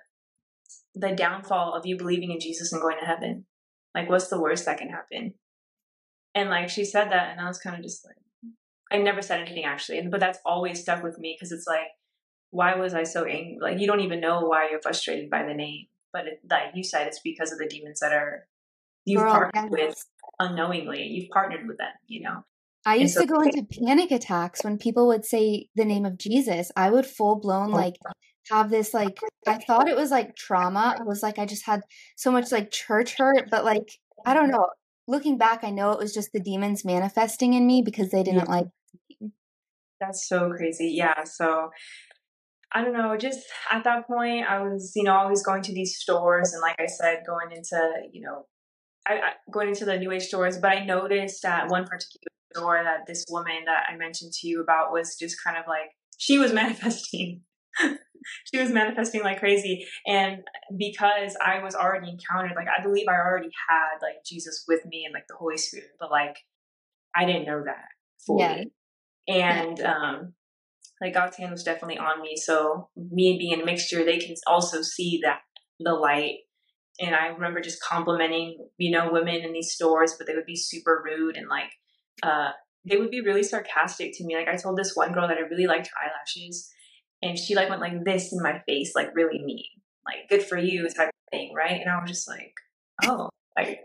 the 0.95 1.13
downfall 1.13 1.75
of 1.75 1.87
you 1.87 1.97
believing 1.97 2.33
in 2.33 2.41
Jesus 2.41 2.73
and 2.73 2.83
going 2.83 2.99
to 2.99 3.07
heaven? 3.07 3.47
Like, 3.95 4.09
what's 4.09 4.29
the 4.29 4.41
worst 4.41 4.67
that 4.67 4.79
can 4.79 4.91
happen? 4.91 5.35
And 6.35 6.51
like, 6.51 6.69
she 6.69 6.85
said 6.85 7.11
that, 7.11 7.33
and 7.33 7.41
I 7.41 7.49
was 7.49 7.59
kind 7.59 7.77
of 7.77 7.83
just 7.83 8.05
like, 8.05 8.17
I 8.93 8.99
never 8.99 9.23
said 9.23 9.41
anything 9.41 9.65
actually, 9.65 10.07
but 10.11 10.21
that's 10.21 10.39
always 10.45 10.81
stuck 10.81 11.03
with 11.03 11.19
me 11.19 11.37
because 11.37 11.53
it's 11.53 11.67
like, 11.67 11.89
why 12.51 12.77
was 12.77 12.95
I 12.95 13.03
so 13.03 13.25
angry? 13.25 13.59
Like, 13.61 13.81
you 13.81 13.87
don't 13.87 14.01
even 14.01 14.21
know 14.21 14.41
why 14.41 14.69
you're 14.71 14.81
frustrated 14.81 15.31
by 15.31 15.45
the 15.45 15.55
name, 15.55 15.87
but 16.13 16.27
it, 16.27 16.41
like 16.49 16.75
you 16.75 16.83
said, 16.83 17.07
it's 17.07 17.21
because 17.23 17.53
of 17.53 17.59
the 17.59 17.67
demons 17.67 18.01
that 18.01 18.13
are 18.13 18.47
you've 19.05 19.23
Girl, 19.23 19.33
partnered 19.33 19.71
yes. 19.71 19.71
with 19.71 20.05
unknowingly. 20.39 21.03
You've 21.03 21.31
partnered 21.31 21.67
with 21.67 21.79
them, 21.79 21.93
you 22.07 22.23
know. 22.23 22.45
I 22.89 22.95
used 22.95 23.15
so, 23.15 23.21
to 23.21 23.27
go 23.27 23.43
into 23.43 23.67
panic 23.85 24.11
attacks 24.11 24.65
when 24.65 24.79
people 24.79 25.09
would 25.09 25.27
say 25.27 25.69
the 25.77 25.85
name 25.85 26.07
of 26.07 26.17
Jesus. 26.17 26.73
I 26.75 26.89
would 26.89 27.05
full 27.05 27.39
blown 27.39 27.71
oh. 27.71 27.77
like 27.77 27.97
have 28.51 28.71
this 28.71 28.95
like 28.95 29.19
I 29.47 29.59
thought 29.59 29.91
it 29.91 29.97
was 29.97 30.11
like 30.11 30.35
trauma. 30.37 30.97
I 30.99 31.03
was 31.03 31.23
like 31.23 31.39
I 31.39 31.45
just 31.45 31.67
had 31.67 31.83
so 32.17 32.33
much 32.33 32.51
like 32.51 32.71
church 32.71 33.17
hurt, 33.19 33.51
but 33.51 33.63
like 33.63 33.91
I 34.25 34.33
don't 34.33 34.49
know. 34.49 34.69
Looking 35.07 35.37
back, 35.37 35.65
I 35.65 35.71
know 35.71 35.93
it 35.93 35.99
was 35.99 36.15
just 36.15 36.33
the 36.33 36.41
demons 36.41 36.83
manifesting 36.83 37.53
in 37.53 37.67
me 37.67 37.83
because 37.85 38.11
they 38.11 38.23
didn't 38.23 38.49
yeah. 38.49 38.55
like 38.55 38.67
That's 40.01 40.27
so 40.27 40.51
crazy. 40.51 40.95
Yeah. 40.97 41.25
So 41.25 41.69
I 42.73 42.83
don't 42.83 42.95
know, 42.95 43.19
just 43.19 43.41
at 43.71 43.85
that 43.85 44.07
point 44.07 44.47
I 44.49 44.63
was, 44.63 44.93
you 44.97 45.03
know, 45.03 45.13
always 45.13 45.43
going 45.43 45.61
to 45.63 45.75
these 45.75 45.99
stores 45.99 46.55
and 46.55 46.63
like 46.63 46.77
I 46.81 46.87
said, 46.87 47.23
going 47.27 47.55
into, 47.55 47.79
you 48.13 48.23
know, 48.23 48.47
I, 49.07 49.13
I 49.13 49.31
going 49.53 49.69
into 49.69 49.85
the 49.85 49.99
new 49.99 50.11
age 50.11 50.23
stores, 50.23 50.57
but 50.57 50.71
I 50.73 50.87
noticed 50.87 51.45
at 51.45 51.69
one 51.69 51.85
particular 51.85 52.38
store 52.53 52.83
that 52.83 53.07
this 53.07 53.25
woman 53.29 53.65
that 53.67 53.85
I 53.93 53.97
mentioned 53.97 54.33
to 54.35 54.49
you 54.49 54.61
about 54.61 54.93
was 54.93 55.17
just 55.19 55.37
kind 55.43 55.57
of 55.57 55.65
like 55.67 55.91
she 56.19 56.39
was 56.39 56.53
manifesting 56.63 57.43
she 58.53 58.61
was 58.61 58.71
manifesting 58.71 59.23
like 59.23 59.39
crazy. 59.39 59.87
And 60.07 60.43
because 60.77 61.37
I 61.45 61.63
was 61.63 61.75
already 61.75 62.11
encountered, 62.11 62.57
like 62.57 62.69
I 62.69 62.83
believe 62.83 63.07
I 63.09 63.15
already 63.15 63.51
had 63.69 63.99
like 64.03 64.25
Jesus 64.25 64.65
with 64.67 64.85
me 64.87 65.05
and 65.05 65.15
like 65.15 65.27
the 65.29 65.37
Holy 65.37 65.57
Spirit, 65.57 65.91
but 65.99 66.11
like 66.11 66.37
I 67.15 67.25
didn't 67.25 67.47
know 67.47 67.63
that 67.65 67.87
fully. 68.27 68.73
Yeah. 69.27 69.35
And 69.35 69.79
yeah. 69.79 69.95
um 69.95 70.35
like 71.01 71.15
God's 71.15 71.37
hand 71.37 71.53
was 71.53 71.63
definitely 71.63 71.99
on 71.99 72.21
me. 72.23 72.37
So 72.37 72.89
me 72.97 73.39
being 73.39 73.61
a 73.61 73.65
mixture, 73.65 74.05
they 74.05 74.19
can 74.19 74.35
also 74.47 74.83
see 74.83 75.21
that 75.23 75.41
the 75.79 75.95
light. 75.95 76.39
And 77.01 77.15
I 77.15 77.29
remember 77.29 77.61
just 77.61 77.81
complimenting, 77.81 78.69
you 78.79 78.91
know, 78.91 79.13
women 79.13 79.37
in 79.37 79.53
these 79.53 79.73
stores, 79.73 80.15
but 80.19 80.27
they 80.27 80.35
would 80.35 80.47
be 80.47 80.57
super 80.57 81.01
rude 81.05 81.37
and 81.37 81.49
like 81.49 81.71
uh 82.23 82.51
they 82.85 82.97
would 82.97 83.11
be 83.11 83.21
really 83.21 83.43
sarcastic 83.43 84.17
to 84.17 84.25
me. 84.25 84.37
Like 84.37 84.49
I 84.49 84.57
told 84.57 84.77
this 84.77 84.95
one 84.95 85.13
girl 85.13 85.29
that 85.29 85.37
I 85.37 85.41
really 85.41 85.67
liked 85.67 85.89
her 85.89 85.95
eyelashes 86.03 86.71
and 87.23 87.39
she 87.39 87.55
like 87.55 87.69
went 87.69 87.81
like 87.81 88.05
this 88.05 88.33
in 88.33 88.41
my 88.43 88.63
face, 88.67 88.93
like 88.95 89.15
really 89.15 89.43
mean, 89.45 89.65
like 90.07 90.29
good 90.29 90.43
for 90.43 90.57
you 90.57 90.89
type 90.89 91.09
of 91.09 91.31
thing, 91.31 91.53
right? 91.55 91.81
And 91.81 91.91
I 91.91 92.01
was 92.01 92.11
just 92.11 92.29
like, 92.29 92.53
oh, 93.05 93.29
like 93.57 93.81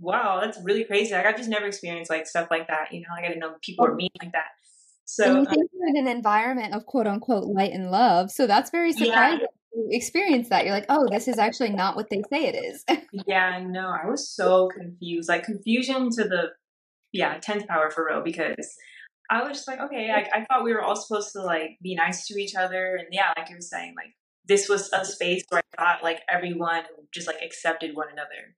wow, 0.00 0.40
that's 0.40 0.58
really 0.62 0.84
crazy. 0.84 1.12
Like 1.12 1.26
I've 1.26 1.36
just 1.36 1.48
never 1.48 1.66
experienced 1.66 2.10
like 2.10 2.26
stuff 2.26 2.48
like 2.50 2.68
that. 2.68 2.92
You 2.92 3.00
know, 3.00 3.08
like 3.12 3.24
I 3.24 3.28
didn't 3.28 3.40
know 3.40 3.54
people 3.62 3.86
were 3.86 3.94
mean 3.94 4.10
like 4.22 4.32
that. 4.32 4.46
So 5.04 5.24
and 5.24 5.38
you 5.38 5.44
think 5.46 5.62
um, 5.62 5.68
you're 5.72 5.88
in 5.88 5.96
an 5.96 6.08
environment 6.08 6.74
of 6.74 6.86
quote 6.86 7.06
unquote 7.06 7.44
light 7.44 7.72
and 7.72 7.90
love. 7.90 8.30
So 8.30 8.46
that's 8.46 8.70
very 8.70 8.92
surprising. 8.92 9.40
Yeah. 9.40 9.46
Experience 9.96 10.48
that 10.48 10.64
you're 10.64 10.74
like, 10.74 10.86
oh, 10.88 11.06
this 11.10 11.28
is 11.28 11.38
actually 11.38 11.70
not 11.70 11.94
what 11.94 12.10
they 12.10 12.22
say 12.30 12.46
it 12.46 12.54
is. 12.54 12.84
yeah, 13.26 13.62
no, 13.64 13.90
I 13.90 14.08
was 14.08 14.28
so 14.28 14.68
confused, 14.68 15.28
like 15.28 15.44
confusion 15.44 16.10
to 16.10 16.24
the 16.24 16.48
yeah 17.12 17.38
tenth 17.38 17.66
power 17.66 17.90
for 17.90 18.06
real 18.06 18.22
because 18.22 18.76
I 19.30 19.42
was 19.42 19.58
just 19.58 19.68
like, 19.68 19.80
okay, 19.80 20.10
I, 20.10 20.38
I 20.38 20.44
thought 20.46 20.64
we 20.64 20.72
were 20.72 20.82
all 20.82 20.96
supposed 20.96 21.32
to 21.32 21.42
like 21.42 21.78
be 21.82 21.94
nice 21.94 22.26
to 22.28 22.40
each 22.40 22.54
other, 22.54 22.96
and 22.96 23.08
yeah, 23.12 23.32
like 23.36 23.50
you 23.50 23.56
were 23.56 23.60
saying, 23.60 23.94
like 23.96 24.14
this 24.46 24.68
was 24.68 24.90
a 24.92 25.04
space 25.04 25.44
where 25.50 25.60
I 25.72 25.76
thought 25.76 26.02
like 26.02 26.20
everyone 26.30 26.84
just 27.12 27.26
like 27.26 27.42
accepted 27.44 27.94
one 27.94 28.08
another, 28.10 28.54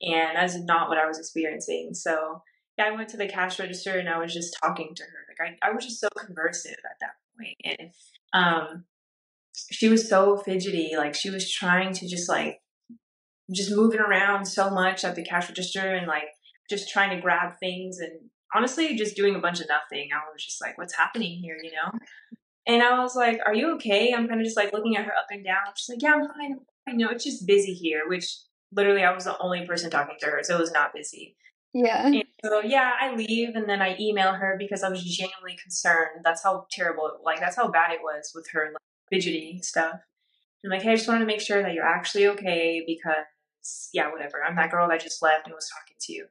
and 0.00 0.36
that's 0.36 0.56
not 0.64 0.88
what 0.88 0.98
I 0.98 1.06
was 1.06 1.18
experiencing. 1.18 1.94
So 1.94 2.42
yeah, 2.78 2.84
I 2.84 2.92
went 2.92 3.08
to 3.10 3.16
the 3.16 3.28
cash 3.28 3.58
register 3.58 3.98
and 3.98 4.08
I 4.08 4.18
was 4.18 4.32
just 4.32 4.56
talking 4.62 4.94
to 4.94 5.02
her. 5.02 5.08
Like 5.28 5.58
I, 5.62 5.68
I 5.68 5.72
was 5.72 5.84
just 5.84 6.00
so 6.00 6.08
conversive 6.16 6.72
at 6.72 6.98
that 7.00 7.14
point, 7.36 7.56
and 7.64 7.90
um, 8.32 8.84
she 9.72 9.88
was 9.88 10.08
so 10.08 10.36
fidgety. 10.36 10.92
Like 10.96 11.16
she 11.16 11.30
was 11.30 11.50
trying 11.50 11.94
to 11.94 12.08
just 12.08 12.28
like 12.28 12.60
just 13.52 13.72
moving 13.72 14.00
around 14.00 14.46
so 14.46 14.70
much 14.70 15.04
at 15.04 15.16
the 15.16 15.24
cash 15.24 15.48
register 15.48 15.94
and 15.94 16.06
like 16.06 16.28
just 16.68 16.90
trying 16.90 17.14
to 17.14 17.20
grab 17.20 17.58
things 17.58 17.98
and 17.98 18.30
honestly 18.54 18.96
just 18.96 19.16
doing 19.16 19.34
a 19.34 19.40
bunch 19.40 19.60
of 19.60 19.68
nothing. 19.68 20.08
I 20.12 20.18
was 20.32 20.44
just 20.44 20.60
like, 20.60 20.78
what's 20.78 20.96
happening 20.96 21.38
here, 21.40 21.56
you 21.62 21.70
know? 21.70 21.98
And 22.66 22.82
I 22.82 23.00
was 23.00 23.16
like, 23.16 23.40
are 23.44 23.54
you 23.54 23.74
okay? 23.74 24.12
I'm 24.14 24.28
kind 24.28 24.40
of 24.40 24.44
just 24.44 24.56
like 24.56 24.72
looking 24.72 24.96
at 24.96 25.04
her 25.04 25.12
up 25.12 25.26
and 25.30 25.44
down. 25.44 25.56
She's 25.74 25.88
like, 25.88 26.02
yeah, 26.02 26.14
I'm 26.14 26.28
fine. 26.28 26.58
I 26.88 26.92
know 26.92 27.08
it's 27.08 27.24
just 27.24 27.46
busy 27.46 27.74
here, 27.74 28.02
which 28.06 28.36
literally 28.72 29.02
I 29.02 29.12
was 29.12 29.24
the 29.24 29.38
only 29.38 29.66
person 29.66 29.90
talking 29.90 30.16
to 30.20 30.26
her, 30.26 30.40
so 30.42 30.56
it 30.56 30.60
was 30.60 30.72
not 30.72 30.94
busy. 30.94 31.36
Yeah. 31.74 32.06
And 32.06 32.22
so 32.44 32.60
yeah, 32.60 32.92
I 33.00 33.14
leave 33.14 33.50
and 33.54 33.68
then 33.68 33.80
I 33.80 33.96
email 33.98 34.32
her 34.32 34.56
because 34.58 34.82
I 34.82 34.90
was 34.90 35.02
genuinely 35.02 35.56
concerned. 35.60 36.20
That's 36.22 36.42
how 36.42 36.66
terrible, 36.70 37.10
like 37.24 37.40
that's 37.40 37.56
how 37.56 37.68
bad 37.68 37.92
it 37.92 38.00
was 38.02 38.32
with 38.34 38.46
her 38.52 38.66
like, 38.72 38.82
fidgety 39.10 39.60
stuff. 39.62 40.00
I'm 40.64 40.70
like, 40.70 40.82
hey, 40.82 40.92
I 40.92 40.96
just 40.96 41.08
wanted 41.08 41.20
to 41.20 41.26
make 41.26 41.40
sure 41.40 41.62
that 41.62 41.72
you're 41.72 41.84
actually 41.84 42.26
okay 42.28 42.84
because 42.86 43.90
yeah, 43.92 44.10
whatever. 44.12 44.42
I'm 44.46 44.56
that 44.56 44.70
girl 44.70 44.88
that 44.88 45.00
just 45.00 45.22
left 45.22 45.46
and 45.46 45.54
was 45.54 45.68
talking 45.68 45.96
to 46.00 46.12
you 46.12 46.26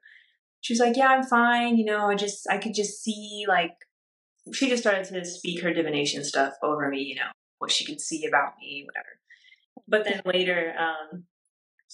she 0.62 0.74
was 0.74 0.80
like, 0.80 0.96
yeah, 0.96 1.08
I'm 1.08 1.24
fine. 1.24 1.78
You 1.78 1.86
know, 1.86 2.08
I 2.08 2.16
just, 2.16 2.48
I 2.50 2.58
could 2.58 2.74
just 2.74 3.04
see 3.04 3.46
like, 3.48 3.74
she 4.54 4.70
just 4.70 4.84
started 4.84 5.06
to 5.06 5.26
speak 5.26 5.62
her 5.62 5.74
divination 5.74 6.24
stuff 6.24 6.54
over 6.64 6.88
me, 6.90 7.02
you 7.02 7.16
know, 7.16 7.30
what 7.60 7.72
she 7.72 7.86
could 7.86 8.02
see 8.02 8.26
about 8.26 8.54
me, 8.60 8.86
whatever. 8.88 9.20
But 9.88 10.06
then 10.06 10.22
later, 10.26 10.74
um, 10.80 11.26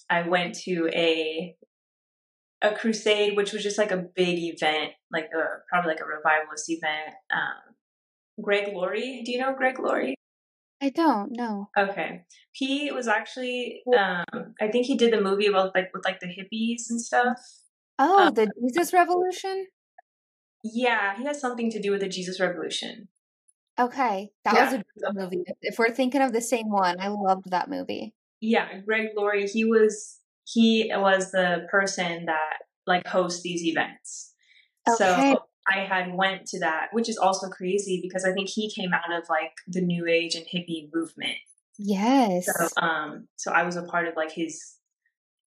I 0.09 0.28
went 0.28 0.55
to 0.59 0.89
a, 0.93 1.55
a 2.61 2.74
crusade, 2.74 3.36
which 3.36 3.53
was 3.53 3.63
just 3.63 3.78
like 3.78 3.91
a 3.91 4.05
big 4.15 4.38
event, 4.39 4.91
like 5.11 5.30
a, 5.36 5.43
probably 5.70 5.91
like 5.91 6.01
a 6.01 6.05
revivalist 6.05 6.70
event. 6.70 7.15
Um, 7.34 7.76
Greg 8.41 8.74
Laurie, 8.74 9.24
do 9.26 9.32
you 9.32 9.39
know 9.39 9.53
Greg 9.53 9.80
Laurie? 9.80 10.15
I 10.82 10.89
don't 10.89 11.32
know. 11.36 11.70
Okay, 11.78 12.24
he 12.51 12.91
was 12.91 13.07
actually, 13.07 13.82
um, 13.97 14.53
I 14.61 14.68
think 14.68 14.86
he 14.86 14.95
did 14.95 15.11
the 15.11 15.22
movie 15.22 15.47
about 15.47 15.74
like 15.74 15.89
with 15.93 16.05
like 16.05 16.20
the 16.20 16.28
hippies 16.28 16.89
and 16.89 17.01
stuff. 17.01 17.39
Oh, 17.99 18.27
um, 18.27 18.33
the 18.33 18.51
Jesus 18.61 18.93
Revolution? 18.93 19.67
Yeah, 20.63 21.17
he 21.17 21.25
has 21.25 21.39
something 21.39 21.71
to 21.71 21.81
do 21.81 21.91
with 21.91 22.01
the 22.01 22.09
Jesus 22.09 22.39
Revolution. 22.39 23.07
Okay, 23.79 24.31
that 24.43 24.55
yeah. 24.55 24.65
was 24.65 24.73
a 24.73 24.77
good 24.77 25.15
movie. 25.15 25.43
If 25.61 25.77
we're 25.77 25.91
thinking 25.91 26.21
of 26.21 26.33
the 26.33 26.41
same 26.41 26.69
one, 26.69 26.99
I 26.99 27.09
loved 27.09 27.51
that 27.51 27.69
movie. 27.69 28.15
Yeah, 28.41 28.79
Greg 28.85 29.09
Laurie, 29.15 29.47
he 29.47 29.65
was 29.65 30.19
he 30.45 30.91
was 30.95 31.31
the 31.31 31.67
person 31.69 32.25
that 32.25 32.57
like 32.85 33.05
hosts 33.05 33.41
these 33.41 33.63
events. 33.63 34.33
Okay. 34.89 34.95
So 34.97 35.39
I 35.67 35.81
had 35.81 36.13
went 36.13 36.45
to 36.47 36.59
that, 36.59 36.87
which 36.91 37.09
is 37.09 37.17
also 37.17 37.49
crazy 37.49 37.99
because 38.01 38.23
I 38.23 38.31
think 38.31 38.49
he 38.49 38.71
came 38.71 38.93
out 38.93 39.11
of 39.11 39.27
like 39.29 39.53
the 39.67 39.81
new 39.81 40.07
age 40.07 40.35
and 40.35 40.45
hippie 40.45 40.89
movement. 40.93 41.37
Yes. 41.77 42.45
So 42.45 42.67
um 42.81 43.27
so 43.35 43.51
I 43.51 43.63
was 43.63 43.75
a 43.75 43.83
part 43.83 44.07
of 44.07 44.15
like 44.15 44.31
his 44.31 44.76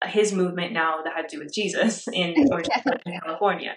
his 0.03 0.33
movement 0.33 0.73
now 0.73 1.01
that 1.03 1.13
had 1.13 1.29
to 1.29 1.37
do 1.37 1.43
with 1.43 1.53
Jesus 1.53 2.07
in 2.13 2.35
California. 3.23 3.75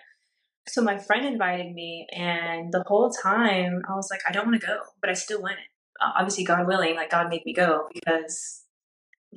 So 0.67 0.83
my 0.83 0.99
friend 0.99 1.25
invited 1.25 1.73
me, 1.73 2.07
and 2.13 2.73
the 2.73 2.85
whole 2.87 3.11
time 3.11 3.83
I 3.89 3.95
was 3.95 4.09
like, 4.11 4.21
I 4.29 4.33
don't 4.33 4.47
want 4.47 4.61
to 4.61 4.67
go, 4.67 4.81
but 5.01 5.11
I 5.11 5.15
still 5.15 5.43
went. 5.43 5.59
Uh, 6.01 6.13
obviously, 6.17 6.45
God 6.45 6.67
willing, 6.67 6.95
like 6.95 7.11
God 7.11 7.29
made 7.29 7.43
me 7.45 7.55
go 7.55 7.89
because 7.93 8.63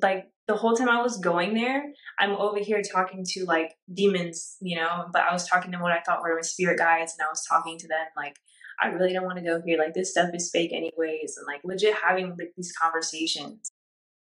like 0.01 0.29
the 0.47 0.55
whole 0.55 0.75
time 0.75 0.89
I 0.89 1.01
was 1.01 1.17
going 1.17 1.53
there, 1.53 1.91
I'm 2.19 2.31
over 2.31 2.59
here 2.59 2.81
talking 2.81 3.23
to 3.29 3.45
like 3.45 3.73
demons, 3.91 4.57
you 4.61 4.75
know, 4.75 5.05
but 5.11 5.23
I 5.23 5.33
was 5.33 5.47
talking 5.47 5.71
to 5.71 5.79
what 5.79 5.91
I 5.91 6.01
thought 6.01 6.21
were 6.21 6.35
my 6.35 6.41
spirit 6.41 6.77
guides 6.77 7.13
and 7.17 7.25
I 7.25 7.29
was 7.29 7.45
talking 7.45 7.77
to 7.79 7.87
them 7.87 8.05
like 8.15 8.35
I 8.81 8.87
really 8.87 9.13
don't 9.13 9.25
want 9.25 9.37
to 9.37 9.43
go 9.43 9.61
here. 9.63 9.77
Like 9.77 9.93
this 9.93 10.11
stuff 10.11 10.31
is 10.33 10.49
fake 10.51 10.73
anyways 10.73 11.37
and 11.37 11.45
like 11.47 11.61
legit 11.63 11.95
having 11.95 12.29
like 12.29 12.53
these 12.57 12.73
conversations 12.73 13.71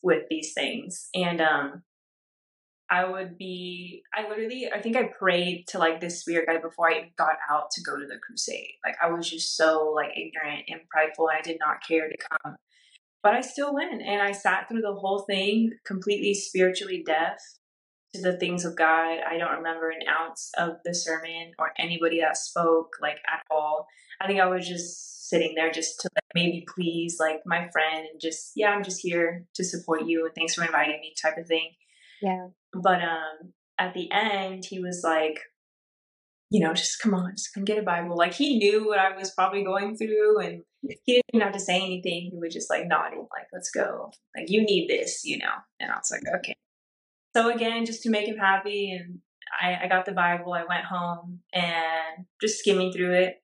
with 0.02 0.24
these 0.28 0.52
things. 0.52 1.08
And 1.14 1.40
um 1.40 1.82
I 2.92 3.08
would 3.08 3.38
be 3.38 4.02
I 4.14 4.28
literally 4.28 4.68
I 4.72 4.80
think 4.82 4.96
I 4.96 5.04
prayed 5.04 5.64
to 5.68 5.78
like 5.78 6.00
this 6.00 6.20
spirit 6.20 6.46
guide 6.46 6.60
before 6.60 6.90
I 6.90 7.10
got 7.16 7.36
out 7.50 7.70
to 7.72 7.82
go 7.82 7.98
to 7.98 8.06
the 8.06 8.18
crusade. 8.24 8.74
Like 8.84 8.96
I 9.02 9.10
was 9.10 9.30
just 9.30 9.56
so 9.56 9.92
like 9.96 10.10
ignorant 10.10 10.64
and 10.68 10.80
prideful 10.90 11.28
and 11.28 11.38
I 11.38 11.42
did 11.42 11.56
not 11.58 11.78
care 11.88 12.08
to 12.08 12.16
come 12.18 12.56
but 13.22 13.34
I 13.34 13.40
still 13.40 13.72
went 13.72 14.02
and 14.02 14.20
I 14.20 14.32
sat 14.32 14.68
through 14.68 14.82
the 14.82 14.94
whole 14.94 15.20
thing 15.20 15.72
completely 15.86 16.34
spiritually 16.34 17.02
deaf 17.06 17.38
to 18.14 18.20
the 18.20 18.36
things 18.36 18.64
of 18.64 18.76
God. 18.76 19.18
I 19.26 19.38
don't 19.38 19.58
remember 19.58 19.90
an 19.90 20.00
ounce 20.08 20.50
of 20.58 20.76
the 20.84 20.94
sermon 20.94 21.52
or 21.58 21.72
anybody 21.78 22.20
that 22.20 22.36
spoke 22.36 22.96
like 23.00 23.18
at 23.32 23.42
all. 23.50 23.86
I 24.20 24.26
think 24.26 24.40
I 24.40 24.46
was 24.46 24.68
just 24.68 25.28
sitting 25.28 25.54
there 25.54 25.70
just 25.70 26.00
to 26.00 26.08
like 26.14 26.24
maybe 26.34 26.66
please 26.74 27.16
like 27.18 27.40
my 27.46 27.68
friend 27.72 28.06
and 28.10 28.20
just 28.20 28.52
yeah, 28.56 28.70
I'm 28.70 28.82
just 28.82 29.00
here 29.00 29.46
to 29.54 29.64
support 29.64 30.04
you 30.04 30.26
and 30.26 30.34
thanks 30.34 30.54
for 30.54 30.64
inviting 30.64 31.00
me 31.00 31.14
type 31.20 31.38
of 31.38 31.46
thing. 31.46 31.70
Yeah. 32.20 32.48
But 32.74 33.02
um 33.02 33.52
at 33.78 33.94
the 33.94 34.10
end 34.12 34.64
he 34.68 34.78
was 34.78 35.02
like 35.04 35.40
you 36.52 36.60
know, 36.60 36.74
just 36.74 37.00
come 37.00 37.14
on, 37.14 37.32
just 37.34 37.54
come 37.54 37.64
get 37.64 37.78
a 37.78 37.82
Bible. 37.82 38.14
Like 38.14 38.34
he 38.34 38.58
knew 38.58 38.86
what 38.86 38.98
I 38.98 39.16
was 39.16 39.30
probably 39.30 39.64
going 39.64 39.96
through 39.96 40.38
and 40.40 40.62
he 40.82 41.14
didn't 41.14 41.24
even 41.32 41.40
have 41.40 41.54
to 41.54 41.60
say 41.60 41.76
anything. 41.76 42.28
He 42.30 42.38
was 42.38 42.52
just 42.52 42.68
like 42.68 42.86
nodding, 42.86 43.26
like, 43.34 43.46
let's 43.54 43.70
go. 43.70 44.12
Like, 44.36 44.50
you 44.50 44.62
need 44.62 44.86
this, 44.86 45.24
you 45.24 45.38
know? 45.38 45.54
And 45.80 45.90
I 45.90 45.94
was 45.94 46.10
like, 46.10 46.22
okay. 46.36 46.54
So 47.34 47.50
again, 47.50 47.86
just 47.86 48.02
to 48.02 48.10
make 48.10 48.28
him 48.28 48.36
happy 48.36 48.90
and 48.92 49.20
I, 49.58 49.84
I 49.84 49.88
got 49.88 50.04
the 50.04 50.12
Bible, 50.12 50.52
I 50.52 50.64
went 50.68 50.84
home 50.84 51.40
and 51.54 52.26
just 52.38 52.58
skimming 52.58 52.92
through 52.92 53.14
it. 53.14 53.42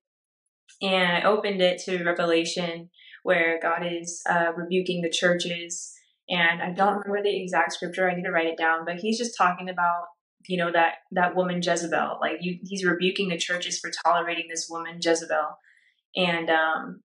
And 0.83 1.17
I 1.17 1.23
opened 1.23 1.63
it 1.63 1.81
to 1.85 2.05
Revelation 2.05 2.91
where 3.23 3.59
God 3.61 3.87
is 3.91 4.23
uh, 4.29 4.53
rebuking 4.55 5.01
the 5.01 5.11
churches. 5.11 5.95
And 6.31 6.63
I 6.63 6.73
don't 6.73 6.99
remember 6.99 7.23
the 7.23 7.43
exact 7.43 7.73
scripture. 7.73 8.09
I 8.09 8.15
need 8.15 8.25
to 8.25 8.31
write 8.31 8.47
it 8.47 8.59
down, 8.59 8.85
but 8.85 8.97
he's 8.97 9.19
just 9.19 9.37
talking 9.37 9.69
about 9.69 10.05
you 10.47 10.57
know 10.57 10.71
that 10.73 10.95
that 11.13 11.35
woman 11.35 11.61
Jezebel. 11.63 12.19
Like 12.21 12.39
you, 12.41 12.59
he's 12.63 12.85
rebuking 12.85 13.29
the 13.29 13.39
churches 13.39 13.79
for 13.79 13.91
tolerating 14.05 14.47
this 14.49 14.69
woman 14.71 14.99
Jezebel, 15.03 15.59
and 16.17 16.51
um, 16.51 17.03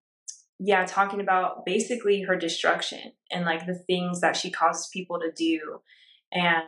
yeah, 0.60 0.86
talking 0.86 1.20
about 1.20 1.66
basically 1.66 2.22
her 2.22 2.36
destruction 2.36 3.14
and 3.32 3.46
like 3.46 3.66
the 3.66 3.76
things 3.88 4.22
that 4.22 4.36
she 4.36 4.52
causes 4.52 4.90
people 4.94 5.20
to 5.20 5.32
do. 5.36 5.82
And 6.32 6.64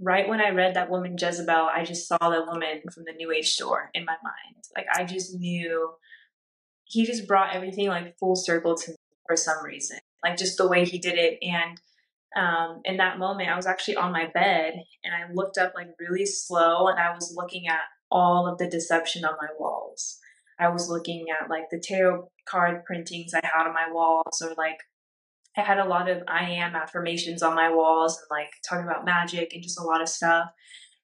right 0.00 0.28
when 0.28 0.40
I 0.40 0.50
read 0.50 0.74
that 0.74 0.90
woman 0.90 1.16
Jezebel, 1.18 1.68
I 1.74 1.84
just 1.84 2.08
saw 2.08 2.18
the 2.20 2.44
woman 2.46 2.82
from 2.92 3.04
the 3.04 3.12
New 3.12 3.32
Age 3.32 3.50
store 3.52 3.90
in 3.94 4.04
my 4.04 4.16
mind. 4.22 4.64
Like 4.76 4.86
I 4.94 5.04
just 5.04 5.34
knew 5.34 5.92
he 6.84 7.06
just 7.06 7.28
brought 7.28 7.54
everything 7.54 7.88
like 7.88 8.18
full 8.18 8.36
circle 8.36 8.74
to 8.74 8.90
me 8.90 8.96
for 9.26 9.36
some 9.36 9.64
reason. 9.64 9.98
Like 10.22 10.36
just 10.36 10.58
the 10.58 10.68
way 10.68 10.84
he 10.84 10.98
did 10.98 11.18
it 11.18 11.38
and 11.42 11.80
um, 12.36 12.80
in 12.84 12.98
that 12.98 13.18
moment, 13.18 13.50
I 13.50 13.56
was 13.56 13.66
actually 13.66 13.96
on 13.96 14.12
my 14.12 14.26
bed 14.32 14.74
and 15.04 15.14
I 15.14 15.32
looked 15.32 15.58
up 15.58 15.72
like 15.74 15.88
really 15.98 16.26
slow 16.26 16.86
and 16.86 16.98
I 16.98 17.12
was 17.12 17.34
looking 17.36 17.66
at 17.66 17.80
all 18.10 18.46
of 18.46 18.58
the 18.58 18.68
deception 18.68 19.24
on 19.24 19.34
my 19.40 19.48
walls. 19.58 20.18
I 20.58 20.68
was 20.68 20.88
looking 20.88 21.26
at 21.30 21.48
like 21.48 21.70
the 21.70 21.80
tarot 21.80 22.30
card 22.46 22.84
printings 22.84 23.32
I 23.34 23.40
had 23.42 23.66
on 23.66 23.74
my 23.74 23.90
walls, 23.90 24.42
or 24.42 24.54
like 24.56 24.78
I 25.56 25.62
had 25.62 25.78
a 25.78 25.88
lot 25.88 26.08
of 26.08 26.22
I 26.28 26.50
am 26.50 26.76
affirmations 26.76 27.42
on 27.42 27.54
my 27.54 27.72
walls 27.72 28.18
and 28.18 28.26
like 28.30 28.50
talking 28.68 28.84
about 28.84 29.04
magic 29.04 29.52
and 29.54 29.62
just 29.62 29.80
a 29.80 29.84
lot 29.84 30.02
of 30.02 30.08
stuff. 30.08 30.50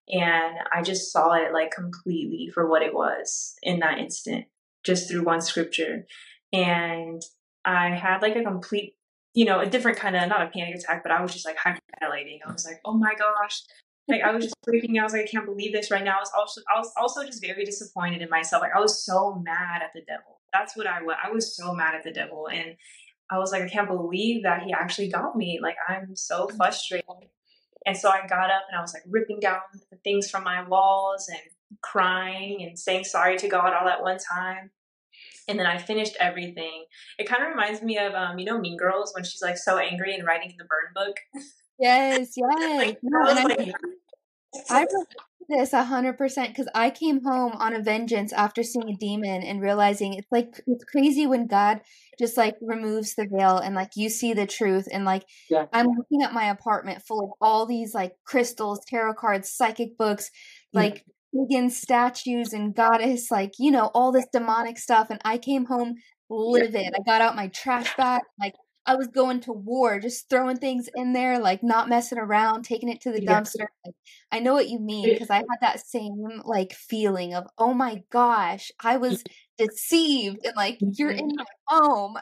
And 0.09 0.57
I 0.73 0.83
just 0.83 1.11
saw 1.11 1.33
it 1.33 1.53
like 1.53 1.73
completely 1.73 2.51
for 2.53 2.69
what 2.69 2.83
it 2.83 2.95
was 2.95 3.55
in 3.62 3.81
that 3.81 3.99
instant, 3.99 4.45
just 4.85 5.09
through 5.09 5.25
one 5.25 5.41
scripture. 5.41 6.07
And 6.53 7.23
I 7.64 7.89
had 7.89 8.23
like 8.23 8.37
a 8.37 8.45
complete 8.45 8.96
you 9.37 9.45
know, 9.45 9.61
a 9.61 9.66
different 9.66 9.99
kind 9.99 10.16
of 10.16 10.26
not 10.30 10.41
a 10.41 10.49
panic 10.49 10.74
attack, 10.76 11.03
but 11.03 11.12
I 11.12 11.20
was 11.20 11.30
just 11.30 11.45
like 11.45 11.59
hyperventilating. 11.59 12.39
I 12.45 12.51
was 12.51 12.64
like, 12.64 12.80
oh 12.87 12.95
my 12.95 13.12
gosh. 13.14 13.62
Like 14.09 14.22
I 14.22 14.34
was 14.34 14.45
just 14.45 14.57
freaking 14.66 14.97
out. 14.97 15.01
I 15.01 15.05
was 15.05 15.12
like, 15.12 15.22
I 15.22 15.26
can't 15.26 15.45
believe 15.45 15.74
this 15.74 15.91
right 15.91 16.03
now. 16.03 16.16
I 16.16 16.20
was 16.20 16.32
also 16.37 16.62
I 16.74 16.78
was 16.78 16.91
also 16.97 17.22
just 17.22 17.45
very 17.45 17.64
disappointed 17.64 18.22
in 18.22 18.30
myself. 18.30 18.62
Like 18.62 18.74
I 18.74 18.80
was 18.80 19.05
so 19.05 19.34
mad 19.45 19.82
at 19.82 19.91
the 19.95 20.01
devil. 20.07 20.41
That's 20.55 20.74
what 20.74 20.87
I 20.87 21.03
was. 21.03 21.16
I 21.22 21.30
was 21.30 21.55
so 21.55 21.74
mad 21.74 21.95
at 21.95 22.03
the 22.03 22.12
devil. 22.12 22.49
And 22.49 22.76
I 23.30 23.37
was 23.37 23.53
like, 23.53 23.62
I 23.62 23.68
can't 23.68 23.89
believe 23.89 24.43
that 24.45 24.62
he 24.62 24.72
actually 24.72 25.11
got 25.11 25.37
me. 25.37 25.61
Like 25.62 25.76
I'm 25.87 26.16
so 26.16 26.47
mm-hmm. 26.47 26.57
frustrated. 26.57 27.07
And 27.84 27.97
so 27.97 28.09
I 28.09 28.26
got 28.26 28.51
up 28.51 28.62
and 28.70 28.78
I 28.78 28.80
was 28.80 28.95
like 28.95 29.05
ripping 29.07 29.41
down 29.41 29.59
the 29.91 29.99
things 29.99 30.30
from 30.30 30.45
my 30.45 30.66
walls 30.66 31.28
and 31.28 31.41
crying 31.82 32.62
and 32.62 32.78
saying 32.78 33.05
sorry 33.05 33.37
to 33.37 33.49
God 33.49 33.74
all 33.74 33.87
at 33.87 34.01
one 34.01 34.18
time 34.18 34.70
and 35.49 35.59
then 35.59 35.67
I 35.67 35.79
finished 35.79 36.17
everything. 36.21 36.85
It 37.19 37.29
kind 37.29 37.43
of 37.43 37.51
reminds 37.51 37.83
me 37.83 37.99
of 37.99 38.15
um, 38.15 38.39
you 38.39 38.45
know, 38.45 38.59
Mean 38.59 38.77
Girls 38.77 39.13
when 39.15 39.25
she's 39.25 39.43
like 39.43 39.59
so 39.59 39.79
angry 39.79 40.15
and 40.15 40.27
writing 40.27 40.51
in 40.51 40.57
the 40.57 40.65
burn 40.65 40.93
book. 40.95 41.17
Yes, 41.79 42.33
yes. 42.37 42.87
like, 42.87 42.99
no, 43.03 43.21
I, 43.23 43.43
like, 43.43 43.75
I 44.71 44.87
this 45.49 45.73
a 45.73 45.85
hundred 45.85 46.19
percent 46.19 46.49
because 46.49 46.69
I 46.75 46.91
came 46.91 47.23
home 47.23 47.53
on 47.53 47.75
a 47.75 47.83
vengeance 47.83 48.33
after 48.33 48.63
seeing 48.63 48.91
a 48.91 48.97
demon 48.97 49.43
and 49.43 49.63
realizing 49.63 50.15
it's 50.15 50.31
like 50.31 50.61
it's 50.67 50.85
crazy 50.85 51.27
when 51.27 51.47
God 51.47 51.81
just 52.19 52.37
like 52.37 52.57
removes 52.61 53.15
the 53.15 53.29
veil 53.31 53.59
and 53.59 53.75
like 53.75 53.91
you 53.95 54.09
see 54.09 54.33
the 54.33 54.47
truth 54.47 54.89
and 54.91 55.05
like 55.05 55.25
yeah. 55.49 55.67
I'm 55.73 55.87
looking 55.87 56.23
at 56.23 56.33
my 56.33 56.51
apartment 56.51 57.03
full 57.03 57.23
of 57.23 57.31
all 57.41 57.67
these 57.67 57.95
like 57.95 58.13
crystals, 58.25 58.81
tarot 58.89 59.15
cards, 59.15 59.51
psychic 59.51 59.97
books, 59.97 60.31
like 60.73 61.05
pagan 61.49 61.70
statues 61.70 62.53
and 62.53 62.74
goddess, 62.74 63.30
like, 63.30 63.55
you 63.59 63.70
know, 63.70 63.91
all 63.95 64.12
this 64.12 64.26
demonic 64.32 64.78
stuff. 64.78 65.09
And 65.11 65.20
I 65.24 65.39
came 65.39 65.66
home 65.66 65.97
livid. 66.30 66.93
I 66.95 67.03
got 67.05 67.20
out 67.20 67.37
my 67.37 67.49
trash 67.49 67.97
bag, 67.97 68.22
like, 68.41 68.55
I 68.87 68.95
was 68.95 69.09
going 69.09 69.41
to 69.41 69.53
war, 69.53 69.99
just 69.99 70.30
throwing 70.30 70.59
things 70.59 70.89
in 70.95 71.12
there, 71.12 71.41
like 71.41 71.62
not 71.62 71.89
messing 71.89 72.18
around, 72.18 72.62
taking 72.62 72.89
it 72.89 73.01
to 73.01 73.11
the 73.11 73.20
dumpster. 73.20 73.66
Like, 73.84 73.97
I 74.30 74.39
know 74.39 74.55
what 74.55 74.68
you 74.68 74.78
mean 74.78 75.09
because 75.09 75.28
I 75.28 75.39
had 75.39 75.59
that 75.61 75.84
same 75.84 76.41
like 76.45 76.72
feeling 76.72 77.34
of, 77.34 77.47
oh 77.59 77.74
my 77.74 78.05
gosh, 78.11 78.70
I 78.82 78.99
was 78.99 79.24
deceived, 79.59 80.47
and 80.47 80.55
like 80.57 80.78
you're 80.80 81.12
mm-hmm. 81.12 81.30
in 81.30 81.37
my 81.37 81.45
home. 81.66 82.16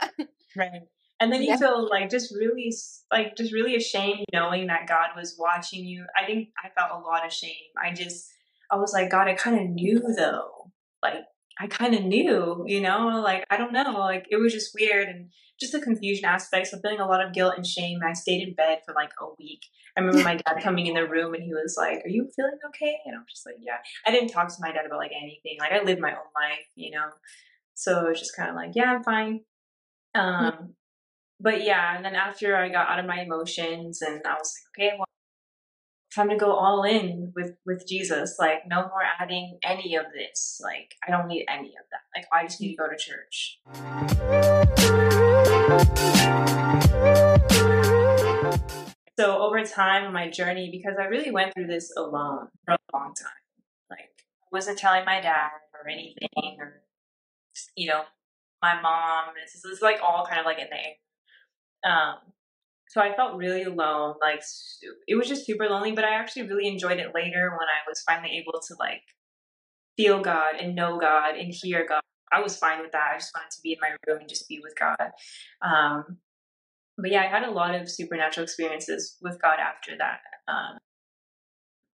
Right. 0.57 0.71
And 1.21 1.33
then 1.33 1.43
you 1.43 1.51
yeah. 1.51 1.57
feel 1.57 1.89
like 1.89 2.11
just 2.11 2.35
really, 2.35 2.75
like 3.11 3.37
just 3.37 3.53
really 3.53 3.77
ashamed 3.77 4.25
knowing 4.33 4.67
that 4.67 4.89
God 4.89 5.11
was 5.17 5.37
watching 5.39 5.85
you. 5.85 6.05
I 6.21 6.27
think 6.27 6.49
I 6.63 6.69
felt 6.79 6.91
a 6.91 7.07
lot 7.07 7.25
of 7.25 7.33
shame. 7.33 7.53
I 7.83 7.95
just 7.95 8.34
I 8.75 8.77
was 8.77 8.93
like, 8.93 9.11
God, 9.11 9.29
I 9.29 9.35
kind 9.35 9.59
of 9.59 9.71
knew 9.71 10.01
though. 10.17 10.71
Like, 11.03 11.25
I 11.61 11.69
kind 11.69 11.95
of 11.95 12.03
knew, 12.03 12.65
you 12.67 12.81
know, 12.81 13.23
like, 13.23 13.45
I 13.49 13.57
don't 13.57 13.73
know. 13.73 13.93
Like, 13.99 14.27
it 14.31 14.37
was 14.37 14.53
just 14.53 14.75
weird 14.75 15.09
and 15.09 15.31
just 15.61 15.71
the 15.71 15.81
confusion 15.81 16.25
aspects 16.25 16.73
of 16.73 16.81
feeling 16.83 16.99
a 16.99 17.07
lot 17.07 17.25
of 17.25 17.33
guilt 17.33 17.55
and 17.57 17.65
shame. 17.65 18.01
I 18.05 18.13
stayed 18.15 18.47
in 18.47 18.55
bed 18.55 18.81
for 18.85 18.93
like 18.93 19.13
a 19.21 19.27
week. 19.39 19.61
I 19.97 20.01
remember 20.01 20.25
my 20.25 20.35
dad 20.35 20.61
coming 20.63 20.87
in 20.87 20.95
the 20.95 21.07
room 21.07 21.35
and 21.35 21.45
he 21.45 21.55
was 21.55 21.77
like, 21.79 22.05
Are 22.05 22.09
you 22.09 22.29
feeling 22.35 22.59
okay? 22.69 22.97
And 23.07 23.15
I'm 23.15 23.25
just 23.31 23.47
like, 23.47 23.57
Yeah. 23.61 23.77
I 24.05 24.11
didn't 24.11 24.31
talk 24.31 24.49
to 24.49 24.55
my 24.61 24.73
dad 24.73 24.87
about 24.87 24.99
like 24.99 25.13
anything. 25.17 25.59
Like, 25.61 25.73
I 25.73 25.85
lived 25.85 26.01
my 26.01 26.11
own 26.11 26.33
life, 26.35 26.67
you 26.75 26.91
know? 26.91 27.11
So 27.75 28.07
it 28.07 28.09
was 28.09 28.19
just 28.19 28.35
kind 28.35 28.51
of 28.51 28.57
like, 28.57 28.73
Yeah, 28.75 28.95
I'm 28.95 29.05
fine. 29.05 29.41
Um, 30.17 30.75
but 31.41 31.65
yeah, 31.65 31.97
and 31.97 32.05
then 32.05 32.15
after 32.15 32.57
I 32.57 32.69
got 32.69 32.89
out 32.89 32.99
of 32.99 33.07
my 33.07 33.21
emotions 33.21 34.01
and 34.03 34.23
I 34.25 34.35
was 34.35 34.55
like, 34.79 34.89
okay, 34.89 34.97
well, 34.97 35.07
time 36.15 36.29
to 36.29 36.37
go 36.37 36.53
all 36.53 36.85
in 36.85 37.33
with 37.35 37.57
with 37.67 37.87
Jesus. 37.89 38.37
Like 38.39 38.67
no 38.67 38.83
more 38.83 39.03
adding 39.19 39.59
any 39.65 39.97
of 39.97 40.07
this. 40.15 40.61
Like 40.63 40.95
I 41.07 41.11
don't 41.11 41.27
need 41.27 41.45
any 41.49 41.69
of 41.69 41.85
that. 41.91 42.03
Like 42.17 42.27
I 42.33 42.47
just 42.47 42.61
need 42.61 42.73
to 42.73 42.77
go 42.77 42.89
to 42.89 42.97
church. 42.97 43.61
So 49.19 49.39
over 49.39 49.65
time, 49.65 50.13
my 50.13 50.29
journey, 50.29 50.71
because 50.71 50.97
I 51.01 51.05
really 51.05 51.31
went 51.31 51.55
through 51.55 51.67
this 51.67 51.93
alone 51.97 52.49
for 52.65 52.75
a 52.75 52.79
long 52.93 53.15
time. 53.15 53.33
Like 53.91 54.11
I 54.19 54.49
wasn't 54.53 54.79
telling 54.79 55.05
my 55.05 55.21
dad 55.21 55.51
or 55.73 55.89
anything, 55.89 56.57
or 56.59 56.83
you 57.77 57.89
know, 57.89 58.03
my 58.63 58.81
mom. 58.81 59.35
This 59.35 59.65
is 59.65 59.83
like 59.83 60.01
all 60.03 60.27
kind 60.27 60.41
of 60.41 60.47
like 60.47 60.59
in 60.59 60.67
the 60.71 60.77
air. 60.77 61.93
Um, 61.93 62.17
so 62.89 63.01
I 63.01 63.15
felt 63.15 63.37
really 63.37 63.65
alone. 63.65 64.15
Like 64.21 64.43
it 65.07 65.17
was 65.17 65.29
just 65.29 65.47
super 65.47 65.67
lonely, 65.67 65.93
but 65.93 66.05
I 66.05 66.15
actually 66.15 66.49
really 66.49 66.69
enjoyed 66.69 66.99
it 66.99 67.15
later 67.15 67.51
when 67.51 67.69
I 67.69 67.89
was 67.89 68.03
finally 68.07 68.39
able 68.39 68.61
to 68.69 68.75
like 68.79 69.03
feel 69.97 70.21
God 70.21 70.57
and 70.61 70.75
know 70.75 70.99
God 70.99 71.37
and 71.37 71.53
hear 71.53 71.87
God. 71.89 72.01
I 72.33 72.41
was 72.41 72.57
fine 72.57 72.81
with 72.81 72.93
that. 72.93 73.13
I 73.15 73.19
just 73.19 73.33
wanted 73.35 73.51
to 73.53 73.61
be 73.63 73.73
in 73.73 73.79
my 73.81 73.91
room 74.07 74.21
and 74.21 74.29
just 74.29 74.49
be 74.49 74.61
with 74.63 74.75
God. 74.79 75.11
Um, 75.63 76.19
but 76.97 77.11
yeah, 77.11 77.23
I 77.23 77.27
had 77.27 77.45
a 77.45 77.51
lot 77.51 77.75
of 77.75 77.91
supernatural 77.91 78.45
experiences 78.45 79.17
with 79.21 79.41
God 79.41 79.59
after 79.59 79.93
that. 79.99 80.21
Um, 80.49 80.79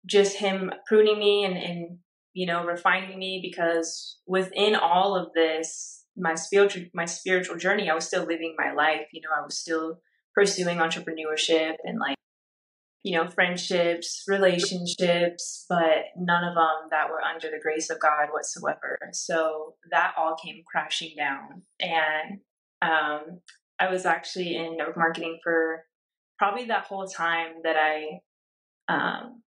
just 0.05 0.37
Him 0.37 0.71
pruning 0.87 1.19
me 1.19 1.45
and, 1.45 1.57
and 1.57 1.97
you 2.33 2.45
know 2.45 2.65
refining 2.65 3.17
me 3.19 3.39
because 3.41 4.17
within 4.25 4.75
all 4.75 5.15
of 5.15 5.33
this, 5.33 6.05
my 6.15 6.35
spiritual 6.35 6.85
my 6.93 7.05
spiritual 7.05 7.57
journey, 7.57 7.89
I 7.89 7.95
was 7.95 8.05
still 8.05 8.25
living 8.25 8.55
my 8.57 8.73
life. 8.73 9.07
You 9.11 9.21
know, 9.21 9.29
I 9.37 9.43
was 9.43 9.57
still 9.57 9.99
pursuing 10.37 10.77
entrepreneurship 10.77 11.77
and 11.83 11.97
like 11.97 12.15
you 13.03 13.17
know, 13.17 13.25
friendships, 13.25 14.25
relationships, 14.27 15.65
but 15.69 16.07
none 16.17 16.43
of 16.43 16.55
them 16.55 16.89
that 16.91 17.09
were 17.09 17.21
under 17.21 17.49
the 17.49 17.59
grace 17.61 17.89
of 17.89 18.01
God 18.01 18.27
whatsoever. 18.33 18.97
So 19.13 19.75
that 19.91 20.13
all 20.17 20.35
came 20.35 20.61
crashing 20.69 21.13
down. 21.15 21.61
And 21.79 22.39
um, 22.81 23.39
I 23.79 23.89
was 23.89 24.05
actually 24.05 24.57
in 24.57 24.75
network 24.75 24.97
marketing 24.97 25.39
for 25.41 25.85
probably 26.37 26.65
that 26.65 26.83
whole 26.83 27.07
time 27.07 27.61
that 27.63 27.77
I 27.77 28.19
um, 28.89 29.41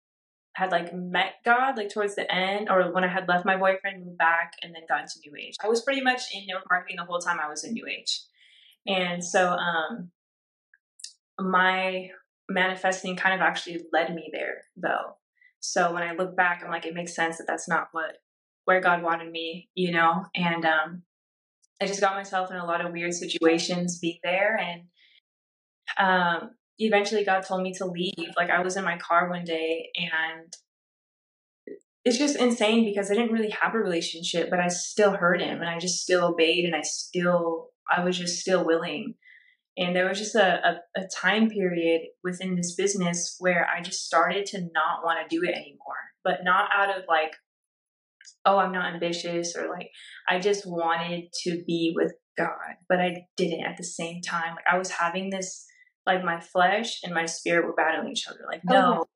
had 0.55 0.71
like 0.71 0.95
met 0.95 1.35
God, 1.45 1.77
like 1.77 1.93
towards 1.93 2.15
the 2.15 2.33
end, 2.33 2.69
or 2.71 2.93
when 2.93 3.05
I 3.05 3.09
had 3.09 3.29
left 3.29 3.45
my 3.45 3.59
boyfriend, 3.59 4.07
moved 4.07 4.17
back, 4.17 4.53
and 4.63 4.75
then 4.75 4.83
got 4.89 5.03
into 5.03 5.21
New 5.27 5.37
Age. 5.37 5.57
I 5.63 5.69
was 5.69 5.83
pretty 5.83 6.01
much 6.01 6.23
in 6.33 6.47
network 6.47 6.71
marketing 6.71 6.97
the 6.97 7.05
whole 7.05 7.21
time 7.21 7.39
I 7.45 7.51
was 7.51 7.63
in 7.65 7.75
New 7.75 7.87
Age. 7.87 8.23
And 8.87 9.23
so 9.23 9.51
um, 9.51 10.11
my 11.41 12.11
manifesting 12.49 13.17
kind 13.17 13.35
of 13.35 13.41
actually 13.41 13.83
led 13.93 14.15
me 14.15 14.31
there 14.33 14.63
though. 14.77 15.17
So 15.61 15.93
when 15.93 16.03
I 16.03 16.15
look 16.15 16.37
back, 16.37 16.63
I'm 16.65 16.71
like, 16.71 16.87
it 16.87 16.95
makes 16.95 17.15
sense 17.15 17.39
that 17.39 17.47
that's 17.47 17.69
not 17.69 17.89
what 17.93 18.17
where 18.65 18.81
God 18.81 19.03
wanted 19.03 19.31
me, 19.31 19.69
you 19.75 19.93
know. 19.93 20.27
And 20.35 20.65
um, 20.65 21.03
I 21.81 21.87
just 21.87 22.01
got 22.01 22.15
myself 22.17 22.51
in 22.51 22.57
a 22.57 22.67
lot 22.67 22.85
of 22.85 22.93
weird 22.93 23.15
situations 23.15 23.99
being 23.99 24.19
there, 24.23 24.59
and 24.59 24.83
um, 25.99 26.51
eventually 26.79 27.25
God 27.25 27.43
told 27.43 27.63
me 27.63 27.73
to 27.75 27.87
leave. 27.87 28.15
Like 28.37 28.51
I 28.51 28.63
was 28.63 28.77
in 28.77 28.85
my 28.85 28.99
car 28.99 29.29
one 29.29 29.45
day, 29.45 29.91
and 29.97 30.53
it's 32.05 32.19
just 32.19 32.37
insane 32.37 32.85
because 32.85 33.11
I 33.11 33.15
didn't 33.15 33.33
really 33.33 33.55
have 33.61 33.75
a 33.75 33.79
relationship, 33.79 34.49
but 34.51 34.61
I 34.61 34.69
still 34.69 35.13
heard 35.13 35.41
Him, 35.41 35.61
and 35.61 35.69
I 35.69 35.79
just 35.79 36.01
still 36.01 36.29
obeyed, 36.29 36.65
and 36.65 36.75
I 36.75 36.83
still 36.83 37.69
I 37.91 38.05
was 38.05 38.17
just 38.17 38.41
still 38.41 38.65
willing 38.65 39.15
and 39.81 39.97
there 39.97 40.07
was 40.07 40.19
just 40.19 40.35
a, 40.35 40.61
a, 40.69 41.01
a, 41.01 41.09
time 41.09 41.49
period 41.49 42.03
within 42.23 42.55
this 42.55 42.75
business 42.75 43.37
where 43.39 43.67
I 43.67 43.81
just 43.81 44.05
started 44.05 44.45
to 44.47 44.61
not 44.75 45.03
want 45.03 45.19
to 45.21 45.35
do 45.35 45.43
it 45.43 45.55
anymore, 45.55 45.97
but 46.23 46.45
not 46.45 46.69
out 46.77 46.91
of 46.91 47.05
like, 47.09 47.33
oh, 48.45 48.59
I'm 48.59 48.73
not 48.73 48.93
ambitious 48.93 49.57
or 49.57 49.71
like, 49.71 49.91
I 50.29 50.39
just 50.39 50.67
wanted 50.67 51.33
to 51.45 51.65
be 51.67 51.95
with 51.97 52.13
God, 52.37 52.77
but 52.91 53.01
I 53.01 53.27
didn't 53.39 53.65
at 53.65 53.79
the 53.79 53.85
same 53.85 54.21
time. 54.21 54.55
Like, 54.57 54.67
I 54.71 54.77
was 54.77 54.91
having 54.91 55.31
this, 55.31 55.65
like, 56.07 56.23
my 56.23 56.41
flesh 56.41 57.01
and 57.03 57.15
my 57.15 57.25
spirit 57.25 57.65
were 57.65 57.75
battling 57.75 58.13
each 58.13 58.29
other. 58.29 58.41
Like, 58.47 58.61
no, 58.65 59.01
okay. 59.01 59.09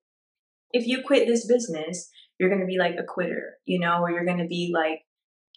if 0.73 0.87
you 0.87 1.03
quit 1.07 1.29
this 1.29 1.47
business, 1.47 2.09
you're 2.39 2.49
going 2.49 2.63
to 2.63 2.67
be 2.67 2.79
like 2.79 2.97
a 2.99 3.05
quitter, 3.07 3.57
you 3.67 3.79
know, 3.79 4.01
or 4.01 4.11
you're 4.11 4.25
going 4.25 4.39
to 4.39 4.47
be 4.47 4.73
like, 4.75 5.01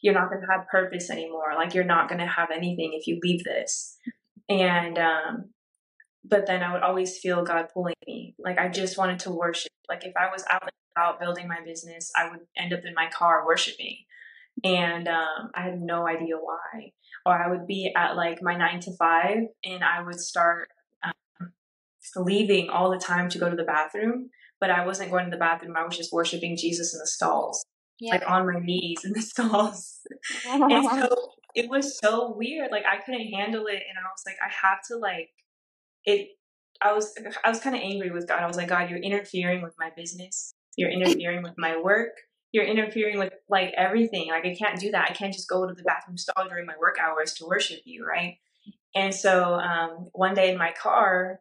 you're 0.02 0.14
not 0.14 0.30
going 0.30 0.42
to 0.42 0.48
have 0.52 0.68
purpose 0.68 1.10
anymore. 1.10 1.54
Like, 1.56 1.74
you're 1.74 1.86
not 1.86 2.10
going 2.10 2.20
to 2.20 2.28
have 2.28 2.50
anything 2.52 2.92
if 2.94 3.08
you 3.08 3.20
leave 3.24 3.44
this. 3.46 3.98
And, 4.50 4.98
um, 4.98 5.50
but 6.24 6.46
then 6.46 6.64
I 6.64 6.74
would 6.74 6.84
always 6.84 7.18
feel 7.18 7.44
God 7.44 7.68
pulling 7.74 7.96
me. 8.06 8.36
Like 8.38 8.58
I 8.58 8.68
just 8.70 8.98
wanted 8.98 9.20
to 9.20 9.32
worship. 9.32 9.72
Like 9.90 10.06
if 10.06 10.14
I 10.18 10.30
was 10.32 10.44
out 10.50 10.64
and 10.64 10.72
about 10.96 11.20
building 11.20 11.48
my 11.48 11.60
business, 11.66 12.12
I 12.16 12.30
would 12.30 12.42
end 12.58 12.74
up 12.74 12.82
in 12.86 12.94
my 12.94 13.10
car 13.10 13.46
worshiping. 13.46 13.98
And 14.64 15.08
um, 15.08 15.52
I 15.54 15.62
had 15.62 15.80
no 15.80 16.08
idea 16.08 16.36
why. 16.38 16.92
Or 17.26 17.34
I 17.34 17.50
would 17.50 17.68
be 17.68 17.94
at 17.96 18.16
like 18.16 18.42
my 18.42 18.56
nine 18.56 18.80
to 18.82 18.96
five 18.98 19.40
and 19.64 19.84
I 19.84 20.02
would 20.02 20.20
start 20.20 20.70
um, 21.04 21.52
leaving 22.16 22.70
all 22.70 22.90
the 22.90 23.00
time 23.00 23.30
to 23.30 23.38
go 23.38 23.50
to 23.50 23.56
the 23.56 23.64
bathroom. 23.64 24.30
But 24.60 24.72
I 24.72 24.86
wasn't 24.86 25.12
going 25.12 25.26
to 25.26 25.32
the 25.32 25.38
bathroom. 25.38 25.76
I 25.78 25.86
was 25.86 25.96
just 25.96 26.12
worshiping 26.12 26.58
Jesus 26.58 26.94
in 26.94 27.00
the 27.00 27.06
stalls, 27.06 27.64
yeah. 28.00 28.14
like 28.14 28.30
on 28.30 28.46
my 28.52 28.60
knees 28.60 29.04
in 29.04 29.14
the 29.14 29.22
stalls. 29.34 30.00
and 30.48 30.86
so 30.86 31.32
it 31.56 31.70
was 31.70 31.98
so 31.98 32.34
weird. 32.36 32.72
Like 32.72 32.86
I 32.86 33.02
couldn't 33.04 33.28
handle 33.28 33.66
it, 33.68 33.82
and 33.88 33.98
I 33.98 34.04
was 34.04 34.24
like, 34.26 34.38
I 34.44 34.50
have 34.68 34.82
to 34.90 34.98
like 34.98 35.30
it. 36.06 36.30
I 36.82 36.94
was 36.94 37.14
I 37.44 37.50
was 37.50 37.60
kind 37.60 37.76
of 37.76 37.82
angry 37.82 38.12
with 38.12 38.28
God. 38.28 38.42
I 38.42 38.48
was 38.48 38.58
like, 38.58 38.70
God, 38.70 38.90
you're 38.90 39.00
interfering 39.00 39.62
with 39.62 39.74
my 39.80 39.92
business. 39.96 40.54
You're 40.76 40.92
interfering 40.92 41.44
with 41.44 41.56
my 41.58 41.80
work. 41.80 42.12
You're 42.52 42.66
interfering 42.66 43.20
with 43.20 43.34
like 43.50 43.74
everything. 43.76 44.30
Like 44.30 44.46
I 44.46 44.56
can't 44.56 44.80
do 44.80 44.92
that. 44.92 45.10
I 45.10 45.14
can't 45.14 45.34
just 45.34 45.50
go 45.50 45.68
to 45.68 45.74
the 45.74 45.84
bathroom 45.84 46.18
stall 46.18 46.48
during 46.48 46.66
my 46.66 46.76
work 46.80 46.98
hours 47.02 47.34
to 47.36 47.46
worship 47.46 47.82
you, 47.86 48.06
right? 48.06 48.38
And 48.96 49.14
so 49.14 49.56
um, 49.56 50.10
one 50.14 50.34
day 50.34 50.52
in 50.52 50.58
my 50.58 50.72
car, 50.72 51.40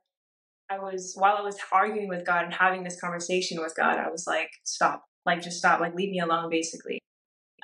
I 0.68 0.78
was 0.78 1.14
while 1.16 1.36
I 1.36 1.42
was 1.42 1.56
arguing 1.72 2.08
with 2.08 2.26
God 2.26 2.44
and 2.44 2.52
having 2.52 2.82
this 2.82 3.00
conversation 3.00 3.60
with 3.60 3.74
God, 3.76 3.98
I 3.98 4.10
was 4.10 4.26
like, 4.26 4.50
stop, 4.64 5.04
like 5.26 5.42
just 5.42 5.58
stop, 5.58 5.80
like 5.80 5.94
leave 5.94 6.10
me 6.10 6.20
alone, 6.20 6.48
basically. 6.50 7.00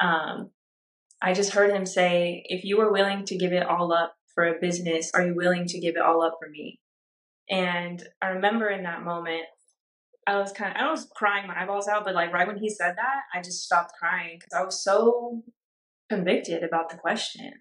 Um, 0.00 0.50
I 1.20 1.32
just 1.32 1.52
heard 1.52 1.70
him 1.70 1.86
say, 1.86 2.42
if 2.46 2.64
you 2.64 2.80
are 2.80 2.92
willing 2.92 3.24
to 3.26 3.38
give 3.38 3.52
it 3.52 3.66
all 3.66 3.92
up 3.92 4.14
for 4.34 4.44
a 4.44 4.60
business, 4.60 5.10
are 5.14 5.24
you 5.24 5.34
willing 5.34 5.66
to 5.66 5.78
give 5.78 5.94
it 5.94 6.02
all 6.02 6.22
up 6.22 6.36
for 6.42 6.48
me? 6.48 6.80
And 7.48 8.02
I 8.20 8.28
remember 8.28 8.68
in 8.68 8.82
that 8.82 9.04
moment, 9.04 9.44
I 10.26 10.36
was 10.38 10.52
kind 10.52 10.74
of, 10.74 10.82
I 10.82 10.90
was 10.90 11.08
crying 11.14 11.46
my 11.46 11.62
eyeballs 11.62 11.88
out, 11.88 12.04
but 12.04 12.14
like 12.14 12.32
right 12.32 12.46
when 12.46 12.58
he 12.58 12.70
said 12.70 12.94
that, 12.96 13.22
I 13.34 13.42
just 13.42 13.62
stopped 13.62 13.92
crying 13.98 14.38
because 14.38 14.52
I 14.52 14.64
was 14.64 14.82
so 14.82 15.42
convicted 16.08 16.62
about 16.62 16.90
the 16.90 16.96
question. 16.96 17.52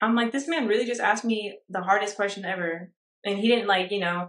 I'm 0.00 0.14
like, 0.14 0.32
this 0.32 0.48
man 0.48 0.68
really 0.68 0.84
just 0.84 1.00
asked 1.00 1.24
me 1.24 1.58
the 1.68 1.82
hardest 1.82 2.16
question 2.16 2.44
ever. 2.44 2.92
And 3.24 3.38
he 3.38 3.48
didn't 3.48 3.66
like, 3.66 3.90
you 3.90 4.00
know, 4.00 4.28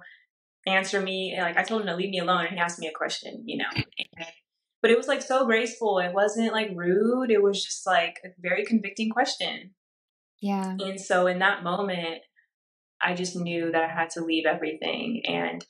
answer 0.68 1.02
me. 1.02 1.36
Like 1.40 1.58
I 1.58 1.64
told 1.64 1.82
him 1.82 1.88
to 1.88 1.96
leave 1.96 2.10
me 2.10 2.20
alone 2.20 2.46
and 2.46 2.56
he 2.56 2.60
asked 2.60 2.80
me 2.80 2.88
a 2.88 2.98
question, 2.98 3.44
you 3.46 3.58
know. 3.58 3.70
And 3.74 4.28
but 4.82 4.92
it 4.92 4.98
was 4.98 5.08
like 5.08 5.22
so 5.22 5.46
graceful. 5.46 6.00
It 6.00 6.14
wasn't 6.14 6.54
like 6.54 6.70
rude. 6.76 7.32
It 7.32 7.42
was 7.42 7.64
just 7.64 7.86
like 7.86 8.18
a 8.24 8.30
very 8.40 8.66
convicting 8.66 9.10
question. 9.10 9.72
Yeah. 10.42 10.76
And 10.80 11.00
so 11.00 11.28
in 11.28 11.40
that 11.40 11.64
moment, 11.64 12.22
I 13.02 13.14
just 13.14 13.36
knew 13.36 13.72
that 13.72 13.84
I 13.84 13.88
had 13.88 14.12
to 14.12 14.22
leave 14.24 14.46
everything. 14.46 15.24
And 15.28 15.66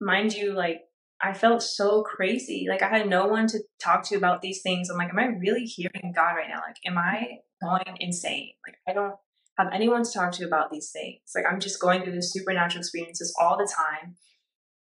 mind 0.00 0.34
you, 0.34 0.52
like 0.52 0.82
I 1.20 1.32
felt 1.32 1.62
so 1.62 2.02
crazy. 2.02 2.66
Like 2.68 2.82
I 2.82 2.88
had 2.88 3.08
no 3.08 3.26
one 3.26 3.46
to 3.48 3.60
talk 3.82 4.04
to 4.08 4.16
about 4.16 4.42
these 4.42 4.62
things. 4.62 4.90
I'm 4.90 4.98
like, 4.98 5.10
am 5.10 5.18
I 5.18 5.26
really 5.26 5.64
hearing 5.64 6.12
God 6.14 6.34
right 6.34 6.48
now? 6.48 6.60
Like, 6.66 6.76
am 6.86 6.98
I 6.98 7.38
going 7.62 7.96
insane? 7.98 8.52
Like 8.66 8.76
I 8.86 8.92
don't 8.92 9.14
have 9.58 9.68
anyone 9.72 10.04
to 10.04 10.12
talk 10.12 10.32
to 10.32 10.46
about 10.46 10.70
these 10.70 10.90
things. 10.90 11.20
Like 11.34 11.44
I'm 11.50 11.60
just 11.60 11.80
going 11.80 12.02
through 12.02 12.12
these 12.12 12.32
supernatural 12.32 12.80
experiences 12.80 13.34
all 13.40 13.58
the 13.58 13.70
time. 13.76 14.16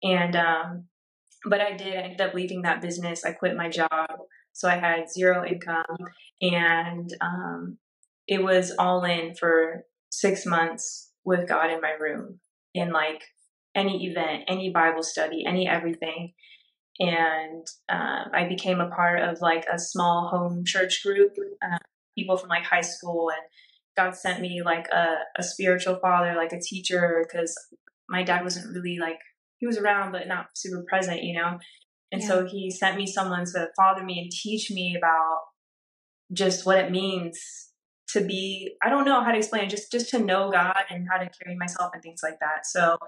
And 0.02 0.36
um 0.36 0.84
but 1.44 1.60
I 1.60 1.76
did. 1.76 1.94
I 1.94 2.00
ended 2.00 2.20
up 2.20 2.34
leaving 2.34 2.62
that 2.62 2.80
business. 2.80 3.24
I 3.24 3.32
quit 3.32 3.56
my 3.56 3.68
job. 3.68 3.90
So 4.52 4.68
I 4.68 4.76
had 4.76 5.10
zero 5.10 5.44
income 5.44 5.84
and 6.40 7.12
um, 7.20 7.78
it 8.26 8.42
was 8.42 8.72
all 8.78 9.04
in 9.04 9.34
for 9.34 9.84
six 10.10 10.46
months 10.46 11.10
with 11.24 11.48
God 11.48 11.70
in 11.70 11.80
my 11.80 11.92
room 11.92 12.38
in 12.72 12.92
like 12.92 13.22
any 13.74 14.06
event, 14.06 14.44
any 14.48 14.70
Bible 14.70 15.02
study, 15.02 15.44
any 15.46 15.68
everything. 15.68 16.32
And 17.00 17.66
um, 17.88 18.26
I 18.32 18.46
became 18.48 18.80
a 18.80 18.88
part 18.88 19.20
of 19.20 19.40
like 19.40 19.66
a 19.72 19.78
small 19.78 20.28
home 20.28 20.64
church 20.64 21.02
group, 21.02 21.34
uh, 21.62 21.78
people 22.16 22.36
from 22.36 22.48
like 22.48 22.64
high 22.64 22.80
school. 22.80 23.30
And 23.30 23.42
God 23.96 24.16
sent 24.16 24.40
me 24.40 24.62
like 24.64 24.88
a, 24.88 25.14
a 25.38 25.42
spiritual 25.42 25.96
father, 25.96 26.34
like 26.36 26.52
a 26.52 26.60
teacher, 26.60 27.24
because 27.26 27.54
my 28.08 28.22
dad 28.22 28.42
wasn't 28.42 28.74
really 28.74 28.98
like 29.00 29.18
he 29.58 29.66
was 29.66 29.78
around 29.78 30.12
but 30.12 30.28
not 30.28 30.46
super 30.54 30.84
present, 30.88 31.22
you 31.22 31.34
know. 31.34 31.58
And 32.12 32.22
yeah. 32.22 32.28
so 32.28 32.46
he 32.46 32.70
sent 32.70 32.96
me 32.96 33.06
someone 33.06 33.44
to 33.46 33.68
father 33.76 34.04
me 34.04 34.20
and 34.20 34.30
teach 34.30 34.70
me 34.70 34.94
about 34.96 35.38
just 36.32 36.66
what 36.66 36.78
it 36.78 36.90
means 36.90 37.38
to 38.08 38.20
be 38.20 38.74
I 38.82 38.90
don't 38.90 39.04
know 39.04 39.22
how 39.22 39.32
to 39.32 39.38
explain 39.38 39.64
it, 39.64 39.70
just 39.70 39.90
just 39.90 40.10
to 40.10 40.18
know 40.18 40.50
God 40.50 40.76
and 40.90 41.06
how 41.10 41.18
to 41.18 41.28
carry 41.42 41.56
myself 41.56 41.90
and 41.94 42.02
things 42.02 42.20
like 42.22 42.38
that. 42.40 42.66
So 42.66 42.98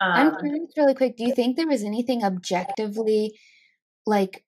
um, 0.00 0.12
I'm 0.12 0.36
curious 0.38 0.72
really 0.76 0.94
quick, 0.94 1.16
do 1.16 1.24
you 1.24 1.34
think 1.34 1.56
there 1.56 1.68
was 1.68 1.84
anything 1.84 2.24
objectively 2.24 3.38
like 4.04 4.44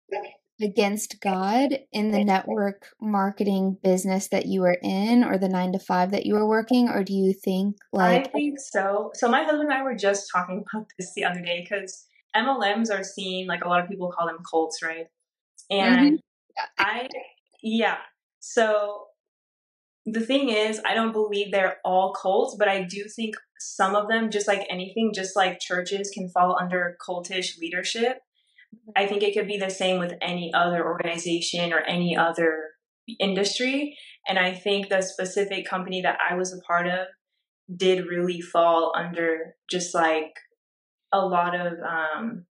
against 0.61 1.21
God 1.21 1.79
in 1.93 2.11
the 2.11 2.25
network 2.25 2.87
marketing 3.01 3.77
business 3.83 4.29
that 4.29 4.47
you 4.47 4.61
were 4.61 4.79
in 4.83 5.25
or 5.25 5.39
the 5.39 5.49
nine 5.49 5.73
to 5.73 5.79
five 5.79 6.13
that 6.13 6.27
you 6.27 6.35
were 6.35 6.49
working? 6.49 6.89
Or 6.89 7.03
do 7.03 7.13
you 7.13 7.33
think 7.33 7.77
like. 7.93 8.29
I 8.29 8.31
think 8.31 8.59
so. 8.61 9.11
So, 9.15 9.29
my 9.29 9.43
husband 9.43 9.71
and 9.71 9.73
I 9.73 9.83
were 9.83 9.95
just 9.95 10.31
talking 10.33 10.65
about 10.75 10.87
this 10.99 11.13
the 11.15 11.25
other 11.25 11.41
day 11.41 11.67
because 11.69 12.07
MLMs 12.37 12.91
are 12.91 13.05
seen, 13.05 13.47
like 13.47 13.65
a 13.65 13.69
lot 13.69 13.83
of 13.83 13.89
people 13.89 14.13
call 14.13 14.27
them 14.27 14.39
cults, 14.49 14.83
right? 14.83 15.07
And 15.71 16.19
mm-hmm. 16.19 16.65
I, 16.79 17.09
yeah. 17.63 17.99
So, 18.41 19.07
the 20.07 20.21
thing 20.21 20.51
is, 20.51 20.81
I 20.87 20.95
don't 20.95 21.13
believe 21.13 21.51
they're 21.51 21.79
all 21.85 22.13
cults, 22.13 22.57
but 22.59 22.69
I 22.69 22.83
do 22.83 23.05
think 23.05 23.37
some 23.59 23.95
of 23.95 24.09
them, 24.09 24.31
just 24.31 24.47
like 24.47 24.67
anything, 24.71 25.13
just 25.15 25.35
like 25.35 25.61
churches 25.61 26.11
can 26.13 26.29
fall 26.29 26.59
under 26.61 26.97
cultish 27.01 27.59
leadership 27.59 28.19
I 28.97 29.07
think 29.07 29.23
it 29.23 29.35
could 29.35 29.47
be 29.47 29.59
the 29.59 29.71
same 29.71 29.99
with 29.99 30.15
any 30.21 30.53
other 30.55 30.85
organization 30.85 31.73
or 31.73 31.81
any 31.81 32.17
other 32.17 32.71
industry. 33.21 33.97
And 34.29 34.39
I 34.39 34.55
think 34.55 34.89
the 34.89 35.03
specific 35.03 35.67
company 35.67 36.03
that 36.03 36.19
I 36.31 36.35
was 36.35 36.53
a 36.53 36.61
part 36.67 36.87
of 36.87 37.07
did 37.75 38.07
really 38.07 38.41
fall 38.41 38.93
under 38.97 39.55
just 39.71 39.95
like 39.95 40.33
a 41.13 41.19
lot 41.19 41.55
of, 41.55 41.75
um, 41.87 42.47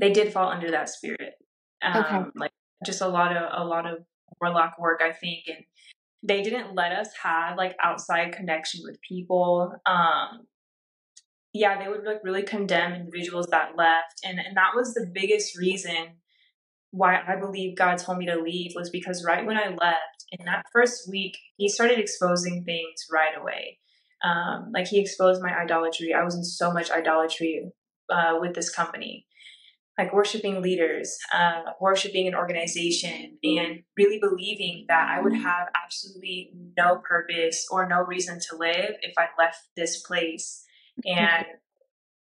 they 0.00 0.12
did 0.12 0.32
fall 0.32 0.48
under 0.48 0.70
that 0.70 0.88
spirit. 0.88 1.34
Um, 1.82 2.04
okay. 2.04 2.30
Like 2.36 2.52
just 2.84 3.00
a 3.00 3.08
lot 3.08 3.36
of, 3.36 3.42
a 3.52 3.64
lot 3.64 3.86
of 3.86 3.98
warlock 4.40 4.78
work, 4.78 5.00
I 5.02 5.12
think. 5.12 5.44
And 5.46 5.64
they 6.22 6.42
didn't 6.42 6.74
let 6.74 6.92
us 6.92 7.08
have 7.22 7.56
like 7.56 7.76
outside 7.82 8.32
connection 8.32 8.80
with 8.82 8.98
people. 9.08 9.72
Um, 9.86 10.46
yeah, 11.54 11.80
they 11.80 11.88
would 11.88 12.04
like 12.04 12.20
really 12.24 12.42
condemn 12.42 12.92
individuals 12.92 13.46
that 13.52 13.76
left. 13.78 14.20
And, 14.24 14.40
and 14.40 14.56
that 14.56 14.72
was 14.74 14.92
the 14.92 15.08
biggest 15.14 15.56
reason 15.56 16.18
why 16.90 17.20
I 17.26 17.36
believe 17.36 17.78
God 17.78 17.98
told 17.98 18.18
me 18.18 18.26
to 18.26 18.40
leave 18.40 18.72
was 18.74 18.90
because 18.90 19.24
right 19.24 19.46
when 19.46 19.56
I 19.56 19.68
left, 19.68 20.24
in 20.32 20.44
that 20.46 20.66
first 20.72 21.08
week, 21.08 21.36
he 21.56 21.68
started 21.68 21.98
exposing 22.00 22.64
things 22.64 23.06
right 23.12 23.40
away. 23.40 23.78
Um, 24.24 24.72
like 24.74 24.88
he 24.88 25.00
exposed 25.00 25.42
my 25.42 25.54
idolatry. 25.54 26.12
I 26.12 26.24
was 26.24 26.34
in 26.34 26.42
so 26.42 26.72
much 26.72 26.90
idolatry 26.90 27.70
uh, 28.10 28.34
with 28.40 28.54
this 28.54 28.70
company, 28.70 29.26
like 29.96 30.12
worshiping 30.12 30.60
leaders, 30.60 31.16
uh, 31.32 31.62
worshiping 31.80 32.26
an 32.26 32.34
organization, 32.34 33.38
and 33.44 33.82
really 33.96 34.18
believing 34.18 34.86
that 34.88 35.08
I 35.08 35.20
would 35.20 35.34
have 35.34 35.68
absolutely 35.84 36.52
no 36.76 36.96
purpose 36.96 37.66
or 37.70 37.86
no 37.86 38.00
reason 38.00 38.40
to 38.48 38.56
live 38.56 38.96
if 39.02 39.14
I 39.18 39.26
left 39.38 39.58
this 39.76 40.02
place 40.02 40.64
and 41.06 41.46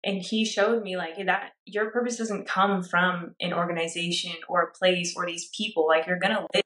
and 0.03 0.21
he 0.21 0.45
showed 0.45 0.83
me 0.83 0.97
like 0.97 1.15
that 1.25 1.51
your 1.65 1.89
purpose 1.89 2.17
doesn't 2.17 2.47
come 2.47 2.83
from 2.83 3.33
an 3.39 3.53
organization 3.53 4.33
or 4.47 4.61
a 4.61 4.71
place 4.71 5.15
or 5.17 5.25
these 5.25 5.49
people. 5.57 5.87
Like 5.87 6.05
you're 6.05 6.19
gonna 6.19 6.45
live 6.53 6.63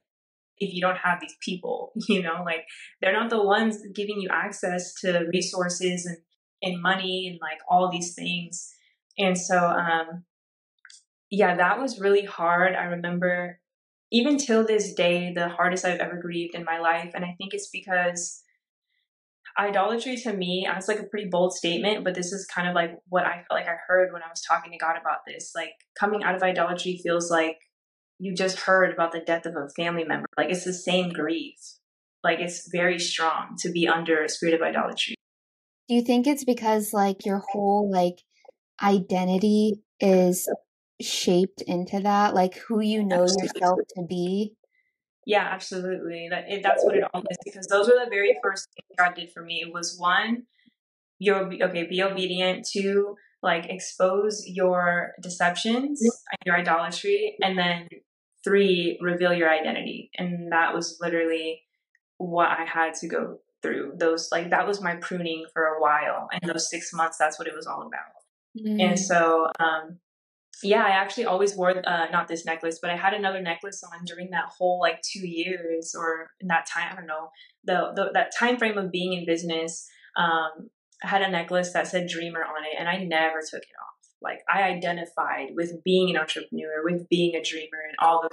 if 0.57 0.73
you 0.73 0.81
don't 0.81 0.97
have 0.97 1.21
these 1.21 1.35
people 1.41 1.93
you 2.09 2.21
know? 2.21 2.43
Like 2.45 2.65
they're 3.01 3.13
not 3.13 3.29
the 3.29 3.41
ones 3.43 3.77
giving 3.95 4.19
you 4.19 4.29
access 4.31 4.93
to 5.01 5.25
resources 5.33 6.05
and 6.05 6.17
and 6.61 6.81
money 6.81 7.29
and 7.29 7.39
like 7.41 7.59
all 7.69 7.89
these 7.89 8.13
things. 8.13 8.69
And 9.17 9.37
so 9.37 9.57
um 9.57 10.25
yeah 11.31 11.55
that 11.55 11.79
was 11.79 11.99
really 11.99 12.25
hard. 12.25 12.75
I 12.75 12.85
remember 12.85 13.59
even 14.11 14.37
till 14.37 14.65
this 14.65 14.93
day 14.93 15.31
the 15.33 15.47
hardest 15.49 15.85
i've 15.85 15.99
ever 15.99 16.17
grieved 16.21 16.55
in 16.55 16.65
my 16.65 16.79
life. 16.79 17.11
And 17.15 17.23
i 17.23 17.35
think 17.37 17.53
it's 17.53 17.69
because 17.71 18.43
idolatry 19.59 20.15
to 20.17 20.33
me, 20.33 20.67
it's 20.69 20.87
like 20.87 20.99
a 20.99 21.03
pretty 21.03 21.27
bold 21.29 21.53
statement, 21.53 22.03
but 22.03 22.15
this 22.15 22.31
is 22.31 22.45
kind 22.45 22.67
of 22.67 22.73
like 22.73 22.97
what 23.09 23.25
I 23.25 23.43
felt 23.47 23.59
like 23.59 23.67
I 23.67 23.75
heard 23.87 24.13
when 24.13 24.23
I 24.23 24.29
was 24.29 24.41
talking 24.41 24.71
to 24.71 24.77
God 24.77 24.95
about 24.99 25.19
this. 25.27 25.51
Like 25.55 25.73
coming 25.99 26.23
out 26.23 26.35
of 26.35 26.41
idolatry 26.41 26.99
feels 27.03 27.29
like 27.29 27.57
you 28.19 28.33
just 28.33 28.59
heard 28.61 28.93
about 28.93 29.11
the 29.11 29.19
death 29.19 29.45
of 29.45 29.55
a 29.55 29.69
family 29.75 30.03
member. 30.03 30.27
Like 30.37 30.49
it's 30.49 30.63
the 30.63 30.73
same 30.73 31.09
grief. 31.09 31.57
Like 32.23 32.39
it's 32.39 32.69
very 32.71 32.99
strong 32.99 33.55
to 33.59 33.71
be 33.71 33.87
under 33.87 34.23
a 34.23 34.29
spirit 34.29 34.55
of 34.55 34.61
idolatry. 34.61 35.15
Do 35.87 35.95
you 35.95 36.01
think 36.01 36.27
it's 36.27 36.45
because 36.45 36.93
like 36.93 37.25
your 37.25 37.41
whole 37.51 37.89
like 37.91 38.19
identity 38.81 39.81
is 39.99 40.47
shaped 41.01 41.61
into 41.61 41.99
that, 42.01 42.33
like 42.33 42.55
who 42.55 42.81
you 42.81 43.03
know 43.03 43.21
yourself 43.21 43.79
to 43.95 44.03
be? 44.07 44.53
Yeah, 45.29 45.47
absolutely. 45.47 46.27
That 46.31 46.45
it, 46.49 46.63
that's 46.63 46.83
what 46.83 46.97
it 46.97 47.03
all 47.13 47.21
is 47.29 47.37
because 47.45 47.67
those 47.67 47.87
were 47.87 48.03
the 48.03 48.09
very 48.09 48.35
first 48.41 48.67
things 48.73 48.97
God 48.97 49.13
did 49.13 49.31
for 49.31 49.43
me. 49.43 49.61
It 49.63 49.71
was 49.71 49.95
one, 49.95 50.47
you're 51.19 51.53
okay, 51.53 51.85
be 51.85 52.01
obedient. 52.01 52.67
Two, 52.67 53.15
like 53.43 53.67
expose 53.67 54.43
your 54.47 55.11
deceptions 55.21 56.01
and 56.01 56.39
your 56.47 56.57
idolatry, 56.57 57.35
and 57.43 57.55
then 57.59 57.87
three, 58.43 58.97
reveal 59.03 59.31
your 59.31 59.51
identity. 59.51 60.09
And 60.17 60.51
that 60.51 60.73
was 60.73 60.97
literally 60.99 61.61
what 62.17 62.49
I 62.49 62.65
had 62.65 62.95
to 62.95 63.07
go 63.07 63.37
through. 63.61 63.97
Those 63.99 64.29
like 64.31 64.49
that 64.49 64.65
was 64.65 64.81
my 64.81 64.95
pruning 64.95 65.45
for 65.53 65.61
a 65.61 65.79
while, 65.79 66.27
and 66.31 66.41
those 66.49 66.71
six 66.71 66.91
months, 66.91 67.19
that's 67.19 67.37
what 67.37 67.47
it 67.47 67.53
was 67.55 67.67
all 67.67 67.83
about. 67.83 68.17
Mm. 68.59 68.81
And 68.81 68.99
so, 68.99 69.51
um, 69.59 69.99
yeah, 70.63 70.83
I 70.83 70.89
actually 70.89 71.25
always 71.25 71.55
wore 71.55 71.81
uh, 71.87 72.07
not 72.11 72.27
this 72.27 72.45
necklace, 72.45 72.79
but 72.81 72.91
I 72.91 72.97
had 72.97 73.13
another 73.13 73.41
necklace 73.41 73.81
on 73.83 74.05
during 74.05 74.31
that 74.31 74.51
whole 74.57 74.79
like 74.79 75.01
two 75.01 75.25
years 75.25 75.95
or 75.97 76.31
in 76.41 76.47
that 76.47 76.65
time. 76.65 76.89
I 76.91 76.95
don't 76.95 77.07
know 77.07 77.29
the, 77.63 77.93
the 77.95 78.09
that 78.13 78.31
time 78.37 78.57
frame 78.57 78.77
of 78.77 78.91
being 78.91 79.13
in 79.13 79.25
business. 79.25 79.87
Um, 80.17 80.69
I 81.03 81.07
had 81.07 81.21
a 81.21 81.29
necklace 81.29 81.71
that 81.73 81.87
said 81.87 82.07
"dreamer" 82.07 82.43
on 82.43 82.63
it, 82.63 82.77
and 82.77 82.89
I 82.89 83.03
never 83.03 83.39
took 83.39 83.61
it 83.61 83.75
off. 83.81 84.09
Like 84.21 84.39
I 84.49 84.63
identified 84.63 85.51
with 85.55 85.83
being 85.83 86.09
an 86.09 86.17
entrepreneur, 86.17 86.83
with 86.83 87.07
being 87.09 87.35
a 87.35 87.43
dreamer, 87.43 87.81
and 87.87 87.95
all 87.99 88.21
those. 88.21 88.31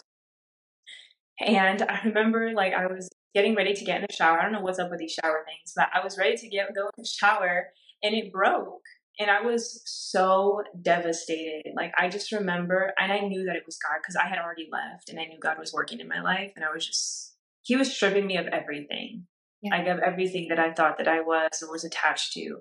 And 1.39 1.83
I 1.83 2.01
remember 2.05 2.53
like 2.55 2.73
I 2.73 2.87
was 2.87 3.09
getting 3.35 3.55
ready 3.55 3.75
to 3.75 3.85
get 3.85 4.01
in 4.01 4.07
the 4.09 4.15
shower. 4.15 4.41
I 4.41 4.43
don't 4.43 4.53
know 4.53 4.63
what's 4.63 4.79
up 4.79 4.91
with 4.91 4.99
these 4.99 5.17
shower 5.23 5.45
things, 5.47 5.73
but 5.77 5.89
I 5.95 6.03
was 6.03 6.19
ready 6.19 6.37
to 6.37 6.49
get 6.49 6.75
go 6.75 6.87
in 6.87 7.03
the 7.03 7.07
shower, 7.07 7.69
and 8.03 8.15
it 8.15 8.33
broke 8.33 8.83
and 9.19 9.31
I 9.31 9.43
was 9.43 9.83
so 9.85 10.63
devastated. 10.81 11.73
Like 11.75 11.93
I 11.99 12.09
just 12.09 12.33
remember, 12.33 12.93
and 12.99 13.13
I 13.13 13.21
knew 13.21 13.45
that 13.47 13.57
it 13.57 13.65
was 13.67 13.79
God 13.79 13.99
because 14.03 14.17
I 14.17 14.29
had 14.29 14.39
already 14.39 14.69
left, 14.71 15.09
and 15.09 15.19
I 15.19 15.25
knew 15.25 15.39
God 15.41 15.59
was 15.59 15.73
working 15.73 16.01
in 16.01 16.09
my 16.09 16.21
life, 16.21 16.53
and 16.57 16.65
I 16.65 16.73
was 16.73 16.87
just 16.87 17.35
He 17.63 17.77
was 17.77 17.93
stripping 17.93 18.27
me 18.27 18.37
of 18.37 18.47
everything, 18.47 19.27
yeah. 19.63 19.77
like 19.77 19.87
of 19.87 19.99
everything 20.01 20.49
that 20.49 20.59
I 20.59 20.73
thought 20.73 20.99
that 20.99 21.09
I 21.09 21.21
was 21.21 21.63
or 21.63 21.71
was 21.71 21.85
attached 21.85 22.33
to, 22.35 22.59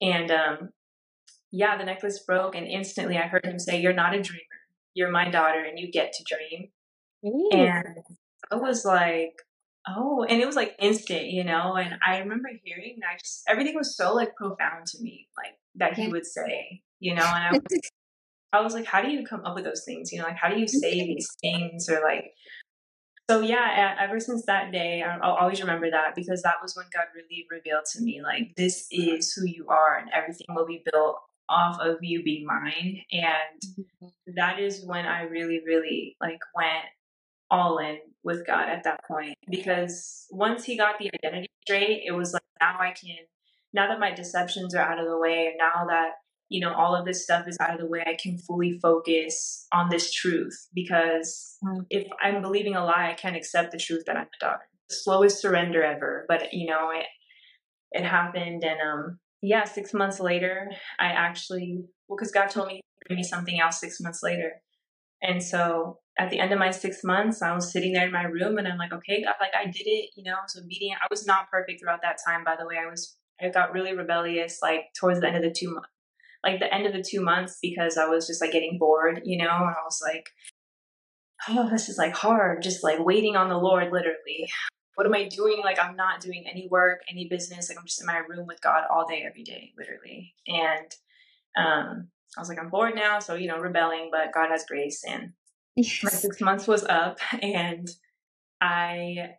and 0.00 0.30
um, 0.30 0.70
yeah, 1.50 1.76
the 1.78 1.84
necklace 1.84 2.20
broke, 2.20 2.54
and 2.54 2.66
instantly 2.66 3.16
I 3.16 3.28
heard 3.28 3.46
Him 3.46 3.58
say, 3.58 3.80
"You're 3.80 3.92
not 3.92 4.14
a 4.14 4.22
dreamer. 4.22 4.42
You're 4.94 5.10
my 5.10 5.30
daughter, 5.30 5.62
and 5.62 5.78
you 5.78 5.90
get 5.90 6.12
to 6.12 6.24
dream." 6.24 6.70
Ooh. 7.26 7.50
And 7.52 7.98
I 8.52 8.56
was 8.56 8.84
like, 8.84 9.34
Oh, 9.86 10.24
and 10.28 10.40
it 10.40 10.46
was 10.46 10.56
like 10.56 10.74
instant, 10.78 11.28
you 11.28 11.44
know. 11.44 11.76
And 11.76 11.94
I 12.04 12.18
remember 12.18 12.50
hearing 12.62 12.98
that 13.00 13.20
just 13.20 13.42
everything 13.48 13.74
was 13.74 13.96
so 13.96 14.14
like 14.14 14.36
profound 14.36 14.86
to 14.88 15.02
me, 15.02 15.28
like 15.36 15.54
that 15.78 15.94
he 15.94 16.08
would 16.08 16.26
say, 16.26 16.82
you 17.00 17.14
know. 17.14 17.24
And 17.24 17.44
I 17.44 17.52
was, 17.70 17.80
I 18.52 18.60
was 18.60 18.74
like, 18.74 18.86
how 18.86 19.02
do 19.02 19.10
you 19.10 19.26
come 19.26 19.44
up 19.44 19.54
with 19.54 19.64
those 19.64 19.84
things? 19.84 20.12
You 20.12 20.18
know, 20.18 20.24
like 20.24 20.36
how 20.36 20.48
do 20.48 20.58
you 20.58 20.68
say 20.68 21.06
these 21.06 21.28
things 21.40 21.88
or 21.88 22.00
like. 22.02 22.32
So 23.30 23.40
yeah, 23.40 23.94
ever 24.00 24.20
since 24.20 24.46
that 24.46 24.72
day, 24.72 25.02
I'll 25.02 25.34
always 25.34 25.60
remember 25.60 25.90
that 25.90 26.14
because 26.14 26.40
that 26.42 26.54
was 26.62 26.74
when 26.74 26.86
God 26.94 27.08
really 27.14 27.44
revealed 27.50 27.84
to 27.92 28.00
me, 28.00 28.22
like 28.22 28.56
this 28.56 28.86
is 28.90 29.34
who 29.34 29.46
you 29.46 29.66
are, 29.68 29.98
and 29.98 30.08
everything 30.14 30.46
will 30.48 30.64
be 30.64 30.82
built 30.90 31.18
off 31.48 31.78
of 31.78 31.98
you 32.00 32.22
being 32.22 32.46
mine. 32.46 33.02
And 33.12 33.60
mm-hmm. 33.78 34.06
that 34.36 34.58
is 34.58 34.82
when 34.84 35.04
I 35.04 35.22
really, 35.22 35.60
really 35.66 36.16
like 36.22 36.40
went 36.54 36.86
all 37.50 37.78
in 37.78 37.98
with 38.24 38.46
God 38.46 38.68
at 38.68 38.84
that 38.84 39.00
point 39.06 39.36
because 39.50 40.26
once 40.30 40.64
he 40.64 40.76
got 40.76 40.98
the 40.98 41.10
identity 41.14 41.50
straight, 41.66 42.02
it 42.06 42.12
was 42.12 42.32
like 42.32 42.42
now 42.60 42.76
I 42.78 42.92
can 42.92 43.16
now 43.72 43.88
that 43.88 44.00
my 44.00 44.14
deceptions 44.14 44.74
are 44.74 44.82
out 44.82 44.98
of 44.98 45.06
the 45.06 45.18
way 45.18 45.46
and 45.48 45.56
now 45.58 45.86
that 45.86 46.12
you 46.48 46.60
know 46.60 46.72
all 46.72 46.94
of 46.94 47.04
this 47.04 47.24
stuff 47.24 47.46
is 47.46 47.56
out 47.60 47.74
of 47.74 47.80
the 47.80 47.86
way, 47.86 48.02
I 48.06 48.16
can 48.20 48.38
fully 48.38 48.78
focus 48.80 49.66
on 49.72 49.88
this 49.90 50.12
truth 50.12 50.68
because 50.74 51.56
mm. 51.64 51.84
if 51.90 52.06
I'm 52.22 52.42
believing 52.42 52.74
a 52.74 52.84
lie, 52.84 53.10
I 53.10 53.14
can't 53.14 53.36
accept 53.36 53.72
the 53.72 53.78
truth 53.78 54.04
that 54.06 54.16
I'm 54.16 54.22
a 54.22 54.44
daughter. 54.44 54.68
The 54.88 54.96
slowest 54.96 55.40
surrender 55.40 55.82
ever, 55.82 56.24
but 56.28 56.52
you 56.52 56.66
know 56.66 56.90
it 56.90 57.06
it 57.92 58.04
happened 58.04 58.64
and 58.64 58.80
um 58.80 59.18
yeah, 59.40 59.64
6 59.64 59.94
months 59.94 60.18
later, 60.18 60.70
I 60.98 61.06
actually 61.06 61.84
well 62.08 62.16
cuz 62.16 62.32
God 62.32 62.48
told 62.48 62.68
me 62.68 62.78
to 62.78 63.08
bring 63.08 63.18
me 63.18 63.24
something 63.24 63.60
else 63.60 63.80
6 63.80 64.00
months 64.00 64.22
later. 64.22 64.62
And 65.22 65.42
so 65.42 65.98
at 66.18 66.30
the 66.30 66.40
end 66.40 66.52
of 66.52 66.58
my 66.58 66.70
six 66.70 67.04
months, 67.04 67.42
I 67.42 67.54
was 67.54 67.72
sitting 67.72 67.92
there 67.92 68.06
in 68.06 68.12
my 68.12 68.24
room 68.24 68.58
and 68.58 68.66
I'm 68.66 68.78
like, 68.78 68.92
okay, 68.92 69.22
God, 69.22 69.34
like 69.40 69.52
I 69.56 69.66
did 69.66 69.86
it, 69.86 70.10
you 70.16 70.24
know, 70.24 70.32
I 70.32 70.42
was 70.42 70.60
obedient. 70.60 71.00
I 71.02 71.06
was 71.10 71.26
not 71.26 71.50
perfect 71.50 71.80
throughout 71.80 72.02
that 72.02 72.18
time, 72.26 72.42
by 72.44 72.56
the 72.58 72.66
way. 72.66 72.76
I 72.76 72.90
was, 72.90 73.16
I 73.40 73.48
got 73.48 73.72
really 73.72 73.94
rebellious, 73.94 74.60
like 74.62 74.86
towards 74.98 75.20
the 75.20 75.28
end 75.28 75.36
of 75.36 75.42
the 75.42 75.50
two 75.50 75.72
months, 75.72 75.88
like 76.44 76.60
the 76.60 76.72
end 76.72 76.86
of 76.86 76.92
the 76.92 77.02
two 77.02 77.20
months 77.20 77.58
because 77.60 77.96
I 77.96 78.06
was 78.06 78.26
just 78.26 78.40
like 78.40 78.52
getting 78.52 78.78
bored, 78.78 79.22
you 79.24 79.38
know, 79.38 79.50
and 79.50 79.68
I 79.68 79.84
was 79.84 80.00
like, 80.02 80.30
oh, 81.48 81.68
this 81.70 81.88
is 81.88 81.98
like 81.98 82.14
hard, 82.14 82.62
just 82.62 82.82
like 82.82 82.98
waiting 83.04 83.36
on 83.36 83.48
the 83.48 83.58
Lord, 83.58 83.92
literally. 83.92 84.50
What 84.94 85.06
am 85.06 85.14
I 85.14 85.28
doing? 85.28 85.60
Like, 85.62 85.78
I'm 85.78 85.94
not 85.94 86.20
doing 86.20 86.44
any 86.50 86.66
work, 86.68 87.02
any 87.08 87.28
business. 87.28 87.68
Like, 87.68 87.78
I'm 87.78 87.86
just 87.86 88.00
in 88.00 88.06
my 88.08 88.16
room 88.16 88.48
with 88.48 88.60
God 88.60 88.82
all 88.90 89.06
day, 89.06 89.22
every 89.24 89.44
day, 89.44 89.72
literally. 89.78 90.34
And, 90.48 90.92
um, 91.56 92.08
I 92.36 92.40
was 92.40 92.48
like, 92.48 92.58
I'm 92.58 92.68
bored 92.68 92.96
now. 92.96 93.20
So, 93.20 93.36
you 93.36 93.46
know, 93.46 93.58
rebelling, 93.58 94.10
but 94.10 94.34
God 94.34 94.50
has 94.50 94.64
grace. 94.66 95.04
And 95.08 95.34
Yes. 95.78 96.02
My 96.02 96.10
six 96.10 96.40
months 96.40 96.66
was 96.66 96.82
up 96.84 97.18
and 97.40 97.88
I 98.60 99.34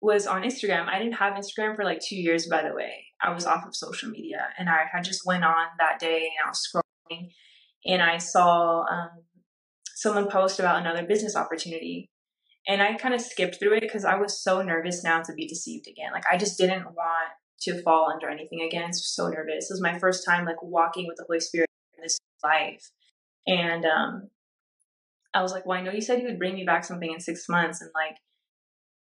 was 0.00 0.26
on 0.26 0.42
Instagram. 0.42 0.88
I 0.88 0.98
didn't 0.98 1.14
have 1.14 1.34
Instagram 1.34 1.74
for 1.74 1.84
like 1.84 2.00
two 2.00 2.16
years, 2.16 2.46
by 2.46 2.62
the 2.62 2.74
way. 2.74 3.06
I 3.22 3.32
was 3.32 3.46
off 3.46 3.66
of 3.66 3.74
social 3.74 4.10
media 4.10 4.48
and 4.58 4.68
I 4.68 4.84
had 4.92 5.04
just 5.04 5.24
went 5.24 5.44
on 5.44 5.66
that 5.78 5.98
day 5.98 6.18
and 6.18 6.46
I 6.46 6.48
was 6.48 6.68
scrolling 6.68 7.30
and 7.86 8.02
I 8.02 8.18
saw 8.18 8.82
um, 8.82 9.10
someone 9.94 10.28
post 10.28 10.60
about 10.60 10.80
another 10.80 11.06
business 11.06 11.36
opportunity. 11.36 12.10
And 12.68 12.82
I 12.82 12.94
kind 12.94 13.14
of 13.14 13.20
skipped 13.20 13.58
through 13.58 13.76
it 13.76 13.80
because 13.80 14.04
I 14.04 14.16
was 14.16 14.42
so 14.42 14.60
nervous 14.60 15.04
now 15.04 15.22
to 15.22 15.32
be 15.32 15.46
deceived 15.46 15.86
again. 15.88 16.10
Like 16.12 16.24
I 16.30 16.36
just 16.36 16.58
didn't 16.58 16.84
want 16.84 17.30
to 17.62 17.80
fall 17.82 18.10
under 18.12 18.28
anything 18.28 18.60
again. 18.60 18.92
So 18.92 19.28
nervous. 19.28 19.70
It 19.70 19.74
was 19.74 19.80
my 19.80 19.98
first 19.98 20.26
time 20.26 20.44
like 20.44 20.62
walking 20.62 21.06
with 21.06 21.16
the 21.16 21.24
Holy 21.26 21.40
Spirit 21.40 21.68
in 21.96 22.02
this 22.02 22.18
life. 22.42 22.90
And 23.46 23.84
um, 23.84 24.30
I 25.32 25.42
was 25.42 25.52
like, 25.52 25.64
well, 25.64 25.78
I 25.78 25.82
know 25.82 25.92
you 25.92 26.00
said 26.00 26.20
you 26.20 26.26
would 26.26 26.38
bring 26.38 26.54
me 26.54 26.64
back 26.64 26.84
something 26.84 27.10
in 27.10 27.20
six 27.20 27.48
months. 27.48 27.80
And 27.80 27.90
like, 27.94 28.16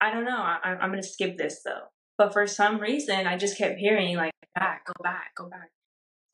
I 0.01 0.11
don't 0.11 0.25
know. 0.25 0.39
I, 0.39 0.77
I'm 0.81 0.91
going 0.91 1.03
to 1.03 1.09
skip 1.09 1.37
this 1.37 1.63
though. 1.65 1.89
But 2.19 2.33
for 2.33 2.47
some 2.47 2.79
reason, 2.79 3.27
I 3.27 3.37
just 3.37 3.59
kept 3.59 3.79
hearing 3.79 4.17
like, 4.17 4.33
back, 4.55 4.87
go 4.87 4.93
back, 5.03 5.35
go 5.37 5.49
back. 5.49 5.71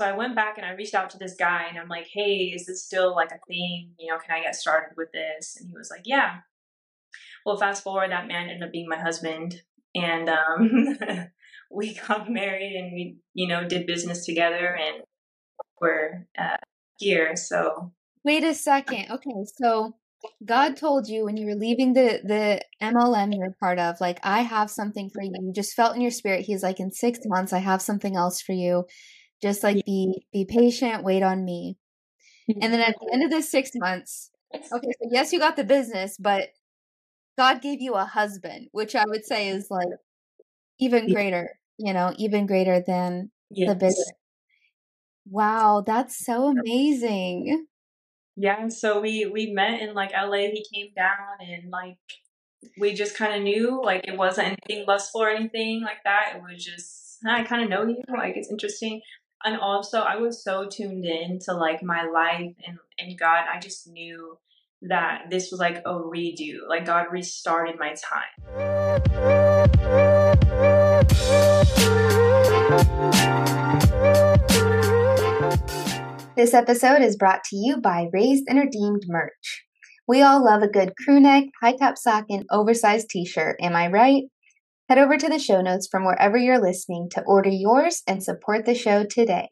So 0.01 0.07
I 0.07 0.17
went 0.17 0.35
back 0.35 0.57
and 0.57 0.67
I 0.67 0.73
reached 0.73 0.95
out 0.95 1.11
to 1.11 1.19
this 1.19 1.35
guy 1.39 1.67
and 1.69 1.79
I'm 1.79 1.89
like, 1.89 2.09
hey, 2.13 2.53
is 2.55 2.67
this 2.67 2.85
still 2.85 3.15
like 3.15 3.31
a 3.31 3.39
thing? 3.47 3.93
You 3.99 4.11
know, 4.11 4.19
can 4.19 4.35
I 4.35 4.43
get 4.43 4.57
started 4.57 4.97
with 4.97 5.13
this? 5.13 5.57
And 5.59 5.69
he 5.69 5.77
was 5.77 5.91
like, 5.91 6.03
yeah. 6.05 6.39
Well, 7.45 7.57
fast 7.57 7.83
forward, 7.83 8.11
that 8.11 8.29
man 8.29 8.49
ended 8.49 8.63
up 8.63 8.73
being 8.73 8.89
my 8.89 8.99
husband. 8.99 9.63
And 9.95 10.29
um, 10.29 10.87
we 11.71 11.95
got 11.95 12.31
married 12.31 12.75
and 12.75 12.93
we, 12.93 13.19
you 13.35 13.49
know, 13.49 13.67
did 13.67 13.87
business 13.87 14.25
together. 14.25 14.77
And 14.77 15.03
we're 15.81 16.27
uh, 16.39 16.57
here. 16.99 17.37
So 17.37 17.93
wait 18.25 18.45
a 18.45 18.55
second. 18.55 19.11
Okay, 19.11 19.45
so 19.57 19.95
God 20.45 20.77
told 20.77 21.09
you 21.09 21.25
when 21.25 21.37
you 21.37 21.47
were 21.47 21.55
leaving 21.55 21.93
the 21.93 22.21
the 22.23 22.63
MLM 22.81 23.37
you're 23.37 23.57
part 23.59 23.79
of, 23.79 24.01
like 24.01 24.21
I 24.23 24.43
have 24.43 24.71
something 24.71 25.11
for 25.11 25.23
you. 25.23 25.33
You 25.41 25.53
just 25.53 25.75
felt 25.75 25.95
in 25.95 26.01
your 26.01 26.11
spirit. 26.11 26.45
He's 26.47 26.63
like, 26.63 26.81
in 26.81 26.91
six 26.91 27.21
months, 27.25 27.53
I 27.53 27.59
have 27.59 27.83
something 27.83 28.17
else 28.17 28.41
for 28.41 28.53
you. 28.53 28.85
Just 29.41 29.63
like 29.63 29.85
be 29.85 30.27
be 30.33 30.45
patient, 30.45 31.05
wait 31.05 31.23
on 31.23 31.45
me. 31.45 31.77
Mm-hmm. 32.51 32.61
And 32.63 32.73
then 32.73 32.81
at 32.81 32.95
the 33.01 33.11
end 33.13 33.25
of 33.25 33.31
the 33.31 33.43
six 33.43 33.71
months, 33.75 34.31
okay, 34.55 34.69
so 34.71 35.09
yes, 35.11 35.33
you 35.33 35.39
got 35.39 35.57
the 35.57 35.65
business, 35.65 36.17
but 36.19 36.49
God 37.39 37.63
gave 37.63 37.81
you 37.81 37.95
a 37.95 38.05
husband, 38.05 38.69
which 38.73 38.95
I 38.95 39.05
would 39.07 39.25
say 39.25 39.49
is 39.49 39.69
like 39.71 39.89
even 40.79 41.13
greater, 41.13 41.59
you 41.79 41.93
know, 41.93 42.13
even 42.19 42.47
greater 42.47 42.81
than 42.81 43.31
yes. 43.51 43.69
the 43.69 43.75
business. 43.75 44.13
Wow, 45.27 45.83
that's 45.87 46.25
so 46.25 46.49
amazing. 46.49 47.67
Yeah, 48.37 48.69
so 48.69 49.01
we 49.01 49.27
we 49.27 49.53
met 49.53 49.81
in 49.81 49.95
like 49.95 50.13
LA. 50.13 50.49
He 50.53 50.67
came 50.73 50.93
down 50.97 51.39
and 51.41 51.71
like 51.71 51.99
we 52.79 52.95
just 52.95 53.17
kind 53.17 53.35
of 53.35 53.43
knew 53.43 53.83
like 53.83 54.07
it 54.07 54.17
wasn't 54.17 54.49
anything 54.49 54.87
lustful 54.87 55.23
or 55.23 55.31
anything 55.31 55.83
like 55.83 56.03
that. 56.05 56.35
It 56.37 56.43
was 56.43 56.65
just 56.65 57.19
I 57.27 57.45
kind 57.45 57.63
of 57.63 57.69
know 57.69 57.87
you. 57.87 58.03
Like 58.09 58.37
it's 58.37 58.51
interesting. 58.51 59.03
And 59.45 59.59
also, 59.59 60.01
I 60.01 60.17
was 60.17 60.43
so 60.43 60.69
tuned 60.69 61.05
in 61.05 61.41
to 61.41 61.53
like 61.53 61.83
my 61.83 62.05
life 62.05 62.55
and 62.67 62.79
and 62.99 63.19
God. 63.19 63.45
I 63.53 63.59
just 63.59 63.89
knew 63.89 64.39
that 64.83 65.25
this 65.31 65.51
was 65.51 65.61
like 65.61 65.79
a 65.79 65.93
redo. 65.93 66.69
Like 66.69 66.87
God 66.87 67.07
restarted 67.11 67.79
my 67.79 67.95
time. 67.95 69.03
This 76.43 76.55
episode 76.55 77.03
is 77.03 77.15
brought 77.15 77.45
to 77.45 77.57
you 77.57 77.77
by 77.77 78.09
Raised 78.13 78.47
and 78.49 78.59
Redeemed 78.59 79.05
merch. 79.07 79.63
We 80.09 80.23
all 80.23 80.45
love 80.45 80.61
a 80.61 80.67
good 80.67 80.97
crew 80.97 81.21
neck, 81.21 81.45
high 81.63 81.77
top 81.77 81.97
sock, 81.97 82.25
and 82.29 82.45
oversized 82.51 83.11
t 83.11 83.25
shirt, 83.25 83.59
am 83.61 83.77
I 83.77 83.87
right? 83.87 84.25
Head 84.89 84.99
over 84.99 85.17
to 85.17 85.29
the 85.29 85.39
show 85.39 85.61
notes 85.61 85.87
from 85.89 86.05
wherever 86.05 86.37
you're 86.37 86.61
listening 86.61 87.09
to 87.13 87.23
order 87.29 87.49
yours 87.49 88.03
and 88.09 88.25
support 88.25 88.65
the 88.65 88.75
show 88.75 89.05
today. 89.05 89.47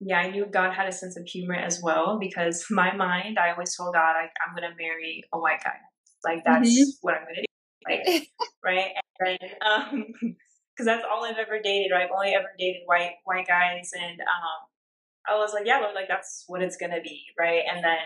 Yeah, 0.00 0.20
I 0.20 0.30
knew 0.30 0.46
God 0.46 0.72
had 0.72 0.88
a 0.88 0.92
sense 0.92 1.18
of 1.18 1.26
humor 1.26 1.56
as 1.56 1.82
well 1.82 2.16
because 2.18 2.64
my 2.70 2.96
mind, 2.96 3.38
I 3.38 3.50
always 3.50 3.76
told 3.76 3.92
God, 3.92 4.16
I, 4.16 4.30
am 4.48 4.56
going 4.56 4.70
to 4.70 4.74
marry 4.82 5.22
a 5.34 5.38
white 5.38 5.62
guy. 5.62 5.76
Like, 6.24 6.44
that's 6.46 6.66
mm-hmm. 6.66 6.88
what 7.02 7.12
I'm 7.12 7.24
going 7.24 7.34
to 7.34 7.40
do. 7.42 7.46
Like, 7.86 8.28
right? 8.64 8.92
And 9.20 9.38
then, 9.40 9.50
um, 9.60 10.36
because 10.76 10.86
that's 10.86 11.04
all 11.10 11.24
I've 11.24 11.38
ever 11.38 11.60
dated. 11.62 11.90
Right? 11.92 12.04
I've 12.04 12.14
only 12.14 12.34
ever 12.34 12.52
dated 12.58 12.82
white 12.84 13.16
white 13.24 13.46
guys, 13.46 13.90
and 13.94 14.20
um, 14.20 14.58
I 15.26 15.38
was 15.38 15.52
like, 15.54 15.66
yeah, 15.66 15.80
but 15.80 15.94
like 15.94 16.08
that's 16.08 16.44
what 16.46 16.62
it's 16.62 16.76
gonna 16.76 17.00
be, 17.00 17.22
right? 17.38 17.62
And 17.72 17.82
then 17.82 17.96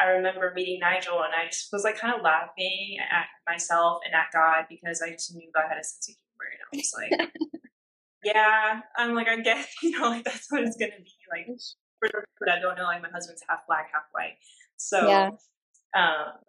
I 0.00 0.06
remember 0.06 0.52
meeting 0.54 0.80
Nigel, 0.80 1.22
and 1.22 1.32
I 1.34 1.46
just 1.46 1.68
was 1.72 1.84
like 1.84 1.98
kind 1.98 2.14
of 2.14 2.22
laughing 2.22 2.96
at 2.98 3.26
myself 3.46 4.00
and 4.04 4.14
at 4.14 4.32
God 4.32 4.66
because 4.68 5.00
I 5.00 5.10
just 5.10 5.34
knew 5.34 5.50
God 5.54 5.64
had 5.68 5.78
a 5.78 5.84
sense 5.84 6.08
of 6.10 6.16
humor, 6.18 6.50
and 6.50 6.62
I 6.66 6.76
was 6.76 6.92
like, 6.98 7.30
yeah, 8.24 8.80
I'm 8.96 9.14
like, 9.14 9.28
I 9.28 9.40
guess 9.40 9.68
you 9.82 9.98
know, 9.98 10.08
like 10.08 10.24
that's 10.24 10.50
what 10.50 10.62
it's 10.62 10.76
gonna 10.76 10.92
be. 10.98 11.12
Like 11.30 11.46
people 12.02 12.20
that 12.46 12.60
don't 12.60 12.76
know, 12.76 12.84
like 12.84 13.02
my 13.02 13.10
husband's 13.10 13.42
half 13.48 13.60
black, 13.66 13.90
half 13.92 14.04
white, 14.12 14.38
so. 14.76 15.06
Yeah. 15.06 15.30
Um, 15.94 16.40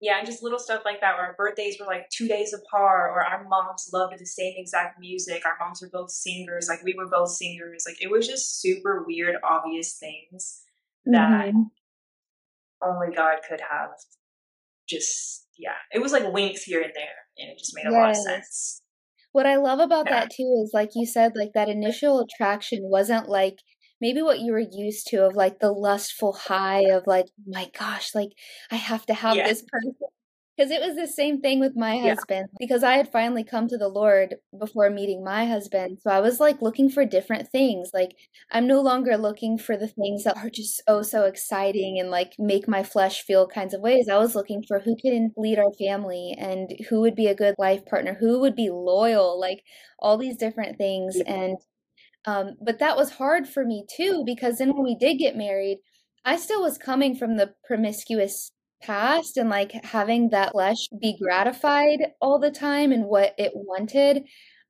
yeah, 0.00 0.18
and 0.18 0.26
just 0.26 0.42
little 0.42 0.58
stuff 0.58 0.82
like 0.84 1.02
that 1.02 1.16
where 1.16 1.26
our 1.26 1.34
birthdays 1.34 1.76
were 1.78 1.86
like 1.86 2.08
two 2.10 2.26
days 2.26 2.54
apart, 2.54 3.10
or 3.10 3.22
our 3.22 3.46
moms 3.46 3.90
loved 3.92 4.18
the 4.18 4.24
same 4.24 4.54
exact 4.56 4.98
music. 4.98 5.42
Our 5.44 5.56
moms 5.60 5.82
were 5.82 5.90
both 5.92 6.10
singers, 6.10 6.68
like 6.68 6.82
we 6.82 6.94
were 6.96 7.08
both 7.08 7.30
singers. 7.30 7.84
Like 7.86 8.00
it 8.00 8.10
was 8.10 8.26
just 8.26 8.60
super 8.62 9.04
weird, 9.06 9.36
obvious 9.44 9.98
things 9.98 10.62
that 11.04 11.48
mm-hmm. 11.48 11.62
only 12.82 13.14
God 13.14 13.38
could 13.46 13.60
have 13.60 13.90
just, 14.88 15.46
yeah. 15.58 15.76
It 15.92 16.00
was 16.00 16.12
like 16.12 16.32
winks 16.32 16.62
here 16.62 16.80
and 16.80 16.92
there, 16.94 17.26
and 17.38 17.50
it 17.50 17.58
just 17.58 17.74
made 17.74 17.86
a 17.86 17.90
yes. 17.90 17.96
lot 17.98 18.10
of 18.10 18.16
sense. 18.16 18.82
What 19.32 19.46
I 19.46 19.56
love 19.56 19.78
about 19.78 20.06
yeah. 20.06 20.20
that 20.20 20.30
too 20.30 20.62
is, 20.64 20.72
like 20.74 20.90
you 20.94 21.06
said, 21.06 21.32
like 21.36 21.50
that 21.54 21.68
initial 21.68 22.20
attraction 22.20 22.80
wasn't 22.84 23.28
like 23.28 23.58
maybe 24.00 24.22
what 24.22 24.40
you 24.40 24.52
were 24.52 24.58
used 24.58 25.06
to 25.08 25.26
of 25.26 25.36
like 25.36 25.58
the 25.58 25.72
lustful 25.72 26.32
high 26.32 26.90
of 26.90 27.06
like, 27.06 27.26
my 27.46 27.70
gosh, 27.78 28.14
like 28.14 28.30
I 28.70 28.76
have 28.76 29.06
to 29.06 29.14
have 29.14 29.36
yeah. 29.36 29.48
this 29.48 29.62
person. 29.62 29.94
Because 30.56 30.72
it 30.72 30.82
was 30.82 30.94
the 30.94 31.06
same 31.06 31.40
thing 31.40 31.58
with 31.58 31.72
my 31.74 31.96
husband, 31.96 32.48
yeah. 32.50 32.56
because 32.58 32.84
I 32.84 32.98
had 32.98 33.10
finally 33.10 33.44
come 33.44 33.66
to 33.68 33.78
the 33.78 33.88
Lord 33.88 34.34
before 34.58 34.90
meeting 34.90 35.24
my 35.24 35.46
husband. 35.46 36.00
So 36.02 36.10
I 36.10 36.20
was 36.20 36.38
like 36.38 36.60
looking 36.60 36.90
for 36.90 37.06
different 37.06 37.48
things. 37.48 37.92
Like, 37.94 38.10
I'm 38.52 38.66
no 38.66 38.82
longer 38.82 39.16
looking 39.16 39.56
for 39.56 39.78
the 39.78 39.88
things 39.88 40.24
that 40.24 40.36
are 40.36 40.50
just 40.50 40.82
oh 40.86 41.00
so 41.00 41.24
exciting 41.24 41.98
and 41.98 42.10
like 42.10 42.34
make 42.38 42.68
my 42.68 42.82
flesh 42.82 43.22
feel 43.22 43.46
kinds 43.46 43.72
of 43.72 43.80
ways. 43.80 44.06
I 44.10 44.18
was 44.18 44.34
looking 44.34 44.62
for 44.62 44.80
who 44.80 44.96
can 44.96 45.32
lead 45.34 45.58
our 45.58 45.72
family 45.72 46.36
and 46.38 46.70
who 46.90 47.00
would 47.00 47.14
be 47.14 47.28
a 47.28 47.34
good 47.34 47.54
life 47.56 47.86
partner, 47.86 48.18
who 48.20 48.38
would 48.40 48.54
be 48.54 48.68
loyal, 48.68 49.40
like 49.40 49.62
all 49.98 50.18
these 50.18 50.36
different 50.36 50.76
things. 50.76 51.16
Yeah. 51.16 51.32
And 51.32 51.58
um, 52.26 52.56
but 52.64 52.78
that 52.78 52.96
was 52.96 53.12
hard 53.12 53.48
for 53.48 53.64
me 53.64 53.84
too, 53.94 54.22
because 54.26 54.58
then 54.58 54.74
when 54.74 54.84
we 54.84 54.96
did 54.98 55.18
get 55.18 55.36
married, 55.36 55.78
I 56.24 56.36
still 56.36 56.62
was 56.62 56.78
coming 56.78 57.14
from 57.14 57.36
the 57.36 57.54
promiscuous 57.64 58.52
past 58.82 59.36
and 59.36 59.48
like 59.48 59.72
having 59.84 60.30
that 60.30 60.52
flesh 60.52 60.88
be 61.00 61.18
gratified 61.20 62.12
all 62.20 62.38
the 62.38 62.50
time 62.50 62.92
and 62.92 63.06
what 63.06 63.34
it 63.38 63.52
wanted. 63.54 64.24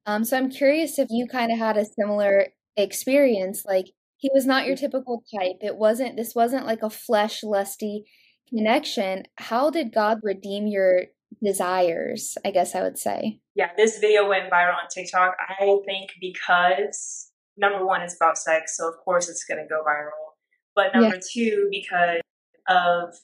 Um, 0.07 0.25
so 0.25 0.37
I'm 0.37 0.51
curious 0.51 0.99
if 0.99 1.09
you 1.11 1.27
kind 1.27 1.53
of 1.53 1.59
had 1.59 1.77
a 1.77 1.85
similar 1.85 2.49
experience. 2.77 3.65
Like 3.65 3.87
he 4.17 4.31
was 4.35 4.47
not 4.47 4.67
your 4.67 4.77
typical 4.77 5.23
type. 5.35 5.57
It 5.61 5.77
wasn't, 5.77 6.17
this 6.17 6.35
wasn't 6.35 6.67
like 6.67 6.83
a 6.83 6.91
flesh 6.91 7.43
lusty 7.43 8.05
connection. 8.49 9.25
How 9.37 9.71
did 9.71 9.93
God 9.93 10.19
redeem 10.23 10.67
your 10.67 11.07
desires? 11.43 12.37
I 12.45 12.51
guess 12.51 12.75
I 12.75 12.83
would 12.83 12.99
say. 12.99 13.41
Yeah, 13.55 13.71
this 13.77 13.99
video 13.99 14.29
went 14.29 14.51
viral 14.51 14.75
on 14.75 14.89
TikTok. 14.93 15.37
I 15.49 15.79
think 15.87 16.11
because 16.21 17.30
number 17.57 17.85
one, 17.85 18.03
it's 18.03 18.17
about 18.17 18.39
sex, 18.39 18.77
so 18.77 18.89
of 18.89 18.97
course 18.99 19.29
it's 19.29 19.45
going 19.45 19.63
to 19.63 19.69
go 19.69 19.83
viral. 19.83 20.35
But 20.75 20.95
number 20.95 21.17
yeah. 21.17 21.21
two, 21.33 21.69
because 21.71 22.21
of 22.69 23.15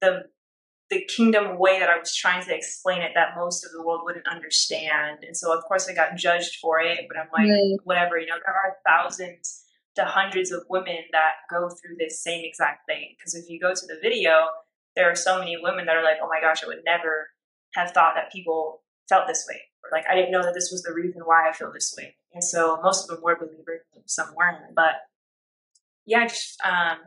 the 0.00 0.24
the 0.90 1.04
kingdom 1.04 1.56
way 1.56 1.78
that 1.78 1.88
I 1.88 1.96
was 1.98 2.14
trying 2.16 2.44
to 2.44 2.54
explain 2.54 3.00
it, 3.00 3.12
that 3.14 3.36
most 3.36 3.64
of 3.64 3.70
the 3.70 3.80
world 3.80 4.00
wouldn't 4.04 4.26
understand, 4.26 5.18
and 5.22 5.36
so 5.36 5.56
of 5.56 5.62
course 5.64 5.88
I 5.88 5.94
got 5.94 6.16
judged 6.16 6.56
for 6.60 6.80
it. 6.80 7.06
But 7.08 7.16
I'm 7.16 7.28
like, 7.32 7.50
right. 7.50 7.78
whatever, 7.84 8.18
you 8.18 8.26
know, 8.26 8.38
there 8.44 8.54
are 8.54 8.76
thousands 8.84 9.64
to 9.96 10.04
hundreds 10.04 10.50
of 10.50 10.64
women 10.68 10.98
that 11.12 11.32
go 11.50 11.68
through 11.68 11.96
this 11.98 12.22
same 12.22 12.44
exact 12.44 12.86
thing. 12.86 13.14
Because 13.16 13.34
if 13.34 13.48
you 13.48 13.60
go 13.60 13.74
to 13.74 13.86
the 13.86 13.98
video, 14.00 14.46
there 14.96 15.10
are 15.10 15.16
so 15.16 15.38
many 15.38 15.56
women 15.60 15.86
that 15.86 15.96
are 15.96 16.04
like, 16.04 16.16
oh 16.22 16.28
my 16.28 16.40
gosh, 16.40 16.62
I 16.64 16.68
would 16.68 16.84
never 16.84 17.28
have 17.74 17.92
thought 17.92 18.14
that 18.14 18.32
people 18.32 18.82
felt 19.08 19.26
this 19.26 19.46
way. 19.48 19.60
Or 19.84 19.90
like, 19.96 20.06
I 20.10 20.14
didn't 20.14 20.32
know 20.32 20.42
that 20.42 20.54
this 20.54 20.70
was 20.70 20.82
the 20.82 20.92
reason 20.92 21.22
why 21.24 21.48
I 21.48 21.52
feel 21.52 21.72
this 21.72 21.94
way. 21.96 22.16
And 22.32 22.44
so 22.44 22.78
most 22.82 23.04
of 23.04 23.16
them 23.16 23.24
were 23.24 23.36
believers, 23.36 23.80
some 24.06 24.34
weren't. 24.36 24.74
But 24.74 24.94
yeah, 26.06 26.26
just, 26.26 26.60
um, 26.64 26.98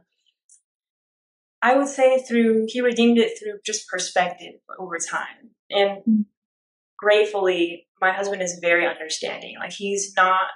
I 1.61 1.75
would 1.75 1.87
say 1.87 2.21
through, 2.21 2.65
he 2.67 2.81
redeemed 2.81 3.17
it 3.17 3.39
through 3.39 3.59
just 3.65 3.87
perspective 3.87 4.55
over 4.77 4.97
time. 4.97 5.51
And 5.69 5.99
mm-hmm. 5.99 6.21
gratefully, 6.97 7.87
my 8.01 8.11
husband 8.11 8.41
is 8.41 8.59
very 8.61 8.85
understanding. 8.85 9.55
Like, 9.59 9.71
he's 9.71 10.13
not 10.17 10.47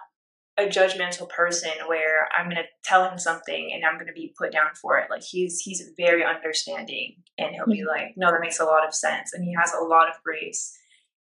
a 0.57 0.65
judgmental 0.65 1.30
person 1.30 1.72
where 1.86 2.28
I'm 2.36 2.45
going 2.45 2.57
to 2.57 2.63
tell 2.84 3.07
him 3.07 3.20
something 3.20 3.72
and 3.74 3.86
I'm 3.86 3.95
going 3.95 4.07
to 4.07 4.13
be 4.13 4.34
put 4.38 4.51
down 4.51 4.70
for 4.74 4.97
it. 4.97 5.09
Like 5.09 5.24
he's 5.24 5.59
he's 5.59 5.91
very 5.95 6.26
understanding 6.26 7.18
and 7.38 7.53
he'll 7.53 7.68
be 7.68 7.86
like, 7.86 8.15
"No, 8.18 8.32
that 8.32 8.41
makes 8.41 8.59
a 8.59 8.65
lot 8.65 8.86
of 8.86 8.93
sense." 8.93 9.34
And 9.34 9.43
he 9.43 9.53
has 9.53 9.72
a 9.74 9.84
lot 9.84 10.09
of 10.09 10.15
grace. 10.24 10.76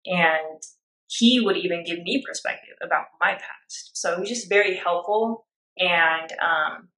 And 0.05 0.63
he 1.11 1.41
would 1.41 1.57
even 1.57 1.85
give 1.85 1.99
me 2.03 2.23
perspective 2.27 2.77
about 2.81 3.07
my 3.21 3.33
past. 3.33 3.91
So 3.95 4.15
he 4.15 4.21
was 4.21 4.29
just 4.29 4.49
very 4.49 4.77
helpful. 4.77 5.45
And 5.77 6.31
um, 6.41 6.89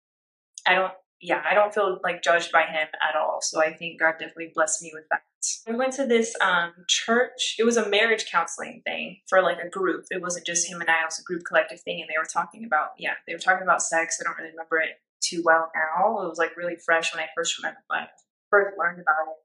I 0.66 0.74
don't, 0.74 0.92
yeah, 1.20 1.42
I 1.48 1.54
don't 1.54 1.72
feel 1.72 1.98
like 2.04 2.22
judged 2.22 2.52
by 2.52 2.62
him 2.62 2.88
at 3.08 3.16
all. 3.16 3.38
So 3.40 3.60
I 3.60 3.72
think 3.72 4.00
God 4.00 4.14
definitely 4.18 4.52
blessed 4.54 4.82
me 4.82 4.90
with 4.92 5.04
that. 5.10 5.22
We 5.66 5.76
went 5.76 5.94
to 5.94 6.06
this 6.06 6.34
um, 6.40 6.72
church. 6.88 7.56
It 7.58 7.64
was 7.64 7.76
a 7.76 7.88
marriage 7.88 8.26
counseling 8.30 8.82
thing 8.84 9.20
for 9.28 9.40
like 9.42 9.58
a 9.64 9.68
group. 9.68 10.04
It 10.10 10.20
wasn't 10.20 10.46
just 10.46 10.70
him 10.70 10.80
and 10.80 10.90
I. 10.90 11.00
It 11.02 11.06
was 11.06 11.18
a 11.18 11.24
group 11.24 11.42
collective 11.46 11.80
thing, 11.80 12.00
and 12.00 12.08
they 12.08 12.18
were 12.18 12.28
talking 12.32 12.64
about 12.64 12.90
yeah, 12.98 13.14
they 13.26 13.32
were 13.32 13.40
talking 13.40 13.64
about 13.64 13.82
sex. 13.82 14.18
I 14.20 14.24
don't 14.24 14.38
really 14.38 14.50
remember 14.50 14.78
it 14.78 15.00
too 15.20 15.42
well 15.44 15.70
now. 15.74 16.22
It 16.22 16.28
was 16.28 16.38
like 16.38 16.56
really 16.56 16.76
fresh 16.76 17.12
when 17.12 17.24
I 17.24 17.28
first 17.34 17.58
remember 17.58 17.80
I 17.90 18.06
first 18.50 18.76
learned 18.78 19.00
about 19.00 19.32
it. 19.32 19.42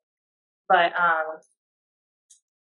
But 0.70 0.94
um, 1.00 1.40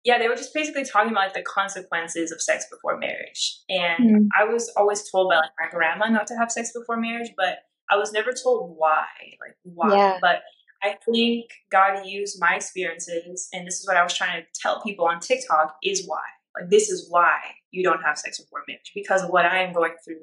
yeah, 0.05 0.19
they 0.19 0.29
were 0.29 0.35
just 0.35 0.53
basically 0.53 0.85
talking 0.85 1.13
about 1.13 1.27
like 1.27 1.35
the 1.35 1.43
consequences 1.43 2.33
of 2.33 2.41
sex 2.41 2.67
before 2.71 2.99
marriage. 2.99 3.61
And 3.69 4.11
mm. 4.11 4.29
I 4.39 4.45
was 4.45 4.73
always 4.77 5.09
told 5.11 5.31
by 5.31 5.37
like 5.37 5.51
my 5.61 5.69
grandma 5.71 6.09
not 6.09 6.27
to 6.29 6.37
have 6.37 6.51
sex 6.51 6.73
before 6.73 6.97
marriage, 6.97 7.31
but 7.37 7.59
I 7.91 7.97
was 7.97 8.13
never 8.13 8.33
told 8.33 8.75
why, 8.77 9.05
like 9.41 9.57
why. 9.63 9.97
Yeah. 9.97 10.19
But 10.21 10.43
I 10.83 10.97
think 11.05 11.47
God 11.71 12.05
used 12.05 12.41
my 12.41 12.57
experiences, 12.57 13.49
and 13.53 13.67
this 13.67 13.79
is 13.79 13.87
what 13.87 13.97
I 13.97 14.03
was 14.03 14.15
trying 14.15 14.43
to 14.43 14.47
tell 14.61 14.83
people 14.83 15.07
on 15.07 15.21
TikTok 15.21 15.77
is 15.85 16.05
why. 16.07 16.23
Like 16.59 16.69
this 16.69 16.91
is 16.91 17.07
why 17.09 17.39
you 17.71 17.83
don't 17.83 18.03
have 18.03 18.19
sex 18.19 18.41
before 18.41 18.63
marriage 18.69 18.93
because 18.95 19.23
of 19.23 19.31
what 19.31 19.47
I'm 19.47 19.73
going 19.73 19.95
through 20.05 20.21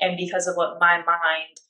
and 0.00 0.16
because 0.16 0.48
of 0.48 0.56
what 0.56 0.80
my 0.80 0.96
mind 0.96 1.60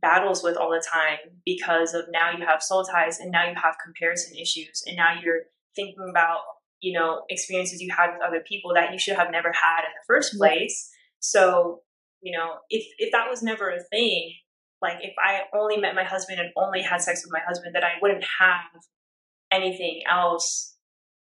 battles 0.00 0.42
with 0.42 0.56
all 0.56 0.70
the 0.70 0.84
time 0.92 1.18
because 1.44 1.92
of 1.94 2.04
now 2.12 2.30
you 2.30 2.46
have 2.46 2.62
soul 2.62 2.84
ties 2.84 3.18
and 3.18 3.30
now 3.32 3.48
you 3.48 3.54
have 3.56 3.74
comparison 3.84 4.36
issues 4.38 4.84
and 4.86 4.96
now 4.96 5.14
you're 5.20 5.42
thinking 5.74 6.06
about 6.08 6.38
you 6.80 6.98
know 6.98 7.22
experiences 7.28 7.80
you 7.80 7.90
had 7.96 8.12
with 8.12 8.22
other 8.26 8.42
people 8.46 8.72
that 8.74 8.92
you 8.92 8.98
should 8.98 9.16
have 9.16 9.30
never 9.30 9.52
had 9.52 9.80
in 9.80 9.92
the 9.94 10.06
first 10.06 10.36
place. 10.36 10.90
So 11.20 11.80
you 12.20 12.36
know 12.36 12.54
if 12.68 12.84
if 12.98 13.12
that 13.12 13.28
was 13.28 13.42
never 13.42 13.70
a 13.70 13.82
thing 13.90 14.32
like 14.82 14.98
if 15.00 15.14
i 15.18 15.40
only 15.54 15.78
met 15.78 15.94
my 15.94 16.04
husband 16.04 16.38
and 16.38 16.50
only 16.54 16.82
had 16.82 17.00
sex 17.00 17.24
with 17.24 17.32
my 17.32 17.40
husband 17.46 17.74
then 17.74 17.82
i 17.82 17.92
wouldn't 18.02 18.24
have 18.38 18.82
anything 19.50 20.02
else 20.10 20.70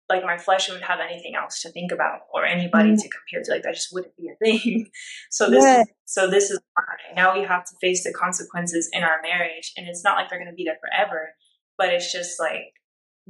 like 0.10 0.24
my 0.24 0.38
flesh 0.38 0.70
wouldn't 0.70 0.86
have 0.86 1.00
anything 1.00 1.34
else 1.36 1.62
to 1.62 1.72
think 1.72 1.92
about 1.92 2.20
or 2.34 2.46
anybody 2.46 2.92
mm. 2.92 3.02
to 3.02 3.10
compare 3.10 3.44
to. 3.44 3.52
Like 3.52 3.64
that 3.64 3.74
just 3.74 3.90
wouldn't 3.92 4.16
be 4.16 4.30
a 4.30 4.36
thing. 4.38 4.88
So 5.32 5.50
this 5.50 5.66
is, 5.66 5.88
so 6.06 6.30
this 6.30 6.52
is 6.52 6.60
why. 6.76 7.16
Now 7.16 7.38
we 7.38 7.44
have 7.44 7.66
to 7.66 7.76
face 7.82 8.04
the 8.04 8.14
consequences 8.14 8.90
in 8.94 9.04
our 9.04 9.20
marriage 9.24 9.74
and 9.76 9.88
it's 9.88 10.04
not 10.04 10.16
like 10.16 10.30
they're 10.30 10.40
going 10.40 10.52
to 10.52 10.56
be 10.56 10.64
there 10.64 10.78
forever 10.80 11.34
but 11.78 11.90
it's 11.90 12.12
just 12.12 12.40
like 12.40 12.72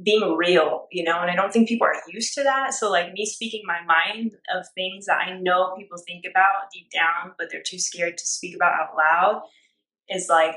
being 0.02 0.36
real 0.36 0.86
you 0.92 1.02
know 1.02 1.20
and 1.20 1.30
i 1.30 1.34
don't 1.34 1.52
think 1.52 1.68
people 1.68 1.86
are 1.86 1.94
used 2.12 2.34
to 2.34 2.42
that. 2.42 2.74
So 2.74 2.90
like 2.90 3.12
me 3.14 3.24
speaking 3.24 3.62
my 3.64 3.82
mind 3.86 4.32
of 4.54 4.66
things 4.74 5.06
that 5.06 5.18
i 5.26 5.38
know 5.38 5.74
people 5.76 5.98
think 6.06 6.24
about 6.28 6.70
deep 6.72 6.90
down 6.90 7.32
but 7.38 7.48
they're 7.50 7.62
too 7.64 7.78
scared 7.78 8.18
to 8.18 8.26
speak 8.26 8.54
about 8.54 8.74
out 8.74 8.96
loud 8.96 9.42
is 10.08 10.28
like 10.28 10.56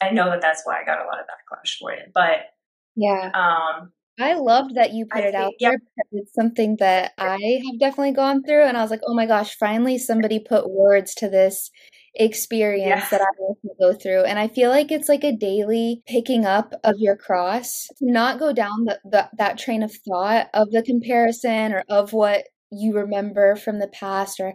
i 0.00 0.10
know 0.10 0.30
that 0.30 0.40
that's 0.40 0.62
why 0.64 0.80
i 0.80 0.84
got 0.84 1.04
a 1.04 1.06
lot 1.06 1.20
of 1.20 1.26
backlash 1.26 1.76
for 1.78 1.92
it 1.92 2.10
but 2.14 2.50
yeah. 2.96 3.30
um 3.34 3.92
I 4.20 4.34
loved 4.34 4.74
that 4.74 4.92
you 4.92 5.06
put 5.06 5.22
I 5.22 5.28
it 5.28 5.32
think, 5.32 5.36
out 5.36 5.52
there 5.60 5.78
because 5.78 6.08
it's 6.10 6.34
something 6.34 6.76
that 6.80 7.12
I 7.18 7.60
have 7.66 7.78
definitely 7.78 8.14
gone 8.14 8.42
through. 8.42 8.64
And 8.64 8.76
I 8.76 8.82
was 8.82 8.90
like, 8.90 9.02
oh 9.06 9.14
my 9.14 9.26
gosh, 9.26 9.54
finally 9.56 9.96
somebody 9.96 10.40
put 10.40 10.68
words 10.68 11.14
to 11.16 11.28
this 11.28 11.70
experience 12.18 13.04
yeah. 13.04 13.18
that 13.18 13.20
I 13.20 13.42
also 13.42 13.68
go 13.80 13.94
through. 13.94 14.24
And 14.24 14.38
I 14.38 14.48
feel 14.48 14.70
like 14.70 14.90
it's 14.90 15.08
like 15.08 15.24
a 15.24 15.36
daily 15.36 16.02
picking 16.06 16.44
up 16.44 16.74
of 16.84 16.96
your 16.98 17.16
cross 17.16 17.86
to 17.98 18.10
not 18.10 18.38
go 18.38 18.52
down 18.52 18.84
the, 18.84 18.98
the, 19.04 19.28
that 19.38 19.58
train 19.58 19.82
of 19.82 19.94
thought 20.06 20.48
of 20.54 20.70
the 20.70 20.82
comparison 20.82 21.72
or 21.72 21.84
of 21.88 22.12
what 22.12 22.44
you 22.70 22.94
remember 22.94 23.56
from 23.56 23.78
the 23.78 23.88
past 23.88 24.40
or 24.40 24.54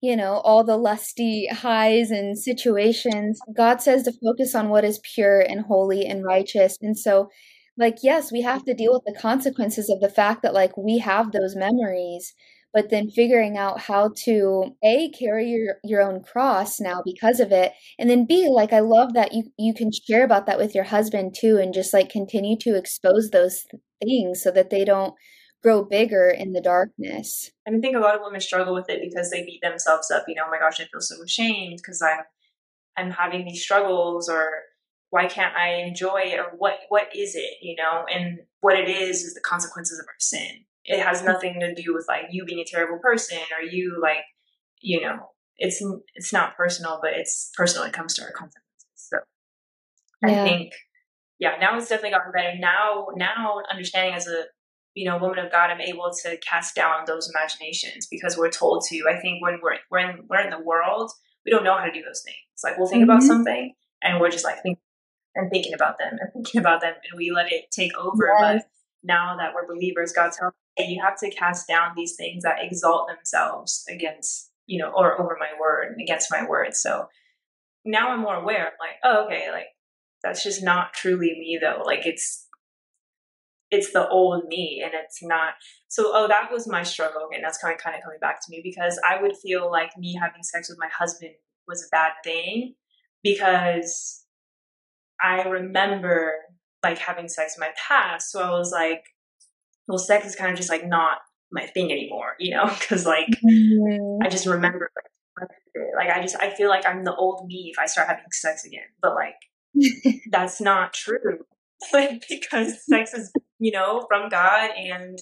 you 0.00 0.16
know, 0.16 0.34
all 0.44 0.62
the 0.64 0.76
lusty 0.76 1.46
highs 1.46 2.10
and 2.10 2.38
situations. 2.38 3.40
God 3.56 3.80
says 3.80 4.02
to 4.02 4.12
focus 4.22 4.54
on 4.54 4.68
what 4.68 4.84
is 4.84 5.00
pure 5.14 5.40
and 5.40 5.62
holy 5.62 6.04
and 6.04 6.22
righteous. 6.22 6.76
And 6.82 6.98
so 6.98 7.30
like 7.76 7.96
yes 8.02 8.30
we 8.30 8.42
have 8.42 8.64
to 8.64 8.74
deal 8.74 8.92
with 8.92 9.02
the 9.04 9.20
consequences 9.20 9.90
of 9.90 10.00
the 10.00 10.08
fact 10.08 10.42
that 10.42 10.54
like 10.54 10.76
we 10.76 10.98
have 10.98 11.32
those 11.32 11.56
memories 11.56 12.34
but 12.74 12.90
then 12.90 13.08
figuring 13.08 13.56
out 13.56 13.80
how 13.80 14.10
to 14.24 14.76
a 14.84 15.08
carry 15.10 15.48
your, 15.48 15.76
your 15.82 16.02
own 16.02 16.22
cross 16.22 16.80
now 16.80 17.00
because 17.04 17.40
of 17.40 17.52
it 17.52 17.72
and 17.98 18.10
then 18.10 18.26
b 18.26 18.48
like 18.48 18.72
i 18.72 18.80
love 18.80 19.14
that 19.14 19.32
you 19.32 19.44
you 19.56 19.72
can 19.72 19.90
share 19.90 20.24
about 20.24 20.46
that 20.46 20.58
with 20.58 20.74
your 20.74 20.84
husband 20.84 21.34
too 21.38 21.56
and 21.56 21.72
just 21.72 21.94
like 21.94 22.10
continue 22.10 22.58
to 22.58 22.76
expose 22.76 23.30
those 23.30 23.64
things 24.02 24.42
so 24.42 24.50
that 24.50 24.70
they 24.70 24.84
don't 24.84 25.14
grow 25.62 25.82
bigger 25.82 26.28
in 26.28 26.52
the 26.52 26.60
darkness 26.60 27.50
and 27.64 27.76
i 27.76 27.80
think 27.80 27.96
a 27.96 28.00
lot 28.00 28.14
of 28.14 28.20
women 28.22 28.40
struggle 28.40 28.74
with 28.74 28.90
it 28.90 29.00
because 29.00 29.30
they 29.30 29.44
beat 29.44 29.60
themselves 29.62 30.10
up 30.10 30.24
you 30.28 30.34
know 30.34 30.42
oh 30.46 30.50
my 30.50 30.58
gosh 30.58 30.80
i 30.80 30.84
feel 30.84 31.00
so 31.00 31.22
ashamed 31.22 31.78
because 31.78 32.02
i'm 32.02 32.24
i'm 32.98 33.10
having 33.10 33.44
these 33.44 33.62
struggles 33.62 34.28
or 34.28 34.50
why 35.14 35.26
can't 35.26 35.54
I 35.54 35.74
enjoy 35.74 36.22
it 36.24 36.40
or 36.40 36.50
what 36.58 36.74
what 36.88 37.06
is 37.14 37.36
it, 37.36 37.58
you 37.62 37.76
know? 37.76 38.04
And 38.12 38.40
what 38.62 38.76
it 38.76 38.88
is 38.88 39.22
is 39.22 39.34
the 39.34 39.40
consequences 39.40 40.00
of 40.00 40.06
our 40.08 40.14
sin. 40.18 40.64
It 40.84 41.00
has 41.00 41.22
nothing 41.22 41.60
to 41.60 41.74
do 41.74 41.94
with 41.94 42.06
like 42.08 42.24
you 42.30 42.44
being 42.44 42.60
a 42.60 42.64
terrible 42.64 42.98
person 42.98 43.38
or 43.58 43.64
you 43.64 43.98
like, 44.02 44.24
you 44.80 45.00
know, 45.00 45.30
it's 45.56 45.82
it's 46.14 46.32
not 46.32 46.56
personal, 46.56 46.98
but 47.00 47.12
it's 47.14 47.50
personal. 47.56 47.84
when 47.84 47.90
It 47.90 47.94
comes 47.94 48.14
to 48.14 48.22
our 48.22 48.32
consequences. 48.32 48.86
So 48.94 49.18
yeah. 50.26 50.42
I 50.42 50.44
think, 50.44 50.72
yeah, 51.38 51.56
now 51.60 51.76
it's 51.76 51.88
definitely 51.88 52.10
gotten 52.10 52.32
better. 52.32 52.58
Now, 52.58 53.06
now 53.16 53.62
understanding 53.70 54.14
as 54.14 54.26
a 54.26 54.44
you 54.94 55.08
know 55.08 55.18
woman 55.18 55.38
of 55.38 55.50
God, 55.50 55.70
I'm 55.70 55.80
able 55.80 56.10
to 56.22 56.36
cast 56.38 56.74
down 56.74 57.04
those 57.06 57.30
imaginations 57.30 58.06
because 58.10 58.36
we're 58.36 58.50
told 58.50 58.84
to. 58.88 59.04
I 59.08 59.20
think 59.20 59.42
when 59.42 59.60
we're 59.62 59.78
we're 59.90 59.98
in, 59.98 60.24
we're 60.28 60.40
in 60.40 60.50
the 60.50 60.60
world, 60.60 61.12
we 61.44 61.50
don't 61.50 61.64
know 61.64 61.76
how 61.76 61.84
to 61.84 61.92
do 61.92 62.02
those 62.02 62.22
things. 62.22 62.36
Like 62.62 62.78
we'll 62.78 62.88
think 62.88 63.02
mm-hmm. 63.02 63.10
about 63.10 63.22
something 63.22 63.74
and 64.02 64.20
we're 64.20 64.30
just 64.30 64.44
like 64.44 64.62
think 64.62 64.78
and 65.34 65.50
thinking 65.50 65.74
about 65.74 65.98
them 65.98 66.16
and 66.20 66.32
thinking 66.32 66.60
about 66.60 66.80
them 66.80 66.94
and 66.94 67.16
we 67.16 67.30
let 67.30 67.52
it 67.52 67.70
take 67.70 67.96
over. 67.96 68.32
Yes. 68.38 68.62
But 68.62 68.70
now 69.02 69.36
that 69.36 69.52
we're 69.54 69.66
believers, 69.66 70.12
god's 70.12 70.38
hey, 70.38 70.50
you 70.78 71.02
have 71.02 71.18
to 71.20 71.30
cast 71.30 71.68
down 71.68 71.92
these 71.96 72.16
things 72.16 72.42
that 72.42 72.62
exalt 72.62 73.08
themselves 73.08 73.84
against, 73.88 74.50
you 74.66 74.78
know, 74.78 74.92
or 74.94 75.20
over 75.20 75.36
my 75.38 75.50
word 75.60 75.92
and 75.92 76.00
against 76.00 76.30
my 76.30 76.46
word. 76.46 76.74
So 76.74 77.08
now 77.84 78.10
I'm 78.10 78.20
more 78.20 78.36
aware. 78.36 78.66
I'm 78.66 78.72
like, 78.80 78.96
oh, 79.04 79.26
okay, 79.26 79.50
like 79.52 79.66
that's 80.22 80.42
just 80.42 80.62
not 80.62 80.94
truly 80.94 81.32
me 81.38 81.58
though. 81.60 81.82
Like 81.84 82.06
it's 82.06 82.46
it's 83.70 83.92
the 83.92 84.08
old 84.08 84.44
me 84.46 84.82
and 84.84 84.92
it's 84.94 85.22
not 85.22 85.54
so 85.88 86.12
oh 86.14 86.28
that 86.28 86.52
was 86.52 86.68
my 86.68 86.82
struggle 86.82 87.28
and 87.34 87.42
that's 87.42 87.58
kind 87.58 87.74
of 87.74 87.80
kind 87.80 87.96
of 87.96 88.02
coming 88.02 88.20
back 88.20 88.36
to 88.40 88.46
me 88.50 88.60
because 88.62 89.00
I 89.08 89.20
would 89.20 89.36
feel 89.36 89.68
like 89.70 89.90
me 89.98 90.16
having 90.20 90.42
sex 90.42 90.68
with 90.68 90.78
my 90.78 90.88
husband 90.96 91.32
was 91.66 91.82
a 91.82 91.90
bad 91.90 92.12
thing 92.22 92.74
because 93.24 94.24
I 95.22 95.42
remember 95.42 96.34
like 96.84 96.98
having 96.98 97.28
sex 97.28 97.56
in 97.56 97.60
my 97.60 97.70
past. 97.88 98.30
So 98.30 98.42
I 98.42 98.50
was 98.50 98.70
like, 98.70 99.02
well, 99.86 99.98
sex 99.98 100.26
is 100.26 100.36
kind 100.36 100.50
of 100.50 100.56
just 100.56 100.70
like 100.70 100.86
not 100.86 101.18
my 101.50 101.66
thing 101.66 101.92
anymore, 101.92 102.34
you 102.38 102.54
know? 102.54 102.66
Because 102.80 103.06
like 103.06 103.28
mm-hmm. 103.28 104.24
I 104.24 104.28
just 104.28 104.46
remember 104.46 104.90
like 105.96 106.10
I 106.10 106.20
just 106.20 106.36
I 106.36 106.50
feel 106.50 106.68
like 106.68 106.86
I'm 106.86 107.04
the 107.04 107.14
old 107.14 107.46
me 107.46 107.70
if 107.72 107.78
I 107.78 107.86
start 107.86 108.08
having 108.08 108.24
sex 108.30 108.64
again. 108.64 108.86
But 109.00 109.14
like 109.14 109.36
that's 110.30 110.60
not 110.60 110.92
true. 110.92 111.40
Like 111.92 112.24
because 112.30 112.86
sex 112.86 113.12
is, 113.12 113.30
you 113.58 113.70
know, 113.70 114.06
from 114.08 114.30
God 114.30 114.70
and 114.74 115.18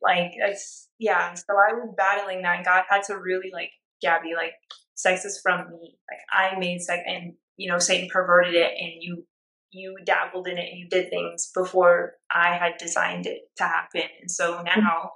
like 0.00 0.30
it's 0.36 0.88
yeah. 1.00 1.34
So 1.34 1.46
I 1.54 1.72
was 1.72 1.92
battling 1.96 2.42
that 2.42 2.56
and 2.56 2.64
God 2.64 2.84
had 2.88 3.02
to 3.04 3.18
really 3.18 3.50
like 3.52 3.70
Gabby, 4.00 4.34
like 4.36 4.52
sex 4.94 5.24
is 5.24 5.40
from 5.42 5.70
me. 5.70 5.96
Like 6.08 6.20
I 6.30 6.56
made 6.56 6.82
sex 6.82 7.02
and 7.04 7.32
you 7.56 7.68
know 7.68 7.78
Satan 7.80 8.08
perverted 8.12 8.54
it 8.54 8.70
and 8.78 8.92
you 9.00 9.26
you 9.70 9.96
dabbled 10.04 10.48
in 10.48 10.58
it 10.58 10.70
and 10.70 10.78
you 10.78 10.88
did 10.88 11.10
things 11.10 11.50
before 11.54 12.14
I 12.30 12.56
had 12.56 12.78
designed 12.78 13.26
it 13.26 13.40
to 13.58 13.64
happen. 13.64 14.02
And 14.20 14.30
so 14.30 14.54
mm-hmm. 14.54 14.80
now 14.80 15.10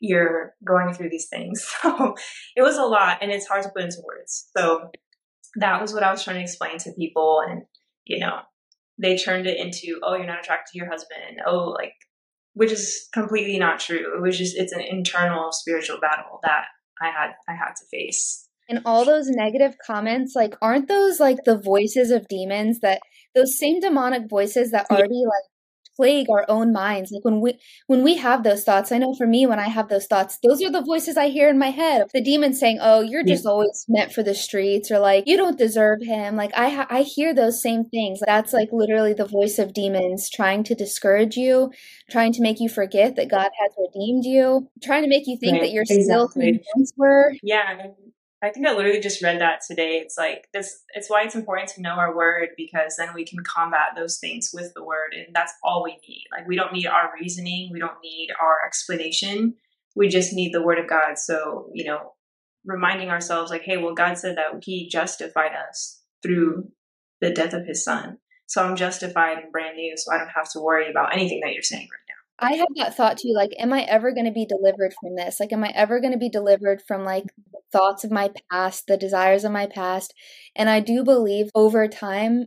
you're 0.00 0.54
going 0.66 0.92
through 0.92 1.10
these 1.10 1.28
things. 1.28 1.66
So 1.82 2.14
it 2.56 2.62
was 2.62 2.76
a 2.76 2.82
lot 2.82 3.18
and 3.22 3.30
it's 3.30 3.46
hard 3.46 3.62
to 3.62 3.70
put 3.70 3.84
into 3.84 4.02
words. 4.04 4.48
So 4.56 4.90
that 5.56 5.80
was 5.80 5.94
what 5.94 6.02
I 6.02 6.10
was 6.10 6.22
trying 6.22 6.36
to 6.36 6.42
explain 6.42 6.78
to 6.78 6.92
people. 6.92 7.42
And, 7.46 7.62
you 8.04 8.18
know, 8.18 8.40
they 8.98 9.16
turned 9.16 9.46
it 9.46 9.58
into, 9.58 10.00
oh, 10.02 10.14
you're 10.14 10.26
not 10.26 10.40
attracted 10.40 10.72
to 10.72 10.78
your 10.78 10.90
husband. 10.90 11.40
Oh, 11.46 11.68
like, 11.68 11.94
which 12.54 12.72
is 12.72 13.08
completely 13.12 13.58
not 13.58 13.80
true. 13.80 14.16
It 14.16 14.22
was 14.22 14.36
just, 14.36 14.56
it's 14.56 14.72
an 14.72 14.80
internal 14.80 15.52
spiritual 15.52 15.98
battle 16.00 16.40
that 16.42 16.64
I 17.00 17.06
had, 17.06 17.32
I 17.48 17.52
had 17.52 17.74
to 17.76 17.86
face. 17.90 18.48
And 18.68 18.82
all 18.84 19.04
those 19.04 19.28
negative 19.28 19.76
comments, 19.86 20.34
like, 20.34 20.54
aren't 20.60 20.88
those 20.88 21.20
like 21.20 21.44
the 21.44 21.58
voices 21.58 22.10
of 22.10 22.26
demons 22.28 22.80
that 22.80 23.00
those 23.36 23.58
same 23.58 23.78
demonic 23.80 24.28
voices 24.28 24.72
that 24.72 24.90
already 24.90 25.22
like 25.26 25.44
plague 25.96 26.28
our 26.28 26.44
own 26.48 26.72
minds 26.72 27.10
like 27.10 27.24
when 27.24 27.40
we 27.40 27.58
when 27.86 28.04
we 28.04 28.16
have 28.16 28.42
those 28.42 28.62
thoughts 28.64 28.92
i 28.92 28.98
know 28.98 29.14
for 29.14 29.26
me 29.26 29.46
when 29.46 29.58
i 29.58 29.68
have 29.68 29.88
those 29.88 30.06
thoughts 30.06 30.38
those 30.42 30.62
are 30.62 30.70
the 30.70 30.82
voices 30.82 31.16
i 31.16 31.28
hear 31.28 31.48
in 31.48 31.58
my 31.58 31.70
head 31.70 32.06
the 32.12 32.20
demon 32.20 32.52
saying 32.52 32.78
oh 32.82 33.00
you're 33.00 33.24
just 33.24 33.44
yeah. 33.44 33.50
always 33.50 33.86
meant 33.88 34.12
for 34.12 34.22
the 34.22 34.34
streets 34.34 34.90
or 34.90 34.98
like 34.98 35.24
you 35.26 35.36
don't 35.36 35.58
deserve 35.58 35.98
him 36.02 36.36
like 36.36 36.50
i 36.54 36.68
ha- 36.68 36.86
i 36.90 37.00
hear 37.00 37.34
those 37.34 37.62
same 37.62 37.84
things 37.84 38.20
that's 38.26 38.52
like 38.52 38.68
literally 38.72 39.14
the 39.14 39.26
voice 39.26 39.58
of 39.58 39.72
demons 39.72 40.28
trying 40.28 40.62
to 40.62 40.74
discourage 40.74 41.36
you 41.36 41.70
trying 42.10 42.32
to 42.32 42.42
make 42.42 42.60
you 42.60 42.68
forget 42.68 43.16
that 43.16 43.30
god 43.30 43.50
has 43.58 43.72
redeemed 43.78 44.24
you 44.24 44.68
trying 44.82 45.02
to 45.02 45.08
make 45.08 45.26
you 45.26 45.38
think 45.38 45.54
right. 45.54 45.62
that 45.62 45.72
you're 45.72 45.82
exactly. 45.82 46.04
still 46.04 46.28
who 46.28 46.42
you 46.42 46.60
once 46.76 46.92
were 46.96 47.32
yeah 47.42 47.86
I 48.46 48.50
think 48.50 48.64
I 48.64 48.74
literally 48.74 49.00
just 49.00 49.22
read 49.22 49.40
that 49.40 49.62
today. 49.66 49.96
It's 49.96 50.16
like 50.16 50.46
this 50.52 50.84
it's 50.94 51.10
why 51.10 51.22
it's 51.22 51.34
important 51.34 51.68
to 51.70 51.82
know 51.82 51.94
our 51.94 52.16
word 52.16 52.50
because 52.56 52.94
then 52.96 53.08
we 53.12 53.24
can 53.24 53.42
combat 53.42 53.88
those 53.96 54.18
things 54.18 54.50
with 54.54 54.72
the 54.74 54.84
word 54.84 55.14
and 55.14 55.34
that's 55.34 55.52
all 55.64 55.82
we 55.82 55.98
need. 56.08 56.26
Like 56.30 56.46
we 56.46 56.54
don't 56.54 56.72
need 56.72 56.86
our 56.86 57.10
reasoning, 57.20 57.70
we 57.72 57.80
don't 57.80 58.00
need 58.04 58.28
our 58.40 58.58
explanation. 58.64 59.54
We 59.96 60.06
just 60.08 60.32
need 60.32 60.54
the 60.54 60.62
word 60.62 60.78
of 60.78 60.88
God. 60.88 61.18
So, 61.18 61.70
you 61.74 61.84
know, 61.86 62.12
reminding 62.64 63.08
ourselves 63.08 63.50
like, 63.50 63.62
hey, 63.62 63.78
well 63.78 63.94
God 63.94 64.16
said 64.16 64.36
that 64.36 64.62
he 64.62 64.88
justified 64.88 65.52
us 65.68 66.02
through 66.22 66.70
the 67.20 67.32
death 67.32 67.52
of 67.52 67.66
his 67.66 67.82
son. 67.82 68.18
So 68.46 68.62
I'm 68.62 68.76
justified 68.76 69.38
and 69.38 69.50
brand 69.50 69.76
new, 69.76 69.96
so 69.96 70.12
I 70.12 70.18
don't 70.18 70.28
have 70.28 70.52
to 70.52 70.60
worry 70.60 70.88
about 70.88 71.12
anything 71.12 71.40
that 71.40 71.52
you're 71.52 71.62
saying 71.64 71.88
right. 71.90 72.05
I 72.38 72.54
have 72.54 72.68
that 72.76 72.96
thought 72.96 73.18
too. 73.18 73.32
Like, 73.34 73.52
am 73.58 73.72
I 73.72 73.82
ever 73.82 74.12
going 74.12 74.26
to 74.26 74.32
be 74.32 74.46
delivered 74.46 74.94
from 75.00 75.16
this? 75.16 75.40
Like, 75.40 75.52
am 75.52 75.64
I 75.64 75.72
ever 75.74 76.00
going 76.00 76.12
to 76.12 76.18
be 76.18 76.28
delivered 76.28 76.82
from 76.86 77.04
like 77.04 77.24
thoughts 77.72 78.04
of 78.04 78.10
my 78.10 78.30
past, 78.50 78.84
the 78.86 78.96
desires 78.96 79.44
of 79.44 79.52
my 79.52 79.66
past? 79.66 80.12
And 80.54 80.68
I 80.68 80.80
do 80.80 81.02
believe 81.02 81.50
over 81.54 81.88
time, 81.88 82.46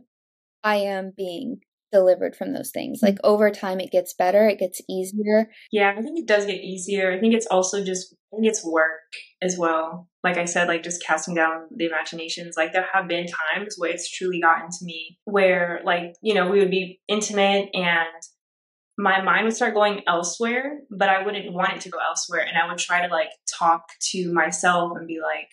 I 0.62 0.76
am 0.76 1.12
being 1.16 1.60
delivered 1.90 2.36
from 2.36 2.52
those 2.52 2.70
things. 2.70 3.00
Like, 3.02 3.16
mm-hmm. 3.16 3.32
over 3.32 3.50
time, 3.50 3.80
it 3.80 3.90
gets 3.90 4.14
better, 4.14 4.48
it 4.48 4.60
gets 4.60 4.80
easier. 4.88 5.50
Yeah, 5.72 5.92
I 5.96 6.02
think 6.02 6.18
it 6.18 6.26
does 6.26 6.46
get 6.46 6.62
easier. 6.62 7.12
I 7.12 7.18
think 7.18 7.34
it's 7.34 7.46
also 7.46 7.84
just 7.84 8.14
I 8.32 8.36
think 8.36 8.46
it's 8.46 8.64
work 8.64 9.00
as 9.42 9.58
well. 9.58 10.08
Like 10.22 10.36
I 10.36 10.44
said, 10.44 10.68
like 10.68 10.84
just 10.84 11.04
casting 11.04 11.34
down 11.34 11.66
the 11.74 11.86
imaginations. 11.86 12.56
Like 12.56 12.72
there 12.72 12.86
have 12.92 13.08
been 13.08 13.26
times 13.26 13.74
where 13.76 13.90
it's 13.90 14.08
truly 14.08 14.40
gotten 14.40 14.70
to 14.70 14.84
me 14.84 15.18
where 15.24 15.80
like, 15.84 16.14
you 16.22 16.34
know, 16.34 16.48
we 16.48 16.60
would 16.60 16.70
be 16.70 17.00
intimate 17.08 17.70
and 17.74 18.06
my 19.00 19.22
mind 19.22 19.44
would 19.44 19.56
start 19.56 19.74
going 19.74 20.02
elsewhere, 20.06 20.80
but 20.90 21.08
I 21.08 21.24
wouldn't 21.24 21.52
want 21.52 21.72
it 21.72 21.80
to 21.82 21.90
go 21.90 21.98
elsewhere. 21.98 22.44
And 22.46 22.58
I 22.58 22.68
would 22.68 22.78
try 22.78 23.06
to 23.06 23.12
like 23.12 23.30
talk 23.48 23.88
to 24.10 24.32
myself 24.32 24.92
and 24.96 25.06
be 25.06 25.20
like, 25.20 25.48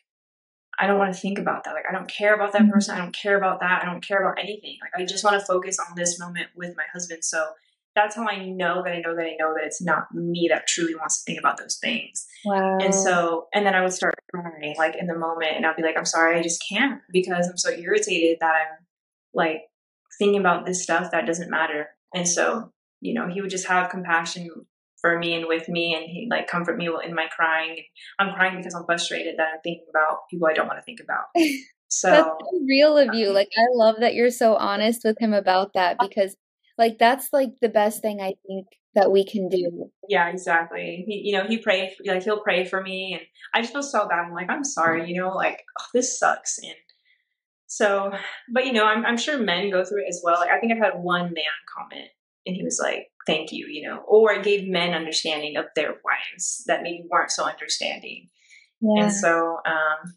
I 0.79 0.85
don't 0.85 0.99
want 0.99 1.13
to 1.13 1.19
think 1.19 1.39
about 1.39 1.63
that. 1.63 1.73
Like, 1.73 1.85
I 1.89 1.93
don't 1.93 2.09
care 2.09 2.35
about 2.35 2.51
that 2.53 2.61
mm-hmm. 2.61 2.71
person. 2.71 2.95
I 2.95 2.99
don't 2.99 3.15
care 3.15 3.37
about 3.37 3.61
that. 3.61 3.81
I 3.81 3.85
don't 3.85 4.05
care 4.05 4.21
about 4.21 4.39
anything. 4.39 4.77
Like, 4.81 5.01
I 5.01 5.05
just 5.05 5.23
want 5.23 5.39
to 5.39 5.45
focus 5.45 5.79
on 5.79 5.95
this 5.95 6.19
moment 6.19 6.49
with 6.55 6.75
my 6.77 6.83
husband. 6.93 7.23
So 7.23 7.47
that's 7.95 8.15
how 8.15 8.27
I 8.27 8.45
know 8.45 8.83
that 8.83 8.93
I 8.93 8.99
know 8.99 9.15
that 9.15 9.25
I 9.25 9.35
know 9.39 9.55
that 9.55 9.63
it's 9.65 9.81
not 9.81 10.13
me 10.13 10.49
that 10.51 10.67
truly 10.67 10.93
wants 10.93 11.23
to 11.23 11.25
think 11.25 11.39
about 11.39 11.57
those 11.57 11.77
things. 11.77 12.27
Wow. 12.45 12.77
And 12.79 12.93
so, 12.93 13.47
and 13.55 13.65
then 13.65 13.73
I 13.73 13.81
would 13.81 13.93
start 13.93 14.13
crying 14.31 14.75
like 14.77 14.95
in 14.95 15.07
the 15.07 15.17
moment 15.17 15.53
and 15.55 15.65
I'll 15.65 15.75
be 15.75 15.81
like, 15.81 15.97
I'm 15.97 16.05
sorry, 16.05 16.37
I 16.37 16.43
just 16.43 16.63
can't 16.69 17.01
because 17.11 17.47
I'm 17.47 17.57
so 17.57 17.71
irritated 17.71 18.37
that 18.41 18.53
I'm 18.53 18.85
like 19.33 19.61
thinking 20.19 20.39
about 20.39 20.67
this 20.67 20.83
stuff 20.83 21.09
that 21.11 21.25
doesn't 21.25 21.49
matter. 21.49 21.87
And 22.13 22.27
so, 22.27 22.71
you 23.01 23.13
know, 23.13 23.27
he 23.27 23.41
would 23.41 23.49
just 23.49 23.67
have 23.67 23.89
compassion 23.89 24.49
for 24.99 25.19
me 25.19 25.35
and 25.35 25.45
with 25.47 25.69
me 25.69 25.93
and 25.93 26.05
he 26.05 26.27
like 26.29 26.47
comfort 26.47 26.77
me 26.77 26.89
in 27.05 27.13
my 27.13 27.27
crying. 27.35 27.83
I'm 28.19 28.33
crying 28.33 28.57
because 28.57 28.73
I'm 28.73 28.85
frustrated 28.85 29.35
that 29.37 29.49
I'm 29.53 29.61
thinking 29.63 29.85
about 29.89 30.27
people 30.29 30.47
I 30.47 30.53
don't 30.53 30.67
want 30.67 30.79
to 30.79 30.83
think 30.83 30.99
about. 30.99 31.25
So 31.89 32.09
that's 32.09 32.27
so 32.27 32.59
real 32.67 32.97
of 32.97 33.15
you. 33.15 33.29
Um 33.29 33.33
like 33.33 33.47
I 33.57 33.63
love 33.71 33.95
that 34.01 34.13
you're 34.13 34.29
so 34.29 34.55
honest 34.55 35.05
with 35.05 35.17
him 35.21 35.31
about 35.31 35.71
that 35.73 35.95
uh 35.99 36.07
because 36.07 36.35
like 36.77 36.97
that's 36.99 37.31
like 37.31 37.51
the 37.61 37.69
best 37.69 38.01
thing 38.01 38.19
I 38.19 38.33
think 38.45 38.67
that 38.97 39.11
we 39.11 39.23
can 39.23 39.47
do. 39.47 39.91
Yeah, 40.09 40.27
exactly. 40.27 41.05
He, 41.07 41.21
you 41.25 41.37
know, 41.37 41.45
he 41.47 41.59
pray 41.59 41.95
like 42.05 42.23
he'll 42.23 42.41
pray 42.41 42.65
for 42.65 42.81
me, 42.81 43.13
and 43.13 43.21
I 43.53 43.61
just 43.61 43.71
feel 43.71 43.83
so 43.83 44.07
bad. 44.07 44.25
I'm 44.25 44.33
like, 44.33 44.49
I'm 44.49 44.63
sorry, 44.63 45.07
you 45.07 45.21
know, 45.21 45.29
like 45.29 45.63
oh, 45.79 45.85
this 45.93 46.19
sucks. 46.19 46.57
And 46.57 46.75
so, 47.67 48.11
but 48.51 48.65
you 48.65 48.73
know, 48.73 48.85
I'm 48.85 49.05
I'm 49.05 49.17
sure 49.17 49.37
men 49.37 49.69
go 49.69 49.85
through 49.85 50.03
it 50.05 50.09
as 50.09 50.21
well. 50.23 50.39
Like 50.39 50.51
I 50.51 50.59
think 50.59 50.73
I've 50.73 50.83
had 50.83 50.99
one 50.99 51.25
man 51.25 51.57
comment, 51.77 52.09
and 52.47 52.55
he 52.55 52.63
was 52.63 52.79
like, 52.81 53.07
"Thank 53.25 53.51
you," 53.51 53.67
you 53.67 53.87
know, 53.87 53.97
or 54.07 54.33
it 54.33 54.43
gave 54.43 54.67
men 54.67 54.93
understanding 54.93 55.57
of 55.57 55.65
their 55.75 55.95
wives 56.03 56.63
that 56.67 56.81
maybe 56.81 57.05
weren't 57.11 57.31
so 57.31 57.45
understanding. 57.45 58.29
Yeah. 58.81 59.03
And 59.03 59.13
so, 59.13 59.57
um, 59.65 60.15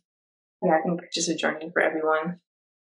yeah, 0.62 0.78
I 0.78 0.82
think 0.82 1.00
just 1.12 1.28
a 1.28 1.34
journey 1.34 1.70
for 1.72 1.82
everyone. 1.82 2.40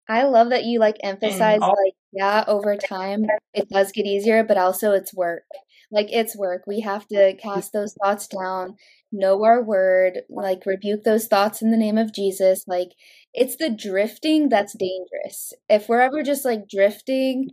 I 0.08 0.24
love 0.24 0.50
that 0.50 0.64
you 0.64 0.80
like 0.80 0.96
emphasize 1.02 1.60
all- 1.62 1.76
like 1.84 1.94
yeah, 2.12 2.44
over 2.48 2.76
time 2.76 3.26
it 3.54 3.68
does 3.68 3.92
get 3.92 4.06
easier, 4.06 4.42
but 4.42 4.58
also 4.58 4.92
it's 4.92 5.14
work. 5.14 5.44
Like 5.92 6.08
it's 6.10 6.36
work. 6.36 6.62
We 6.66 6.80
have 6.80 7.06
to 7.08 7.34
cast 7.36 7.72
those 7.72 7.94
thoughts 8.00 8.28
down, 8.28 8.76
know 9.12 9.42
our 9.44 9.62
word, 9.62 10.22
like 10.28 10.66
rebuke 10.66 11.04
those 11.04 11.26
thoughts 11.26 11.62
in 11.62 11.70
the 11.70 11.76
name 11.76 11.98
of 11.98 12.14
Jesus. 12.14 12.64
Like 12.66 12.90
it's 13.32 13.56
the 13.56 13.70
drifting 13.70 14.48
that's 14.48 14.76
dangerous. 14.76 15.52
If 15.68 15.88
we're 15.88 16.00
ever 16.00 16.22
just 16.22 16.44
like 16.44 16.68
drifting, 16.68 17.50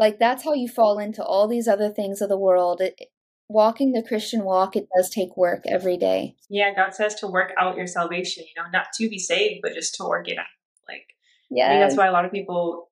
like 0.00 0.18
that's 0.18 0.44
how 0.44 0.54
you 0.54 0.66
fall 0.66 0.98
into 0.98 1.22
all 1.22 1.46
these 1.46 1.68
other 1.68 1.90
things 1.90 2.22
of 2.22 2.30
the 2.30 2.38
world. 2.38 2.80
It, 2.80 2.98
walking 3.48 3.92
the 3.92 4.02
Christian 4.02 4.44
walk, 4.44 4.74
it 4.74 4.88
does 4.96 5.10
take 5.10 5.36
work 5.36 5.64
every 5.66 5.98
day. 5.98 6.36
Yeah, 6.48 6.74
God 6.74 6.94
says 6.94 7.14
to 7.16 7.26
work 7.26 7.52
out 7.58 7.76
your 7.76 7.86
salvation, 7.86 8.44
you 8.44 8.62
know, 8.62 8.68
not 8.72 8.86
to 8.94 9.10
be 9.10 9.18
saved, 9.18 9.60
but 9.62 9.74
just 9.74 9.96
to 9.96 10.04
work 10.04 10.26
it 10.26 10.38
out. 10.38 10.46
Like 10.88 11.06
yeah. 11.50 11.78
That's 11.80 11.96
why 11.96 12.06
a 12.06 12.12
lot 12.12 12.24
of 12.24 12.32
people, 12.32 12.88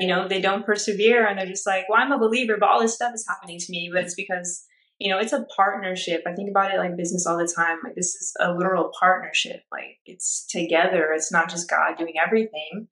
you 0.00 0.06
know, 0.08 0.28
they 0.28 0.40
don't 0.40 0.64
persevere 0.64 1.26
and 1.26 1.38
they're 1.38 1.46
just 1.46 1.66
like, 1.66 1.88
well, 1.90 2.00
I'm 2.00 2.12
a 2.12 2.18
believer, 2.18 2.56
but 2.58 2.70
all 2.70 2.80
this 2.80 2.94
stuff 2.94 3.12
is 3.14 3.26
happening 3.28 3.58
to 3.58 3.66
me. 3.70 3.90
But 3.92 4.04
it's 4.04 4.14
because, 4.14 4.64
you 4.98 5.10
know, 5.10 5.18
it's 5.18 5.34
a 5.34 5.44
partnership. 5.54 6.22
I 6.26 6.32
think 6.32 6.48
about 6.48 6.72
it 6.72 6.78
like 6.78 6.96
business 6.96 7.26
all 7.26 7.36
the 7.36 7.52
time. 7.54 7.80
Like, 7.84 7.96
this 7.96 8.14
is 8.14 8.32
a 8.40 8.54
literal 8.54 8.90
partnership. 8.98 9.64
Like, 9.70 9.98
it's 10.06 10.46
together, 10.46 11.12
it's 11.12 11.30
not 11.30 11.50
just 11.50 11.68
God 11.68 11.98
doing 11.98 12.14
everything. 12.24 12.88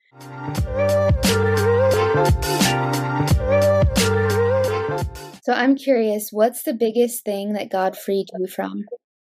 So 5.45 5.53
I'm 5.53 5.77
curious, 5.77 6.31
what's 6.33 6.63
the 6.63 6.73
biggest 6.73 7.23
thing 7.23 7.53
that 7.53 7.71
God 7.71 7.99
freed 7.99 8.29
you 8.39 8.47
from? 8.47 8.85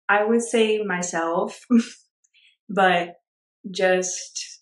I 0.09 0.26
would 0.26 0.41
say 0.41 0.82
myself, 0.82 1.63
but 2.70 3.18
just 3.70 4.61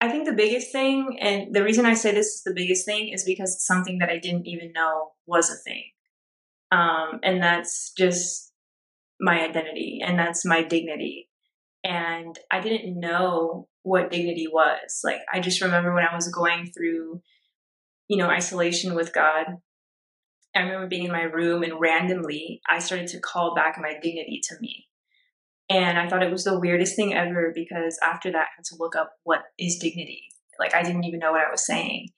I 0.00 0.08
think 0.08 0.26
the 0.26 0.32
biggest 0.32 0.72
thing, 0.72 1.18
and 1.20 1.54
the 1.54 1.62
reason 1.62 1.86
I 1.86 1.94
say 1.94 2.10
this 2.10 2.26
is 2.26 2.42
the 2.42 2.52
biggest 2.52 2.84
thing, 2.84 3.10
is 3.10 3.22
because 3.22 3.54
it's 3.54 3.66
something 3.66 3.98
that 3.98 4.08
I 4.08 4.18
didn't 4.18 4.48
even 4.48 4.72
know 4.72 5.12
was 5.26 5.48
a 5.48 5.54
thing. 5.54 5.84
Um, 6.72 7.20
and 7.22 7.40
that's 7.40 7.92
just 7.96 8.52
my 9.20 9.44
identity 9.44 10.00
and 10.04 10.18
that's 10.18 10.44
my 10.44 10.64
dignity. 10.64 11.28
And 11.84 12.36
I 12.50 12.58
didn't 12.58 12.98
know 12.98 13.68
what 13.84 14.10
dignity 14.10 14.48
was. 14.52 15.02
Like, 15.04 15.20
I 15.32 15.38
just 15.38 15.60
remember 15.60 15.94
when 15.94 16.04
I 16.04 16.16
was 16.16 16.26
going 16.26 16.72
through, 16.76 17.22
you 18.12 18.18
know, 18.18 18.28
isolation 18.28 18.94
with 18.94 19.14
God, 19.14 19.46
I 20.54 20.60
remember 20.60 20.86
being 20.86 21.06
in 21.06 21.12
my 21.12 21.22
room 21.22 21.62
and 21.62 21.80
randomly 21.80 22.60
I 22.68 22.78
started 22.78 23.06
to 23.08 23.20
call 23.20 23.54
back 23.54 23.78
my 23.80 23.94
dignity 24.02 24.42
to 24.50 24.56
me. 24.60 24.86
And 25.70 25.98
I 25.98 26.06
thought 26.06 26.22
it 26.22 26.30
was 26.30 26.44
the 26.44 26.58
weirdest 26.58 26.94
thing 26.94 27.14
ever 27.14 27.52
because 27.54 27.98
after 28.04 28.30
that, 28.30 28.36
I 28.36 28.56
had 28.58 28.66
to 28.66 28.76
look 28.78 28.96
up 28.96 29.12
what 29.24 29.44
is 29.58 29.78
dignity. 29.78 30.24
Like, 30.60 30.74
I 30.74 30.82
didn't 30.82 31.04
even 31.04 31.20
know 31.20 31.32
what 31.32 31.40
I 31.40 31.50
was 31.50 31.64
saying. 31.64 32.08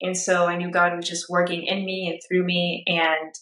And 0.00 0.16
so 0.16 0.46
I 0.46 0.56
knew 0.56 0.70
God 0.70 0.96
was 0.96 1.06
just 1.06 1.28
working 1.28 1.66
in 1.66 1.84
me 1.84 2.08
and 2.08 2.18
through 2.26 2.46
me. 2.46 2.82
And 2.86 3.34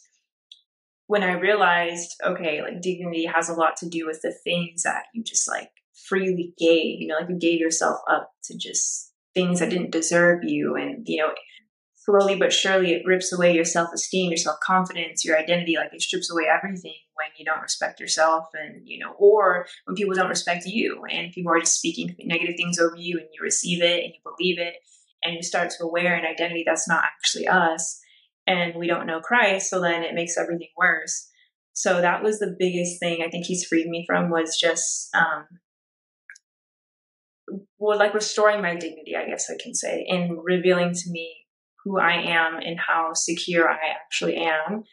when 1.06 1.22
I 1.22 1.34
realized, 1.34 2.16
okay, 2.26 2.60
like 2.60 2.82
dignity 2.82 3.26
has 3.26 3.48
a 3.48 3.54
lot 3.54 3.76
to 3.76 3.88
do 3.88 4.04
with 4.04 4.20
the 4.20 4.34
things 4.42 4.82
that 4.82 5.04
you 5.14 5.22
just 5.22 5.48
like 5.48 5.70
freely 6.08 6.54
gave, 6.58 7.00
you 7.00 7.06
know, 7.06 7.18
like 7.20 7.28
you 7.28 7.38
gave 7.38 7.60
yourself 7.60 8.00
up 8.10 8.32
to 8.46 8.58
just 8.58 9.12
things 9.32 9.60
that 9.60 9.70
didn't 9.70 9.92
deserve 9.92 10.40
you. 10.42 10.74
And, 10.74 11.04
you 11.06 11.18
know, 11.18 11.32
slowly 12.00 12.34
but 12.34 12.52
surely 12.52 12.92
it 12.92 13.02
rips 13.04 13.32
away 13.32 13.54
your 13.54 13.64
self-esteem 13.64 14.30
your 14.30 14.36
self-confidence 14.36 15.24
your 15.24 15.38
identity 15.38 15.76
like 15.76 15.92
it 15.92 16.00
strips 16.00 16.30
away 16.30 16.44
everything 16.44 16.94
when 17.14 17.28
you 17.38 17.44
don't 17.44 17.60
respect 17.60 18.00
yourself 18.00 18.48
and 18.54 18.82
you 18.84 18.98
know 18.98 19.12
or 19.18 19.66
when 19.84 19.94
people 19.94 20.14
don't 20.14 20.28
respect 20.28 20.66
you 20.66 21.04
and 21.10 21.32
people 21.32 21.52
are 21.52 21.60
just 21.60 21.76
speaking 21.76 22.14
negative 22.20 22.56
things 22.56 22.78
over 22.78 22.96
you 22.96 23.18
and 23.18 23.28
you 23.32 23.42
receive 23.42 23.82
it 23.82 24.04
and 24.04 24.14
you 24.14 24.20
believe 24.24 24.58
it 24.58 24.74
and 25.22 25.34
you 25.34 25.42
start 25.42 25.70
to 25.70 25.84
aware 25.84 26.14
an 26.14 26.24
identity 26.24 26.64
that's 26.66 26.88
not 26.88 27.04
actually 27.04 27.46
us 27.46 28.00
and 28.46 28.74
we 28.74 28.86
don't 28.86 29.06
know 29.06 29.20
christ 29.20 29.68
so 29.68 29.80
then 29.80 30.02
it 30.02 30.14
makes 30.14 30.36
everything 30.38 30.68
worse. 30.76 31.28
So 31.72 32.00
that 32.00 32.22
was 32.22 32.38
the 32.38 32.56
biggest 32.58 32.98
thing 32.98 33.22
i 33.24 33.30
think 33.30 33.46
he's 33.46 33.64
freed 33.64 33.86
me 33.86 34.04
from 34.06 34.30
was 34.30 34.58
just 34.58 35.14
um 35.14 35.46
well 37.78 37.98
like 37.98 38.12
restoring 38.12 38.60
my 38.60 38.74
dignity 38.74 39.14
i 39.16 39.24
guess 39.24 39.50
i 39.50 39.54
can 39.62 39.74
say 39.74 40.04
and 40.08 40.38
revealing 40.42 40.92
to 40.92 41.10
me 41.10 41.39
who 41.84 41.98
I 41.98 42.12
am 42.12 42.56
and 42.56 42.78
how 42.78 43.12
secure 43.14 43.68
I 43.68 43.78
actually 43.94 44.36
am. 44.36 44.84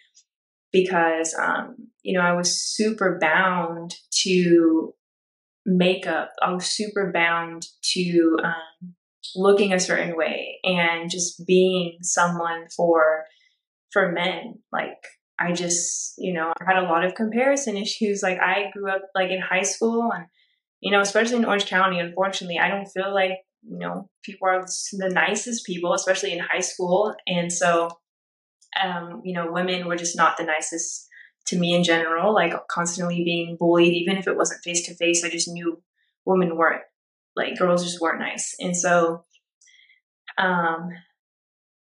Because, 0.71 1.33
um, 1.39 1.75
you 2.03 2.13
know, 2.13 2.23
I 2.23 2.33
was 2.33 2.61
super 2.61 3.17
bound 3.19 3.95
to 4.23 4.93
makeup. 5.65 6.31
I 6.41 6.53
was 6.53 6.65
super 6.65 7.11
bound 7.13 7.65
to 7.93 8.37
um, 8.43 8.95
looking 9.35 9.73
a 9.73 9.79
certain 9.79 10.15
way 10.15 10.59
and 10.63 11.09
just 11.09 11.45
being 11.45 11.97
someone 12.01 12.67
for 12.75 13.23
for 13.91 14.11
men. 14.11 14.55
Like 14.71 14.97
I 15.39 15.53
just, 15.53 16.13
you 16.17 16.33
know, 16.33 16.51
I 16.59 16.65
had 16.65 16.83
a 16.83 16.87
lot 16.87 17.05
of 17.05 17.15
comparison 17.15 17.77
issues. 17.77 18.21
Like 18.23 18.39
I 18.39 18.71
grew 18.73 18.89
up 18.89 19.03
like 19.15 19.29
in 19.29 19.41
high 19.41 19.63
school 19.63 20.11
and, 20.13 20.25
you 20.79 20.91
know, 20.91 21.01
especially 21.01 21.37
in 21.37 21.45
Orange 21.45 21.65
County, 21.65 21.99
unfortunately, 21.99 22.59
I 22.59 22.69
don't 22.69 22.87
feel 22.87 23.13
like 23.13 23.31
you 23.69 23.79
know, 23.79 24.09
people 24.23 24.47
are 24.47 24.61
the 24.61 25.09
nicest 25.09 25.65
people, 25.65 25.93
especially 25.93 26.33
in 26.33 26.39
high 26.39 26.61
school. 26.61 27.15
And 27.27 27.51
so, 27.51 27.89
um, 28.81 29.21
you 29.23 29.33
know, 29.33 29.51
women 29.51 29.87
were 29.87 29.95
just 29.95 30.17
not 30.17 30.37
the 30.37 30.43
nicest 30.43 31.07
to 31.47 31.57
me 31.57 31.75
in 31.75 31.83
general, 31.83 32.33
like 32.33 32.53
constantly 32.69 33.23
being 33.23 33.57
bullied, 33.59 33.93
even 33.93 34.17
if 34.17 34.27
it 34.27 34.37
wasn't 34.37 34.63
face 34.63 34.85
to 34.87 34.95
face. 34.95 35.23
I 35.23 35.29
just 35.29 35.47
knew 35.47 35.81
women 36.25 36.57
weren't 36.57 36.83
like 37.35 37.57
girls 37.57 37.83
just 37.83 38.01
weren't 38.01 38.19
nice. 38.19 38.55
And 38.59 38.75
so, 38.75 39.23
um, 40.37 40.89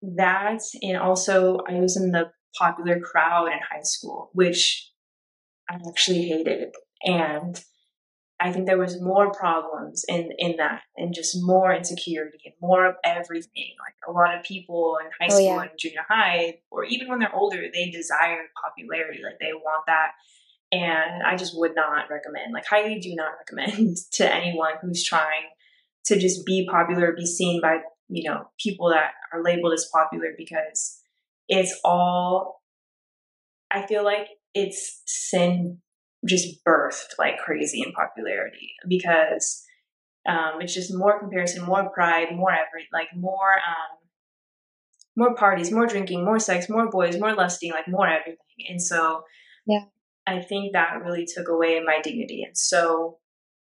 that, 0.01 0.61
and 0.81 0.97
also 0.97 1.59
I 1.67 1.73
was 1.79 1.97
in 1.97 2.11
the 2.11 2.31
popular 2.57 2.99
crowd 2.99 3.47
in 3.47 3.59
high 3.59 3.83
school, 3.83 4.29
which 4.33 4.89
I 5.69 5.77
actually 5.87 6.27
hated. 6.27 6.73
And 7.03 7.61
I 8.41 8.51
think 8.51 8.65
there 8.65 8.79
was 8.79 8.99
more 8.99 9.31
problems 9.31 10.03
in 10.09 10.31
in 10.39 10.57
that, 10.57 10.81
and 10.97 11.13
just 11.13 11.37
more 11.39 11.71
insecurity 11.71 12.39
and 12.45 12.55
more 12.59 12.87
of 12.87 12.95
everything. 13.03 13.75
Like 13.79 13.93
a 14.07 14.11
lot 14.11 14.35
of 14.35 14.43
people 14.43 14.97
in 14.99 15.11
high 15.19 15.31
oh, 15.31 15.35
school 15.35 15.45
yeah. 15.45 15.61
and 15.61 15.71
junior 15.77 16.05
high, 16.09 16.59
or 16.71 16.83
even 16.83 17.07
when 17.07 17.19
they're 17.19 17.35
older, 17.35 17.61
they 17.71 17.91
desire 17.91 18.39
popularity. 18.61 19.19
Like 19.23 19.37
they 19.39 19.53
want 19.53 19.83
that, 19.85 20.13
and 20.71 21.21
I 21.23 21.35
just 21.35 21.55
would 21.55 21.75
not 21.75 22.09
recommend. 22.09 22.51
Like 22.51 22.65
highly 22.65 22.99
do 22.99 23.13
not 23.13 23.33
recommend 23.37 23.97
to 24.13 24.33
anyone 24.33 24.73
who's 24.81 25.05
trying 25.05 25.49
to 26.05 26.17
just 26.19 26.43
be 26.43 26.67
popular, 26.69 27.13
be 27.15 27.27
seen 27.27 27.61
by 27.61 27.81
you 28.09 28.27
know 28.27 28.49
people 28.59 28.89
that 28.89 29.11
are 29.31 29.43
labeled 29.43 29.73
as 29.73 29.87
popular 29.93 30.33
because 30.35 30.99
it's 31.47 31.79
all. 31.85 32.59
I 33.69 33.85
feel 33.85 34.03
like 34.03 34.27
it's 34.55 35.03
sin 35.05 35.77
just 36.27 36.63
birthed 36.65 37.17
like 37.17 37.37
crazy 37.37 37.81
in 37.81 37.91
popularity 37.93 38.73
because 38.87 39.63
um, 40.27 40.61
it's 40.61 40.73
just 40.73 40.93
more 40.93 41.19
comparison, 41.19 41.65
more 41.65 41.89
pride, 41.89 42.27
more 42.35 42.51
every 42.51 42.87
like 42.93 43.07
more 43.15 43.53
um, 43.53 43.97
more 45.15 45.35
parties, 45.35 45.71
more 45.71 45.87
drinking, 45.87 46.23
more 46.23 46.39
sex, 46.39 46.69
more 46.69 46.89
boys, 46.89 47.19
more 47.19 47.33
lusting, 47.33 47.71
like 47.71 47.87
more 47.87 48.07
everything. 48.07 48.37
And 48.69 48.81
so, 48.81 49.23
yeah, 49.65 49.85
I 50.27 50.41
think 50.41 50.73
that 50.73 51.01
really 51.03 51.25
took 51.25 51.47
away 51.49 51.79
my 51.85 51.99
dignity. 52.01 52.43
And 52.43 52.57
so, 52.57 53.17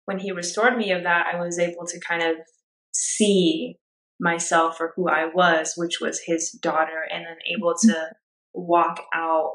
when 0.04 0.18
he 0.18 0.32
restored 0.32 0.76
me 0.76 0.90
of 0.92 1.02
that, 1.04 1.26
I 1.32 1.40
was 1.40 1.58
able 1.58 1.86
to 1.86 2.00
kind 2.00 2.22
of 2.22 2.36
see 2.92 3.76
myself 4.20 4.76
for 4.76 4.92
who 4.96 5.08
I 5.08 5.26
was, 5.26 5.74
which 5.76 6.00
was 6.00 6.20
his 6.24 6.50
daughter, 6.50 7.04
and 7.10 7.24
then 7.24 7.36
able 7.56 7.74
mm-hmm. 7.74 7.90
to 7.90 8.10
walk 8.54 9.02
out 9.14 9.52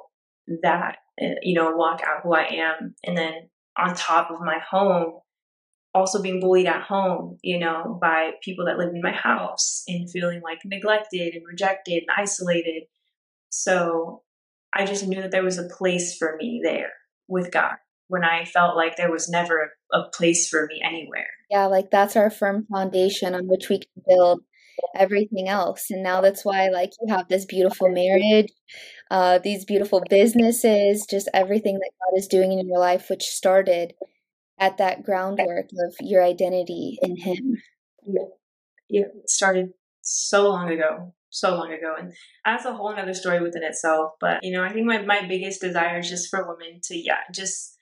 that, 0.62 0.98
eh, 1.20 1.36
you 1.42 1.56
know, 1.56 1.76
walk 1.76 2.02
out 2.06 2.22
who 2.24 2.34
I 2.34 2.46
am. 2.54 2.96
And 3.04 3.18
then 3.18 3.50
on 3.78 3.96
top 3.96 4.32
of 4.32 4.40
my 4.42 4.60
home, 4.60 5.20
also 5.94 6.22
being 6.22 6.40
bullied 6.40 6.66
at 6.66 6.82
home, 6.82 7.38
you 7.44 7.60
know, 7.60 7.98
by 8.02 8.32
people 8.42 8.66
that 8.66 8.78
live 8.78 8.94
in 8.94 9.02
my 9.02 9.12
house 9.12 9.84
and 9.88 10.10
feeling 10.10 10.42
like 10.42 10.60
neglected 10.66 11.36
and 11.36 11.44
rejected 11.48 12.04
and 12.04 12.18
isolated. 12.18 12.84
So 13.50 14.24
I 14.74 14.86
just 14.86 15.06
knew 15.08 15.22
that 15.22 15.32
there 15.32 15.44
was 15.44 15.60
a 15.60 15.68
place 15.68 16.18
for 16.18 16.36
me 16.38 16.62
there 16.64 16.94
with 17.28 17.52
God 17.52 17.76
when 18.08 18.24
I 18.24 18.46
felt 18.46 18.76
like 18.76 18.98
there 18.98 19.12
was 19.12 19.30
never 19.30 19.72
a, 19.94 20.00
a 20.00 20.10
place 20.10 20.50
for 20.50 20.66
me 20.66 20.82
anywhere. 20.84 21.28
Yeah, 21.50 21.68
like 21.68 21.92
that's 21.92 22.16
our 22.16 22.32
firm 22.32 22.66
foundation 22.72 23.36
on 23.36 23.48
which 23.48 23.70
we 23.70 23.78
can 23.78 24.04
build 24.08 24.42
everything 24.96 25.48
else. 25.48 25.88
And 25.90 26.04
now 26.04 26.22
that's 26.22 26.46
why 26.46 26.70
like 26.70 26.92
you 27.02 27.14
have 27.14 27.28
this 27.28 27.46
beautiful 27.46 27.90
marriage, 27.90 28.52
uh, 29.12 29.40
these 29.40 29.66
beautiful 29.66 30.04
businesses, 30.10 31.06
just 31.10 31.30
everything 31.34 31.76
that 31.76 31.92
God 32.00 32.18
is 32.18 32.28
doing 32.28 32.52
in 32.52 32.68
your 32.68 32.80
life, 32.80 33.10
which 33.10 33.24
started 33.24 33.94
at 34.60 34.78
that 34.78 35.04
groundwork 35.04 35.66
of 35.66 35.96
your 36.00 36.24
identity 36.24 36.98
in 37.02 37.18
Him. 37.18 37.58
Yeah, 38.06 38.22
yeah, 38.90 39.06
it 39.16 39.30
started 39.30 39.74
so 40.02 40.50
long 40.50 40.70
ago, 40.70 41.14
so 41.30 41.56
long 41.56 41.72
ago, 41.72 41.96
and 41.98 42.14
that's 42.46 42.66
a 42.66 42.74
whole 42.74 42.94
other 42.96 43.14
story 43.14 43.42
within 43.42 43.64
itself. 43.64 44.14
But 44.20 44.44
you 44.44 44.52
know, 44.52 44.64
I 44.64 44.72
think 44.72 44.86
my 44.86 45.02
my 45.02 45.28
biggest 45.28 45.62
desire 45.62 46.00
is 46.00 46.10
just 46.10 46.30
for 46.30 46.48
women 46.48 46.80
to, 46.84 46.98
yeah, 46.98 47.22
just 47.34 47.78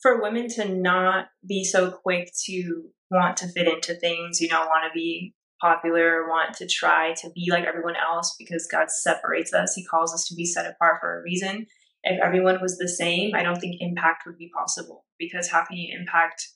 for 0.00 0.22
women 0.22 0.48
to 0.48 0.68
not 0.68 1.26
be 1.46 1.64
so 1.64 1.90
quick 1.90 2.30
to 2.46 2.84
want 3.10 3.36
to 3.38 3.48
fit 3.48 3.66
into 3.66 3.94
things, 3.94 4.40
you 4.40 4.48
know, 4.48 4.60
want 4.60 4.84
to 4.90 4.94
be 4.94 5.34
popular, 5.60 6.28
want 6.28 6.54
to 6.56 6.66
try 6.66 7.14
to 7.14 7.30
be 7.30 7.48
like 7.50 7.64
everyone 7.64 7.96
else 7.96 8.34
because 8.38 8.68
God 8.70 8.90
separates 8.90 9.52
us. 9.52 9.74
He 9.74 9.84
calls 9.84 10.14
us 10.14 10.26
to 10.28 10.34
be 10.34 10.44
set 10.44 10.66
apart 10.66 10.98
for 11.00 11.18
a 11.18 11.22
reason 11.22 11.66
if 12.02 12.20
everyone 12.22 12.60
was 12.60 12.78
the 12.78 12.88
same, 12.88 13.34
I 13.34 13.42
don't 13.42 13.60
think 13.60 13.76
impact 13.80 14.24
would 14.26 14.38
be 14.38 14.50
possible 14.54 15.04
because 15.18 15.48
how 15.48 15.64
can 15.64 15.76
you 15.76 15.96
impact 15.98 16.48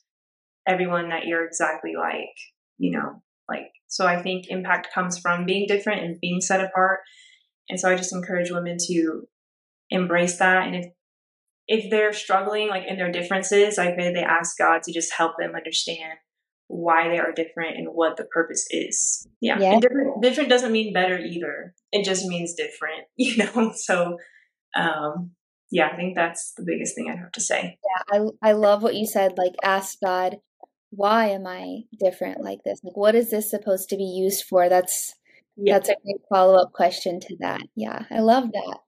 everyone 0.66 1.08
that 1.08 1.26
you're 1.26 1.44
exactly 1.44 1.92
like, 1.98 2.34
you 2.78 2.92
know, 2.92 3.22
like, 3.48 3.72
so 3.88 4.06
I 4.06 4.22
think 4.22 4.46
impact 4.48 4.94
comes 4.94 5.18
from 5.18 5.44
being 5.44 5.66
different 5.66 6.02
and 6.02 6.20
being 6.20 6.40
set 6.40 6.64
apart. 6.64 7.00
And 7.68 7.78
so 7.78 7.90
I 7.90 7.96
just 7.96 8.14
encourage 8.14 8.50
women 8.50 8.76
to 8.86 9.28
embrace 9.90 10.38
that. 10.38 10.66
And 10.66 10.76
if, 10.76 10.86
if 11.66 11.90
they're 11.90 12.12
struggling 12.12 12.68
like 12.68 12.86
in 12.86 12.96
their 12.96 13.12
differences, 13.12 13.78
I 13.78 13.92
pray 13.92 14.12
they 14.12 14.22
ask 14.22 14.56
God 14.56 14.82
to 14.84 14.92
just 14.92 15.12
help 15.12 15.32
them 15.38 15.54
understand 15.54 16.18
why 16.72 17.08
they 17.08 17.18
are 17.18 17.32
different 17.32 17.76
and 17.76 17.88
what 17.88 18.16
the 18.16 18.24
purpose 18.24 18.66
is. 18.70 19.26
Yeah. 19.40 19.58
yeah. 19.60 19.72
And 19.72 19.82
different, 19.82 20.22
different 20.22 20.48
doesn't 20.48 20.72
mean 20.72 20.92
better 20.92 21.18
either. 21.18 21.74
It 21.92 22.04
just 22.04 22.26
means 22.26 22.54
different, 22.54 23.04
you 23.16 23.36
know? 23.36 23.72
So 23.76 24.16
um, 24.74 25.32
yeah, 25.70 25.88
I 25.92 25.96
think 25.96 26.14
that's 26.14 26.52
the 26.56 26.64
biggest 26.64 26.94
thing 26.94 27.08
I'd 27.10 27.18
have 27.18 27.32
to 27.32 27.40
say. 27.40 27.78
Yeah, 27.82 28.28
I 28.42 28.50
I 28.50 28.52
love 28.52 28.82
what 28.82 28.94
you 28.94 29.06
said. 29.06 29.38
Like, 29.38 29.54
ask 29.62 29.98
God, 30.04 30.36
why 30.90 31.28
am 31.28 31.46
I 31.46 31.82
different 31.98 32.42
like 32.42 32.60
this? 32.64 32.80
Like, 32.84 32.96
what 32.96 33.14
is 33.14 33.30
this 33.30 33.50
supposed 33.50 33.88
to 33.88 33.96
be 33.96 34.04
used 34.04 34.44
for? 34.44 34.68
That's 34.68 35.14
yeah. 35.56 35.74
that's 35.74 35.88
a 35.88 35.96
great 36.04 36.20
follow 36.28 36.60
up 36.60 36.72
question 36.72 37.20
to 37.20 37.36
that. 37.40 37.62
Yeah, 37.74 38.04
I 38.10 38.20
love 38.20 38.52
that. 38.52 38.78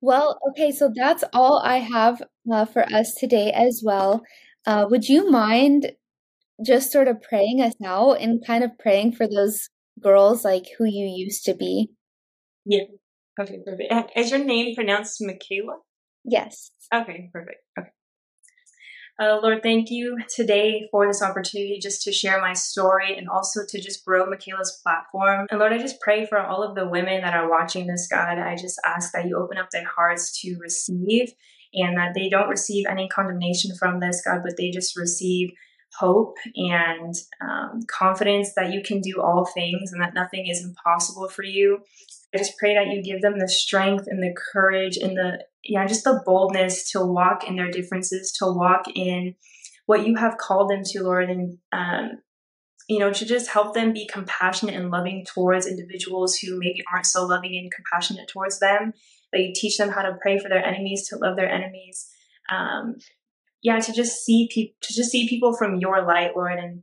Well, 0.00 0.40
okay, 0.50 0.72
so 0.72 0.90
that's 0.94 1.24
all 1.32 1.60
I 1.62 1.78
have 1.78 2.22
uh, 2.50 2.64
for 2.64 2.84
us 2.92 3.14
today 3.14 3.52
as 3.52 3.82
well. 3.84 4.22
Uh, 4.66 4.86
would 4.88 5.08
you 5.08 5.30
mind 5.30 5.92
just 6.64 6.92
sort 6.92 7.08
of 7.08 7.22
praying 7.22 7.60
us 7.60 7.74
out 7.84 8.20
and 8.20 8.44
kind 8.46 8.62
of 8.62 8.78
praying 8.78 9.12
for 9.12 9.26
those 9.26 9.68
girls 10.00 10.44
like 10.44 10.64
who 10.78 10.84
you 10.84 11.06
used 11.06 11.44
to 11.44 11.54
be? 11.54 11.90
Yeah. 12.64 12.84
Okay, 13.40 13.58
perfect. 13.64 14.12
Is 14.16 14.30
your 14.30 14.44
name 14.44 14.74
pronounced 14.74 15.20
Michaela? 15.20 15.78
Yes. 16.24 16.70
Okay, 16.92 17.30
perfect. 17.32 17.58
Okay. 17.78 17.88
Uh, 19.20 19.38
Lord, 19.40 19.62
thank 19.62 19.90
you 19.90 20.18
today 20.34 20.88
for 20.90 21.06
this 21.06 21.22
opportunity 21.22 21.78
just 21.80 22.02
to 22.02 22.12
share 22.12 22.40
my 22.40 22.52
story 22.52 23.16
and 23.16 23.28
also 23.28 23.60
to 23.68 23.80
just 23.80 24.04
grow 24.04 24.26
Michaela's 24.26 24.80
platform. 24.82 25.46
And 25.50 25.60
Lord, 25.60 25.72
I 25.72 25.78
just 25.78 26.00
pray 26.00 26.26
for 26.26 26.38
all 26.38 26.64
of 26.64 26.74
the 26.74 26.88
women 26.88 27.20
that 27.20 27.34
are 27.34 27.48
watching 27.48 27.86
this, 27.86 28.08
God. 28.08 28.38
I 28.38 28.56
just 28.56 28.80
ask 28.84 29.12
that 29.12 29.26
you 29.26 29.36
open 29.36 29.56
up 29.56 29.70
their 29.70 29.86
hearts 29.86 30.40
to 30.40 30.56
receive 30.60 31.32
and 31.72 31.96
that 31.96 32.14
they 32.14 32.28
don't 32.28 32.48
receive 32.48 32.86
any 32.88 33.08
condemnation 33.08 33.76
from 33.76 34.00
this, 34.00 34.20
God, 34.24 34.42
but 34.44 34.56
they 34.56 34.70
just 34.70 34.96
receive 34.96 35.52
hope 35.98 36.36
and 36.56 37.14
um, 37.40 37.80
confidence 37.86 38.52
that 38.54 38.72
you 38.72 38.82
can 38.82 39.00
do 39.00 39.20
all 39.20 39.44
things 39.44 39.92
and 39.92 40.02
that 40.02 40.14
nothing 40.14 40.46
is 40.46 40.64
impossible 40.64 41.28
for 41.28 41.44
you. 41.44 41.80
I 42.34 42.38
just 42.38 42.58
pray 42.58 42.74
that 42.74 42.88
you 42.88 43.02
give 43.02 43.22
them 43.22 43.38
the 43.38 43.48
strength 43.48 44.06
and 44.08 44.22
the 44.22 44.34
courage 44.52 44.96
and 44.96 45.16
the, 45.16 45.44
yeah, 45.62 45.86
just 45.86 46.04
the 46.04 46.22
boldness 46.26 46.90
to 46.92 47.00
walk 47.04 47.46
in 47.46 47.56
their 47.56 47.70
differences, 47.70 48.32
to 48.38 48.46
walk 48.46 48.86
in 48.94 49.36
what 49.86 50.06
you 50.06 50.16
have 50.16 50.38
called 50.38 50.70
them 50.70 50.82
to, 50.84 51.02
Lord, 51.02 51.30
and, 51.30 51.58
um, 51.72 52.22
you 52.88 52.98
know, 52.98 53.12
to 53.12 53.24
just 53.24 53.50
help 53.50 53.74
them 53.74 53.92
be 53.92 54.08
compassionate 54.12 54.74
and 54.74 54.90
loving 54.90 55.24
towards 55.24 55.66
individuals 55.66 56.36
who 56.36 56.58
maybe 56.58 56.82
aren't 56.92 57.06
so 57.06 57.24
loving 57.24 57.56
and 57.56 57.72
compassionate 57.72 58.28
towards 58.28 58.58
them. 58.58 58.92
That 59.32 59.40
you 59.40 59.52
teach 59.54 59.78
them 59.78 59.90
how 59.90 60.02
to 60.02 60.16
pray 60.20 60.38
for 60.38 60.48
their 60.48 60.64
enemies, 60.64 61.08
to 61.08 61.16
love 61.16 61.36
their 61.36 61.50
enemies. 61.50 62.08
Um, 62.50 62.96
yeah, 63.64 63.80
to 63.80 63.92
just 63.92 64.24
see 64.24 64.48
people, 64.52 64.76
to 64.82 64.94
just 64.94 65.10
see 65.10 65.26
people 65.26 65.56
from 65.56 65.76
your 65.76 66.04
light, 66.06 66.36
Lord, 66.36 66.58
and 66.58 66.82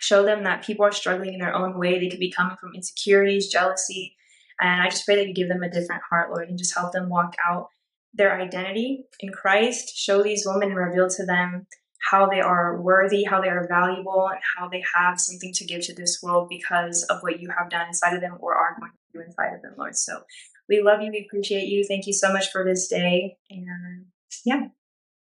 show 0.00 0.24
them 0.24 0.44
that 0.44 0.64
people 0.64 0.86
are 0.86 0.92
struggling 0.92 1.34
in 1.34 1.40
their 1.40 1.54
own 1.54 1.78
way. 1.78 1.98
They 1.98 2.08
could 2.08 2.20
be 2.20 2.30
coming 2.30 2.56
from 2.60 2.74
insecurities, 2.74 3.48
jealousy, 3.48 4.16
and 4.60 4.80
I 4.80 4.88
just 4.88 5.04
pray 5.04 5.16
that 5.16 5.26
you 5.26 5.34
give 5.34 5.48
them 5.48 5.64
a 5.64 5.70
different 5.70 6.02
heart, 6.08 6.30
Lord, 6.30 6.48
and 6.48 6.56
just 6.56 6.74
help 6.74 6.92
them 6.92 7.08
walk 7.08 7.34
out 7.44 7.70
their 8.14 8.40
identity 8.40 9.04
in 9.18 9.32
Christ. 9.32 9.96
Show 9.96 10.22
these 10.22 10.44
women 10.46 10.68
and 10.68 10.76
reveal 10.76 11.08
to 11.08 11.26
them 11.26 11.66
how 12.10 12.28
they 12.28 12.40
are 12.40 12.80
worthy, 12.80 13.24
how 13.24 13.40
they 13.40 13.48
are 13.48 13.66
valuable, 13.68 14.28
and 14.30 14.40
how 14.56 14.68
they 14.68 14.84
have 14.94 15.18
something 15.18 15.52
to 15.54 15.64
give 15.64 15.82
to 15.86 15.94
this 15.94 16.20
world 16.22 16.48
because 16.48 17.02
of 17.04 17.20
what 17.22 17.40
you 17.40 17.48
have 17.58 17.68
done 17.68 17.88
inside 17.88 18.14
of 18.14 18.20
them 18.20 18.36
or 18.38 18.54
are 18.54 18.76
going 18.78 18.92
to 18.92 19.18
do 19.18 19.24
inside 19.24 19.54
of 19.54 19.62
them, 19.62 19.74
Lord. 19.76 19.96
So 19.96 20.20
we 20.68 20.82
love 20.82 21.02
you. 21.02 21.10
We 21.10 21.26
appreciate 21.28 21.66
you. 21.66 21.84
Thank 21.84 22.06
you 22.06 22.12
so 22.12 22.32
much 22.32 22.52
for 22.52 22.64
this 22.64 22.86
day. 22.86 23.38
And 23.50 24.06
yeah, 24.44 24.68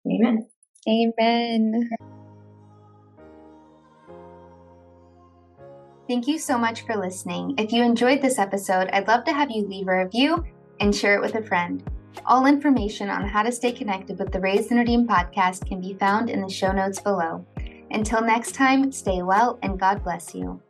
amen. 0.07 0.48
Amen. 0.88 1.89
Thank 6.07 6.27
you 6.27 6.39
so 6.39 6.57
much 6.57 6.88
for 6.88 6.95
listening. 6.95 7.53
If 7.60 7.72
you 7.72 7.84
enjoyed 7.84 8.22
this 8.22 8.39
episode, 8.39 8.89
I'd 8.91 9.07
love 9.07 9.26
to 9.26 9.34
have 9.34 9.51
you 9.51 9.68
leave 9.68 9.88
a 9.88 10.03
review 10.06 10.43
and 10.80 10.95
share 10.95 11.14
it 11.15 11.22
with 11.22 11.35
a 11.35 11.43
friend. 11.43 11.84
All 12.26 12.47
information 12.47 13.10
on 13.10 13.27
how 13.27 13.43
to 13.43 13.51
stay 13.51 13.72
connected 13.72 14.18
with 14.18 14.31
the 14.31 14.39
Raised 14.39 14.72
and 14.72 14.80
Redeemed 14.80 15.07
podcast 15.07 15.68
can 15.68 15.80
be 15.80 15.93
found 15.93 16.30
in 16.30 16.41
the 16.41 16.49
show 16.49 16.72
notes 16.72 16.99
below. 16.99 17.45
Until 17.91 18.22
next 18.22 18.53
time, 18.53 18.91
stay 18.91 19.22
well 19.22 19.60
and 19.61 19.80
God 19.80 20.03
bless 20.03 20.34
you. 20.34 20.61